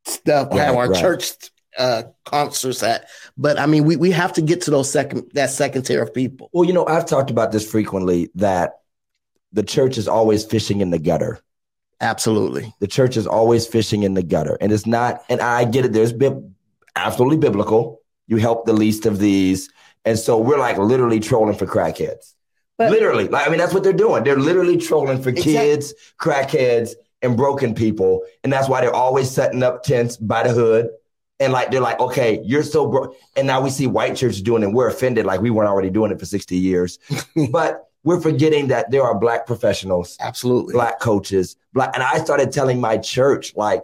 stuff, 0.06 0.50
Right, 0.52 0.60
have 0.62 0.76
our 0.76 0.90
right. 0.90 1.00
church 1.00 1.32
uh 1.78 2.04
concerts 2.26 2.82
at. 2.84 3.08
But 3.38 3.60
I 3.60 3.66
mean, 3.66 3.84
we 3.86 3.96
we 3.96 4.12
have 4.12 4.34
to 4.34 4.42
get 4.42 4.62
to 4.64 4.72
those 4.72 4.90
second 4.92 5.32
that 5.34 5.50
second 5.50 5.84
tier 5.84 6.02
of 6.02 6.14
people. 6.14 6.50
Well, 6.54 6.66
you 6.66 6.74
know, 6.74 6.86
I've 6.86 7.06
talked 7.06 7.30
about 7.30 7.52
this 7.52 7.70
frequently 7.70 8.30
that 8.36 8.80
the 9.54 9.64
church 9.64 9.98
is 9.98 10.08
always 10.08 10.44
fishing 10.46 10.82
in 10.82 10.90
the 10.90 11.00
gutter. 11.00 11.40
Absolutely. 12.02 12.74
The 12.80 12.88
church 12.88 13.18
is 13.18 13.28
always 13.28 13.68
fishing 13.68 14.04
in 14.04 14.14
the 14.14 14.24
gutter. 14.24 14.58
And 14.62 14.72
it's 14.72 14.86
not, 14.86 15.22
and 15.28 15.42
I 15.42 15.66
get 15.66 15.84
it, 15.86 15.92
there's 15.94 16.14
been 16.14 16.56
absolutely 16.96 17.38
biblical. 17.38 18.00
You 18.28 18.38
help 18.38 18.66
the 18.66 18.74
least 18.74 19.06
of 19.06 19.20
these. 19.20 19.70
And 20.06 20.18
so 20.18 20.38
we're 20.38 20.60
like 20.60 20.78
literally 20.78 21.20
trolling 21.20 21.58
for 21.58 21.66
crackheads. 21.66 22.36
But- 22.78 22.92
literally. 22.92 23.28
Like, 23.28 23.46
I 23.46 23.50
mean, 23.50 23.60
that's 23.60 23.74
what 23.74 23.84
they're 23.84 23.92
doing. 23.92 24.24
They're 24.24 24.38
literally 24.38 24.78
trolling 24.78 25.22
for 25.22 25.30
Exact- 25.30 25.46
kids, 25.46 25.94
crackheads, 26.18 26.92
and 27.22 27.36
broken 27.36 27.74
people. 27.74 28.24
And 28.44 28.52
that's 28.52 28.70
why 28.70 28.82
they're 28.82 28.94
always 28.96 29.30
setting 29.30 29.64
up 29.64 29.84
tents 29.84 30.18
by 30.18 30.44
the 30.44 30.54
hood. 30.54 30.90
And 31.42 31.54
like 31.54 31.72
they're 31.72 31.82
like, 31.82 32.00
okay, 32.00 32.42
you're 32.44 32.64
so 32.64 32.88
broke. 32.88 33.16
And 33.36 33.48
now 33.48 33.62
we 33.62 33.70
see 33.70 33.88
white 33.88 34.16
churches 34.18 34.42
doing 34.42 34.62
it. 34.64 34.68
And 34.68 34.76
we're 34.76 34.90
offended, 34.90 35.26
like 35.26 35.42
we 35.42 35.50
weren't 35.50 35.70
already 35.70 35.90
doing 35.90 36.12
it 36.12 36.20
for 36.20 36.26
60 36.26 36.56
years. 36.58 37.00
but 37.52 37.86
we're 38.04 38.20
forgetting 38.22 38.68
that 38.68 38.92
there 38.92 39.04
are 39.04 39.18
black 39.18 39.46
professionals 39.46 40.18
Absolutely. 40.22 40.74
black 40.74 41.00
coaches, 41.00 41.56
black, 41.74 41.92
and 41.94 42.04
I 42.04 42.18
started 42.20 42.52
telling 42.52 42.80
my 42.82 42.98
church 42.98 43.54
like, 43.56 43.84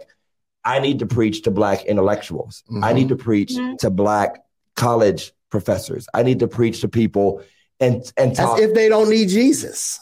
I 0.64 0.80
need 0.80 0.98
to 0.98 1.06
preach 1.06 1.42
to 1.42 1.50
black 1.50 1.84
intellectuals. 1.84 2.64
I 2.82 2.92
Mhm. 2.92 2.94
need 2.94 3.08
to 3.10 3.16
preach 3.16 3.52
Mhm. 3.52 3.78
to 3.78 3.90
black 3.90 4.42
college 4.74 5.32
professors. 5.50 6.06
I 6.12 6.22
need 6.24 6.40
to 6.40 6.48
preach 6.48 6.80
to 6.80 6.88
people 6.88 7.40
and 7.78 8.10
and 8.16 8.32
As 8.38 8.58
if 8.58 8.74
they 8.74 8.88
don't 8.88 9.08
need 9.08 9.28
Jesus. 9.28 10.00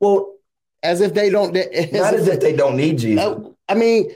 well, 0.00 0.34
As 0.86 1.00
if 1.00 1.14
they 1.14 1.30
don't. 1.30 1.52
not 1.52 1.64
As 1.72 1.92
as 1.92 2.28
if, 2.28 2.34
if 2.34 2.40
they 2.40 2.54
don't 2.54 2.76
need 2.76 2.98
Jesus. 2.98 3.52
I 3.68 3.74
mean, 3.74 4.10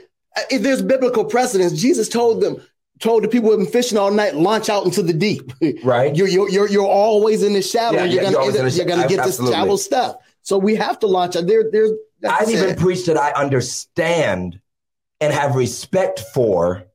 if 0.49 0.61
there's 0.61 0.81
biblical 0.81 1.25
precedence, 1.25 1.79
Jesus 1.79 2.07
told 2.07 2.41
them, 2.41 2.61
told 2.99 3.23
the 3.23 3.27
people 3.27 3.49
who've 3.49 3.59
been 3.59 3.67
fishing 3.67 3.97
all 3.97 4.11
night, 4.11 4.35
launch 4.35 4.69
out 4.69 4.85
into 4.85 5.03
the 5.03 5.13
deep. 5.13 5.51
right? 5.83 6.15
You're 6.15 6.27
you're 6.27 6.49
you're, 6.49 6.69
you're 6.69 6.87
always 6.87 7.43
in 7.43 7.53
the 7.53 7.61
shallow. 7.61 7.97
Yeah, 7.97 8.05
you're 8.05 8.15
yeah, 8.15 8.21
gonna 8.21 8.31
you're 8.31 8.41
always 8.41 8.55
in 8.55 8.65
the 8.65 8.71
you're 8.71 8.85
gonna 8.85 9.07
get 9.07 9.17
this 9.17 9.39
absolutely. 9.39 9.55
shallow 9.55 9.75
stuff. 9.75 10.15
So 10.43 10.57
we 10.57 10.75
have 10.75 10.99
to 10.99 11.07
launch 11.07 11.35
out. 11.35 11.47
There, 11.47 11.69
there's. 11.69 11.91
I've 12.27 12.49
even 12.49 12.75
preached 12.75 13.07
that 13.07 13.17
I 13.17 13.31
understand 13.31 14.59
and 15.19 15.33
have 15.33 15.55
respect 15.55 16.19
for 16.33 16.85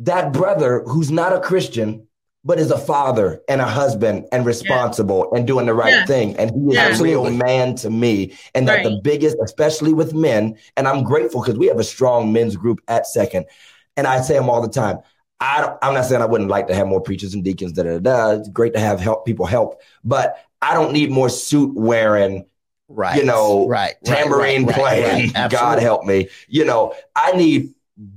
that 0.00 0.32
brother 0.32 0.82
who's 0.86 1.10
not 1.10 1.32
a 1.32 1.40
Christian, 1.40 2.06
but 2.44 2.58
is 2.58 2.70
a 2.70 2.78
father 2.78 3.40
and 3.48 3.60
a 3.60 3.66
husband 3.66 4.26
and 4.32 4.46
responsible 4.46 5.30
and 5.34 5.46
doing 5.46 5.66
the 5.66 5.74
right 5.74 5.92
Yeah. 5.92 6.06
thing. 6.06 6.36
And 6.36 6.50
he 6.50 6.68
is 6.70 6.74
Yeah. 6.74 6.96
a 6.98 7.02
real 7.02 7.30
man 7.30 7.74
to 7.76 7.90
me. 7.90 8.32
And 8.54 8.66
that 8.66 8.82
the 8.82 8.98
biggest, 9.02 9.36
especially 9.42 9.92
with 9.92 10.14
men, 10.14 10.56
and 10.76 10.88
I'm 10.88 11.02
grateful 11.04 11.42
because 11.42 11.58
we 11.58 11.66
have 11.66 11.78
a 11.78 11.84
strong 11.84 12.32
men's 12.32 12.56
group 12.56 12.80
at 12.88 13.06
second. 13.06 13.44
And 13.96 14.06
I 14.06 14.22
say 14.22 14.34
them 14.34 14.48
all 14.48 14.62
the 14.62 14.68
time. 14.68 14.98
I 15.40 15.60
don't, 15.60 15.76
I'm 15.82 15.94
not 15.94 16.06
saying 16.06 16.22
I 16.22 16.26
wouldn't 16.26 16.50
like 16.50 16.66
to 16.68 16.74
have 16.74 16.86
more 16.86 17.00
preachers 17.00 17.34
and 17.34 17.44
deacons. 17.44 17.72
Da, 17.72 17.82
da, 17.82 17.98
da. 17.98 18.30
It's 18.30 18.48
great 18.48 18.72
to 18.74 18.80
have 18.80 19.00
help 19.00 19.26
people 19.26 19.46
help, 19.46 19.80
but 20.04 20.36
I 20.62 20.74
don't 20.74 20.92
need 20.92 21.10
more 21.10 21.28
suit 21.28 21.74
wearing 21.74 22.44
right. 22.88 23.16
you 23.18 23.24
know, 23.24 23.66
right, 23.68 23.94
right, 23.94 24.04
tambourine 24.04 24.64
right, 24.66 24.76
right, 24.76 25.02
playing. 25.02 25.32
right. 25.32 25.50
God 25.50 25.78
help 25.78 26.04
me. 26.04 26.28
You 26.48 26.64
know, 26.64 26.94
I 27.16 27.32
need 27.32 27.74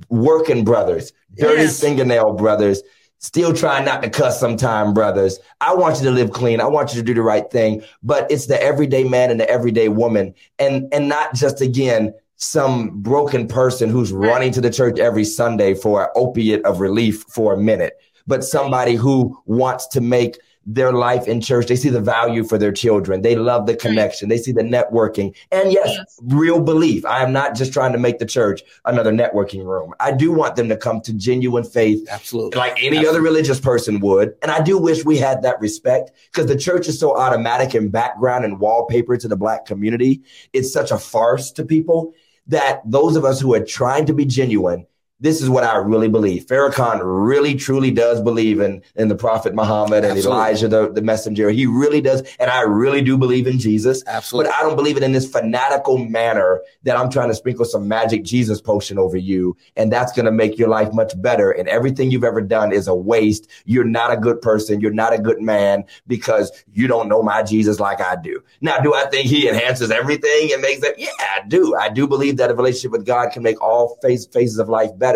working 0.09 0.63
brothers, 0.63 1.11
dirty 1.33 1.63
Yes. 1.63 1.79
fingernail 1.81 2.33
brothers, 2.33 2.83
still 3.23 3.53
trying 3.53 3.85
not 3.85 4.03
to 4.03 4.09
cuss 4.09 4.39
sometime 4.39 4.93
brothers. 4.93 5.39
I 5.61 5.73
want 5.73 5.97
you 5.97 6.03
to 6.03 6.11
live 6.11 6.31
clean. 6.31 6.59
I 6.61 6.65
want 6.65 6.93
you 6.93 6.99
to 6.99 7.05
do 7.05 7.13
the 7.13 7.21
right 7.21 7.49
thing. 7.49 7.81
But 8.03 8.29
it's 8.29 8.45
the 8.45 8.61
everyday 8.61 9.05
man 9.05 9.31
and 9.31 9.39
the 9.39 9.49
everyday 9.49 9.87
woman, 9.87 10.35
and 10.59 10.93
and 10.93 11.09
not 11.09 11.33
just 11.33 11.61
again 11.61 12.13
some 12.35 13.01
broken 13.01 13.47
person 13.47 13.89
who's 13.89 14.11
running 14.11 14.51
to 14.51 14.59
the 14.59 14.69
church 14.69 14.99
every 14.99 15.23
Sunday 15.23 15.73
for 15.73 16.03
an 16.03 16.09
opiate 16.15 16.63
of 16.65 16.81
relief 16.81 17.23
for 17.29 17.53
a 17.53 17.57
minute, 17.57 17.93
but 18.27 18.43
somebody 18.43 18.95
who 18.95 19.39
wants 19.45 19.87
to 19.87 20.01
make 20.01 20.37
their 20.65 20.93
life 20.93 21.27
in 21.27 21.41
church. 21.41 21.67
They 21.67 21.75
see 21.75 21.89
the 21.89 21.99
value 22.01 22.43
for 22.43 22.57
their 22.57 22.71
children. 22.71 23.21
They 23.21 23.35
love 23.35 23.65
the 23.65 23.75
connection. 23.75 24.29
They 24.29 24.37
see 24.37 24.51
the 24.53 24.61
networking. 24.61 25.35
And 25.51 25.71
yes, 25.71 25.89
Yes. 25.89 26.19
real 26.23 26.61
belief. 26.61 27.05
I 27.05 27.21
am 27.21 27.33
not 27.33 27.55
just 27.55 27.73
trying 27.73 27.91
to 27.91 27.97
make 27.97 28.19
the 28.19 28.25
church 28.25 28.61
another 28.85 29.11
networking 29.11 29.65
room. 29.65 29.93
I 29.99 30.11
do 30.11 30.31
want 30.31 30.55
them 30.55 30.69
to 30.69 30.77
come 30.77 31.01
to 31.01 31.13
genuine 31.13 31.63
faith 31.65 32.07
Absolutely. 32.09 32.57
like 32.57 32.81
any 32.81 33.05
other 33.05 33.21
religious 33.21 33.59
person 33.59 33.99
would. 33.99 34.35
And 34.41 34.51
I 34.51 34.61
do 34.61 34.77
wish 34.77 35.03
we 35.03 35.17
had 35.17 35.41
that 35.43 35.59
respect 35.59 36.11
because 36.31 36.47
the 36.47 36.57
church 36.57 36.87
is 36.87 36.97
so 36.99 37.17
automatic 37.17 37.75
in 37.75 37.89
background 37.89 38.45
and 38.45 38.59
wallpaper 38.59 39.17
to 39.17 39.27
the 39.27 39.35
black 39.35 39.65
community. 39.65 40.21
It's 40.53 40.71
such 40.71 40.91
a 40.91 40.97
farce 40.97 41.51
to 41.51 41.65
people 41.65 42.13
that 42.47 42.81
those 42.85 43.15
of 43.15 43.25
us 43.25 43.39
who 43.39 43.53
are 43.53 43.63
trying 43.63 44.05
to 44.05 44.13
be 44.13 44.25
genuine, 44.25 44.85
this 45.23 45.41
is 45.41 45.49
what 45.49 45.63
I 45.63 45.77
really 45.77 46.09
believe. 46.09 46.47
Farrakhan 46.47 46.99
really 47.01 47.55
truly 47.55 47.91
does 47.91 48.21
believe 48.21 48.59
in, 48.59 48.83
in 48.95 49.07
the 49.07 49.15
prophet 49.15 49.55
Muhammad 49.55 50.03
and 50.03 50.17
Absolutely. 50.17 50.31
Elijah, 50.31 50.67
the, 50.67 50.91
the 50.91 51.01
messenger. 51.01 51.49
He 51.49 51.65
really 51.65 52.01
does. 52.01 52.23
And 52.41 52.51
I 52.51 52.63
really 52.63 53.01
do 53.01 53.17
believe 53.17 53.47
in 53.47 53.57
Jesus. 53.57 54.03
Absolutely. 54.05 54.51
But 54.51 54.59
I 54.59 54.63
don't 54.63 54.75
believe 54.75 54.97
it 54.97 55.03
in 55.03 55.13
this 55.13 55.25
fanatical 55.25 55.97
manner 55.97 56.61
that 56.83 56.97
I'm 56.97 57.09
trying 57.09 57.29
to 57.29 57.35
sprinkle 57.35 57.63
some 57.63 57.87
magic 57.87 58.25
Jesus 58.25 58.59
potion 58.59 58.99
over 58.99 59.15
you. 59.15 59.55
And 59.77 59.93
that's 59.93 60.11
going 60.11 60.25
to 60.25 60.31
make 60.31 60.57
your 60.57 60.67
life 60.67 60.91
much 60.91 61.13
better. 61.21 61.51
And 61.51 61.69
everything 61.69 62.11
you've 62.11 62.25
ever 62.25 62.41
done 62.41 62.73
is 62.73 62.89
a 62.89 62.95
waste. 62.95 63.49
You're 63.63 63.85
not 63.85 64.11
a 64.11 64.17
good 64.17 64.41
person. 64.41 64.81
You're 64.81 64.91
not 64.91 65.13
a 65.13 65.17
good 65.17 65.41
man 65.41 65.85
because 66.05 66.51
you 66.73 66.85
don't 66.85 67.07
know 67.07 67.23
my 67.23 67.43
Jesus 67.43 67.79
like 67.79 68.01
I 68.01 68.17
do. 68.17 68.43
Now, 68.59 68.79
do 68.79 68.93
I 68.93 69.05
think 69.05 69.27
he 69.27 69.47
enhances 69.47 69.89
everything 69.89 70.51
and 70.51 70.61
makes 70.61 70.83
it? 70.83 70.95
Yeah, 70.97 71.07
I 71.21 71.47
do. 71.47 71.77
I 71.77 71.87
do 71.87 72.09
believe 72.09 72.35
that 72.37 72.51
a 72.51 72.55
relationship 72.55 72.91
with 72.91 73.05
God 73.05 73.31
can 73.31 73.41
make 73.41 73.61
all 73.61 73.97
phase, 74.01 74.25
phases 74.25 74.59
of 74.59 74.67
life 74.67 74.89
better. 74.97 75.12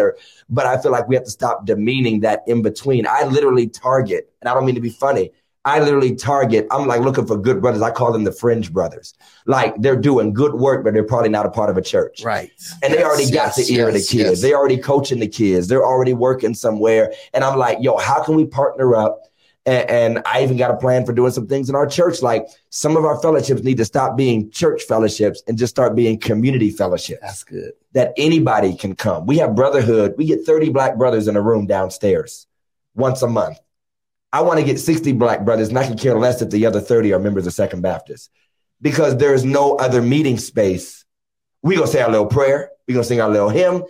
But 0.50 0.66
I 0.66 0.82
feel 0.82 0.92
like 0.92 1.08
we 1.08 1.16
have 1.16 1.26
to 1.26 1.32
stop 1.32 1.66
demeaning 1.66 2.22
that 2.22 2.44
in 2.48 2.62
between. 2.62 3.06
I 3.08 3.24
literally 3.26 3.68
target, 3.68 4.32
and 4.42 4.50
I 4.50 4.54
don't 4.54 4.66
mean 4.66 4.76
to 4.76 4.82
be 4.82 4.90
funny. 4.90 5.32
I 5.66 5.82
literally 5.82 6.16
target, 6.16 6.66
I'm 6.72 6.88
like 6.88 7.02
looking 7.02 7.26
for 7.28 7.36
good 7.36 7.62
brothers. 7.62 7.82
I 7.82 7.92
call 7.92 8.14
them 8.14 8.24
the 8.24 8.32
fringe 8.32 8.72
brothers. 8.72 9.14
Like 9.48 9.76
they're 9.82 9.98
doing 10.00 10.32
good 10.32 10.54
work, 10.54 10.86
but 10.86 10.94
they're 10.94 11.04
probably 11.04 11.28
not 11.28 11.46
a 11.46 11.50
part 11.50 11.70
of 11.70 11.76
a 11.76 11.82
church. 11.82 12.24
Right. 12.24 12.50
And 12.82 12.94
they 12.94 13.00
Yes, 13.00 13.06
already 13.06 13.26
got 13.26 13.58
yes, 13.58 13.68
the 13.68 13.74
ear 13.74 13.88
of 13.90 13.94
the 13.94 14.00
kids. 14.00 14.14
yes. 14.14 14.42
They're 14.42 14.56
already 14.56 14.78
coaching 14.78 15.20
the 15.20 15.28
kids. 15.28 15.68
They're 15.68 15.86
already 15.86 16.14
working 16.14 16.54
somewhere. 16.54 17.12
And 17.34 17.44
I'm 17.44 17.58
like, 17.60 17.80
yo, 17.82 17.98
how 17.98 18.24
can 18.24 18.36
we 18.38 18.46
partner 18.46 18.96
up? 18.96 19.24
And, 19.68 19.90
and 19.90 20.22
I 20.26 20.42
even 20.42 20.58
got 20.58 20.72
a 20.72 20.78
plan 20.78 21.06
for 21.06 21.14
doing 21.14 21.32
some 21.32 21.46
things 21.46 21.70
in 21.70 21.76
our 21.76 21.86
church. 21.86 22.24
Like 22.24 22.48
some 22.70 22.98
of 22.98 23.06
our 23.06 23.22
fellowships 23.22 23.64
need 23.64 23.78
to 23.78 23.86
stop 23.86 24.18
being 24.18 24.50
church 24.50 24.84
fellowships 24.84 25.44
and 25.48 25.58
just 25.58 25.70
start 25.70 25.96
being 25.96 26.18
community 26.18 26.72
fellowships 26.72 27.22
That's 27.22 27.44
good. 27.44 27.74
that 27.92 28.14
anybody 28.18 28.76
can 28.76 28.96
come. 28.96 29.28
We 29.28 29.38
have 29.38 29.54
brotherhood. 29.56 30.16
We 30.18 30.26
get 30.26 30.46
30 30.46 30.70
black 30.70 30.98
brothers 30.98 31.28
in 31.28 31.36
a 31.36 31.42
room 31.42 31.68
downstairs 31.68 32.48
once 32.96 33.22
a 33.22 33.28
month. 33.28 33.60
I 34.34 34.42
want 34.42 34.60
to 34.60 34.66
get 34.66 34.80
60 34.80 35.14
black 35.14 35.46
brothers, 35.46 35.70
and 35.70 35.80
I 35.80 35.86
can 35.88 35.98
care 35.98 36.18
less 36.18 36.42
if 36.42 36.50
the 36.50 36.66
other 36.66 36.82
30 36.82 37.14
are 37.14 37.20
members 37.20 37.48
of 37.48 37.54
Second 37.54 37.82
Baptist 37.82 38.30
because 38.82 39.18
there's 39.18 39.46
no 39.46 39.76
other 39.76 40.02
meeting 40.02 40.38
space. 40.38 41.06
We're 41.64 41.78
going 41.78 41.88
to 41.88 41.92
say 41.92 42.02
our 42.02 42.12
little 42.12 42.28
prayer. 42.28 42.72
We're 42.88 42.96
going 42.96 43.04
to 43.04 43.08
sing 43.08 43.22
our 43.22 43.30
little 43.30 43.50
hymn. 43.50 43.84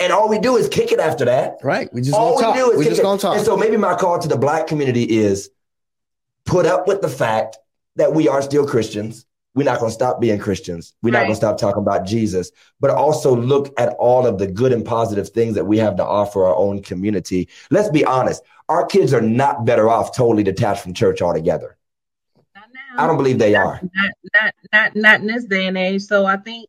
And 0.00 0.12
all 0.12 0.28
we 0.28 0.38
do 0.38 0.56
is 0.56 0.68
kick 0.68 0.92
it 0.92 0.98
after 0.98 1.24
that. 1.26 1.58
Right. 1.62 1.92
We 1.92 2.00
just 2.02 2.14
All 2.14 2.38
gonna 2.40 2.52
we 2.52 2.58
talk. 2.58 2.66
do 2.66 2.70
is 2.72 2.78
We 2.78 2.84
kick 2.84 2.90
just 2.90 3.00
it. 3.00 3.04
gonna 3.04 3.18
talk. 3.20 3.36
And 3.36 3.44
so 3.44 3.56
maybe 3.56 3.76
my 3.76 3.94
call 3.94 4.18
to 4.18 4.28
the 4.28 4.36
black 4.36 4.66
community 4.66 5.04
is 5.04 5.50
put 6.46 6.66
up 6.66 6.86
with 6.88 7.00
the 7.00 7.08
fact 7.08 7.58
that 7.96 8.12
we 8.12 8.28
are 8.28 8.42
still 8.42 8.66
Christians. 8.66 9.24
We're 9.54 9.62
not 9.62 9.78
going 9.78 9.90
to 9.90 9.94
stop 9.94 10.20
being 10.20 10.40
Christians. 10.40 10.94
We're 11.00 11.12
not 11.12 11.20
going 11.20 11.30
to 11.30 11.36
stop 11.36 11.58
talking 11.58 11.80
about 11.80 12.04
Jesus, 12.04 12.50
but 12.80 12.90
also 12.90 13.36
look 13.36 13.72
at 13.78 13.90
all 14.00 14.26
of 14.26 14.36
the 14.38 14.48
good 14.48 14.72
and 14.72 14.84
positive 14.84 15.28
things 15.28 15.54
that 15.54 15.64
we 15.64 15.78
have 15.78 15.94
to 15.98 16.04
offer 16.04 16.44
our 16.44 16.56
own 16.56 16.82
community. 16.82 17.48
Let's 17.70 17.88
be 17.88 18.04
honest. 18.04 18.42
Our 18.68 18.84
kids 18.84 19.14
are 19.14 19.20
not 19.20 19.64
better 19.64 19.88
off 19.88 20.14
totally 20.16 20.42
detached 20.42 20.82
from 20.82 20.92
church 20.92 21.22
altogether. 21.22 21.76
I 22.96 23.06
don't 23.06 23.16
believe 23.16 23.38
they 23.38 23.54
are. 23.54 23.80
not 23.94 24.10
not 24.34 24.54
not 24.72 24.96
not 24.96 25.20
in 25.20 25.28
this 25.28 25.44
day 25.44 25.68
and 25.68 25.78
age. 25.78 26.02
So 26.02 26.26
I 26.26 26.36
think 26.36 26.68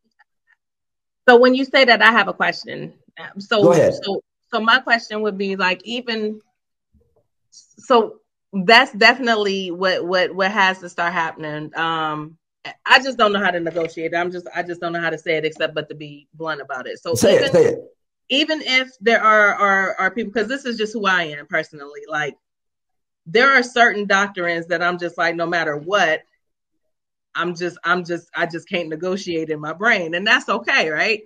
so 1.28 1.36
when 1.38 1.56
you 1.56 1.64
say 1.64 1.84
that 1.86 2.02
I 2.02 2.12
have 2.12 2.28
a 2.28 2.34
question. 2.34 2.92
So 3.38 3.72
so 3.72 4.22
so 4.50 4.60
my 4.60 4.78
question 4.80 5.22
would 5.22 5.38
be 5.38 5.56
like 5.56 5.82
even 5.84 6.40
so 7.50 8.20
that's 8.52 8.92
definitely 8.92 9.70
what 9.70 10.06
what 10.06 10.34
what 10.34 10.50
has 10.50 10.78
to 10.80 10.88
start 10.88 11.12
happening. 11.12 11.76
Um 11.76 12.38
I 12.84 13.00
just 13.00 13.16
don't 13.16 13.32
know 13.32 13.38
how 13.38 13.50
to 13.50 13.60
negotiate. 13.60 14.14
I'm 14.14 14.30
just 14.30 14.46
I 14.54 14.62
just 14.62 14.80
don't 14.80 14.92
know 14.92 15.00
how 15.00 15.10
to 15.10 15.18
say 15.18 15.36
it 15.36 15.44
except 15.44 15.74
but 15.74 15.88
to 15.88 15.94
be 15.94 16.28
blunt 16.34 16.60
about 16.60 16.86
it. 16.86 16.98
So 16.98 17.14
Say 17.14 17.34
even, 17.36 17.44
it, 17.44 17.52
say 17.52 17.64
it. 17.66 17.78
even 18.28 18.62
if 18.62 18.90
there 19.00 19.22
are 19.22 19.54
are 19.54 19.94
are 19.98 20.10
people 20.10 20.32
because 20.32 20.48
this 20.48 20.64
is 20.64 20.76
just 20.76 20.92
who 20.92 21.06
I 21.06 21.24
am 21.24 21.46
personally, 21.46 22.02
like 22.08 22.36
there 23.26 23.52
are 23.52 23.62
certain 23.62 24.06
doctrines 24.06 24.66
that 24.68 24.82
I'm 24.82 24.98
just 24.98 25.18
like, 25.18 25.34
no 25.34 25.46
matter 25.46 25.76
what, 25.76 26.22
I'm 27.34 27.54
just 27.54 27.78
I'm 27.84 28.04
just 28.04 28.28
I 28.34 28.46
just 28.46 28.68
can't 28.68 28.88
negotiate 28.88 29.50
in 29.50 29.60
my 29.60 29.72
brain, 29.72 30.14
and 30.14 30.26
that's 30.26 30.48
okay, 30.48 30.88
right? 30.90 31.22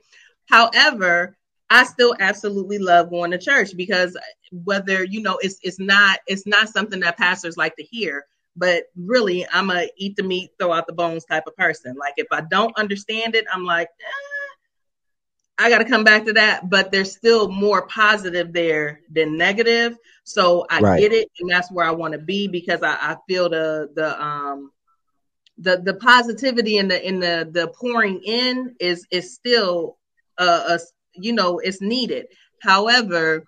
However, 0.48 1.36
I 1.70 1.84
still 1.84 2.14
absolutely 2.20 2.78
love 2.78 3.10
going 3.10 3.30
to 3.32 3.38
church 3.38 3.76
because 3.76 4.16
whether 4.52 5.04
you 5.04 5.22
know 5.22 5.38
it's 5.42 5.58
it's 5.62 5.78
not 5.80 6.18
it's 6.26 6.46
not 6.46 6.68
something 6.68 7.00
that 7.00 7.16
pastors 7.18 7.56
like 7.56 7.76
to 7.76 7.84
hear, 7.84 8.26
but 8.56 8.84
really 8.96 9.46
I'm 9.52 9.70
a 9.70 9.88
eat 9.96 10.16
the 10.16 10.22
meat, 10.24 10.50
throw 10.58 10.72
out 10.72 10.86
the 10.86 10.92
bones 10.94 11.24
type 11.24 11.44
of 11.46 11.56
person. 11.56 11.96
Like 11.98 12.14
if 12.16 12.26
I 12.32 12.42
don't 12.50 12.76
understand 12.78 13.34
it, 13.36 13.46
I'm 13.52 13.64
like, 13.64 13.88
eh, 13.88 14.54
I 15.58 15.70
got 15.70 15.78
to 15.78 15.84
come 15.84 16.04
back 16.04 16.24
to 16.26 16.32
that. 16.34 16.68
But 16.70 16.90
there's 16.92 17.12
still 17.16 17.48
more 17.50 17.86
positive 17.86 18.52
there 18.52 19.00
than 19.10 19.36
negative, 19.36 19.96
so 20.24 20.66
I 20.70 20.82
Right. 20.82 20.96
get 20.96 21.12
it, 21.12 21.28
and 21.40 21.50
that's 21.50 21.70
where 21.72 21.86
I 21.86 21.90
want 21.92 22.12
to 22.12 22.18
be 22.18 22.48
because 22.48 22.82
I, 22.82 22.92
I 22.94 23.16
feel 23.28 23.48
the 23.48 23.90
the 23.94 24.22
um 24.22 24.72
the 25.58 25.78
the 25.84 25.94
positivity 25.94 26.78
in 26.78 26.88
the 26.88 27.06
in 27.06 27.20
the 27.20 27.48
the 27.50 27.68
pouring 27.68 28.20
in 28.24 28.74
is 28.80 29.06
is 29.10 29.34
still 29.34 29.96
a 30.38 30.78
you 31.14 31.32
know 31.32 31.58
it's 31.58 31.80
needed 31.80 32.26
however 32.60 33.44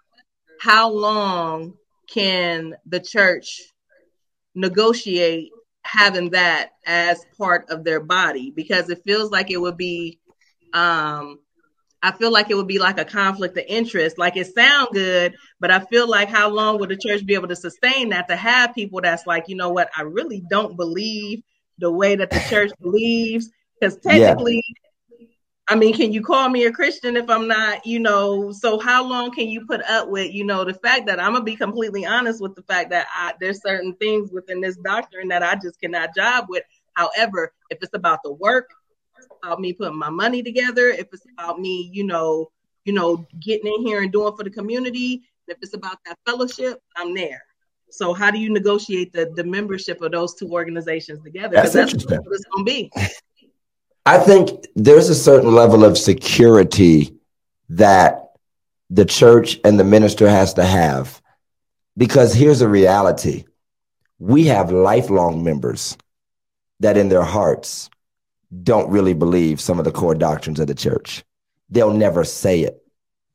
how 0.60 0.90
long 0.90 1.74
can 2.08 2.74
the 2.86 3.00
church 3.00 3.60
negotiate 4.54 5.50
having 5.82 6.30
that 6.30 6.70
as 6.86 7.24
part 7.36 7.68
of 7.70 7.84
their 7.84 8.00
body? 8.00 8.52
Because 8.54 8.88
it 8.88 9.02
feels 9.04 9.30
like 9.30 9.50
it 9.50 9.60
would 9.60 9.76
be 9.76 10.18
um 10.72 11.38
I 12.04 12.10
feel 12.10 12.32
like 12.32 12.50
it 12.50 12.56
would 12.56 12.66
be 12.66 12.80
like 12.80 12.98
a 12.98 13.04
conflict 13.04 13.56
of 13.56 13.64
interest. 13.68 14.18
Like 14.18 14.36
it 14.36 14.52
sound 14.52 14.88
good, 14.92 15.36
but 15.60 15.70
I 15.70 15.80
feel 15.80 16.08
like 16.08 16.28
how 16.28 16.48
long 16.48 16.78
would 16.78 16.90
the 16.90 16.96
church 16.96 17.24
be 17.24 17.34
able 17.34 17.46
to 17.48 17.56
sustain 17.56 18.08
that 18.08 18.26
to 18.28 18.34
have 18.34 18.74
people 18.74 19.00
that's 19.00 19.24
like, 19.24 19.44
you 19.46 19.54
know 19.54 19.70
what, 19.70 19.88
I 19.96 20.02
really 20.02 20.42
don't 20.50 20.76
believe 20.76 21.42
the 21.78 21.92
way 21.92 22.16
that 22.16 22.30
the 22.30 22.44
church 22.50 22.72
believes. 22.80 23.50
Because 23.78 23.98
technically, 23.98 24.64
yeah. 24.66 24.90
I 25.68 25.76
mean, 25.76 25.94
can 25.94 26.12
you 26.12 26.22
call 26.22 26.48
me 26.48 26.64
a 26.64 26.72
Christian 26.72 27.16
if 27.16 27.30
I'm 27.30 27.46
not, 27.46 27.86
you 27.86 28.00
know? 28.00 28.50
So 28.50 28.78
how 28.78 29.08
long 29.08 29.30
can 29.30 29.48
you 29.48 29.64
put 29.64 29.80
up 29.82 30.08
with, 30.08 30.32
you 30.32 30.44
know, 30.44 30.64
the 30.64 30.74
fact 30.74 31.06
that 31.06 31.20
I'm 31.20 31.32
gonna 31.32 31.44
be 31.44 31.56
completely 31.56 32.04
honest 32.04 32.40
with 32.40 32.54
the 32.56 32.62
fact 32.62 32.90
that 32.90 33.06
I, 33.14 33.34
there's 33.40 33.62
certain 33.62 33.94
things 33.94 34.32
within 34.32 34.60
this 34.60 34.76
doctrine 34.76 35.28
that 35.28 35.42
I 35.42 35.54
just 35.54 35.80
cannot 35.80 36.14
job 36.16 36.46
with. 36.48 36.64
However, 36.94 37.52
if 37.70 37.78
it's 37.80 37.94
about 37.94 38.18
the 38.24 38.32
work, 38.32 38.68
about 39.42 39.60
me 39.60 39.72
putting 39.72 39.98
my 39.98 40.10
money 40.10 40.42
together, 40.42 40.88
if 40.88 41.06
it's 41.12 41.24
about 41.38 41.60
me, 41.60 41.90
you 41.92 42.04
know, 42.04 42.50
you 42.84 42.92
know, 42.92 43.26
getting 43.40 43.72
in 43.72 43.86
here 43.86 44.02
and 44.02 44.12
doing 44.12 44.36
for 44.36 44.42
the 44.42 44.50
community, 44.50 45.22
if 45.46 45.58
it's 45.62 45.74
about 45.74 45.98
that 46.06 46.18
fellowship, 46.26 46.80
I'm 46.96 47.14
there. 47.14 47.42
So 47.90 48.14
how 48.14 48.30
do 48.30 48.38
you 48.38 48.50
negotiate 48.50 49.12
the, 49.12 49.30
the 49.36 49.44
membership 49.44 50.00
of 50.00 50.12
those 50.12 50.34
two 50.34 50.50
organizations 50.50 51.22
together? 51.22 51.56
That's, 51.56 51.72
that's 51.72 51.92
interesting. 51.92 52.18
what 52.24 52.34
it's 52.34 52.44
gonna 52.46 52.64
be. 52.64 52.90
I 54.04 54.18
think 54.18 54.66
there's 54.74 55.08
a 55.08 55.14
certain 55.14 55.54
level 55.54 55.84
of 55.84 55.96
security 55.96 57.14
that 57.68 58.32
the 58.90 59.04
church 59.04 59.58
and 59.64 59.78
the 59.78 59.84
minister 59.84 60.28
has 60.28 60.54
to 60.54 60.64
have. 60.64 61.20
Because 61.96 62.34
here's 62.34 62.62
a 62.62 62.68
reality. 62.68 63.44
We 64.18 64.46
have 64.46 64.72
lifelong 64.72 65.44
members 65.44 65.96
that 66.80 66.96
in 66.96 67.08
their 67.08 67.22
hearts 67.22 67.90
don't 68.62 68.90
really 68.90 69.14
believe 69.14 69.60
some 69.60 69.78
of 69.78 69.84
the 69.84 69.92
core 69.92 70.14
doctrines 70.14 70.60
of 70.60 70.66
the 70.66 70.74
church. 70.74 71.24
They'll 71.70 71.94
never 71.94 72.24
say 72.24 72.60
it 72.60 72.82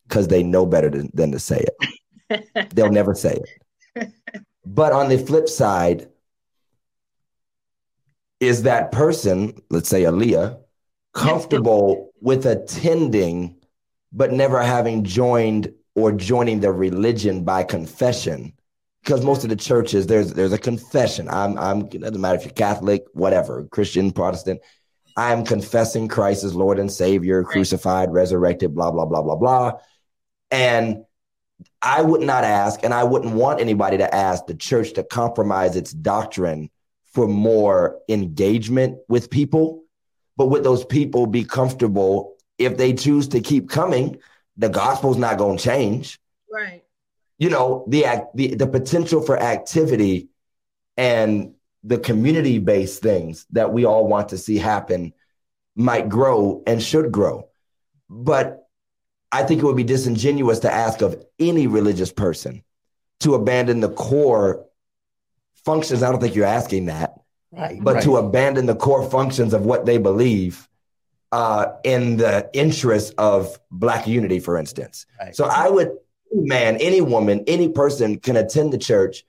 because 0.08 0.28
they 0.28 0.44
know 0.44 0.66
better 0.66 0.90
than, 0.90 1.10
than 1.14 1.32
to 1.32 1.40
say 1.40 1.66
it. 2.30 2.70
They'll 2.76 2.92
never 2.92 3.16
say 3.16 3.40
it. 3.96 4.12
But 4.66 4.92
on 4.92 5.10
the 5.10 5.18
flip 5.18 5.48
side, 5.48 6.10
is 8.40 8.64
that 8.64 8.92
person, 8.92 9.60
let's 9.70 9.90
say 9.90 10.04
Aaliyah, 10.04 10.60
comfortable 11.14 12.12
with 12.22 12.46
attending 12.46 13.56
but 14.12 14.32
never 14.32 14.62
having 14.62 15.04
joined 15.04 15.74
or 15.96 16.12
joining 16.12 16.60
the 16.60 16.72
religion 16.72 17.44
by 17.44 17.64
confession? 17.64 18.54
Because 19.04 19.24
most 19.24 19.44
of 19.44 19.50
the 19.50 19.56
churches, 19.56 20.08
there's 20.08 20.34
there's 20.34 20.54
a 20.54 20.58
confession. 20.58 21.30
I'm 21.30 21.58
I'm 21.58 21.82
it 21.86 22.02
doesn't 22.02 22.22
matter 22.22 22.38
if 22.38 22.44
you're 22.44 22.54
Catholic, 22.54 23.06
whatever, 23.14 23.66
Christian, 23.72 24.12
Protestant. 24.12 24.62
I 25.16 25.34
am 25.34 25.44
confessing 25.44 26.08
Christ 26.08 26.44
as 26.44 26.54
Lord 26.54 26.78
and 26.78 26.92
Savior, 26.92 27.44
crucified, 27.44 28.14
resurrected, 28.14 28.76
blah, 28.76 28.92
blah, 28.92 29.06
blah, 29.06 29.24
blah, 29.24 29.36
blah. 29.36 29.72
And 30.52 31.06
I 31.82 32.04
would 32.04 32.22
not 32.22 32.44
ask, 32.44 32.84
and 32.84 32.94
I 32.94 33.04
wouldn't 33.04 33.34
want 33.34 33.60
anybody 33.60 33.98
to 33.98 34.14
ask 34.14 34.46
the 34.46 34.54
church 34.54 34.94
to 34.94 35.04
compromise 35.04 35.76
its 35.76 35.92
doctrine 35.92 36.70
for 37.14 37.28
more 37.28 38.00
engagement 38.10 39.00
with 39.08 39.30
people. 39.30 39.84
But 40.36 40.48
would 40.48 40.64
those 40.64 40.86
people 40.86 41.26
be 41.26 41.44
comfortable 41.44 42.36
if 42.58 42.78
they 42.78 42.94
choose 42.94 43.30
to 43.30 43.42
keep 43.42 43.70
coming? 43.70 44.18
The 44.58 44.70
gospel's 44.70 45.18
not 45.18 45.38
going 45.38 45.58
to 45.58 45.64
change. 45.64 46.20
Right. 46.52 46.84
You 47.40 47.50
know, 47.50 47.86
the, 47.88 48.06
the 48.34 48.56
the 48.56 48.68
potential 48.68 49.22
for 49.22 49.40
activity 49.40 50.30
and 50.96 51.54
the 51.84 52.00
community 52.00 52.58
based 52.60 53.02
things 53.02 53.46
that 53.52 53.72
we 53.72 53.86
all 53.86 54.08
want 54.08 54.30
to 54.30 54.38
see 54.38 54.58
happen 54.58 55.14
might 55.76 56.10
grow 56.10 56.64
and 56.66 56.82
should 56.82 57.12
grow. 57.12 57.48
But 58.10 58.68
I 59.32 59.44
think 59.44 59.62
it 59.62 59.66
would 59.66 59.78
be 59.78 59.84
disingenuous 59.84 60.60
to 60.60 60.72
ask 60.72 61.02
of 61.02 61.24
any 61.40 61.68
religious 61.68 62.12
person 62.12 62.64
to 63.20 63.36
abandon 63.36 63.80
the 63.80 63.90
core 63.90 64.67
functions. 65.68 66.02
I 66.02 66.12
don't 66.12 66.20
think 66.20 66.36
you're 66.36 66.46
asking 66.46 66.86
that, 66.86 67.20
right, 67.52 67.78
but 67.82 67.96
right. 67.96 68.04
to 68.04 68.18
abandon 68.18 68.66
the 68.66 68.76
core 68.76 69.08
functions 69.10 69.54
of 69.54 69.66
what 69.66 69.86
they 69.86 70.00
believe 70.00 70.68
uh, 71.32 71.74
in 71.84 72.18
the 72.18 72.50
interest 72.54 73.14
of 73.18 73.60
Black 73.70 74.08
unity, 74.08 74.40
for 74.40 74.58
instance. 74.58 75.06
Right. 75.20 75.36
So 75.36 75.46
I 75.46 75.70
would, 75.70 75.92
man, 76.32 76.78
any 76.78 77.02
woman, 77.02 77.44
any 77.46 77.70
person 77.70 78.20
can 78.20 78.36
attend 78.36 78.74
the 78.74 78.78
church 78.78 79.24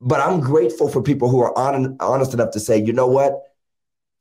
but 0.00 0.20
I'm 0.20 0.40
grateful 0.40 0.88
for 0.88 1.02
people 1.02 1.28
who 1.28 1.40
are 1.40 1.56
on, 1.56 1.96
honest 2.00 2.32
enough 2.32 2.52
to 2.52 2.60
say, 2.60 2.78
you 2.78 2.92
know 2.92 3.06
what? 3.06 3.42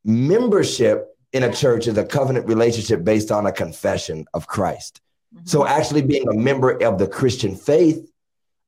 Membership 0.04 1.08
in 1.32 1.44
a 1.44 1.54
church 1.54 1.88
is 1.88 1.98
a 1.98 2.06
covenant 2.06 2.48
relationship 2.48 3.04
based 3.04 3.32
on 3.32 3.46
a 3.46 3.52
confession 3.52 4.26
of 4.34 4.48
Christ. 4.48 5.02
Mm-hmm. 5.34 5.46
So, 5.46 5.66
actually 5.66 6.02
being 6.02 6.28
a 6.28 6.34
member 6.34 6.72
of 6.84 6.98
the 6.98 7.08
Christian 7.08 7.56
faith, 7.56 8.12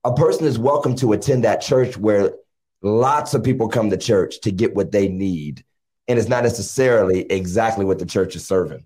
a 0.03 0.13
person 0.13 0.45
is 0.45 0.57
welcome 0.57 0.95
to 0.97 1.11
attend 1.13 1.43
that 1.43 1.61
church 1.61 1.97
where 1.97 2.33
lots 2.81 3.33
of 3.33 3.43
people 3.43 3.67
come 3.67 3.89
to 3.89 3.97
church 3.97 4.41
to 4.41 4.51
get 4.51 4.75
what 4.75 4.91
they 4.91 5.07
need. 5.07 5.63
And 6.07 6.17
it's 6.19 6.29
not 6.29 6.43
necessarily 6.43 7.21
exactly 7.31 7.85
what 7.85 7.99
the 7.99 8.05
church 8.05 8.35
is 8.35 8.45
serving. 8.45 8.85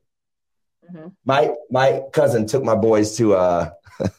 Mm-hmm. 0.92 1.08
My 1.26 1.52
my 1.72 2.04
cousin 2.14 2.46
took 2.46 2.64
my 2.64 2.76
boys 2.76 3.18
to 3.18 3.34
uh, 3.34 3.70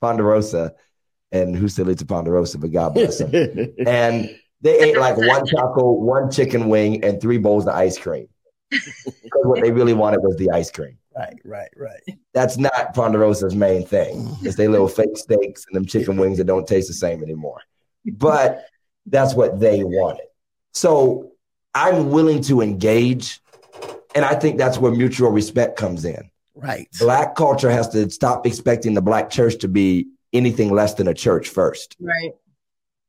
Ponderosa 0.00 0.74
and 1.32 1.56
who 1.56 1.68
still 1.68 1.90
eats 1.90 2.00
a 2.00 2.06
Ponderosa, 2.06 2.58
but 2.58 2.72
God 2.72 2.94
bless 2.94 3.18
them. 3.18 3.30
and 3.86 4.30
they 4.62 4.78
ate 4.80 4.96
like 4.96 5.16
one 5.18 5.44
taco, 5.46 5.92
one 5.92 6.30
chicken 6.30 6.68
wing, 6.68 7.04
and 7.04 7.20
three 7.20 7.38
bowls 7.38 7.66
of 7.66 7.74
ice 7.74 7.98
cream. 7.98 8.28
because 8.70 9.44
what 9.44 9.62
they 9.62 9.70
really 9.70 9.92
wanted 9.92 10.20
was 10.20 10.36
the 10.36 10.50
ice 10.50 10.70
cream. 10.70 10.96
Right, 11.16 11.38
right, 11.44 11.68
right. 11.76 12.18
That's 12.32 12.56
not 12.56 12.94
Ponderosa's 12.94 13.54
main 13.54 13.86
thing. 13.86 14.36
It's 14.42 14.56
they 14.56 14.66
little 14.66 14.88
fake 14.88 15.16
steaks 15.16 15.64
and 15.66 15.76
them 15.76 15.86
chicken 15.86 16.16
wings 16.16 16.38
that 16.38 16.44
don't 16.44 16.66
taste 16.66 16.88
the 16.88 16.94
same 16.94 17.22
anymore. 17.22 17.60
But 18.04 18.64
that's 19.06 19.34
what 19.34 19.60
they 19.60 19.84
wanted. 19.84 20.26
So 20.72 21.32
I'm 21.74 22.10
willing 22.10 22.42
to 22.44 22.60
engage. 22.60 23.40
And 24.14 24.24
I 24.24 24.34
think 24.34 24.58
that's 24.58 24.78
where 24.78 24.92
mutual 24.92 25.30
respect 25.30 25.76
comes 25.76 26.04
in. 26.04 26.30
Right. 26.54 26.88
Black 27.00 27.34
culture 27.34 27.70
has 27.70 27.88
to 27.90 28.08
stop 28.10 28.46
expecting 28.46 28.94
the 28.94 29.02
black 29.02 29.28
church 29.28 29.58
to 29.58 29.68
be 29.68 30.08
anything 30.32 30.70
less 30.70 30.94
than 30.94 31.08
a 31.08 31.14
church 31.14 31.48
first. 31.48 31.96
Right. 32.00 32.32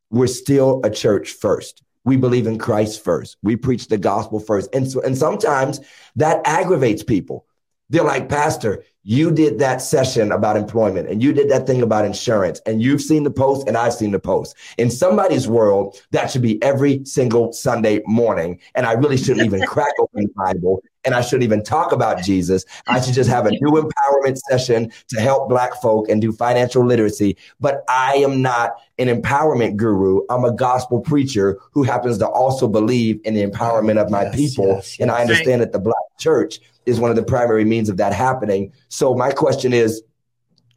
We're 0.09 0.27
still 0.27 0.81
a 0.83 0.89
church 0.89 1.31
first. 1.31 1.83
We 2.03 2.17
believe 2.17 2.47
in 2.47 2.57
Christ 2.57 3.03
first. 3.03 3.37
We 3.41 3.55
preach 3.55 3.87
the 3.87 3.97
gospel 3.97 4.39
first. 4.39 4.73
And 4.73 4.89
so, 4.89 5.01
and 5.01 5.17
sometimes 5.17 5.79
that 6.15 6.41
aggravates 6.45 7.03
people. 7.03 7.45
They're 7.89 8.03
like, 8.03 8.29
Pastor, 8.29 8.83
you 9.03 9.31
did 9.31 9.59
that 9.59 9.83
session 9.83 10.31
about 10.31 10.57
employment 10.57 11.07
and 11.07 11.21
you 11.21 11.31
did 11.31 11.47
that 11.51 11.67
thing 11.67 11.83
about 11.83 12.05
insurance 12.05 12.59
and 12.65 12.81
you've 12.81 13.01
seen 13.01 13.23
the 13.23 13.29
post 13.29 13.67
and 13.67 13.77
I've 13.77 13.93
seen 13.93 14.09
the 14.09 14.19
post. 14.19 14.55
In 14.79 14.89
somebody's 14.89 15.47
world, 15.47 16.01
that 16.09 16.31
should 16.31 16.41
be 16.41 16.61
every 16.63 17.05
single 17.05 17.53
Sunday 17.53 18.01
morning. 18.07 18.59
And 18.73 18.87
I 18.87 18.93
really 18.93 19.17
shouldn't 19.17 19.45
even 19.45 19.61
crack 19.67 19.93
open 19.99 20.23
the 20.23 20.33
Bible 20.35 20.81
and 21.05 21.13
I 21.13 21.21
shouldn't 21.21 21.43
even 21.43 21.63
talk 21.63 21.91
about 21.91 22.23
Jesus. 22.23 22.65
I 22.87 22.99
should 22.99 23.13
just 23.13 23.29
have 23.29 23.45
a 23.45 23.51
new 23.51 23.79
empowerment 23.79 24.39
session 24.49 24.91
to 25.09 25.21
help 25.21 25.49
Black 25.49 25.79
folk 25.79 26.09
and 26.09 26.19
do 26.19 26.31
financial 26.31 26.83
literacy. 26.83 27.37
But 27.59 27.83
I 27.87 28.15
am 28.15 28.41
not 28.41 28.77
an 28.97 29.07
empowerment 29.07 29.75
guru. 29.75 30.21
I'm 30.31 30.45
a 30.45 30.51
gospel 30.51 30.99
preacher 30.99 31.59
who 31.73 31.83
happens 31.83 32.17
to 32.17 32.27
also 32.27 32.67
believe 32.67 33.21
in 33.23 33.35
the 33.35 33.45
empowerment 33.45 34.01
of 34.01 34.09
my 34.09 34.23
yes, 34.23 34.35
people. 34.35 34.67
Yes, 34.67 34.93
yes. 34.93 34.99
And 34.99 35.11
I 35.11 35.21
understand 35.21 35.61
that 35.61 35.73
the 35.73 35.79
Black 35.79 35.95
church 36.17 36.59
is 36.85 36.99
one 36.99 37.09
of 37.09 37.15
the 37.15 37.23
primary 37.23 37.65
means 37.65 37.89
of 37.89 37.97
that 37.97 38.13
happening. 38.13 38.73
So 38.89 39.15
my 39.15 39.31
question 39.31 39.73
is, 39.73 40.03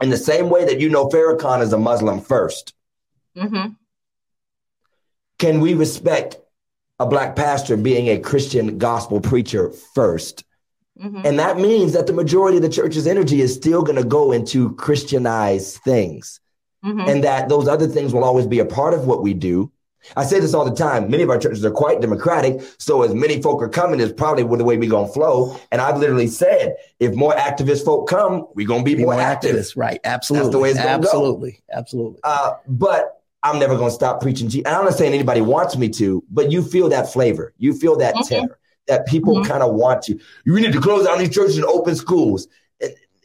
in 0.02 0.10
the 0.10 0.16
same 0.16 0.51
way 0.51 0.64
that 0.64 0.80
you 0.80 0.89
know 0.89 1.09
Farrakhan 1.09 1.62
is 1.62 1.72
a 1.72 1.78
Muslim 1.78 2.20
1st 2.20 2.72
mm-hmm. 3.36 3.72
can 5.39 5.60
we 5.60 5.74
respect 5.74 6.39
a 6.98 7.06
black 7.06 7.36
pastor 7.36 7.76
being 7.76 8.09
a 8.09 8.18
Christian 8.18 8.78
gospel 8.78 9.20
preacher 9.20 9.70
1st 9.97 10.43
mm-hmm. 11.01 11.20
And 11.24 11.39
that 11.39 11.59
means 11.59 11.93
that 11.93 12.06
the 12.06 12.12
majority 12.12 12.56
of 12.56 12.62
the 12.62 12.68
church's 12.68 13.06
energy 13.06 13.40
is 13.40 13.55
still 13.55 13.82
going 13.82 14.01
to 14.01 14.09
go 14.09 14.32
into 14.32 14.74
Christianized 14.74 15.78
things. 15.78 16.40
Mm-hmm. 16.85 17.09
And 17.09 17.24
that 17.24 17.48
those 17.48 17.66
other 17.66 17.89
things 17.89 18.12
will 18.12 18.22
always 18.22 18.47
be 18.47 18.60
a 18.60 18.64
part 18.64 18.94
of 18.94 19.06
what 19.06 19.22
we 19.22 19.35
do. 19.35 19.72
I 20.16 20.24
say 20.24 20.40
this 20.40 20.54
all 20.54 20.64
the 20.64 20.74
time. 20.74 21.10
Many 21.10 21.22
of 21.22 21.30
our 21.30 21.38
churches 21.38 21.64
are 21.64 21.70
quite 21.70 22.00
democratic. 22.00 22.60
So 22.78 23.02
as 23.02 23.14
many 23.14 23.42
folk 23.42 23.62
are 23.62 23.68
coming 23.68 24.00
is 24.00 24.12
probably 24.12 24.42
the 24.42 24.64
way 24.64 24.76
we're 24.76 24.90
going 24.90 25.06
to 25.06 25.12
flow. 25.12 25.58
And 25.70 25.80
I've 25.80 25.98
literally 25.98 26.28
said, 26.28 26.76
if 27.00 27.14
more 27.14 27.34
activist 27.34 27.84
folk 27.84 28.08
come, 28.08 28.46
we're 28.54 28.66
going 28.66 28.80
to 28.80 28.84
be, 28.84 28.94
be 28.94 29.04
more, 29.04 29.14
more 29.14 29.22
active. 29.22 29.56
Activists. 29.56 29.76
Right. 29.76 30.00
Absolutely. 30.04 30.44
That's 30.44 30.52
the 30.52 30.58
way 30.58 30.70
it's 30.70 30.78
going 30.80 31.00
to 31.00 31.02
go. 31.02 31.08
Absolutely. 31.08 31.62
Absolutely. 31.72 32.20
Uh, 32.24 32.52
but 32.66 33.22
I'm 33.42 33.58
never 33.58 33.76
going 33.76 33.90
to 33.90 33.94
stop 33.94 34.20
preaching. 34.20 34.48
G- 34.48 34.66
I'm 34.66 34.84
not 34.84 34.94
saying 34.94 35.14
anybody 35.14 35.40
wants 35.40 35.76
me 35.76 35.88
to, 35.90 36.24
but 36.30 36.50
you 36.50 36.62
feel 36.62 36.88
that 36.88 37.12
flavor. 37.12 37.54
You 37.58 37.74
feel 37.74 37.96
that 37.96 38.14
mm-hmm. 38.14 38.34
terror 38.34 38.58
that 38.88 39.06
people 39.06 39.34
mm-hmm. 39.34 39.50
kind 39.50 39.62
of 39.62 39.74
want 39.74 40.02
to. 40.02 40.18
You 40.44 40.58
need 40.58 40.72
to 40.72 40.80
close 40.80 41.06
down 41.06 41.18
these 41.18 41.34
churches 41.34 41.56
and 41.56 41.66
open 41.66 41.94
schools. 41.94 42.48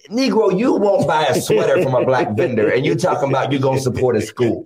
Negro, 0.10 0.58
you 0.58 0.74
won't 0.74 1.08
buy 1.08 1.26
a 1.28 1.42
sweater 1.42 1.82
from 1.82 1.96
a 1.96 2.06
black 2.06 2.32
vendor, 2.36 2.70
and 2.70 2.86
you're 2.86 2.96
talking 2.96 3.30
about 3.30 3.52
you're 3.52 3.62
gonna 3.62 3.80
support 3.80 4.18
a 4.18 4.22
school. 4.22 4.66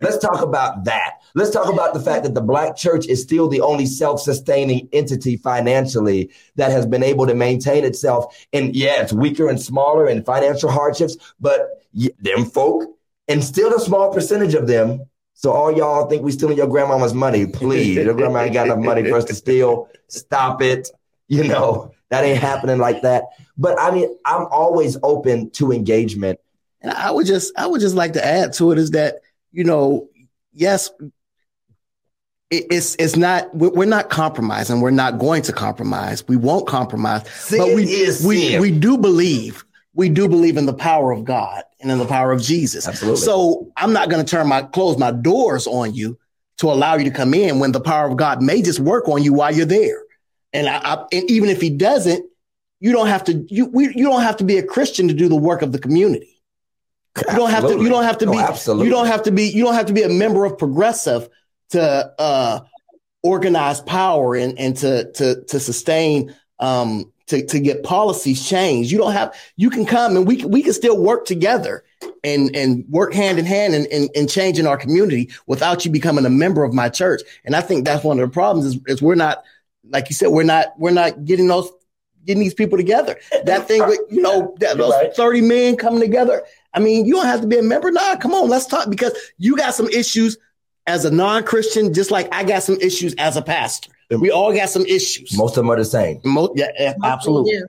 Let's 0.00 0.18
talk 0.18 0.42
about 0.42 0.84
that. 0.84 1.22
Let's 1.34 1.50
talk 1.50 1.72
about 1.72 1.94
the 1.94 2.00
fact 2.00 2.24
that 2.24 2.34
the 2.34 2.42
black 2.42 2.76
church 2.76 3.06
is 3.06 3.22
still 3.22 3.48
the 3.48 3.62
only 3.62 3.86
self-sustaining 3.86 4.88
entity 4.92 5.36
financially 5.36 6.30
that 6.56 6.70
has 6.70 6.86
been 6.86 7.02
able 7.02 7.26
to 7.26 7.34
maintain 7.34 7.84
itself. 7.84 8.46
And 8.52 8.76
yeah, 8.76 9.02
it's 9.02 9.12
weaker 9.12 9.48
and 9.48 9.60
smaller 9.60 10.06
and 10.06 10.24
financial 10.24 10.70
hardships, 10.70 11.16
but 11.40 11.88
them 12.18 12.44
folk, 12.44 12.84
and 13.28 13.42
still 13.42 13.74
a 13.74 13.80
small 13.80 14.12
percentage 14.12 14.54
of 14.54 14.66
them. 14.66 15.06
So 15.32 15.52
all 15.52 15.74
y'all 15.74 16.08
think 16.08 16.22
we 16.22 16.32
stealing 16.32 16.58
your 16.58 16.68
grandmama's 16.68 17.14
money, 17.14 17.46
please. 17.46 17.96
Your 17.96 18.14
grandma 18.14 18.40
ain't 18.40 18.54
got 18.54 18.66
enough 18.66 18.78
money 18.78 19.02
for 19.02 19.16
us 19.16 19.24
to 19.24 19.34
steal. 19.34 19.88
Stop 20.08 20.62
it. 20.62 20.88
You 21.28 21.44
know, 21.44 21.92
that 22.10 22.24
ain't 22.24 22.38
happening 22.38 22.78
like 22.78 23.02
that. 23.02 23.24
But 23.58 23.78
I 23.80 23.90
mean, 23.90 24.14
I'm 24.24 24.46
always 24.50 24.96
open 25.02 25.50
to 25.52 25.72
engagement. 25.72 26.38
And 26.82 26.92
I 26.92 27.10
would 27.10 27.26
just, 27.26 27.52
I 27.58 27.66
would 27.66 27.80
just 27.80 27.96
like 27.96 28.12
to 28.12 28.24
add 28.24 28.52
to 28.54 28.72
it 28.72 28.78
is 28.78 28.92
that 28.92 29.16
you 29.56 29.64
know, 29.64 30.10
yes, 30.52 30.90
it's 32.50 32.94
it's 32.98 33.16
not 33.16 33.52
we're 33.56 33.86
not 33.86 34.10
compromising. 34.10 34.82
We're 34.82 34.90
not 34.90 35.18
going 35.18 35.42
to 35.42 35.52
compromise. 35.52 36.28
We 36.28 36.36
won't 36.36 36.68
compromise. 36.68 37.28
Sin 37.30 37.58
but 37.58 37.74
we 37.74 37.84
is 37.84 38.24
we 38.24 38.50
sin. 38.50 38.60
we 38.60 38.70
do 38.70 38.98
believe 38.98 39.64
we 39.94 40.10
do 40.10 40.28
believe 40.28 40.58
in 40.58 40.66
the 40.66 40.74
power 40.74 41.10
of 41.10 41.24
God 41.24 41.64
and 41.80 41.90
in 41.90 41.98
the 41.98 42.04
power 42.04 42.32
of 42.32 42.42
Jesus. 42.42 42.86
Absolutely. 42.86 43.20
So 43.20 43.72
I'm 43.78 43.94
not 43.94 44.10
going 44.10 44.24
to 44.24 44.30
turn 44.30 44.46
my 44.46 44.62
close 44.62 44.98
my 44.98 45.10
doors 45.10 45.66
on 45.66 45.94
you 45.94 46.18
to 46.58 46.66
allow 46.66 46.94
you 46.96 47.04
to 47.04 47.10
come 47.10 47.32
in 47.32 47.58
when 47.58 47.72
the 47.72 47.80
power 47.80 48.06
of 48.06 48.18
God 48.18 48.42
may 48.42 48.60
just 48.60 48.78
work 48.78 49.08
on 49.08 49.22
you 49.22 49.32
while 49.32 49.52
you're 49.52 49.64
there. 49.64 50.02
And 50.52 50.68
I, 50.68 50.76
I 50.84 51.06
and 51.12 51.30
even 51.30 51.48
if 51.48 51.62
He 51.62 51.70
doesn't, 51.70 52.24
you 52.78 52.92
don't 52.92 53.08
have 53.08 53.24
to 53.24 53.44
you 53.48 53.66
we, 53.66 53.86
you 53.86 54.04
don't 54.04 54.22
have 54.22 54.36
to 54.36 54.44
be 54.44 54.58
a 54.58 54.62
Christian 54.62 55.08
to 55.08 55.14
do 55.14 55.28
the 55.28 55.34
work 55.34 55.62
of 55.62 55.72
the 55.72 55.78
community. 55.78 56.35
You 57.30 57.36
don't 57.36 57.50
have 57.50 57.66
to. 57.66 57.82
You 57.82 57.88
don't 57.88 58.04
have 58.04 58.18
to 58.18 58.26
No, 58.26 58.32
be. 58.32 58.38
absolutely. 58.38 58.86
You 58.86 58.92
don't 58.92 59.06
have 59.06 59.22
to 59.24 59.30
be. 59.30 59.44
You 59.44 59.64
don't 59.64 59.74
have 59.74 59.86
to 59.86 59.92
be 59.92 60.02
a 60.02 60.08
member 60.08 60.44
of 60.44 60.58
Progressive 60.58 61.28
to 61.70 62.12
uh, 62.18 62.60
organize 63.22 63.80
power 63.80 64.34
and 64.34 64.58
and 64.58 64.76
to 64.78 65.10
to 65.12 65.42
to 65.44 65.60
sustain 65.60 66.34
um 66.58 67.10
to 67.26 67.44
to 67.46 67.58
get 67.58 67.82
policies 67.82 68.46
changed. 68.46 68.90
You 68.90 68.98
don't 68.98 69.12
have. 69.12 69.34
You 69.56 69.70
can 69.70 69.84
come 69.86 70.16
and 70.16 70.26
we 70.26 70.36
can- 70.36 70.50
we 70.50 70.62
can 70.62 70.72
still 70.72 70.96
work 70.98 71.24
together 71.24 71.82
and 72.22 72.54
and 72.54 72.84
work 72.88 73.14
hand 73.14 73.38
in 73.38 73.44
hand 73.44 73.74
in, 73.74 73.86
in, 73.86 74.08
in 74.14 74.28
changing 74.28 74.66
our 74.66 74.76
community 74.76 75.30
without 75.46 75.84
you 75.84 75.90
becoming 75.90 76.24
a 76.26 76.30
member 76.30 76.62
of 76.64 76.72
my 76.72 76.88
church. 76.88 77.22
And 77.44 77.56
I 77.56 77.62
think 77.62 77.84
that's 77.84 78.04
one 78.04 78.20
of 78.20 78.28
the 78.28 78.32
problems 78.32 78.66
is, 78.66 78.80
is 78.86 79.02
we're 79.02 79.14
not 79.16 79.42
like 79.90 80.08
you 80.08 80.14
said 80.14 80.28
we're 80.28 80.42
not 80.44 80.68
we're 80.78 80.90
not 80.92 81.24
getting 81.24 81.48
those 81.48 81.70
getting 82.24 82.42
these 82.42 82.54
people 82.54 82.76
together. 82.78 83.16
That 83.44 83.66
thing 83.68 83.84
with 83.86 84.00
you 84.10 84.20
know 84.22 84.54
that, 84.60 84.76
those 84.76 84.92
Right. 84.92 85.14
thirty 85.14 85.40
men 85.40 85.76
coming 85.76 86.00
together. 86.00 86.42
I 86.76 86.80
mean, 86.80 87.06
you 87.06 87.14
don't 87.14 87.26
have 87.26 87.40
to 87.40 87.46
be 87.46 87.58
a 87.58 87.62
member. 87.62 87.90
Nah, 87.90 88.16
come 88.16 88.32
on, 88.32 88.48
let's 88.48 88.66
talk 88.66 88.90
because 88.90 89.12
you 89.38 89.56
got 89.56 89.74
some 89.74 89.88
issues 89.88 90.36
as 90.86 91.04
a 91.04 91.10
non-Christian, 91.10 91.94
just 91.94 92.10
like 92.10 92.32
I 92.32 92.44
got 92.44 92.62
some 92.62 92.76
issues 92.76 93.14
as 93.14 93.36
a 93.36 93.42
pastor. 93.42 93.90
We 94.10 94.30
all 94.30 94.52
got 94.52 94.68
some 94.68 94.86
issues. 94.86 95.36
Most 95.36 95.56
of 95.56 95.64
them 95.64 95.70
are 95.70 95.76
the 95.76 95.84
same. 95.84 96.20
Mo- 96.24 96.52
yeah, 96.54 96.70
yeah, 96.78 96.94
absolutely. 97.02 97.54
Yeah. 97.54 97.62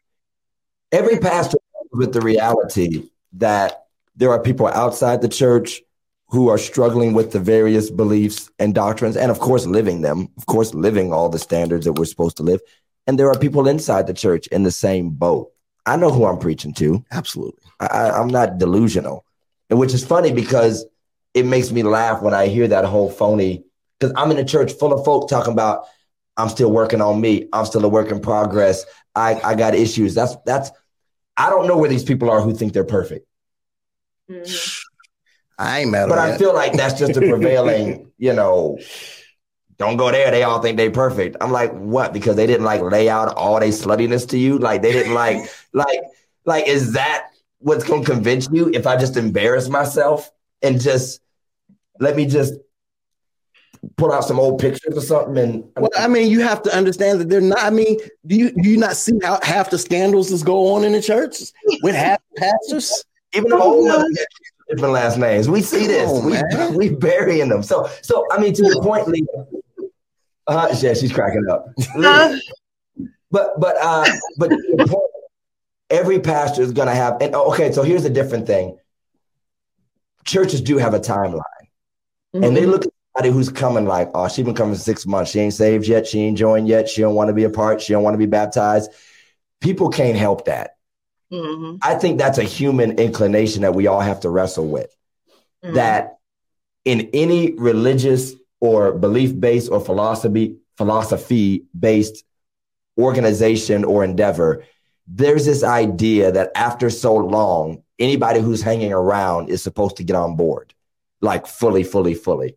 Every 0.92 1.18
pastor 1.18 1.58
with 1.94 2.14
the 2.14 2.22
reality 2.22 3.10
that 3.34 3.86
there 4.16 4.30
are 4.32 4.40
people 4.40 4.68
outside 4.68 5.22
the 5.22 5.30
church 5.30 5.82
who 6.28 6.50
are 6.50 6.58
struggling 6.58 7.14
with 7.14 7.32
the 7.32 7.40
various 7.40 7.90
beliefs 7.90 8.52
and 8.60 8.76
doctrines, 8.76 9.16
and 9.16 9.32
of 9.32 9.40
course, 9.40 9.66
living 9.66 10.02
them, 10.02 10.28
of 10.38 10.46
course, 10.46 10.74
living 10.74 11.14
all 11.14 11.30
the 11.30 11.40
standards 11.40 11.86
that 11.86 11.94
we're 11.94 12.06
supposed 12.06 12.38
to 12.38 12.44
live. 12.44 12.60
And 13.08 13.18
there 13.18 13.30
are 13.30 13.40
people 13.40 13.68
inside 13.68 14.06
the 14.06 14.14
church 14.14 14.48
in 14.48 14.64
the 14.64 14.72
same 14.72 15.10
boat. 15.10 15.52
I 15.86 15.96
know 15.96 16.12
who 16.12 16.26
I'm 16.26 16.38
preaching 16.38 16.74
to. 16.74 17.04
Absolutely. 17.12 17.64
I, 17.80 18.10
I'm 18.12 18.28
not 18.28 18.58
delusional, 18.58 19.24
and 19.70 19.78
which 19.80 19.94
is 19.94 20.06
funny 20.06 20.32
because 20.32 20.86
it 21.34 21.46
makes 21.46 21.72
me 21.72 21.84
laugh 21.84 22.22
when 22.22 22.34
I 22.34 22.48
hear 22.48 22.68
that 22.68 22.86
whole 22.86 23.10
phony. 23.10 23.64
Because 24.00 24.14
I'm 24.16 24.32
in 24.32 24.38
a 24.38 24.46
church 24.46 24.74
full 24.74 24.94
of 24.94 25.04
folk 25.06 25.30
talking 25.30 25.54
about 25.54 25.86
I'm 26.38 26.50
still 26.50 26.72
working 26.72 27.02
on 27.02 27.20
me. 27.20 27.48
I'm 27.54 27.66
still 27.66 27.84
a 27.86 27.90
work 27.90 28.12
in 28.12 28.20
progress. 28.20 28.86
I 29.16 29.40
I 29.44 29.56
got 29.56 29.74
issues. 29.76 30.14
That's 30.16 30.36
that's. 30.46 30.72
I 31.36 31.50
don't 31.52 31.68
know 31.68 31.78
where 31.78 31.90
these 31.90 32.04
people 32.04 32.30
are 32.32 32.42
who 32.42 32.54
think 32.56 32.74
they're 32.74 32.84
perfect, 32.84 33.28
Mhm. 34.30 34.80
I 35.60 35.80
ain't 35.82 35.92
mad 35.92 36.10
but 36.10 36.18
I 36.20 36.32
that. 36.32 36.40
feel 36.40 36.54
like 36.54 36.74
that's 36.74 36.98
just 37.00 37.18
a 37.18 37.22
prevailing. 37.22 38.12
You 38.20 38.34
know, 38.34 38.80
don't 39.78 39.96
go 39.98 40.10
there. 40.10 40.32
They 40.32 40.42
all 40.42 40.60
think 40.60 40.76
they 40.78 40.90
perfect. 40.90 41.38
I'm 41.40 41.52
like, 41.52 41.72
what? 41.72 42.14
Because 42.14 42.36
they 42.36 42.48
didn't 42.48 42.66
like 42.66 42.82
lay 42.82 43.10
out 43.10 43.36
all 43.36 43.60
they 43.60 43.70
sluttiness 43.70 44.28
to 44.30 44.40
you. 44.40 44.58
Like 44.58 44.82
they 44.82 44.92
didn't 44.92 45.14
like 45.14 45.48
like 45.74 46.00
like 46.46 46.68
is 46.68 46.94
that 46.94 47.28
what's 47.60 47.84
gonna 47.84 48.06
convince 48.06 48.48
you 48.52 48.70
if 48.74 48.86
I 48.88 48.98
just 48.98 49.18
embarrass 49.18 49.68
myself 49.70 50.32
and 50.62 50.80
just 50.80 51.22
let 52.00 52.16
me 52.16 52.26
just 52.26 52.54
pull 53.96 54.12
out 54.12 54.24
some 54.24 54.40
old 54.40 54.60
pictures 54.60 54.98
or 54.98 55.02
something 55.02 55.38
and 55.38 55.64
Well, 55.78 55.90
I 55.98 56.08
mean, 56.08 56.30
you 56.32 56.42
have 56.42 56.62
to 56.64 56.76
understand 56.76 57.22
that 57.22 57.30
they're 57.30 57.42
not. 57.42 57.60
I 57.62 57.70
mean, 57.70 58.00
do 58.26 58.36
you 58.36 58.52
do 58.52 58.70
you 58.70 58.78
not 58.78 58.96
see 58.96 59.20
how 59.24 59.40
half 59.44 59.70
the 59.70 59.78
scandals 59.78 60.30
that 60.30 60.46
go 60.46 60.76
on 60.76 60.84
in 60.84 60.92
the 60.92 61.02
church 61.02 61.38
with 61.84 61.96
half 61.96 62.20
the 62.36 62.42
pastors? 62.42 63.04
even 63.34 63.50
the 63.50 63.58
old 63.58 63.86
ones 63.86 64.18
different 64.70 64.94
last 64.94 65.18
names. 65.18 65.50
We 65.50 65.62
see 65.62 65.88
this. 65.88 66.10
Come 66.10 66.18
on, 66.18 66.26
we 66.26 66.32
man. 66.32 66.74
we 66.76 66.90
burying 66.90 67.50
them. 67.50 67.64
So 67.64 67.90
so 68.02 68.26
I 68.32 68.40
mean 68.40 68.54
to 68.54 68.66
your 68.66 68.82
point, 68.82 69.08
Lee. 69.08 69.26
Uh, 70.48 70.74
yeah, 70.80 70.94
she's 70.94 71.12
cracking 71.12 71.46
up. 71.50 71.68
Uh, 71.96 72.38
But 73.30 73.60
but 73.60 73.76
uh 73.82 74.06
but 74.38 74.50
to 74.50 74.64
your 74.78 74.88
point, 74.88 75.12
every 75.90 76.20
pastor 76.20 76.62
is 76.62 76.72
gonna 76.72 76.96
have 76.96 77.22
and 77.22 77.36
oh, 77.36 77.52
okay, 77.52 77.72
so 77.72 77.84
here's 77.84 78.06
a 78.06 78.10
different 78.10 78.48
thing. 78.48 78.78
Churches 80.26 80.62
do 80.62 80.78
have 80.78 80.94
a 80.94 81.00
timeline. 81.00 81.42
And 82.34 82.56
they 82.56 82.66
look 82.66 82.86
at 82.86 82.92
somebody 83.16 83.34
who's 83.34 83.50
coming 83.50 83.86
like, 83.86 84.12
oh, 84.14 84.28
she 84.28 84.44
been 84.44 84.54
coming 84.54 84.76
six 84.76 85.06
months. 85.06 85.32
She 85.32 85.40
ain't 85.40 85.54
saved 85.54 85.88
yet. 85.88 86.06
She 86.06 86.20
ain't 86.20 86.38
joined 86.38 86.68
yet. 86.68 86.90
She 86.90 87.02
don't 87.02 87.16
want 87.16 87.30
to 87.30 87.34
be 87.34 87.46
a 87.46 87.50
part. 87.50 87.82
She 87.82 87.94
don't 87.94 88.04
want 88.04 88.14
to 88.14 88.20
be 88.20 88.26
baptized. 88.26 88.92
People 89.62 89.90
can't 89.90 90.18
help 90.18 90.46
that. 90.46 90.72
Mhm. 91.32 91.80
I 91.82 91.96
think 91.96 92.20
that's 92.20 92.38
a 92.38 92.44
human 92.44 93.00
inclination 93.00 93.64
that 93.64 93.74
we 93.74 93.88
all 93.88 94.02
have 94.02 94.20
to 94.22 94.30
wrestle 94.30 94.68
with. 94.68 94.96
Mhm. 95.64 95.74
That 95.74 96.18
in 96.86 97.10
any 97.14 97.54
religious 97.54 98.34
or 98.60 98.92
belief 98.92 99.38
based 99.40 99.72
or 99.72 99.80
philosophy 99.80 100.58
philosophy 100.78 101.66
based 101.78 102.24
organization 103.00 103.84
or 103.84 104.04
endeavor, 104.04 104.64
there's 105.08 105.46
this 105.46 105.64
idea 105.64 106.32
that 106.32 106.52
after 106.56 106.90
so 106.90 107.16
long, 107.16 107.82
anybody 108.00 108.40
who's 108.42 108.62
hanging 108.62 108.94
around 108.94 109.50
is 109.50 109.64
supposed 109.64 109.98
to 109.98 110.04
get 110.04 110.16
on 110.16 110.36
board, 110.36 110.74
like 111.22 111.48
fully, 111.48 111.84
fully, 111.84 112.14
fully. 112.14 112.56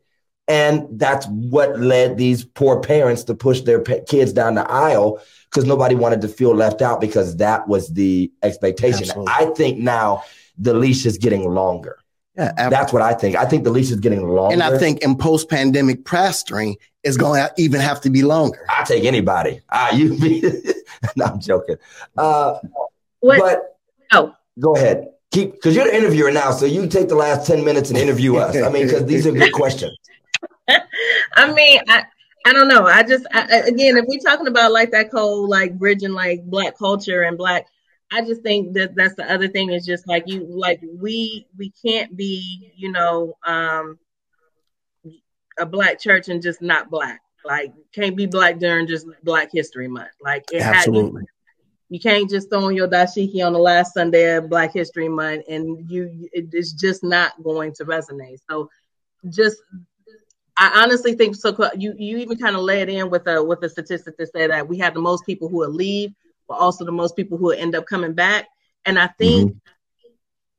And 0.49 0.99
that's 0.99 1.27
what 1.29 1.79
led 1.79 2.17
these 2.19 2.45
poor 2.45 2.81
parents 2.81 3.23
to 3.25 3.35
push 3.35 3.61
their 3.61 3.81
pa- 3.81 4.03
kids 4.09 4.33
down 4.33 4.57
the 4.57 4.69
aisle 4.69 5.21
because 5.49 5.65
nobody 5.65 5.95
wanted 5.95 6.21
to 6.23 6.29
feel 6.29 6.55
left 6.55 6.83
out 6.83 7.01
because 7.01 7.37
that 7.37 7.69
was 7.69 7.89
the 7.93 8.33
expectation. 8.43 9.03
Absolutely. 9.03 9.33
I 9.33 9.47
think 9.55 9.79
now 9.79 10.25
the 10.59 10.75
leash 10.75 11.07
is 11.07 11.19
getting 11.19 11.49
longer. 11.49 11.99
Yeah, 12.37 12.53
ab- 12.57 12.71
That's 12.71 12.93
what 12.93 13.03
I 13.03 13.15
think. 13.15 13.37
I 13.37 13.45
think 13.45 13.63
the 13.63 13.71
leash 13.71 13.91
is 13.91 14.01
getting 14.01 14.27
longer. 14.27 14.53
and 14.53 14.63
I 14.63 14.77
think 14.77 15.03
in 15.03 15.17
post-pandemic 15.17 16.05
pastoring 16.05 16.75
is 17.05 17.17
going 17.17 17.41
to 17.41 17.53
even 17.57 17.81
have 17.81 18.01
to 18.03 18.11
be 18.11 18.23
longer. 18.23 18.65
I 18.69 18.83
take 18.85 19.05
anybody. 19.05 19.61
Ah, 19.71 19.93
you. 19.93 20.17
no, 21.17 21.25
I'm 21.27 21.41
joking. 21.41 21.77
Uh, 22.17 22.59
What? 23.21 23.39
but 23.39 23.77
Oh. 24.13 24.35
go 24.59 24.75
ahead. 24.75 25.09
Keep 25.33 25.53
because 25.53 25.77
you're 25.77 25.85
the 25.85 25.97
interviewer 25.97 26.33
now, 26.33 26.51
so 26.51 26.67
you 26.67 26.89
take 26.89 27.09
the 27.09 27.15
last 27.15 27.47
ten 27.47 27.65
minutes 27.65 27.91
and 27.91 27.99
interview 27.99 28.37
us. 28.37 28.57
I 28.57 28.69
mean, 28.69 28.87
because 28.87 29.05
these 29.07 29.27
are 29.27 29.33
good 29.33 29.53
questions. 29.53 29.97
I 30.69 31.53
mean, 31.53 31.81
I 31.89 32.05
I 32.45 32.53
don't 32.53 32.67
know. 32.67 32.87
I 32.87 33.05
just 33.05 33.27
I, 33.33 33.43
again, 33.67 33.97
if 33.97 34.07
we're 34.09 34.19
talking 34.19 34.49
about 34.49 34.73
like 34.73 34.91
that 34.91 35.11
whole 35.13 35.49
like 35.49 35.79
bridging 35.79 36.13
like 36.13 36.43
black 36.45 36.77
culture 36.77 37.23
and 37.23 37.39
black, 37.39 37.67
I 38.11 38.23
just 38.23 38.43
think 38.43 38.75
that 38.75 38.97
that's 38.97 39.15
the 39.15 39.31
other 39.31 39.47
thing 39.47 39.71
is 39.71 39.87
just 39.87 40.09
like 40.09 40.25
you 40.27 40.47
like 40.49 40.81
we 40.99 41.47
we 41.57 41.73
can't 41.85 42.17
be 42.17 42.73
you 42.75 42.91
know 42.91 43.35
um 43.47 43.99
a 45.59 45.67
black 45.67 46.01
church 46.01 46.29
and 46.29 46.43
just 46.43 46.61
not 46.61 46.91
black. 46.91 47.21
Like 47.45 47.73
can't 47.95 48.17
be 48.17 48.27
black 48.27 48.59
during 48.59 48.87
just 48.87 49.07
Black 49.23 49.51
History 49.53 49.89
Month. 49.89 50.11
Like 50.21 50.45
it 50.53 50.63
had, 50.63 50.77
Absolutely. 50.77 51.25
you 51.89 52.01
can't 52.01 52.29
just 52.29 52.51
throw 52.51 52.65
on 52.65 52.77
your 52.77 52.89
dashiki 52.89 53.45
on 53.45 53.53
the 53.53 53.59
last 53.59 53.95
Sunday 53.95 54.37
of 54.37 54.51
Black 54.51 54.73
History 54.73 55.09
Month, 55.09 55.45
and 55.49 55.91
you 55.91 56.29
it's 56.33 56.73
just 56.73 57.03
not 57.03 57.43
going 57.43 57.73
to 57.75 57.85
resonate. 57.85 58.39
So, 58.49 58.69
just 59.29 59.59
I 60.59 60.83
honestly 60.83 61.15
think 61.15 61.35
so. 61.35 61.57
You 61.77 61.95
you 61.97 62.19
even 62.19 62.37
kind 62.37 62.55
of 62.55 62.63
led 62.63 62.91
in 62.91 63.09
with 63.09 63.27
a 63.27 63.43
with 63.43 63.63
a 63.63 63.69
statistic 63.69 64.19
that 64.19 64.33
say 64.33 64.47
that 64.47 64.69
we 64.69 64.79
have 64.79 64.93
the 64.93 65.01
most 65.01 65.25
people 65.25 65.49
who 65.49 65.59
will 65.59 65.71
leave, 65.71 66.13
but 66.47 66.59
also 66.59 66.85
the 66.85 66.93
most 66.93 67.17
people 67.17 67.39
who 67.39 67.47
will 67.47 67.59
end 67.59 67.75
up 67.75 67.87
coming 67.87 68.13
back. 68.13 68.47
And 68.85 68.99
I 68.99 69.07
think 69.07 69.53
mm-hmm. 69.53 70.15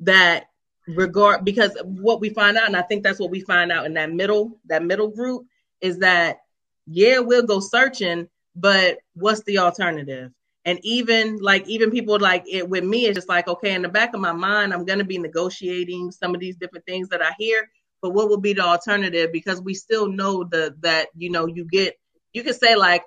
that 0.05 0.45
regard 0.87 1.45
because 1.45 1.77
what 1.83 2.19
we 2.19 2.29
find 2.29 2.57
out, 2.57 2.65
and 2.65 2.75
I 2.75 2.81
think 2.81 3.03
that's 3.03 3.19
what 3.19 3.29
we 3.29 3.41
find 3.41 3.71
out 3.71 3.85
in 3.85 3.93
that 3.93 4.11
middle 4.11 4.59
that 4.65 4.83
middle 4.83 5.09
group 5.09 5.45
is 5.81 5.99
that 5.99 6.39
yeah 6.87 7.19
we'll 7.19 7.45
go 7.45 7.59
searching, 7.59 8.27
but 8.55 8.99
what's 9.13 9.43
the 9.43 9.59
alternative? 9.59 10.31
And 10.65 10.79
even 10.83 11.37
like 11.37 11.67
even 11.67 11.89
people 11.89 12.19
like 12.19 12.43
it 12.47 12.69
with 12.69 12.83
me, 12.83 13.05
it's 13.05 13.15
just 13.15 13.29
like, 13.29 13.47
okay, 13.47 13.73
in 13.73 13.81
the 13.81 13.89
back 13.89 14.13
of 14.13 14.21
my 14.21 14.31
mind, 14.31 14.73
I'm 14.73 14.85
gonna 14.85 15.03
be 15.03 15.17
negotiating 15.17 16.11
some 16.11 16.35
of 16.35 16.41
these 16.41 16.55
different 16.55 16.85
things 16.85 17.09
that 17.09 17.21
I 17.21 17.31
hear. 17.37 17.69
But 18.01 18.11
what 18.11 18.29
would 18.29 18.41
be 18.41 18.53
the 18.53 18.61
alternative? 18.61 19.31
Because 19.31 19.61
we 19.61 19.73
still 19.73 20.07
know 20.07 20.43
the 20.43 20.75
that, 20.81 21.07
you 21.15 21.31
know, 21.31 21.47
you 21.47 21.65
get 21.65 21.97
you 22.33 22.43
could 22.43 22.55
say 22.55 22.75
like, 22.75 23.03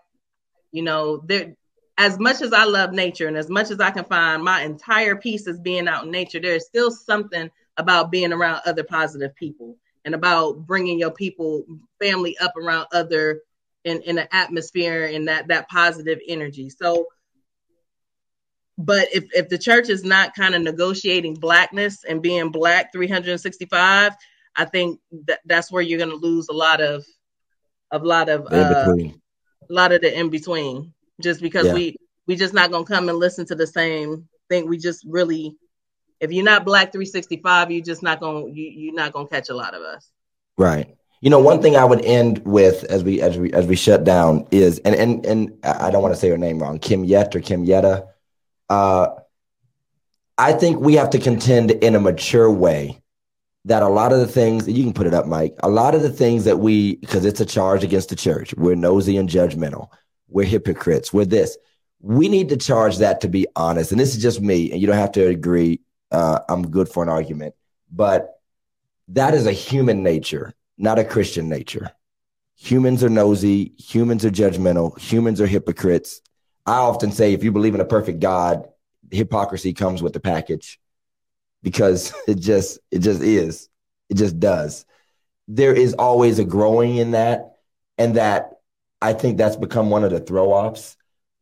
you 0.73 0.83
know, 0.83 1.23
there 1.27 1.55
as 1.97 2.19
much 2.19 2.43
as 2.43 2.53
I 2.53 2.65
love 2.65 2.93
nature 2.93 3.29
and 3.29 3.37
as 3.37 3.49
much 3.49 3.71
as 3.71 3.81
I 3.81 3.91
can 3.91 4.05
find 4.05 4.43
my 4.43 4.63
entire 4.63 5.15
peace 5.17 5.47
is 5.47 5.61
being 5.61 5.87
out 5.87 6.05
in 6.05 6.11
nature, 6.11 6.41
there's 6.41 6.67
still 6.67 6.91
something 6.91 7.51
about 7.77 8.11
being 8.11 8.33
around 8.33 8.63
other 8.67 8.85
positive 8.85 9.35
people 9.37 9.77
and 10.05 10.15
about 10.15 10.67
bringing 10.67 10.99
your 10.99 11.13
people 11.13 11.65
family 12.01 12.37
up 12.39 12.57
around 12.57 12.87
other 12.93 13.41
in 13.85 14.03
in 14.03 14.19
an 14.19 14.29
atmosphere 14.33 15.07
and 15.07 15.29
that 15.29 15.49
that 15.49 15.69
positive 15.69 16.19
energy. 16.27 16.71
So 16.71 17.07
but 18.77 19.09
if 19.13 19.25
if 19.35 19.49
the 19.49 19.59
church 19.59 19.89
is 19.89 20.05
not 20.05 20.35
kind 20.35 20.55
of 20.55 20.63
negotiating 20.63 21.35
blackness 21.35 22.05
and 22.05 22.23
being 22.23 22.51
black 22.51 22.93
365, 22.93 24.13
I 24.57 24.65
think 24.65 25.01
that 25.27 25.41
that's 25.45 25.71
where 25.71 25.83
you're 25.83 25.99
going 25.99 26.11
to 26.11 26.17
lose 26.17 26.49
a 26.49 26.53
lot 26.53 26.81
of 26.81 27.05
a 27.91 27.99
lot 27.99 28.29
of 28.29 28.47
uh, 28.51 28.93
a 28.93 29.73
lot 29.73 29.93
of 29.93 30.01
the 30.01 30.19
in 30.19 30.31
between 30.31 30.93
just 31.23 31.41
because 31.41 31.67
yeah. 31.67 31.75
we 31.75 31.97
we 32.27 32.37
just 32.37 32.55
not 32.55 32.71
going 32.71 32.85
to 32.85 32.93
come 32.93 33.09
and 33.09 33.19
listen 33.19 33.47
to 33.47 33.55
the 33.55 33.67
same 33.67 34.29
thing. 34.49 34.69
We 34.69 34.79
just 34.79 35.05
really 35.09 35.57
if 36.21 36.33
you're 36.33 36.45
not 36.45 36.65
black 36.65 36.93
365, 36.93 37.71
you're 37.71 37.85
just 37.85 38.03
not 38.03 38.19
going 38.19 38.55
you 38.55 38.71
you're 38.71 38.95
not 38.95 39.13
going 39.13 39.29
to 39.29 39.33
catch 39.33 39.51
a 39.51 39.55
lot 39.55 39.75
of 39.75 39.83
us. 39.83 40.11
Right. 40.59 40.97
You 41.25 41.31
know, 41.31 41.39
one 41.39 41.63
thing 41.63 41.75
I 41.75 41.87
would 41.87 42.05
end 42.05 42.41
with 42.45 42.85
as 42.85 43.03
we 43.03 43.23
as 43.23 43.39
we 43.39 43.51
as 43.55 43.67
we 43.67 43.77
shut 43.77 44.05
down 44.05 44.47
is 44.51 44.79
and 44.81 44.95
and 44.95 45.25
and 45.25 45.59
I 45.65 45.91
don't 45.91 46.03
want 46.03 46.13
to 46.13 46.21
say 46.21 46.29
her 46.29 46.37
name 46.37 46.59
wrong, 46.59 46.79
Kim 46.79 47.03
Yet 47.03 47.35
or 47.35 47.41
Kim 47.41 47.65
Yetta. 47.65 48.09
Uh, 48.69 49.07
I 50.37 50.53
think 50.53 50.81
we 50.81 50.97
have 50.97 51.09
to 51.09 51.19
contend 51.19 51.71
in 51.71 51.95
a 51.95 51.99
mature 51.99 52.51
way 52.51 53.01
that 53.65 53.83
a 53.83 53.89
lot 53.89 54.13
of 54.13 54.19
the 54.19 54.27
things 54.27 54.69
you 54.69 54.85
can 54.85 54.93
put 54.93 55.07
it 55.07 55.15
up, 55.15 55.27
Mike. 55.27 55.55
A 55.63 55.69
lot 55.71 55.95
of 55.95 56.03
the 56.03 56.11
things 56.11 56.45
that 56.45 56.59
we 56.59 56.97
because 56.97 57.25
it's 57.25 57.41
a 57.41 57.47
charge 57.47 57.83
against 57.83 58.11
the 58.11 58.17
church. 58.17 58.53
We're 58.59 58.75
nosy 58.75 59.17
and 59.17 59.27
judgmental. 59.27 59.89
We're 60.29 60.45
hypocrites. 60.45 61.11
We're 61.11 61.25
this. 61.25 61.57
We 62.01 62.29
need 62.29 62.51
to 62.51 62.59
charge 62.59 62.99
that 62.99 63.23
to 63.23 63.29
be 63.29 63.47
honest. 63.57 63.93
And 63.93 63.99
this 63.99 64.15
is 64.15 64.21
just 64.21 64.43
me, 64.43 64.71
and 64.73 64.79
you 64.79 64.87
don't 64.87 64.97
have 64.97 65.13
to 65.13 65.27
agree. 65.27 65.81
Uh, 66.11 66.41
I'm 66.51 66.71
good 66.71 66.91
for 66.91 67.03
an 67.03 67.09
argument, 67.09 67.55
but 67.91 68.43
that 69.09 69.33
is 69.33 69.47
a 69.47 69.53
human 69.53 70.03
nature 70.03 70.53
not 70.79 70.99
a 70.99 71.05
Christian 71.05 71.49
nature. 71.49 71.93
Humans 72.57 73.03
are 73.03 73.09
nosy, 73.09 73.73
humans 73.79 74.25
are 74.25 74.31
judgmental, 74.31 74.99
humans 74.99 75.41
are 75.41 75.47
hypocrites. 75.47 76.21
I 76.67 76.77
often 76.77 77.13
say 77.13 77.33
if 77.33 77.45
you 77.45 77.53
believe 77.53 77.75
in 77.75 77.81
a 77.81 77.85
perfect 77.85 78.21
God, 78.21 78.69
hypocrisy 79.11 79.73
comes 79.73 80.03
with 80.03 80.13
the 80.13 80.21
package 80.21 80.81
because 81.63 82.13
it 82.29 82.39
just 82.39 82.79
it 82.91 83.01
just 83.01 83.23
is. 83.23 83.69
It 84.09 84.17
just 84.17 84.39
does. 84.39 84.87
There 85.49 85.75
is 85.75 85.95
always 85.95 86.39
a 86.39 86.45
growing 86.45 86.97
in 86.97 87.13
that 87.13 87.57
and 87.99 88.17
that 88.17 88.61
I 89.03 89.13
think 89.13 89.37
that's 89.37 89.57
become 89.57 89.91
one 89.91 90.05
of 90.05 90.11
the 90.11 90.21
throw 90.21 90.53
offs 90.53 90.97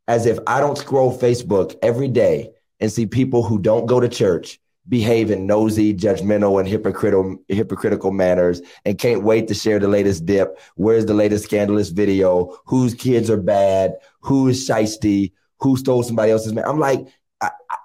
as 0.08 0.26
if 0.26 0.38
I 0.46 0.60
don't 0.60 0.78
scroll 0.78 1.16
Facebook 1.16 1.76
every 1.82 2.08
day 2.08 2.50
and 2.80 2.90
see 2.90 3.06
people 3.06 3.42
who 3.44 3.58
don't 3.58 3.86
go 3.86 4.00
to 4.00 4.08
church 4.08 4.60
behave 4.88 5.30
in 5.30 5.46
nosy, 5.46 5.94
judgmental, 5.94 6.58
and 6.58 6.68
hypocritical 6.68 7.38
hypocritical 7.48 8.10
manners, 8.10 8.60
and 8.84 8.98
can't 8.98 9.22
wait 9.22 9.48
to 9.48 9.54
share 9.54 9.78
the 9.78 9.88
latest 9.88 10.26
dip. 10.26 10.58
Where's 10.74 11.06
the 11.06 11.14
latest 11.14 11.44
scandalous 11.44 11.90
video? 11.90 12.56
Whose 12.66 12.94
kids 12.94 13.30
are 13.30 13.40
bad? 13.40 13.94
Who 14.20 14.48
is 14.48 14.68
shisty? 14.68 15.32
Who 15.60 15.76
stole 15.76 16.02
somebody 16.02 16.32
else's 16.32 16.52
man? 16.52 16.64
I'm 16.64 16.80
like, 16.80 17.06
I, 17.40 17.50
I, 17.70 17.76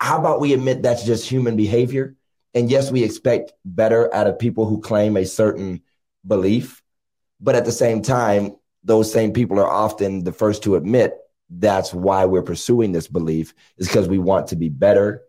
how 0.00 0.18
about 0.18 0.40
we 0.40 0.54
admit 0.54 0.82
that's 0.82 1.04
just 1.04 1.28
human 1.28 1.56
behavior? 1.56 2.14
And 2.54 2.70
yes, 2.70 2.90
we 2.90 3.04
expect 3.04 3.52
better 3.64 4.12
out 4.14 4.26
of 4.26 4.38
people 4.38 4.66
who 4.66 4.80
claim 4.80 5.16
a 5.16 5.26
certain 5.26 5.82
belief, 6.26 6.82
but 7.40 7.54
at 7.54 7.64
the 7.64 7.72
same 7.72 8.00
time, 8.02 8.56
those 8.84 9.12
same 9.12 9.32
people 9.32 9.60
are 9.60 9.70
often 9.70 10.24
the 10.24 10.32
first 10.32 10.62
to 10.62 10.76
admit 10.76 11.14
that's 11.50 11.92
why 11.92 12.24
we're 12.24 12.42
pursuing 12.42 12.92
this 12.92 13.08
belief 13.08 13.54
is 13.78 13.86
because 13.86 14.08
we 14.08 14.18
want 14.18 14.48
to 14.48 14.56
be 14.56 14.68
better 14.68 15.22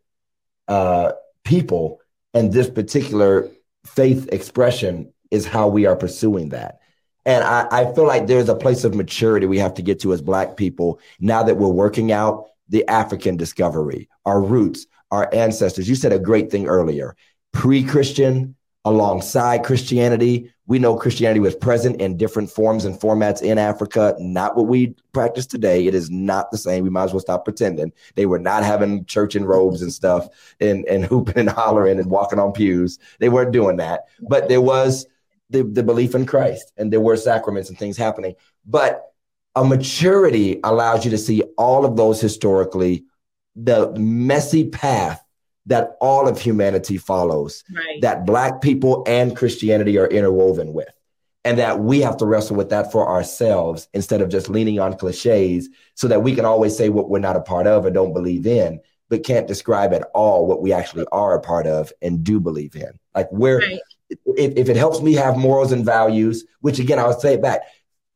uh, 0.69 1.11
people, 1.43 1.99
and 2.33 2.53
this 2.53 2.69
particular 2.69 3.49
faith 3.85 4.29
expression 4.31 5.11
is 5.31 5.45
how 5.45 5.67
we 5.67 5.85
are 5.85 5.95
pursuing 5.95 6.49
that. 6.49 6.79
And 7.25 7.43
I, 7.43 7.67
I 7.71 7.93
feel 7.93 8.05
like 8.05 8.27
there's 8.27 8.49
a 8.49 8.55
place 8.55 8.83
of 8.83 8.95
maturity 8.95 9.45
we 9.45 9.59
have 9.59 9.73
to 9.75 9.81
get 9.81 9.99
to 10.01 10.13
as 10.13 10.21
Black 10.21 10.55
people 10.55 10.99
now 11.19 11.43
that 11.43 11.57
we're 11.57 11.67
working 11.67 12.11
out 12.11 12.45
the 12.69 12.87
African 12.87 13.35
discovery, 13.35 14.07
our 14.25 14.41
roots, 14.41 14.85
our 15.11 15.29
ancestors. 15.33 15.89
You 15.89 15.95
said 15.95 16.13
a 16.13 16.19
great 16.19 16.49
thing 16.51 16.67
earlier 16.67 17.15
pre 17.51 17.83
Christian, 17.83 18.55
alongside 18.85 19.63
Christianity. 19.63 20.51
We 20.67 20.79
know 20.79 20.95
Christianity 20.95 21.39
was 21.39 21.55
present 21.55 21.99
in 21.99 22.17
different 22.17 22.49
forms 22.49 22.85
and 22.85 22.95
formats 22.95 23.41
in 23.41 23.57
Africa, 23.57 24.15
not 24.19 24.55
what 24.55 24.67
we 24.67 24.95
practice 25.11 25.45
today. 25.45 25.85
It 25.87 25.95
is 25.95 26.09
not 26.09 26.51
the 26.51 26.57
same. 26.57 26.83
We 26.83 26.89
might 26.89 27.05
as 27.05 27.13
well 27.13 27.19
stop 27.19 27.43
pretending. 27.43 27.91
They 28.15 28.25
were 28.25 28.39
not 28.39 28.63
having 28.63 29.05
church 29.05 29.35
in 29.35 29.45
robes 29.45 29.81
and 29.81 29.91
stuff 29.91 30.27
and, 30.59 30.85
and 30.85 31.03
hooping 31.05 31.37
and 31.37 31.49
hollering 31.49 31.99
and 31.99 32.09
walking 32.09 32.39
on 32.39 32.53
pews. 32.53 32.99
They 33.19 33.29
weren't 33.29 33.51
doing 33.51 33.77
that. 33.77 34.05
But 34.21 34.47
there 34.47 34.61
was 34.61 35.05
the, 35.49 35.63
the 35.63 35.83
belief 35.83 36.15
in 36.15 36.25
Christ 36.25 36.71
and 36.77 36.93
there 36.93 37.01
were 37.01 37.17
sacraments 37.17 37.69
and 37.69 37.77
things 37.77 37.97
happening. 37.97 38.35
But 38.65 39.13
a 39.55 39.65
maturity 39.65 40.59
allows 40.63 41.03
you 41.03 41.11
to 41.11 41.17
see 41.17 41.41
all 41.57 41.83
of 41.83 41.97
those 41.97 42.21
historically, 42.21 43.05
the 43.55 43.91
messy 43.97 44.69
path 44.69 45.23
that 45.69 45.95
all 46.01 46.27
of 46.27 46.41
humanity 46.41 46.97
follows, 46.97 47.63
right. 47.71 48.01
that 48.01 48.25
Black 48.25 48.59
people 48.59 49.03
and 49.07 49.37
Christianity 49.37 49.97
are 49.99 50.07
interwoven 50.07 50.73
with. 50.73 50.89
And 51.45 51.57
that 51.57 51.79
we 51.79 52.01
have 52.01 52.17
to 52.17 52.25
wrestle 52.25 52.57
with 52.57 52.69
that 52.69 52.91
for 52.91 53.07
ourselves 53.07 53.87
instead 53.93 54.21
of 54.21 54.29
just 54.29 54.49
leaning 54.49 54.79
on 54.79 54.97
cliches 54.97 55.69
so 55.93 56.07
that 56.09 56.21
we 56.21 56.35
can 56.35 56.43
always 56.43 56.75
say 56.75 56.89
what 56.89 57.09
we're 57.09 57.19
not 57.19 57.37
a 57.37 57.41
part 57.41 57.65
of 57.65 57.85
or 57.85 57.91
don't 57.91 58.13
believe 58.13 58.45
in, 58.45 58.81
but 59.07 59.23
can't 59.23 59.47
describe 59.47 59.93
at 59.93 60.03
all 60.13 60.47
what 60.47 60.61
we 60.61 60.73
actually 60.73 61.05
are 61.11 61.35
a 61.35 61.41
part 61.41 61.65
of 61.65 61.93
and 62.01 62.23
do 62.23 62.39
believe 62.39 62.75
in. 62.75 62.99
Like, 63.15 63.29
where, 63.29 63.59
right. 63.59 63.79
if, 64.09 64.57
if 64.57 64.69
it 64.69 64.75
helps 64.75 65.01
me 65.01 65.13
have 65.13 65.37
morals 65.37 65.71
and 65.71 65.85
values, 65.85 66.45
which 66.59 66.79
again, 66.79 66.99
I'll 66.99 67.17
say 67.17 67.35
it 67.35 67.41
back, 67.41 67.61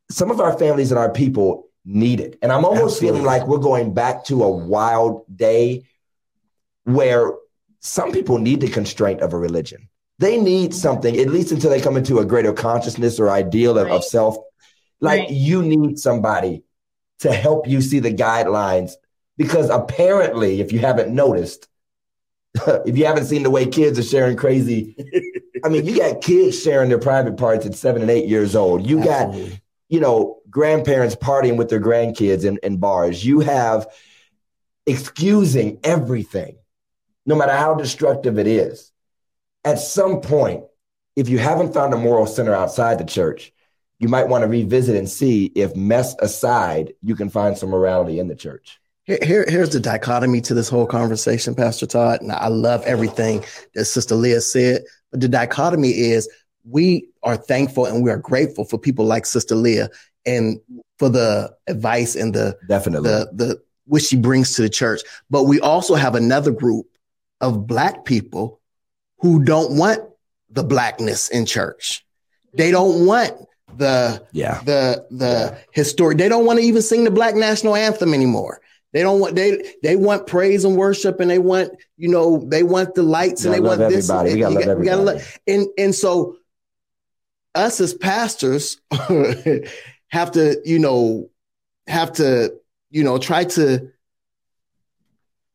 some 0.10 0.30
of 0.30 0.42
our 0.42 0.58
families 0.58 0.92
and 0.92 1.00
our 1.00 1.12
people 1.12 1.70
need 1.86 2.20
it. 2.20 2.38
And 2.42 2.52
I'm 2.52 2.66
almost 2.66 2.96
Absolutely. 2.96 3.20
feeling 3.20 3.26
like 3.26 3.48
we're 3.48 3.58
going 3.60 3.94
back 3.94 4.26
to 4.26 4.44
a 4.44 4.50
wild 4.50 5.24
day 5.34 5.86
where 6.84 7.32
some 7.84 8.14
people 8.14 8.38
need 8.40 8.62
the 8.62 8.70
constraint 8.70 9.22
of 9.22 9.34
a 9.34 9.38
religion. 9.38 9.90
They 10.18 10.40
need 10.40 10.74
something, 10.74 11.18
at 11.18 11.28
least 11.28 11.52
until 11.52 11.70
they 11.70 11.82
come 11.82 11.98
into 11.98 12.20
a 12.20 12.26
greater 12.26 12.54
consciousness 12.54 13.20
or 13.20 13.30
ideal 13.30 13.78
of, 13.78 13.88
right. 13.88 13.96
of 13.96 14.06
self. 14.06 14.38
Like 15.02 15.22
right. 15.22 15.30
you 15.30 15.62
need 15.62 16.00
somebody 16.00 16.64
to 17.20 17.32
help 17.32 17.68
you 17.68 17.82
see 17.82 18.00
the 18.00 18.14
guidelines 18.14 18.94
because 19.38 19.70
apparently, 19.70 20.62
if 20.62 20.72
you 20.72 20.80
haven't 20.80 21.14
noticed, 21.14 21.68
if 22.56 22.98
you 22.98 23.06
haven't 23.06 23.26
seen 23.26 23.44
the 23.44 23.50
way 23.50 23.66
kids 23.66 24.00
are 24.00 24.04
sharing 24.04 24.38
crazy, 24.38 24.96
I 25.66 25.70
mean, 25.70 25.86
you 25.86 25.98
got 25.98 26.22
kids 26.22 26.62
sharing 26.62 26.88
their 26.88 27.00
private 27.00 27.36
parts 27.36 27.66
at 27.66 27.76
seven 27.76 28.02
and 28.02 28.12
eight 28.12 28.30
years 28.30 28.56
old. 28.56 28.88
You 28.88 29.02
Absolutely. 29.02 29.50
got, 29.50 29.60
you 29.90 30.00
know, 30.00 30.40
grandparents 30.50 31.16
partying 31.16 31.58
with 31.58 31.70
their 31.70 31.82
grandkids 31.82 32.46
in, 32.46 32.60
in 32.64 32.78
bars. 32.78 33.26
You 33.26 33.42
have 33.42 33.88
excusing 34.86 35.80
everything 35.84 36.58
no 37.26 37.36
matter 37.36 37.54
how 37.54 37.76
destructive 37.76 38.38
it 38.38 38.48
is. 38.48 38.92
At 39.64 39.80
some 39.80 40.22
point, 40.22 40.66
if 41.16 41.30
you 41.30 41.38
haven't 41.38 41.74
found 41.74 41.94
a 41.94 41.98
moral 41.98 42.26
center 42.26 42.54
outside 42.54 43.00
the 43.00 43.06
church, 43.06 43.54
you 44.00 44.10
might 44.10 44.28
want 44.28 44.44
to 44.44 44.48
revisit 44.48 44.96
and 44.96 45.10
see 45.10 45.46
if 45.56 45.76
mess 45.76 46.16
aside, 46.20 46.94
you 47.02 47.16
can 47.16 47.30
find 47.30 47.58
some 47.58 47.70
morality 47.70 48.20
in 48.20 48.28
the 48.28 48.36
church. 48.36 48.80
Here, 49.06 49.46
here's 49.48 49.70
the 49.70 49.80
dichotomy 49.80 50.42
to 50.42 50.54
this 50.54 50.70
whole 50.70 50.86
conversation, 50.86 51.56
Pastor 51.56 51.86
Todd. 51.86 52.22
And 52.22 52.32
I 52.32 52.48
love 52.48 52.84
everything 52.86 53.44
that 53.76 53.86
Sister 53.86 54.16
Leah 54.16 54.42
said. 54.42 54.84
But 55.12 55.22
the 55.22 55.28
dichotomy 55.28 55.90
is 55.90 56.30
we 56.64 57.10
are 57.22 57.36
thankful 57.36 57.86
and 57.86 58.04
we 58.04 58.10
are 58.10 58.18
grateful 58.18 58.64
for 58.66 58.78
people 58.78 59.06
like 59.06 59.26
Sister 59.26 59.56
Leah 59.56 59.90
and 60.26 60.60
for 61.00 61.10
the 61.10 61.54
advice 61.68 62.16
and 62.16 62.34
the 62.34 62.58
definitely 62.68 63.10
the 63.10 63.30
the 63.34 63.62
which 63.86 64.04
she 64.04 64.16
brings 64.16 64.56
to 64.56 64.62
the 64.62 64.70
church. 64.70 65.02
But 65.30 65.44
we 65.44 65.60
also 65.60 65.96
have 65.96 66.16
another 66.16 66.52
group 66.52 66.88
of 67.44 67.68
black 67.68 68.06
people 68.06 68.62
who 69.20 69.44
don't 69.44 69.78
want 69.78 70.00
the 70.50 70.64
blackness 70.64 71.28
in 71.28 71.46
church. 71.46 72.06
They 72.54 72.66
mm-hmm. 72.66 72.72
don't 72.72 73.06
want 73.06 73.34
the 73.76 74.26
yeah 74.32 74.62
the 74.64 75.06
the 75.12 75.52
yeah. 75.52 75.60
historic. 75.72 76.18
They 76.18 76.30
don't 76.30 76.46
want 76.46 76.60
to 76.60 76.66
even 76.66 76.82
sing 76.82 77.04
the 77.04 77.12
black 77.12 77.36
national 77.36 77.76
anthem 77.76 78.14
anymore. 78.14 78.62
They 78.94 79.02
don't 79.02 79.20
want 79.20 79.36
they 79.36 79.74
they 79.84 79.98
want 79.98 80.26
praise 80.26 80.64
and 80.64 80.78
worship, 80.78 81.20
and 81.20 81.30
they 81.30 81.40
want 81.40 81.72
you 81.98 82.08
know 82.08 82.46
they 82.48 82.64
want 82.64 82.96
the 82.96 83.04
lights, 83.04 83.44
and 83.44 83.54
they 83.54 83.60
want 83.60 83.80
this. 83.80 84.10
Everybody. 84.10 84.30
And, 84.30 84.38
we 84.38 84.42
gotta 84.42 84.56
love 84.56 84.68
everybody. 84.68 84.86
Gotta 84.86 85.02
love, 85.02 85.40
and 85.46 85.68
and 85.78 85.96
so 85.96 86.38
us 87.56 87.82
as 87.82 87.94
pastors 87.94 88.80
have 90.08 90.32
to 90.32 90.62
you 90.64 90.80
know 90.80 91.30
have 91.88 92.14
to 92.14 92.54
you 92.90 93.04
know 93.04 93.18
try 93.18 93.44
to 93.44 93.92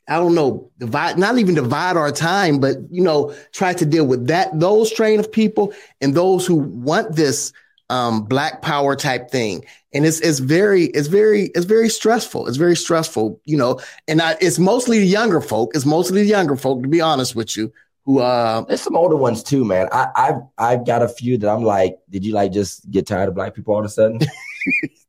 I 0.08 0.16
don't 0.16 0.34
know, 0.34 0.70
divide, 0.78 1.18
not 1.18 1.38
even 1.38 1.54
divide 1.54 1.96
our 1.96 2.10
time, 2.10 2.58
but 2.60 2.76
you 2.90 3.02
know, 3.02 3.34
try 3.52 3.72
to 3.74 3.84
deal 3.86 4.06
with 4.06 4.26
that, 4.28 4.58
those 4.58 4.90
strain 4.90 5.20
of 5.20 5.30
people 5.30 5.72
and 6.00 6.14
those 6.14 6.46
who 6.46 6.56
want 6.56 7.14
this 7.14 7.52
um, 7.90 8.24
black 8.24 8.62
power 8.62 8.96
type 8.96 9.30
thing. 9.30 9.64
And 9.94 10.04
it's, 10.04 10.20
it's 10.20 10.38
very, 10.38 10.84
it's 10.86 11.08
very, 11.08 11.44
it's 11.54 11.64
very 11.64 11.88
stressful. 11.88 12.46
It's 12.46 12.56
very 12.56 12.76
stressful, 12.76 13.40
you 13.44 13.56
know, 13.56 13.80
and 14.06 14.20
I, 14.20 14.36
it's 14.40 14.58
mostly 14.58 14.98
the 14.98 15.06
younger 15.06 15.40
folk. 15.40 15.74
It's 15.74 15.86
mostly 15.86 16.22
the 16.22 16.28
younger 16.28 16.56
folk, 16.56 16.82
to 16.82 16.88
be 16.88 17.00
honest 17.00 17.34
with 17.34 17.56
you, 17.56 17.72
who, 18.04 18.20
uh, 18.20 18.62
There's 18.62 18.80
some 18.80 18.96
older 18.96 19.16
ones 19.16 19.42
too, 19.42 19.66
man. 19.66 19.86
I, 19.92 20.08
I've 20.16 20.40
I've 20.56 20.86
got 20.86 21.02
a 21.02 21.08
few 21.08 21.36
that 21.36 21.48
I'm 21.50 21.62
like, 21.62 21.98
did 22.08 22.24
you 22.24 22.32
like 22.32 22.52
just 22.52 22.90
get 22.90 23.06
tired 23.06 23.28
of 23.28 23.34
black 23.34 23.54
people 23.54 23.74
all 23.74 23.80
of 23.80 23.84
a 23.86 23.90
sudden? 23.90 24.18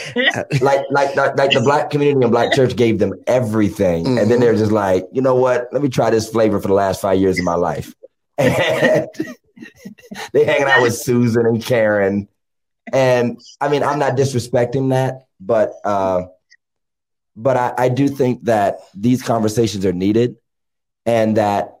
like 0.60 0.84
like 0.90 1.16
like 1.16 1.36
like 1.36 1.50
the 1.50 1.60
black 1.62 1.90
community 1.90 2.22
and 2.22 2.30
black 2.32 2.52
church 2.54 2.76
gave 2.76 2.98
them 2.98 3.12
everything, 3.26 4.18
and 4.18 4.30
then 4.30 4.40
they're 4.40 4.56
just 4.56 4.72
like, 4.72 5.06
you 5.12 5.20
know 5.20 5.34
what? 5.34 5.68
Let 5.72 5.82
me 5.82 5.88
try 5.88 6.10
this 6.10 6.28
flavor 6.28 6.60
for 6.60 6.68
the 6.68 6.74
last 6.74 7.00
five 7.00 7.18
years 7.18 7.38
of 7.38 7.44
my 7.44 7.54
life. 7.54 7.94
And 8.38 9.06
they 10.32 10.44
hanging 10.44 10.66
out 10.66 10.82
with 10.82 10.96
Susan 10.96 11.46
and 11.46 11.62
Karen, 11.62 12.26
and 12.92 13.40
I 13.60 13.68
mean, 13.68 13.82
I'm 13.82 13.98
not 13.98 14.16
disrespecting 14.16 14.90
that, 14.90 15.26
but 15.38 15.74
uh, 15.84 16.22
but 17.36 17.56
I, 17.56 17.74
I 17.78 17.88
do 17.88 18.08
think 18.08 18.44
that 18.44 18.78
these 18.94 19.22
conversations 19.22 19.84
are 19.84 19.92
needed, 19.92 20.36
and 21.06 21.36
that 21.36 21.80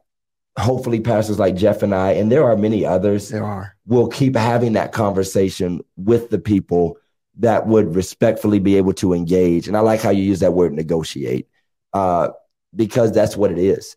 hopefully 0.58 1.00
pastors 1.00 1.38
like 1.38 1.56
Jeff 1.56 1.82
and 1.82 1.94
I, 1.94 2.12
and 2.12 2.30
there 2.30 2.44
are 2.44 2.56
many 2.56 2.84
others, 2.84 3.30
there 3.30 3.44
are. 3.44 3.74
will 3.86 4.08
keep 4.08 4.36
having 4.36 4.74
that 4.74 4.92
conversation 4.92 5.80
with 5.96 6.30
the 6.30 6.38
people 6.38 6.98
that 7.38 7.66
would 7.66 7.94
respectfully 7.94 8.58
be 8.58 8.76
able 8.76 8.92
to 8.94 9.12
engage. 9.14 9.68
And 9.68 9.76
I 9.76 9.80
like 9.80 10.00
how 10.00 10.10
you 10.10 10.22
use 10.22 10.40
that 10.40 10.52
word 10.52 10.72
negotiate, 10.72 11.48
uh, 11.92 12.28
because 12.74 13.12
that's 13.12 13.36
what 13.36 13.50
it 13.50 13.58
is. 13.58 13.96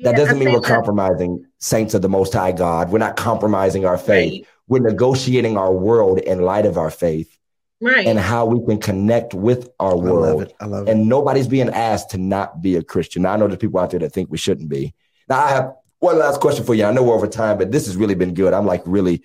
That 0.00 0.12
Yeah, 0.12 0.16
doesn't 0.16 0.36
I 0.36 0.38
mean 0.38 0.48
we're 0.48 0.54
think 0.56 0.66
that- 0.66 0.74
compromising 0.74 1.46
saints 1.58 1.94
of 1.94 2.02
the 2.02 2.08
Most 2.08 2.32
High 2.32 2.52
God. 2.52 2.90
We're 2.90 2.98
not 2.98 3.16
compromising 3.16 3.84
our 3.84 3.98
faith. 3.98 4.32
Right. 4.32 4.46
We're 4.68 4.78
negotiating 4.88 5.56
our 5.56 5.72
world 5.72 6.18
in 6.18 6.42
light 6.42 6.64
of 6.66 6.78
our 6.78 6.90
faith 6.90 7.36
Right. 7.80 8.06
and 8.06 8.18
how 8.18 8.46
we 8.46 8.64
can 8.66 8.78
connect 8.78 9.34
with 9.34 9.68
our 9.80 9.96
world. 9.96 10.24
I 10.24 10.28
love 10.28 10.36
world. 10.36 10.42
it. 10.48 10.54
I 10.60 10.64
love 10.66 10.88
it. 10.88 10.90
And 10.90 11.08
nobody's 11.08 11.48
being 11.48 11.70
asked 11.70 12.10
to 12.10 12.18
not 12.18 12.60
be 12.62 12.76
a 12.76 12.82
Christian. 12.82 13.22
Now, 13.22 13.32
I 13.32 13.36
know 13.36 13.46
there's 13.48 13.58
people 13.58 13.80
out 13.80 13.90
there 13.90 14.00
that 14.00 14.12
think 14.12 14.30
we 14.30 14.38
shouldn't 14.38 14.68
be. 14.68 14.94
Now, 15.28 15.40
I 15.40 15.48
have 15.48 15.72
one 15.98 16.18
last 16.18 16.40
question 16.40 16.64
for 16.64 16.74
you. 16.74 16.84
I 16.84 16.92
know 16.92 17.02
we're 17.02 17.14
over 17.14 17.26
time, 17.26 17.58
but 17.58 17.72
this 17.72 17.86
has 17.86 17.96
really 17.96 18.14
been 18.14 18.32
good. 18.34 18.54
I'm 18.54 18.66
like, 18.66 18.82
really, 18.86 19.22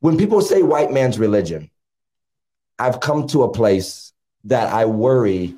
when 0.00 0.16
people 0.16 0.40
say 0.40 0.62
white 0.62 0.90
man's 0.92 1.18
religion, 1.18 1.70
I've 2.82 2.98
come 2.98 3.28
to 3.28 3.44
a 3.44 3.52
place 3.52 4.12
that 4.44 4.72
I 4.72 4.86
worry 4.86 5.54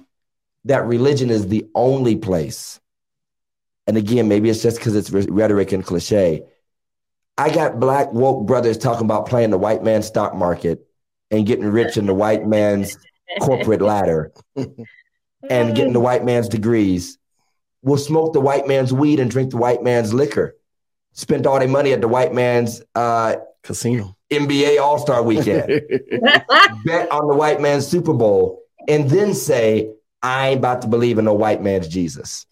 that 0.66 0.84
religion 0.84 1.30
is 1.30 1.48
the 1.48 1.66
only 1.74 2.16
place. 2.16 2.78
And 3.86 3.96
again, 3.96 4.28
maybe 4.28 4.50
it's 4.50 4.62
just 4.62 4.76
because 4.76 4.94
it's 4.94 5.10
re- 5.10 5.26
rhetoric 5.30 5.72
and 5.72 5.82
cliche. 5.82 6.42
I 7.38 7.48
got 7.50 7.80
black 7.80 8.12
woke 8.12 8.46
brothers 8.46 8.76
talking 8.76 9.06
about 9.06 9.26
playing 9.26 9.50
the 9.50 9.58
white 9.58 9.82
man's 9.82 10.06
stock 10.06 10.34
market 10.34 10.86
and 11.30 11.46
getting 11.46 11.64
rich 11.64 11.96
in 11.96 12.04
the 12.04 12.12
white 12.12 12.46
man's 12.46 12.94
corporate 13.40 13.80
ladder 13.80 14.30
and 14.56 15.74
getting 15.74 15.94
the 15.94 16.00
white 16.00 16.26
man's 16.26 16.48
degrees. 16.48 17.16
We'll 17.80 17.96
smoke 17.96 18.34
the 18.34 18.40
white 18.40 18.68
man's 18.68 18.92
weed 18.92 19.18
and 19.18 19.30
drink 19.30 19.50
the 19.50 19.56
white 19.56 19.82
man's 19.82 20.12
liquor. 20.12 20.56
Spent 21.12 21.46
all 21.46 21.58
their 21.58 21.68
money 21.68 21.94
at 21.94 22.02
the 22.02 22.08
white 22.08 22.34
man's 22.34 22.82
uh, 22.94 23.36
Casino. 23.62 24.14
NBA 24.36 24.80
All 24.80 24.98
Star 24.98 25.22
weekend. 25.22 25.66
Bet 26.84 27.10
on 27.10 27.28
the 27.28 27.34
white 27.34 27.60
man's 27.60 27.86
Super 27.86 28.12
Bowl, 28.12 28.62
and 28.88 29.08
then 29.08 29.34
say, 29.34 29.90
"I 30.22 30.48
ain't 30.50 30.58
about 30.58 30.82
to 30.82 30.88
believe 30.88 31.18
in 31.18 31.24
no 31.24 31.34
white 31.34 31.62
man's 31.62 31.88
Jesus." 31.88 32.46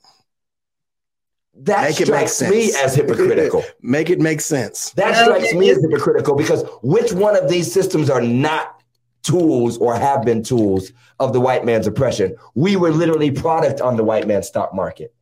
That 1.55 1.83
Make 1.83 2.01
it 2.01 2.09
make 2.09 2.29
strikes 2.29 2.51
me 2.51 2.73
as 2.83 2.95
hypocritical. 2.95 3.63
Make 3.83 4.09
it 4.09 4.19
make 4.19 4.41
sense. 4.41 4.91
That 4.93 5.23
strikes 5.23 5.53
me 5.53 5.71
as 5.71 5.83
hypocritical 5.83 6.35
because 6.35 6.65
which 6.83 7.13
one 7.13 7.37
of 7.37 7.49
these 7.49 7.71
systems 7.71 8.09
are 8.09 8.23
not 8.23 8.83
tools 9.23 9.77
or 9.77 9.95
have 9.95 10.25
been 10.25 10.43
tools 10.43 10.93
of 11.21 11.35
the 11.35 11.41
white 11.41 11.65
man's 11.67 11.87
oppression? 11.87 12.37
We 12.55 12.77
were 12.77 12.91
literally 12.91 13.31
product 13.31 13.83
on 13.83 13.97
the 13.97 14.03
white 14.03 14.27
man's 14.27 14.49
stock 14.49 14.75
market 14.75 15.15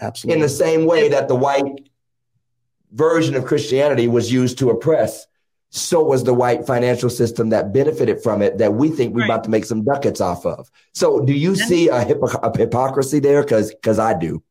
Absolutely. 0.00 0.34
in 0.34 0.42
the 0.42 0.48
same 0.48 0.84
way 0.84 1.08
that 1.10 1.28
the 1.28 1.36
white 1.36 1.88
version 2.92 3.34
of 3.34 3.44
Christianity 3.44 4.08
was 4.08 4.32
used 4.32 4.58
to 4.58 4.70
oppress. 4.70 5.26
So 5.70 6.02
was 6.02 6.24
the 6.24 6.32
white 6.32 6.66
financial 6.66 7.10
system 7.10 7.50
that 7.50 7.72
benefited 7.74 8.22
from 8.22 8.40
it 8.40 8.56
that 8.58 8.72
we 8.74 8.88
think 8.88 9.14
we're 9.14 9.20
Right. 9.22 9.30
about 9.30 9.44
to 9.44 9.50
make 9.50 9.66
some 9.66 9.84
ducats 9.84 10.20
off 10.20 10.46
of. 10.46 10.70
So 10.94 11.20
do 11.20 11.32
you 11.34 11.56
see 11.56 11.88
a, 11.88 11.96
a 12.42 12.56
hypocrisy 12.56 13.20
there? 13.20 13.42
Because 13.42 13.70
because 13.70 13.98
I 13.98 14.14
do. 14.18 14.42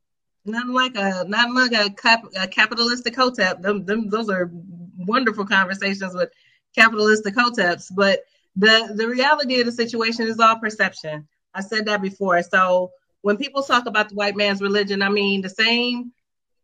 Not 0.46 0.68
like 0.68 0.96
a 0.96 1.26
not 1.28 1.54
like 1.54 1.74
a, 1.74 1.90
cap, 1.90 2.24
a 2.40 2.48
capitalistic 2.48 3.16
hotep. 3.16 3.62
Them, 3.62 3.84
them, 3.86 4.10
those 4.10 4.30
are 4.30 4.50
wonderful 4.98 5.46
conversations 5.46 6.14
with 6.14 6.30
capitalistic 6.76 7.36
hoteps. 7.36 7.92
But 7.94 8.22
the 8.56 8.94
the 8.96 9.08
reality 9.08 9.60
of 9.60 9.66
the 9.66 9.72
situation 9.72 10.28
is 10.28 10.40
all 10.40 10.58
perception. 10.60 11.28
I 11.54 11.62
said 11.62 11.86
that 11.88 12.02
before. 12.02 12.42
So 12.44 12.92
when 13.22 13.38
people 13.38 13.64
talk 13.64 13.88
about 13.88 14.10
the 14.10 14.16
white 14.16 14.36
man's 14.38 14.62
religion, 14.62 15.02
I 15.02 15.10
mean 15.10 15.42
the 15.42 15.50
same 15.50 16.12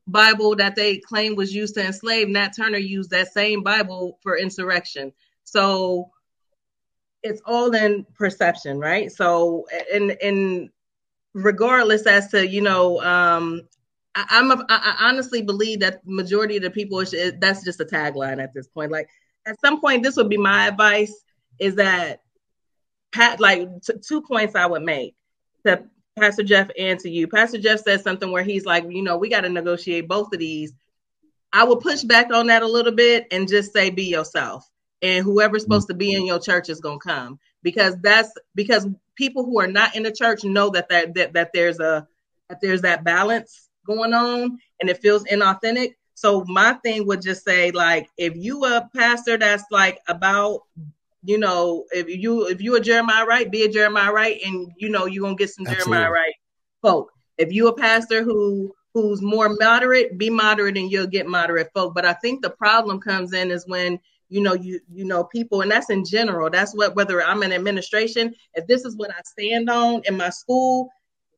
Bible 0.08 0.56
that 0.58 0.76
they 0.76 0.98
claim 0.98 1.36
was 1.36 1.54
used 1.54 1.76
to 1.76 1.86
enslave. 1.86 2.28
Nat 2.28 2.54
Turner 2.56 2.78
used 2.78 3.12
that 3.12 3.32
same 3.34 3.64
Bible 3.64 4.20
for 4.22 4.38
insurrection. 4.38 5.14
So 5.44 6.12
it's 7.22 7.42
all 7.46 7.74
in 7.74 8.06
perception, 8.16 8.80
right? 8.80 9.12
So 9.12 9.66
and 9.94 10.12
and 10.22 10.70
regardless 11.34 12.06
as 12.06 12.30
to 12.30 12.48
you 12.48 12.62
know 12.62 13.02
um 13.02 13.62
I, 14.16 14.26
i'm 14.32 14.52
I, 14.70 14.96
honestly 15.02 15.42
believe 15.42 15.80
that 15.80 16.06
majority 16.06 16.58
of 16.58 16.64
the 16.64 16.70
people 16.70 17.00
is- 17.00 17.34
that's 17.40 17.64
just 17.64 17.82
a 17.82 17.86
tagline 17.86 18.42
at 18.42 18.54
this 18.54 18.68
point 18.68 18.92
like 18.92 19.10
at 19.48 19.60
some 19.60 19.82
point 19.82 20.04
this 20.04 20.16
would 20.16 20.30
be 20.30 20.38
my 20.38 20.68
advice 20.68 21.14
is 21.60 21.76
that 21.76 22.22
pat 23.12 23.40
like 23.40 23.68
t- 23.82 23.94
two 24.02 24.22
points 24.22 24.56
i 24.56 24.66
would 24.66 24.84
make 24.84 25.16
to 25.66 25.84
pastor 26.18 26.44
jeff 26.44 26.70
and 26.78 27.00
to 27.00 27.10
you. 27.10 27.28
Pastor 27.28 27.60
jeff 27.60 27.82
said 27.82 28.02
something 28.02 28.32
where 28.32 28.44
he's 28.44 28.66
like 28.66 28.86
you 28.90 29.02
know 29.02 29.18
we 29.18 29.30
got 29.30 29.42
to 29.42 29.50
negotiate 29.50 30.08
both 30.08 30.34
of 30.34 30.40
these. 30.40 30.74
I 31.52 31.64
would 31.64 31.82
push 31.82 32.02
back 32.04 32.34
on 32.34 32.48
that 32.48 32.64
a 32.64 32.68
little 32.68 32.92
bit 32.94 33.28
and 33.32 33.48
just 33.48 33.74
say 33.74 33.92
be 33.92 34.06
yourself. 34.06 34.68
And 35.02 35.24
whoever's 35.24 35.64
mm-hmm. 35.64 35.74
supposed 35.74 35.88
to 35.90 35.94
be 35.94 36.14
in 36.14 36.26
your 36.26 36.40
church 36.40 36.70
is 36.70 36.80
going 36.80 37.00
to 37.00 37.08
come. 37.08 37.40
Because 37.62 37.96
that's 38.02 38.32
because 38.56 38.88
people 39.16 39.46
who 39.46 39.60
are 39.60 39.68
not 39.68 39.96
in 39.96 40.04
the 40.04 40.12
church 40.12 40.44
know 40.44 40.70
that 40.72 40.90
that 40.90 41.14
that, 41.14 41.34
that 41.34 41.52
there's 41.54 41.80
a 41.80 42.08
that 42.50 42.60
there's 42.62 42.82
that 42.82 43.04
balance 43.04 43.70
going 43.86 44.14
on 44.14 44.58
and 44.82 44.90
it 44.90 45.02
feels 45.02 45.24
inauthentic. 45.26 45.96
So 46.16 46.44
my 46.48 46.74
thing 46.74 47.06
would 47.08 47.22
just 47.22 47.44
say 47.46 47.72
like 47.72 48.10
if 48.18 48.36
you 48.36 48.66
a 48.66 48.90
pastor 48.96 49.38
that's 49.38 49.64
like 49.72 50.00
about 50.08 50.62
you 51.24 51.38
know 51.38 51.86
if 51.92 52.08
you 52.08 52.48
if 52.48 52.62
you 52.62 52.76
a 52.76 52.80
Jeremiah 52.82 53.26
Wright 53.26 53.52
be 53.52 53.64
a 53.64 53.70
Jeremiah 53.70 54.12
Wright 54.12 54.40
and 54.46 54.72
you 54.78 54.90
know 54.90 55.06
you're 55.06 55.24
gonna 55.24 55.36
get 55.36 55.50
some 55.50 55.66
jeremiah 55.66 55.80
Absolutely. 55.82 56.08
Wright 56.08 56.34
folk 56.82 57.12
if 57.38 57.52
you 57.52 57.68
a 57.68 57.76
pastor 57.76 58.24
who 58.24 58.74
who's 58.94 59.22
more 59.22 59.56
moderate 59.60 60.18
be 60.18 60.30
moderate 60.30 60.78
and 60.78 60.92
you'll 60.92 61.08
get 61.08 61.28
moderate 61.28 61.72
folk 61.74 61.94
but 61.96 62.06
i 62.06 62.14
think 62.14 62.42
the 62.42 62.50
problem 62.50 63.00
comes 63.00 63.34
in 63.34 63.50
is 63.50 63.66
when 63.68 64.00
you 64.30 64.42
know 64.42 64.54
you 64.54 64.80
you 64.92 65.06
know 65.06 65.24
people 65.24 65.62
and 65.62 65.72
that's 65.72 65.90
in 65.90 66.06
general 66.06 66.50
that's 66.50 66.76
what 66.76 66.96
whether 66.96 67.24
i'm 67.24 67.44
in 67.44 67.52
administration 67.52 68.34
if 68.54 68.68
this 68.68 68.86
is 68.86 68.96
what 68.96 69.12
i 69.12 69.22
stand 69.24 69.70
on 69.70 70.02
in 70.06 70.16
my 70.18 70.30
school 70.30 70.90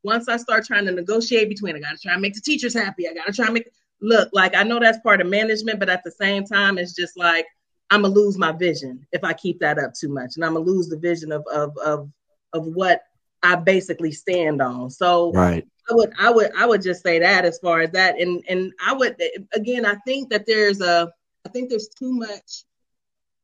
once 0.03 0.27
i 0.27 0.37
start 0.37 0.65
trying 0.65 0.85
to 0.85 0.91
negotiate 0.91 1.47
between 1.47 1.75
i 1.75 1.79
gotta 1.79 1.97
try 1.97 2.13
and 2.13 2.21
make 2.21 2.33
the 2.33 2.41
teachers 2.41 2.73
happy 2.73 3.07
i 3.07 3.13
gotta 3.13 3.31
try 3.31 3.45
and 3.45 3.53
make 3.53 3.69
look 4.01 4.29
like 4.33 4.55
i 4.55 4.63
know 4.63 4.79
that's 4.79 4.99
part 4.99 5.21
of 5.21 5.27
management 5.27 5.79
but 5.79 5.89
at 5.89 6.03
the 6.03 6.11
same 6.11 6.45
time 6.45 6.77
it's 6.77 6.93
just 6.93 7.17
like 7.17 7.45
i'm 7.91 8.01
gonna 8.01 8.13
lose 8.13 8.37
my 8.37 8.51
vision 8.51 9.05
if 9.11 9.23
i 9.23 9.33
keep 9.33 9.59
that 9.59 9.77
up 9.77 9.93
too 9.93 10.09
much 10.09 10.35
and 10.35 10.45
i'm 10.45 10.53
gonna 10.53 10.65
lose 10.65 10.87
the 10.89 10.97
vision 10.97 11.31
of 11.31 11.45
of 11.53 11.77
of, 11.77 12.09
of 12.53 12.65
what 12.65 13.01
i 13.45 13.55
basically 13.55 14.11
stand 14.11 14.61
on. 14.61 14.89
So 14.89 15.31
Right. 15.33 15.65
I 15.89 15.93
would 15.93 16.13
I 16.17 16.31
would 16.31 16.51
I 16.57 16.65
would 16.65 16.81
just 16.81 17.03
say 17.03 17.19
that 17.19 17.45
as 17.45 17.59
far 17.59 17.81
as 17.81 17.91
that 17.91 18.19
and 18.19 18.43
and 18.49 18.73
I 18.83 18.93
would 18.93 19.21
again 19.53 19.85
I 19.85 19.95
think 20.05 20.29
that 20.31 20.45
there's 20.47 20.81
a 20.81 21.11
I 21.45 21.49
think 21.49 21.69
there's 21.69 21.89
too 21.89 22.11
much 22.11 22.63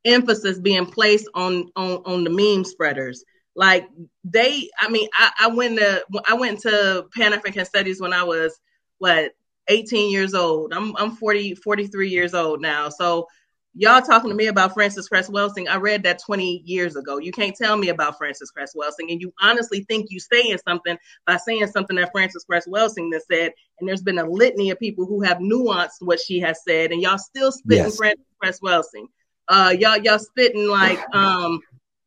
emphasis 0.05 0.59
being 0.59 0.87
placed 0.87 1.29
on 1.35 1.69
on 1.75 2.01
on 2.05 2.23
the 2.23 2.31
meme 2.31 2.65
spreaders. 2.65 3.23
Like 3.55 3.87
they 4.23 4.69
I 4.79 4.89
mean 4.89 5.07
I, 5.13 5.31
I 5.41 5.47
went 5.47 5.77
to 5.77 6.03
I 6.27 6.33
went 6.33 6.61
to 6.61 7.05
Pan 7.15 7.33
African 7.33 7.65
studies 7.65 8.01
when 8.01 8.13
I 8.13 8.23
was 8.23 8.59
what 8.97 9.33
18 9.67 10.11
years 10.11 10.33
old. 10.33 10.73
I'm 10.73 10.97
I'm 10.97 11.15
40 11.15 11.53
43 11.55 12.09
years 12.09 12.33
old 12.33 12.59
now. 12.59 12.89
So 12.89 13.27
y'all 13.73 14.01
talking 14.01 14.29
to 14.29 14.35
me 14.35 14.47
about 14.47 14.73
Frances 14.73 15.07
Cress 15.07 15.29
Welsing 15.29 15.67
I 15.69 15.77
read 15.77 16.03
that 16.03 16.19
20 16.19 16.61
years 16.65 16.95
ago 16.95 17.17
you 17.19 17.31
can't 17.31 17.55
tell 17.55 17.77
me 17.77 17.89
about 17.89 18.17
Frances 18.17 18.51
Cress 18.51 18.73
Welsing 18.75 19.09
and 19.11 19.21
you 19.21 19.33
honestly 19.41 19.85
think 19.87 20.07
you 20.09 20.19
saying 20.19 20.57
something 20.67 20.97
by 21.25 21.37
saying 21.37 21.67
something 21.67 21.95
that 21.95 22.11
Frances 22.11 22.43
Cress 22.43 22.67
Welsing 22.67 23.13
has 23.13 23.23
said, 23.31 23.53
and 23.79 23.87
there's 23.87 24.01
been 24.01 24.19
a 24.19 24.29
litany 24.29 24.71
of 24.71 24.79
people 24.79 25.05
who 25.05 25.21
have 25.21 25.37
nuanced 25.37 26.01
what 26.01 26.19
she 26.19 26.39
has 26.39 26.63
said, 26.67 26.91
and 26.91 27.01
y'all 27.01 27.17
still 27.17 27.51
spitting 27.51 27.85
Yes. 27.85 27.97
Frances 27.97 28.25
Cress 28.41 28.59
Welsing. 28.59 29.07
Uh, 29.47 29.73
y'all 29.77 29.97
y'all 29.97 30.19
spitting 30.19 30.67
like 30.67 30.99
um 31.15 31.59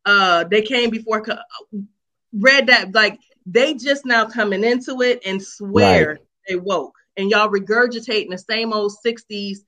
uh 0.04 0.44
they 0.44 0.60
came 0.62 0.90
before 0.90 1.22
co- 1.22 1.38
read 2.32 2.66
that 2.66 2.94
like 2.94 3.18
they 3.46 3.74
just 3.74 4.04
now 4.06 4.24
coming 4.26 4.64
into 4.64 5.02
it 5.02 5.20
and 5.26 5.42
swear 5.42 6.08
Right. 6.08 6.18
they 6.48 6.56
woke. 6.56 6.94
And 7.16 7.30
y'all 7.30 7.48
regurgitating 7.48 8.30
the 8.30 8.38
same 8.38 8.72
old 8.72 8.92
60s 9.04 9.58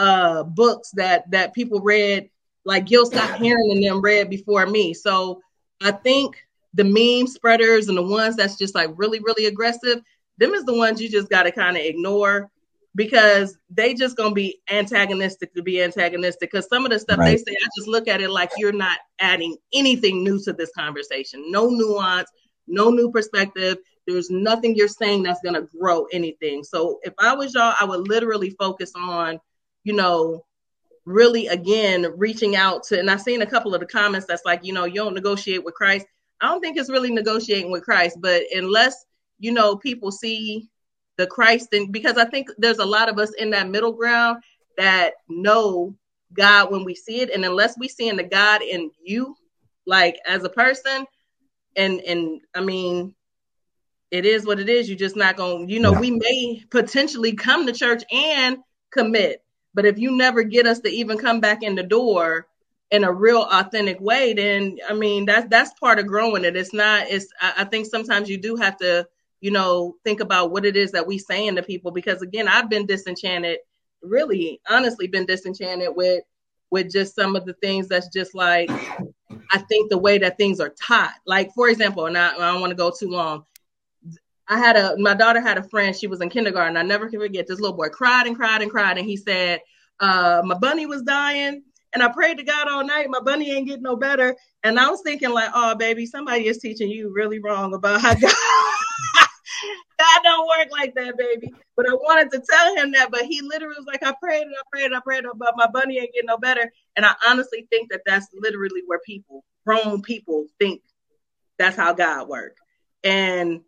uh 0.00 0.42
books 0.44 0.90
that 0.92 1.30
that 1.30 1.54
people 1.54 1.80
read, 1.80 2.30
like 2.64 2.86
Gil 2.86 3.06
Scott 3.06 3.38
Heron 3.38 3.70
and 3.70 3.84
them 3.84 4.00
read 4.00 4.30
before 4.30 4.66
me. 4.66 4.94
So 4.94 5.42
I 5.82 5.92
think 5.92 6.42
the 6.72 6.84
meme 6.84 7.26
spreaders 7.26 7.88
and 7.88 7.98
the 7.98 8.02
ones 8.02 8.36
that's 8.36 8.56
just 8.56 8.74
like 8.74 8.90
really, 8.94 9.20
really 9.20 9.46
aggressive, 9.46 10.00
them 10.38 10.54
is 10.54 10.64
the 10.64 10.74
ones 10.74 11.00
you 11.00 11.08
just 11.08 11.28
gotta 11.28 11.52
kind 11.52 11.76
of 11.76 11.82
ignore 11.82 12.50
because 12.94 13.56
they 13.68 13.92
just 13.92 14.16
gonna 14.16 14.34
be 14.34 14.60
antagonistic 14.70 15.54
to 15.54 15.62
be 15.62 15.82
antagonistic. 15.82 16.50
Because 16.50 16.68
some 16.68 16.84
of 16.86 16.90
the 16.90 16.98
stuff 16.98 17.18
they 17.18 17.36
say, 17.36 17.52
I 17.52 17.68
just 17.76 17.88
look 17.88 18.08
at 18.08 18.22
it 18.22 18.30
like 18.30 18.50
you're 18.56 18.72
not 18.72 18.98
adding 19.20 19.56
anything 19.72 20.24
new 20.24 20.42
to 20.44 20.52
this 20.54 20.70
conversation. 20.76 21.50
No 21.50 21.68
nuance, 21.68 22.30
no 22.66 22.90
new 22.90 23.10
perspective. 23.10 23.76
There's 24.06 24.30
nothing 24.30 24.74
you're 24.74 24.88
saying 24.88 25.22
that's 25.24 25.40
gonna 25.44 25.68
grow 25.78 26.06
anything. 26.12 26.64
So 26.64 27.00
if 27.02 27.12
I 27.18 27.34
was 27.34 27.52
y'all, 27.54 27.74
I 27.78 27.84
would 27.84 28.08
literally 28.08 28.50
focus 28.50 28.92
on, 28.96 29.38
you 29.84 29.92
know, 29.94 30.44
really 31.06 31.46
again 31.48 32.06
reaching 32.16 32.54
out 32.56 32.84
to 32.84 32.98
and 32.98 33.10
I've 33.10 33.22
seen 33.22 33.42
a 33.42 33.46
couple 33.46 33.74
of 33.74 33.80
the 33.80 33.86
comments 33.86 34.26
that's 34.26 34.44
like, 34.44 34.64
you 34.64 34.72
know, 34.72 34.84
you 34.84 34.96
don't 34.96 35.14
negotiate 35.14 35.64
with 35.64 35.74
Christ. 35.74 36.06
I 36.40 36.48
don't 36.48 36.60
think 36.60 36.76
it's 36.76 36.90
really 36.90 37.10
negotiating 37.10 37.70
with 37.70 37.84
Christ, 37.84 38.18
but 38.20 38.42
unless 38.54 39.04
you 39.38 39.52
know 39.52 39.76
people 39.76 40.10
see 40.12 40.68
the 41.16 41.26
Christ 41.26 41.70
thing, 41.70 41.90
because 41.90 42.16
I 42.16 42.24
think 42.24 42.48
there's 42.58 42.78
a 42.78 42.84
lot 42.84 43.08
of 43.08 43.18
us 43.18 43.32
in 43.34 43.50
that 43.50 43.68
middle 43.68 43.92
ground 43.92 44.42
that 44.76 45.14
know 45.28 45.94
God 46.32 46.70
when 46.70 46.84
we 46.84 46.94
see 46.94 47.20
it, 47.20 47.30
and 47.30 47.44
unless 47.44 47.76
we 47.78 47.88
seeing 47.88 48.16
the 48.16 48.22
God 48.22 48.62
in 48.62 48.90
you, 49.02 49.34
like 49.86 50.16
as 50.26 50.44
a 50.44 50.48
person, 50.48 51.04
and 51.76 52.00
and 52.00 52.40
I 52.54 52.60
mean, 52.60 53.14
it 54.10 54.24
is 54.24 54.46
what 54.46 54.60
it 54.60 54.68
is. 54.68 54.88
You're 54.88 54.98
just 54.98 55.16
not 55.16 55.36
gonna, 55.36 55.66
you 55.66 55.80
know, 55.80 55.92
Yeah. 55.92 56.00
we 56.00 56.10
may 56.12 56.62
potentially 56.70 57.32
come 57.34 57.66
to 57.66 57.72
church 57.72 58.02
and 58.12 58.58
commit, 58.92 59.42
but 59.74 59.86
if 59.86 59.98
you 59.98 60.10
never 60.16 60.42
get 60.42 60.66
us 60.66 60.80
to 60.80 60.88
even 60.88 61.18
come 61.18 61.40
back 61.40 61.62
in 61.62 61.74
the 61.74 61.82
door 61.82 62.46
in 62.90 63.04
a 63.04 63.12
real 63.12 63.42
authentic 63.42 64.00
way, 64.00 64.32
then 64.32 64.78
I 64.88 64.94
mean 64.94 65.26
that's 65.26 65.48
that's 65.48 65.72
part 65.78 65.98
of 65.98 66.06
growing 66.06 66.44
it. 66.44 66.56
It's 66.56 66.74
not. 66.74 67.06
It's 67.08 67.26
I, 67.40 67.54
I 67.58 67.64
think 67.64 67.86
sometimes 67.86 68.28
you 68.28 68.36
do 68.38 68.56
have 68.56 68.76
to, 68.78 69.06
you 69.40 69.50
know, 69.50 69.96
think 70.04 70.20
about 70.20 70.50
what 70.50 70.64
it 70.64 70.76
is 70.76 70.92
that 70.92 71.06
we 71.06 71.18
saying 71.18 71.56
to 71.56 71.62
people 71.62 71.92
because 71.92 72.22
again, 72.22 72.48
I've 72.48 72.68
been 72.68 72.86
disenchanted, 72.86 73.58
really, 74.02 74.60
honestly, 74.68 75.06
been 75.06 75.26
disenchanted 75.26 75.90
with 75.94 76.24
with 76.70 76.90
just 76.90 77.14
some 77.14 77.36
of 77.36 77.44
the 77.46 77.54
things 77.54 77.88
that's 77.88 78.08
just 78.08 78.34
like 78.34 78.70
I 79.52 79.58
think 79.68 79.90
the 79.90 79.98
way 79.98 80.18
that 80.18 80.36
things 80.36 80.60
are 80.60 80.74
taught. 80.80 81.14
Like 81.26 81.52
for 81.54 81.68
example, 81.68 82.06
and 82.06 82.18
I, 82.18 82.34
I 82.34 82.52
don't 82.52 82.60
want 82.60 82.70
to 82.70 82.76
go 82.76 82.90
too 82.90 83.08
long. 83.08 83.44
I 84.50 84.58
had 84.58 84.76
a 84.76 84.96
my 84.98 85.14
daughter 85.14 85.40
had 85.40 85.58
a 85.58 85.62
friend. 85.62 85.94
She 85.96 86.08
was 86.08 86.20
in 86.20 86.28
kindergarten. 86.28 86.76
I 86.76 86.82
never 86.82 87.08
can 87.08 87.20
forget. 87.20 87.46
This 87.46 87.60
little 87.60 87.76
boy 87.76 87.88
cried 87.88 88.26
and 88.26 88.34
cried 88.34 88.62
and 88.62 88.70
cried, 88.70 88.98
and 88.98 89.06
he 89.06 89.16
said, 89.16 89.60
uh, 90.00 90.42
"My 90.44 90.58
bunny 90.58 90.86
was 90.86 91.02
dying, 91.02 91.62
and 91.92 92.02
I 92.02 92.08
prayed 92.08 92.38
to 92.38 92.42
God 92.42 92.66
all 92.68 92.84
night. 92.84 93.06
My 93.08 93.20
bunny 93.20 93.52
ain't 93.52 93.68
getting 93.68 93.84
no 93.84 93.94
better." 93.94 94.36
And 94.64 94.78
I 94.78 94.90
was 94.90 95.02
thinking, 95.02 95.30
like, 95.30 95.50
"Oh, 95.54 95.76
baby, 95.76 96.04
somebody 96.04 96.48
is 96.48 96.58
teaching 96.58 96.90
you 96.90 97.12
really 97.14 97.38
wrong 97.38 97.74
about 97.74 98.00
how 98.00 98.12
God, 98.12 98.22
God 100.00 100.20
don't 100.24 100.48
work 100.48 100.68
like 100.72 100.96
that, 100.96 101.16
baby." 101.16 101.54
But 101.76 101.88
I 101.88 101.94
wanted 101.94 102.32
to 102.32 102.42
tell 102.50 102.74
him 102.74 102.90
that, 102.92 103.12
but 103.12 103.22
he 103.26 103.42
literally 103.42 103.76
was 103.78 103.86
like, 103.86 104.02
"I 104.02 104.12
prayed 104.20 104.42
and 104.42 104.54
I 104.56 104.62
prayed 104.72 104.86
and 104.86 104.96
I 104.96 105.00
prayed, 105.00 105.26
but 105.36 105.54
my 105.56 105.68
bunny 105.68 105.98
ain't 105.98 106.12
getting 106.12 106.26
no 106.26 106.38
better." 106.38 106.72
And 106.96 107.06
I 107.06 107.14
honestly 107.24 107.68
think 107.70 107.92
that 107.92 108.02
that's 108.04 108.26
literally 108.34 108.82
where 108.86 109.00
people, 109.06 109.44
grown 109.64 110.02
people, 110.02 110.46
think 110.58 110.82
that's 111.56 111.76
how 111.76 111.92
God 111.92 112.26
work, 112.26 112.56
and 113.04 113.60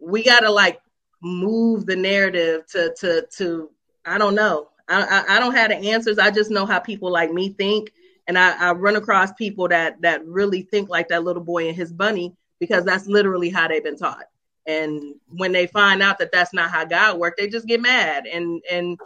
we 0.00 0.22
gotta 0.22 0.50
like 0.50 0.80
move 1.22 1.86
the 1.86 1.96
narrative 1.96 2.66
to 2.68 2.94
to 3.00 3.26
to 3.36 3.70
I 4.04 4.18
don't 4.18 4.34
know. 4.34 4.68
I, 4.88 5.02
I 5.02 5.36
I 5.36 5.40
don't 5.40 5.54
have 5.54 5.70
the 5.70 5.90
answers. 5.90 6.18
I 6.18 6.30
just 6.30 6.50
know 6.50 6.66
how 6.66 6.78
people 6.78 7.10
like 7.10 7.32
me 7.32 7.50
think, 7.50 7.92
and 8.26 8.38
I, 8.38 8.68
I 8.68 8.72
run 8.72 8.96
across 8.96 9.32
people 9.32 9.68
that 9.68 10.00
that 10.02 10.24
really 10.26 10.62
think 10.62 10.88
like 10.88 11.08
that 11.08 11.24
little 11.24 11.42
boy 11.42 11.68
and 11.68 11.76
his 11.76 11.92
bunny 11.92 12.34
because 12.58 12.84
that's 12.84 13.06
literally 13.06 13.50
how 13.50 13.68
they've 13.68 13.84
been 13.84 13.96
taught. 13.96 14.24
And 14.66 15.14
when 15.28 15.52
they 15.52 15.66
find 15.66 16.02
out 16.02 16.18
that 16.18 16.32
that's 16.32 16.52
not 16.52 16.70
how 16.70 16.84
God 16.84 17.18
worked, 17.18 17.38
they 17.38 17.48
just 17.48 17.66
get 17.66 17.80
mad 17.80 18.26
and 18.26 18.62
and 18.70 18.98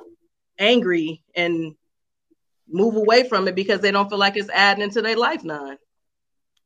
angry 0.59 1.23
and 1.35 1.75
move 2.69 2.97
away 2.97 3.29
from 3.29 3.47
it 3.49 3.55
because 3.55 3.81
they 3.81 3.91
don't 3.91 4.09
feel 4.09 4.19
like 4.19 4.37
it's 4.37 4.51
adding 4.51 4.85
into 4.85 5.03
their 5.03 5.17
life 5.17 5.45
none. 5.45 5.77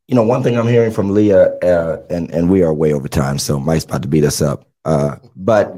You 0.08 0.14
know, 0.14 0.22
one 0.22 0.42
thing 0.42 0.56
I'm 0.56 0.66
hearing 0.66 0.90
from 0.90 1.10
Leah, 1.10 1.58
uh, 1.58 2.02
and 2.08 2.30
and 2.30 2.50
we 2.50 2.62
are 2.62 2.72
way 2.72 2.94
over 2.94 3.08
time, 3.08 3.38
so 3.38 3.60
Mike's 3.60 3.84
about 3.84 4.00
to 4.02 4.08
beat 4.08 4.24
us 4.24 4.40
up. 4.40 4.66
Uh, 4.86 5.16
but 5.36 5.76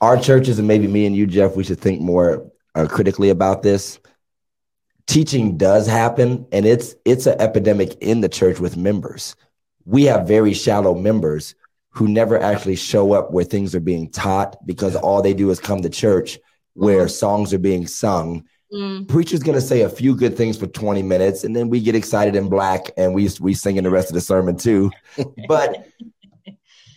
our 0.00 0.18
churches, 0.18 0.58
and 0.58 0.66
maybe 0.66 0.88
me 0.88 1.04
and 1.04 1.14
you, 1.14 1.26
Jeff, 1.26 1.54
we 1.54 1.64
should 1.64 1.80
think 1.80 2.00
more 2.00 2.50
uh, 2.74 2.86
critically 2.86 3.28
about 3.28 3.62
this. 3.62 4.00
Teaching 5.06 5.58
does 5.58 5.86
happen, 5.86 6.46
and 6.50 6.64
it's 6.64 6.94
it's 7.04 7.26
an 7.26 7.38
epidemic 7.40 7.94
in 8.00 8.22
the 8.22 8.28
church 8.30 8.58
with 8.58 8.78
members. 8.78 9.36
We 9.84 10.04
have 10.04 10.26
very 10.26 10.54
shallow 10.54 10.94
members 10.94 11.54
who 11.90 12.08
never 12.08 12.40
actually 12.40 12.76
show 12.76 13.12
up 13.12 13.32
where 13.32 13.44
things 13.44 13.74
are 13.74 13.80
being 13.80 14.10
taught 14.10 14.56
because 14.66 14.96
all 14.96 15.20
they 15.20 15.34
do 15.34 15.50
is 15.50 15.60
come 15.60 15.82
to 15.82 15.90
church 15.90 16.38
where 16.72 17.06
songs 17.06 17.52
are 17.52 17.58
being 17.58 17.86
sung 17.86 18.44
Mm, 18.72 19.06
preacher's 19.06 19.42
going 19.42 19.54
to 19.54 19.60
say 19.60 19.82
a 19.82 19.88
few 19.88 20.16
good 20.16 20.34
things 20.34 20.56
for 20.56 20.66
20 20.66 21.02
minutes 21.02 21.44
and 21.44 21.54
then 21.54 21.68
we 21.68 21.78
get 21.78 21.94
excited 21.94 22.34
in 22.34 22.48
black 22.48 22.90
and 22.96 23.14
we 23.14 23.28
we 23.38 23.52
sing 23.52 23.76
in 23.76 23.84
the 23.84 23.90
rest 23.90 24.08
of 24.08 24.14
the 24.14 24.20
sermon 24.22 24.56
too 24.56 24.90
but 25.48 25.88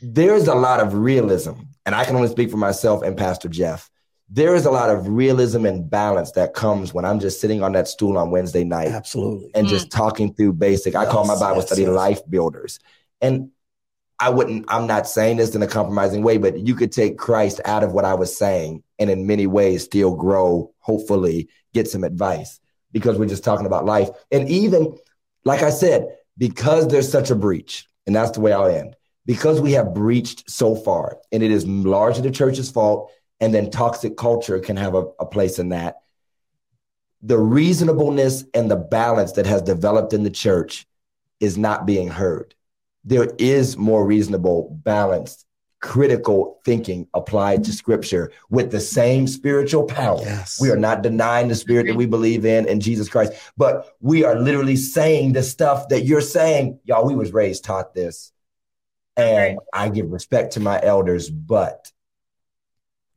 there's 0.02 0.48
a 0.48 0.56
lot 0.56 0.80
of 0.80 0.94
realism 0.94 1.52
and 1.86 1.94
i 1.94 2.06
can 2.06 2.16
only 2.16 2.30
speak 2.30 2.50
for 2.50 2.56
myself 2.56 3.02
and 3.04 3.18
pastor 3.18 3.50
jeff 3.50 3.90
there 4.30 4.56
is 4.56 4.66
a 4.66 4.72
lot 4.72 4.90
of 4.90 5.10
realism 5.10 5.66
and 5.66 5.90
balance 5.90 6.32
that 6.32 6.54
comes 6.54 6.94
when 6.94 7.04
i'm 7.04 7.20
just 7.20 7.42
sitting 7.42 7.62
on 7.62 7.74
that 7.74 7.90
stool 7.90 8.18
on 8.18 8.32
wednesday 8.32 8.64
night 8.64 8.88
Absolutely. 8.88 9.52
and 9.54 9.68
just 9.68 9.92
talking 9.92 10.34
through 10.34 10.54
basic. 10.54 10.96
I 10.96 11.06
call 11.06 11.26
my 11.26 11.38
Bible 11.38 11.58
yes, 11.58 11.68
study 11.68 11.84
yes. 11.84 11.92
life 11.92 12.22
builders. 12.30 12.80
And 13.22 13.52
I 14.20 14.30
wouldn't, 14.30 14.66
I'm 14.70 14.88
not 14.88 15.08
saying 15.08 15.38
this 15.38 15.56
in 15.56 15.62
a 15.62 15.68
compromising 15.68 16.24
way, 16.24 16.38
but 16.38 16.58
you 16.58 16.74
could 16.74 16.92
take 16.92 17.18
Christ 17.18 17.60
out 17.66 17.84
of 17.84 17.92
what 17.92 18.06
I 18.06 18.14
was 18.14 18.36
saying 18.36 18.82
and 18.98 19.10
in 19.10 19.28
many 19.28 19.46
ways 19.46 19.84
still 19.84 20.16
grow, 20.16 20.74
hopefully 20.80 21.50
get 21.76 21.88
some 21.88 22.04
advice 22.04 22.60
because 22.92 23.20
we're 23.20 23.28
just 23.28 23.44
talking 23.44 23.68
about 23.68 23.86
life. 23.86 24.10
And 24.32 24.50
even, 24.50 24.98
like 25.44 25.62
I 25.62 25.70
said, 25.70 26.08
because 26.38 26.88
there's 26.88 27.12
such 27.12 27.30
a 27.30 27.36
breach, 27.36 27.86
and 28.08 28.16
that's 28.16 28.32
the 28.32 28.42
way 28.42 28.52
I'll 28.54 28.66
end, 28.66 28.96
because 29.26 29.62
we 29.62 29.74
have 29.74 29.94
breached 29.94 30.50
so 30.50 30.76
far, 30.76 31.20
and 31.32 31.44
it 31.44 31.52
is 31.52 31.68
largely 31.68 32.24
the 32.24 32.32
church's 32.32 32.72
fault, 32.72 33.12
and 33.40 33.54
then 33.54 33.70
toxic 33.70 34.18
culture 34.18 34.60
can 34.60 34.78
have 34.78 34.96
a, 34.96 35.06
a 35.20 35.26
place 35.26 35.60
in 35.60 35.70
that 35.70 35.98
the 37.22 37.40
reasonableness 37.40 38.44
and 38.54 38.70
the 38.70 38.76
balance 38.76 39.32
that 39.34 39.48
has 39.48 39.62
developed 39.64 40.14
in 40.14 40.24
the 40.24 40.30
church 40.30 40.86
is 41.40 41.58
not 41.58 41.86
being 41.86 42.08
heard. 42.08 42.54
There 43.04 43.34
is 43.40 43.78
more 43.78 44.06
reasonable, 44.06 44.80
balanced, 44.84 45.45
critical 45.86 46.60
thinking 46.66 47.08
applied 47.14 47.64
to 47.64 47.72
scripture 47.72 48.32
with 48.50 48.72
the 48.72 48.80
same 48.80 49.28
spiritual 49.28 49.84
power. 49.84 50.20
Yes. 50.20 50.60
We 50.60 50.72
are 50.72 50.78
not 50.78 51.04
denying 51.04 51.48
the 51.48 51.56
spirit 51.56 51.86
that 51.86 51.96
we 51.96 52.08
believe 52.08 52.44
in 52.44 52.68
in 52.68 52.80
Jesus 52.80 53.08
Christ, 53.08 53.34
but 53.56 53.96
we 54.02 54.26
are 54.26 54.36
literally 54.36 54.78
saying 54.78 55.34
the 55.34 55.44
stuff 55.44 55.90
that 55.90 56.02
you're 56.02 56.22
saying. 56.22 56.80
Y'all, 56.86 57.06
we 57.06 57.16
was 57.16 57.32
raised 57.32 57.64
taught 57.64 57.94
this. 57.94 58.32
And 59.16 59.60
I 59.72 59.90
give 59.90 60.12
respect 60.12 60.54
to 60.54 60.60
my 60.60 60.82
elders, 60.82 61.30
but 61.30 61.92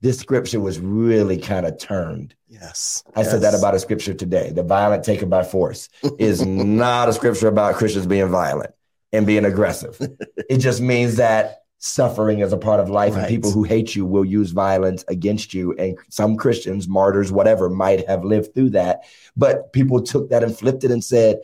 this 0.02 0.18
scripture 0.18 0.60
was 0.60 0.78
really 0.78 1.38
kind 1.38 1.64
of 1.64 1.78
turned. 1.78 2.34
Yes. 2.48 3.02
I 3.16 3.22
said 3.22 3.40
that 3.40 3.54
about 3.54 3.74
a 3.74 3.80
scripture 3.80 4.14
today. 4.14 4.50
The 4.50 4.62
violent 4.62 5.04
taken 5.04 5.30
by 5.30 5.42
force 5.42 5.88
is 6.18 6.44
not 6.46 7.08
a 7.08 7.14
scripture 7.14 7.48
about 7.48 7.76
Christians 7.76 8.06
being 8.06 8.28
violent 8.28 8.74
and 9.10 9.26
being 9.26 9.46
aggressive. 9.46 9.98
it 10.50 10.58
just 10.58 10.82
means 10.82 11.16
that 11.16 11.62
suffering 11.78 12.42
as 12.42 12.52
a 12.52 12.56
part 12.56 12.80
of 12.80 12.90
life 12.90 13.14
and 13.14 13.26
people 13.28 13.50
who 13.52 13.62
hate 13.62 13.94
you 13.94 14.04
will 14.04 14.24
use 14.24 14.50
violence 14.50 15.04
against 15.08 15.54
you. 15.54 15.72
And 15.74 15.96
some 16.08 16.36
Christians, 16.36 16.88
martyrs, 16.88 17.30
whatever, 17.30 17.70
might 17.70 18.06
have 18.08 18.24
lived 18.24 18.54
through 18.54 18.70
that. 18.70 19.04
But 19.36 19.72
people 19.72 20.02
took 20.02 20.30
that 20.30 20.42
and 20.42 20.56
flipped 20.56 20.84
it 20.84 20.90
and 20.90 21.04
said, 21.04 21.40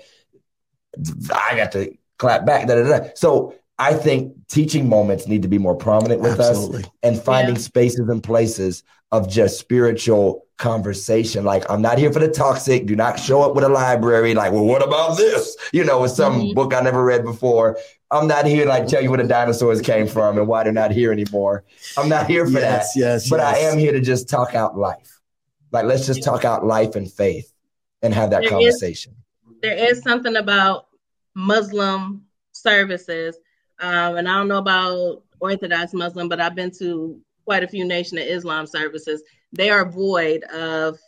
I 1.32 1.56
got 1.56 1.72
to 1.72 1.96
clap 2.18 2.46
back. 2.46 2.66
Da, 2.66 2.74
da, 2.82 2.98
da. 2.98 3.08
So 3.14 3.54
I 3.78 3.94
think 3.94 4.34
teaching 4.48 4.88
moments 4.88 5.26
need 5.26 5.42
to 5.42 5.48
be 5.48 5.58
more 5.58 5.74
prominent 5.74 6.20
with 6.20 6.38
us 6.38 6.68
and 7.02 7.20
finding 7.20 7.56
Yeah. 7.56 7.60
spaces 7.60 8.08
and 8.08 8.22
places 8.22 8.82
of 9.10 9.28
just 9.28 9.58
spiritual 9.58 10.46
conversation. 10.58 11.44
Like, 11.44 11.68
I'm 11.68 11.82
not 11.82 11.98
here 11.98 12.12
for 12.12 12.20
the 12.20 12.28
toxic. 12.28 12.86
Do 12.86 12.94
not 12.94 13.18
show 13.18 13.42
up 13.42 13.54
with 13.54 13.64
a 13.64 13.68
library. 13.68 14.34
Like, 14.34 14.52
well, 14.52 14.64
what 14.64 14.84
about 14.84 15.16
this? 15.16 15.56
You 15.72 15.84
know, 15.84 16.00
with 16.02 16.12
some 16.12 16.40
Mhm. 16.40 16.54
book 16.54 16.74
I 16.74 16.80
never 16.80 17.04
read 17.04 17.24
before. 17.24 17.76
I'm 18.14 18.28
not 18.28 18.46
here 18.46 18.62
to 18.64 18.68
like 18.68 18.86
tell 18.86 19.02
you 19.02 19.10
where 19.10 19.20
the 19.20 19.26
dinosaurs 19.28 19.80
came 19.80 20.06
from 20.06 20.38
and 20.38 20.46
why 20.46 20.62
they're 20.62 20.72
not 20.72 20.92
here 20.92 21.10
anymore. 21.10 21.64
I'm 21.98 22.08
not 22.08 22.26
here 22.28 22.46
for 22.46 22.52
Yes, 22.52 22.92
that. 22.94 23.00
yes, 23.00 23.28
But 23.28 23.40
I 23.40 23.58
am 23.58 23.76
here 23.78 23.90
to 23.92 24.00
just 24.00 24.28
talk 24.28 24.54
out 24.54 24.78
life. 24.78 25.20
Like, 25.72 25.86
let's 25.86 26.06
just 26.06 26.22
talk 26.22 26.44
out 26.44 26.64
life 26.64 26.94
and 26.94 27.10
faith 27.10 27.52
and 28.02 28.14
have 28.14 28.30
that 28.30 28.42
There 28.42 28.44
is- 28.44 28.50
conversation. 28.50 29.16
there 29.62 29.74
is 29.90 30.00
something 30.02 30.36
about 30.36 30.86
Muslim 31.34 32.24
services. 32.52 33.36
Um, 33.80 34.16
and 34.16 34.28
I 34.28 34.38
don't 34.38 34.46
know 34.46 34.58
about 34.58 35.22
Orthodox 35.40 35.92
Muslim, 35.92 36.28
but 36.28 36.40
I've 36.40 36.54
been 36.54 36.70
to 36.78 37.18
quite 37.44 37.64
a 37.64 37.68
few 37.68 37.84
Nation 37.84 38.16
of 38.18 38.24
Islam 38.24 38.66
services. 38.68 39.22
They 39.52 39.70
are 39.70 39.84
void 39.90 40.44
of 40.44 40.98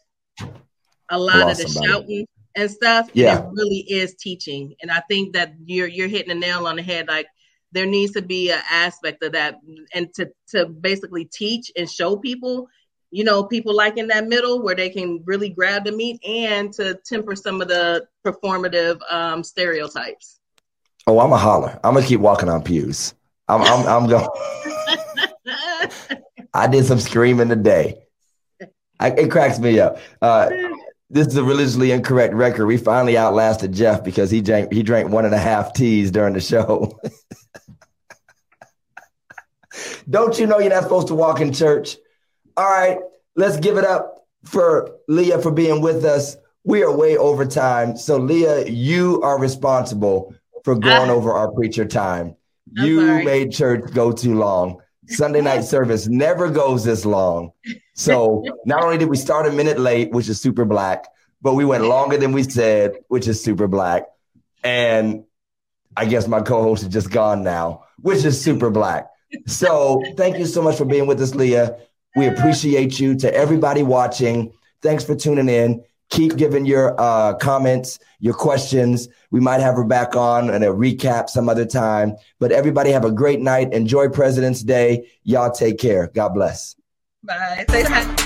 a 1.11 1.19
lot 1.19 1.49
of 1.51 1.57
the 1.57 1.69
somebody. 1.69 1.87
shouting 1.93 2.27
and 2.57 2.71
stuff. 2.71 3.11
Yeah. 3.13 3.41
It 3.41 3.47
really 3.53 3.85
is 3.89 4.15
teaching. 4.15 4.75
And 4.83 4.91
I 4.91 5.01
think 5.09 5.35
that 5.35 5.55
you're 5.65 5.89
you're 5.89 6.09
hitting 6.09 6.33
a 6.33 6.35
nail 6.35 6.67
on 6.67 6.77
the 6.77 6.83
head. 6.83 7.09
Like 7.09 7.27
there 7.73 7.87
needs 7.87 8.13
to 8.13 8.23
be 8.23 8.51
an 8.51 8.63
aspect 8.71 9.23
of 9.23 9.33
that 9.33 9.61
and 9.95 10.13
to 10.15 10.31
to 10.49 10.67
basically 10.67 11.27
teach 11.27 11.71
and 11.77 11.91
show 11.91 12.17
people 12.17 12.69
you 13.13 13.23
know 13.23 13.45
people 13.45 13.75
like 13.75 13.99
in 13.99 14.09
that 14.09 14.27
middle 14.27 14.63
where 14.63 14.75
they 14.75 14.91
can 14.91 15.23
really 15.25 15.49
grab 15.49 15.85
the 15.85 15.93
meat 15.93 16.21
and 16.27 16.73
to 16.73 16.99
temper 17.05 17.37
some 17.37 17.61
of 17.61 17.69
the 17.69 18.05
performative 18.25 18.99
um, 19.13 19.45
stereotypes 19.45 20.37
Oh, 21.09 21.21
I'm 21.21 21.33
a 21.33 21.37
holler. 21.37 21.79
I'm 21.85 21.95
gonna 21.95 22.05
keep 22.05 22.19
walking 22.21 22.49
on 22.49 22.63
pews. 22.63 23.15
I'm 23.47 23.63
I'm 23.63 23.87
I'm 23.87 24.09
going. 24.09 24.29
I 26.55 26.67
did 26.67 26.85
some 26.85 26.99
screaming 26.99 27.49
today. 27.49 28.03
I, 28.99 29.11
it 29.11 29.31
cracks 29.31 29.59
me 29.61 29.79
up. 29.79 29.99
Uh, 30.21 30.51
this 31.11 31.29
is 31.29 31.37
a 31.37 31.45
religiously 31.45 31.93
incorrect 31.93 32.35
record. 32.35 32.67
We 32.67 32.77
finally 32.77 33.17
outlasted 33.17 33.73
Jeff 33.73 34.03
because 34.05 34.31
he 34.31 34.41
drank 34.41 34.73
he 34.73 34.83
drank 34.83 35.11
one 35.11 35.25
and 35.25 35.35
a 35.35 35.39
half 35.39 35.73
teas 35.73 36.11
during 36.11 36.35
the 36.35 36.41
show. 36.41 36.99
Don't 40.09 40.39
you 40.39 40.47
know 40.47 40.59
you're 40.59 40.71
not 40.71 40.85
supposed 40.85 41.09
to 41.09 41.15
walk 41.15 41.41
in 41.41 41.53
church? 41.53 41.97
All 42.57 42.65
right, 42.65 42.99
let's 43.35 43.59
give 43.59 43.77
it 43.77 43.85
up 43.85 44.27
for 44.45 44.91
Leah 45.09 45.41
for 45.41 45.51
being 45.51 45.81
with 45.83 46.05
us. 46.05 46.37
We 46.65 46.83
are 46.83 46.95
way 46.97 47.17
over 47.17 47.45
time. 47.45 47.97
So, 47.97 48.17
Leah, 48.17 48.67
you 48.67 49.21
are 49.23 49.39
responsible 49.39 50.35
for 50.65 50.75
going 50.77 51.11
Ah. 51.11 51.15
over 51.15 51.33
our 51.33 51.51
preacher 51.53 51.85
time. 51.85 52.37
I'm 52.79 52.85
You 52.87 53.07
sorry. 53.07 53.25
made 53.25 53.53
church 53.53 53.93
go 53.93 54.11
too 54.13 54.35
long. 54.35 54.79
Sunday 55.09 55.41
night 55.41 55.65
service 55.65 56.07
never 56.09 56.51
goes 56.51 56.85
this 56.85 57.05
long. 57.05 57.53
So, 57.95 58.45
not 58.65 58.83
only 58.83 58.99
did 58.99 59.09
we 59.09 59.17
start 59.17 59.47
a 59.47 59.53
minute 59.53 59.79
late, 59.79 60.11
which 60.13 60.29
is 60.29 60.41
super 60.41 60.65
black, 60.65 61.07
but 61.43 61.55
we 61.55 61.65
went 61.65 61.85
longer 61.85 62.17
than 62.17 62.33
we 62.33 62.43
said, 62.43 62.97
which 63.09 63.29
is 63.29 63.43
super 63.43 63.69
black. 63.69 64.05
And 64.65 65.25
I 65.97 66.07
guess 66.07 66.27
my 66.27 66.41
co 66.41 66.63
host 66.63 66.83
is 66.83 66.89
just 66.89 67.11
gone 67.11 67.43
now, 67.43 67.85
which 68.01 68.25
is 68.25 68.41
super 68.41 68.71
black. 68.71 69.09
So, 69.47 70.03
thank 70.17 70.39
you 70.39 70.47
so 70.47 70.63
much 70.63 70.77
for 70.77 70.85
being 70.85 71.07
with 71.07 71.21
us, 71.21 71.35
Leah. 71.35 71.79
We 72.17 72.27
appreciate 72.27 72.99
you 72.99 73.15
to 73.17 73.35
everybody 73.35 73.83
watching. 73.83 74.53
Thanks 74.83 75.05
for 75.05 75.15
tuning 75.15 75.49
in. 75.49 75.85
Keep 76.11 76.37
giving 76.37 76.67
your 76.67 76.99
uh, 77.01 77.35
comments, 77.35 77.99
your 78.21 78.35
questions. 78.35 79.09
We 79.31 79.41
might 79.41 79.61
have 79.61 79.75
her 79.75 79.85
back 79.85 80.15
on 80.15 80.51
and 80.51 80.63
a 80.65 80.69
recap 80.69 81.29
some 81.29 81.49
other 81.49 81.67
time. 81.67 82.17
But 82.39 82.53
everybody 82.53 82.91
have 82.91 83.05
a 83.05 83.11
great 83.11 83.41
night. 83.41 83.73
Enjoy 83.73 84.09
President's 84.09 84.63
Day. 84.63 85.11
Y'all 85.25 85.51
take 85.51 85.79
care. 85.79 86.11
God 86.15 86.31
bless. 86.31 86.77
bye 87.67 88.26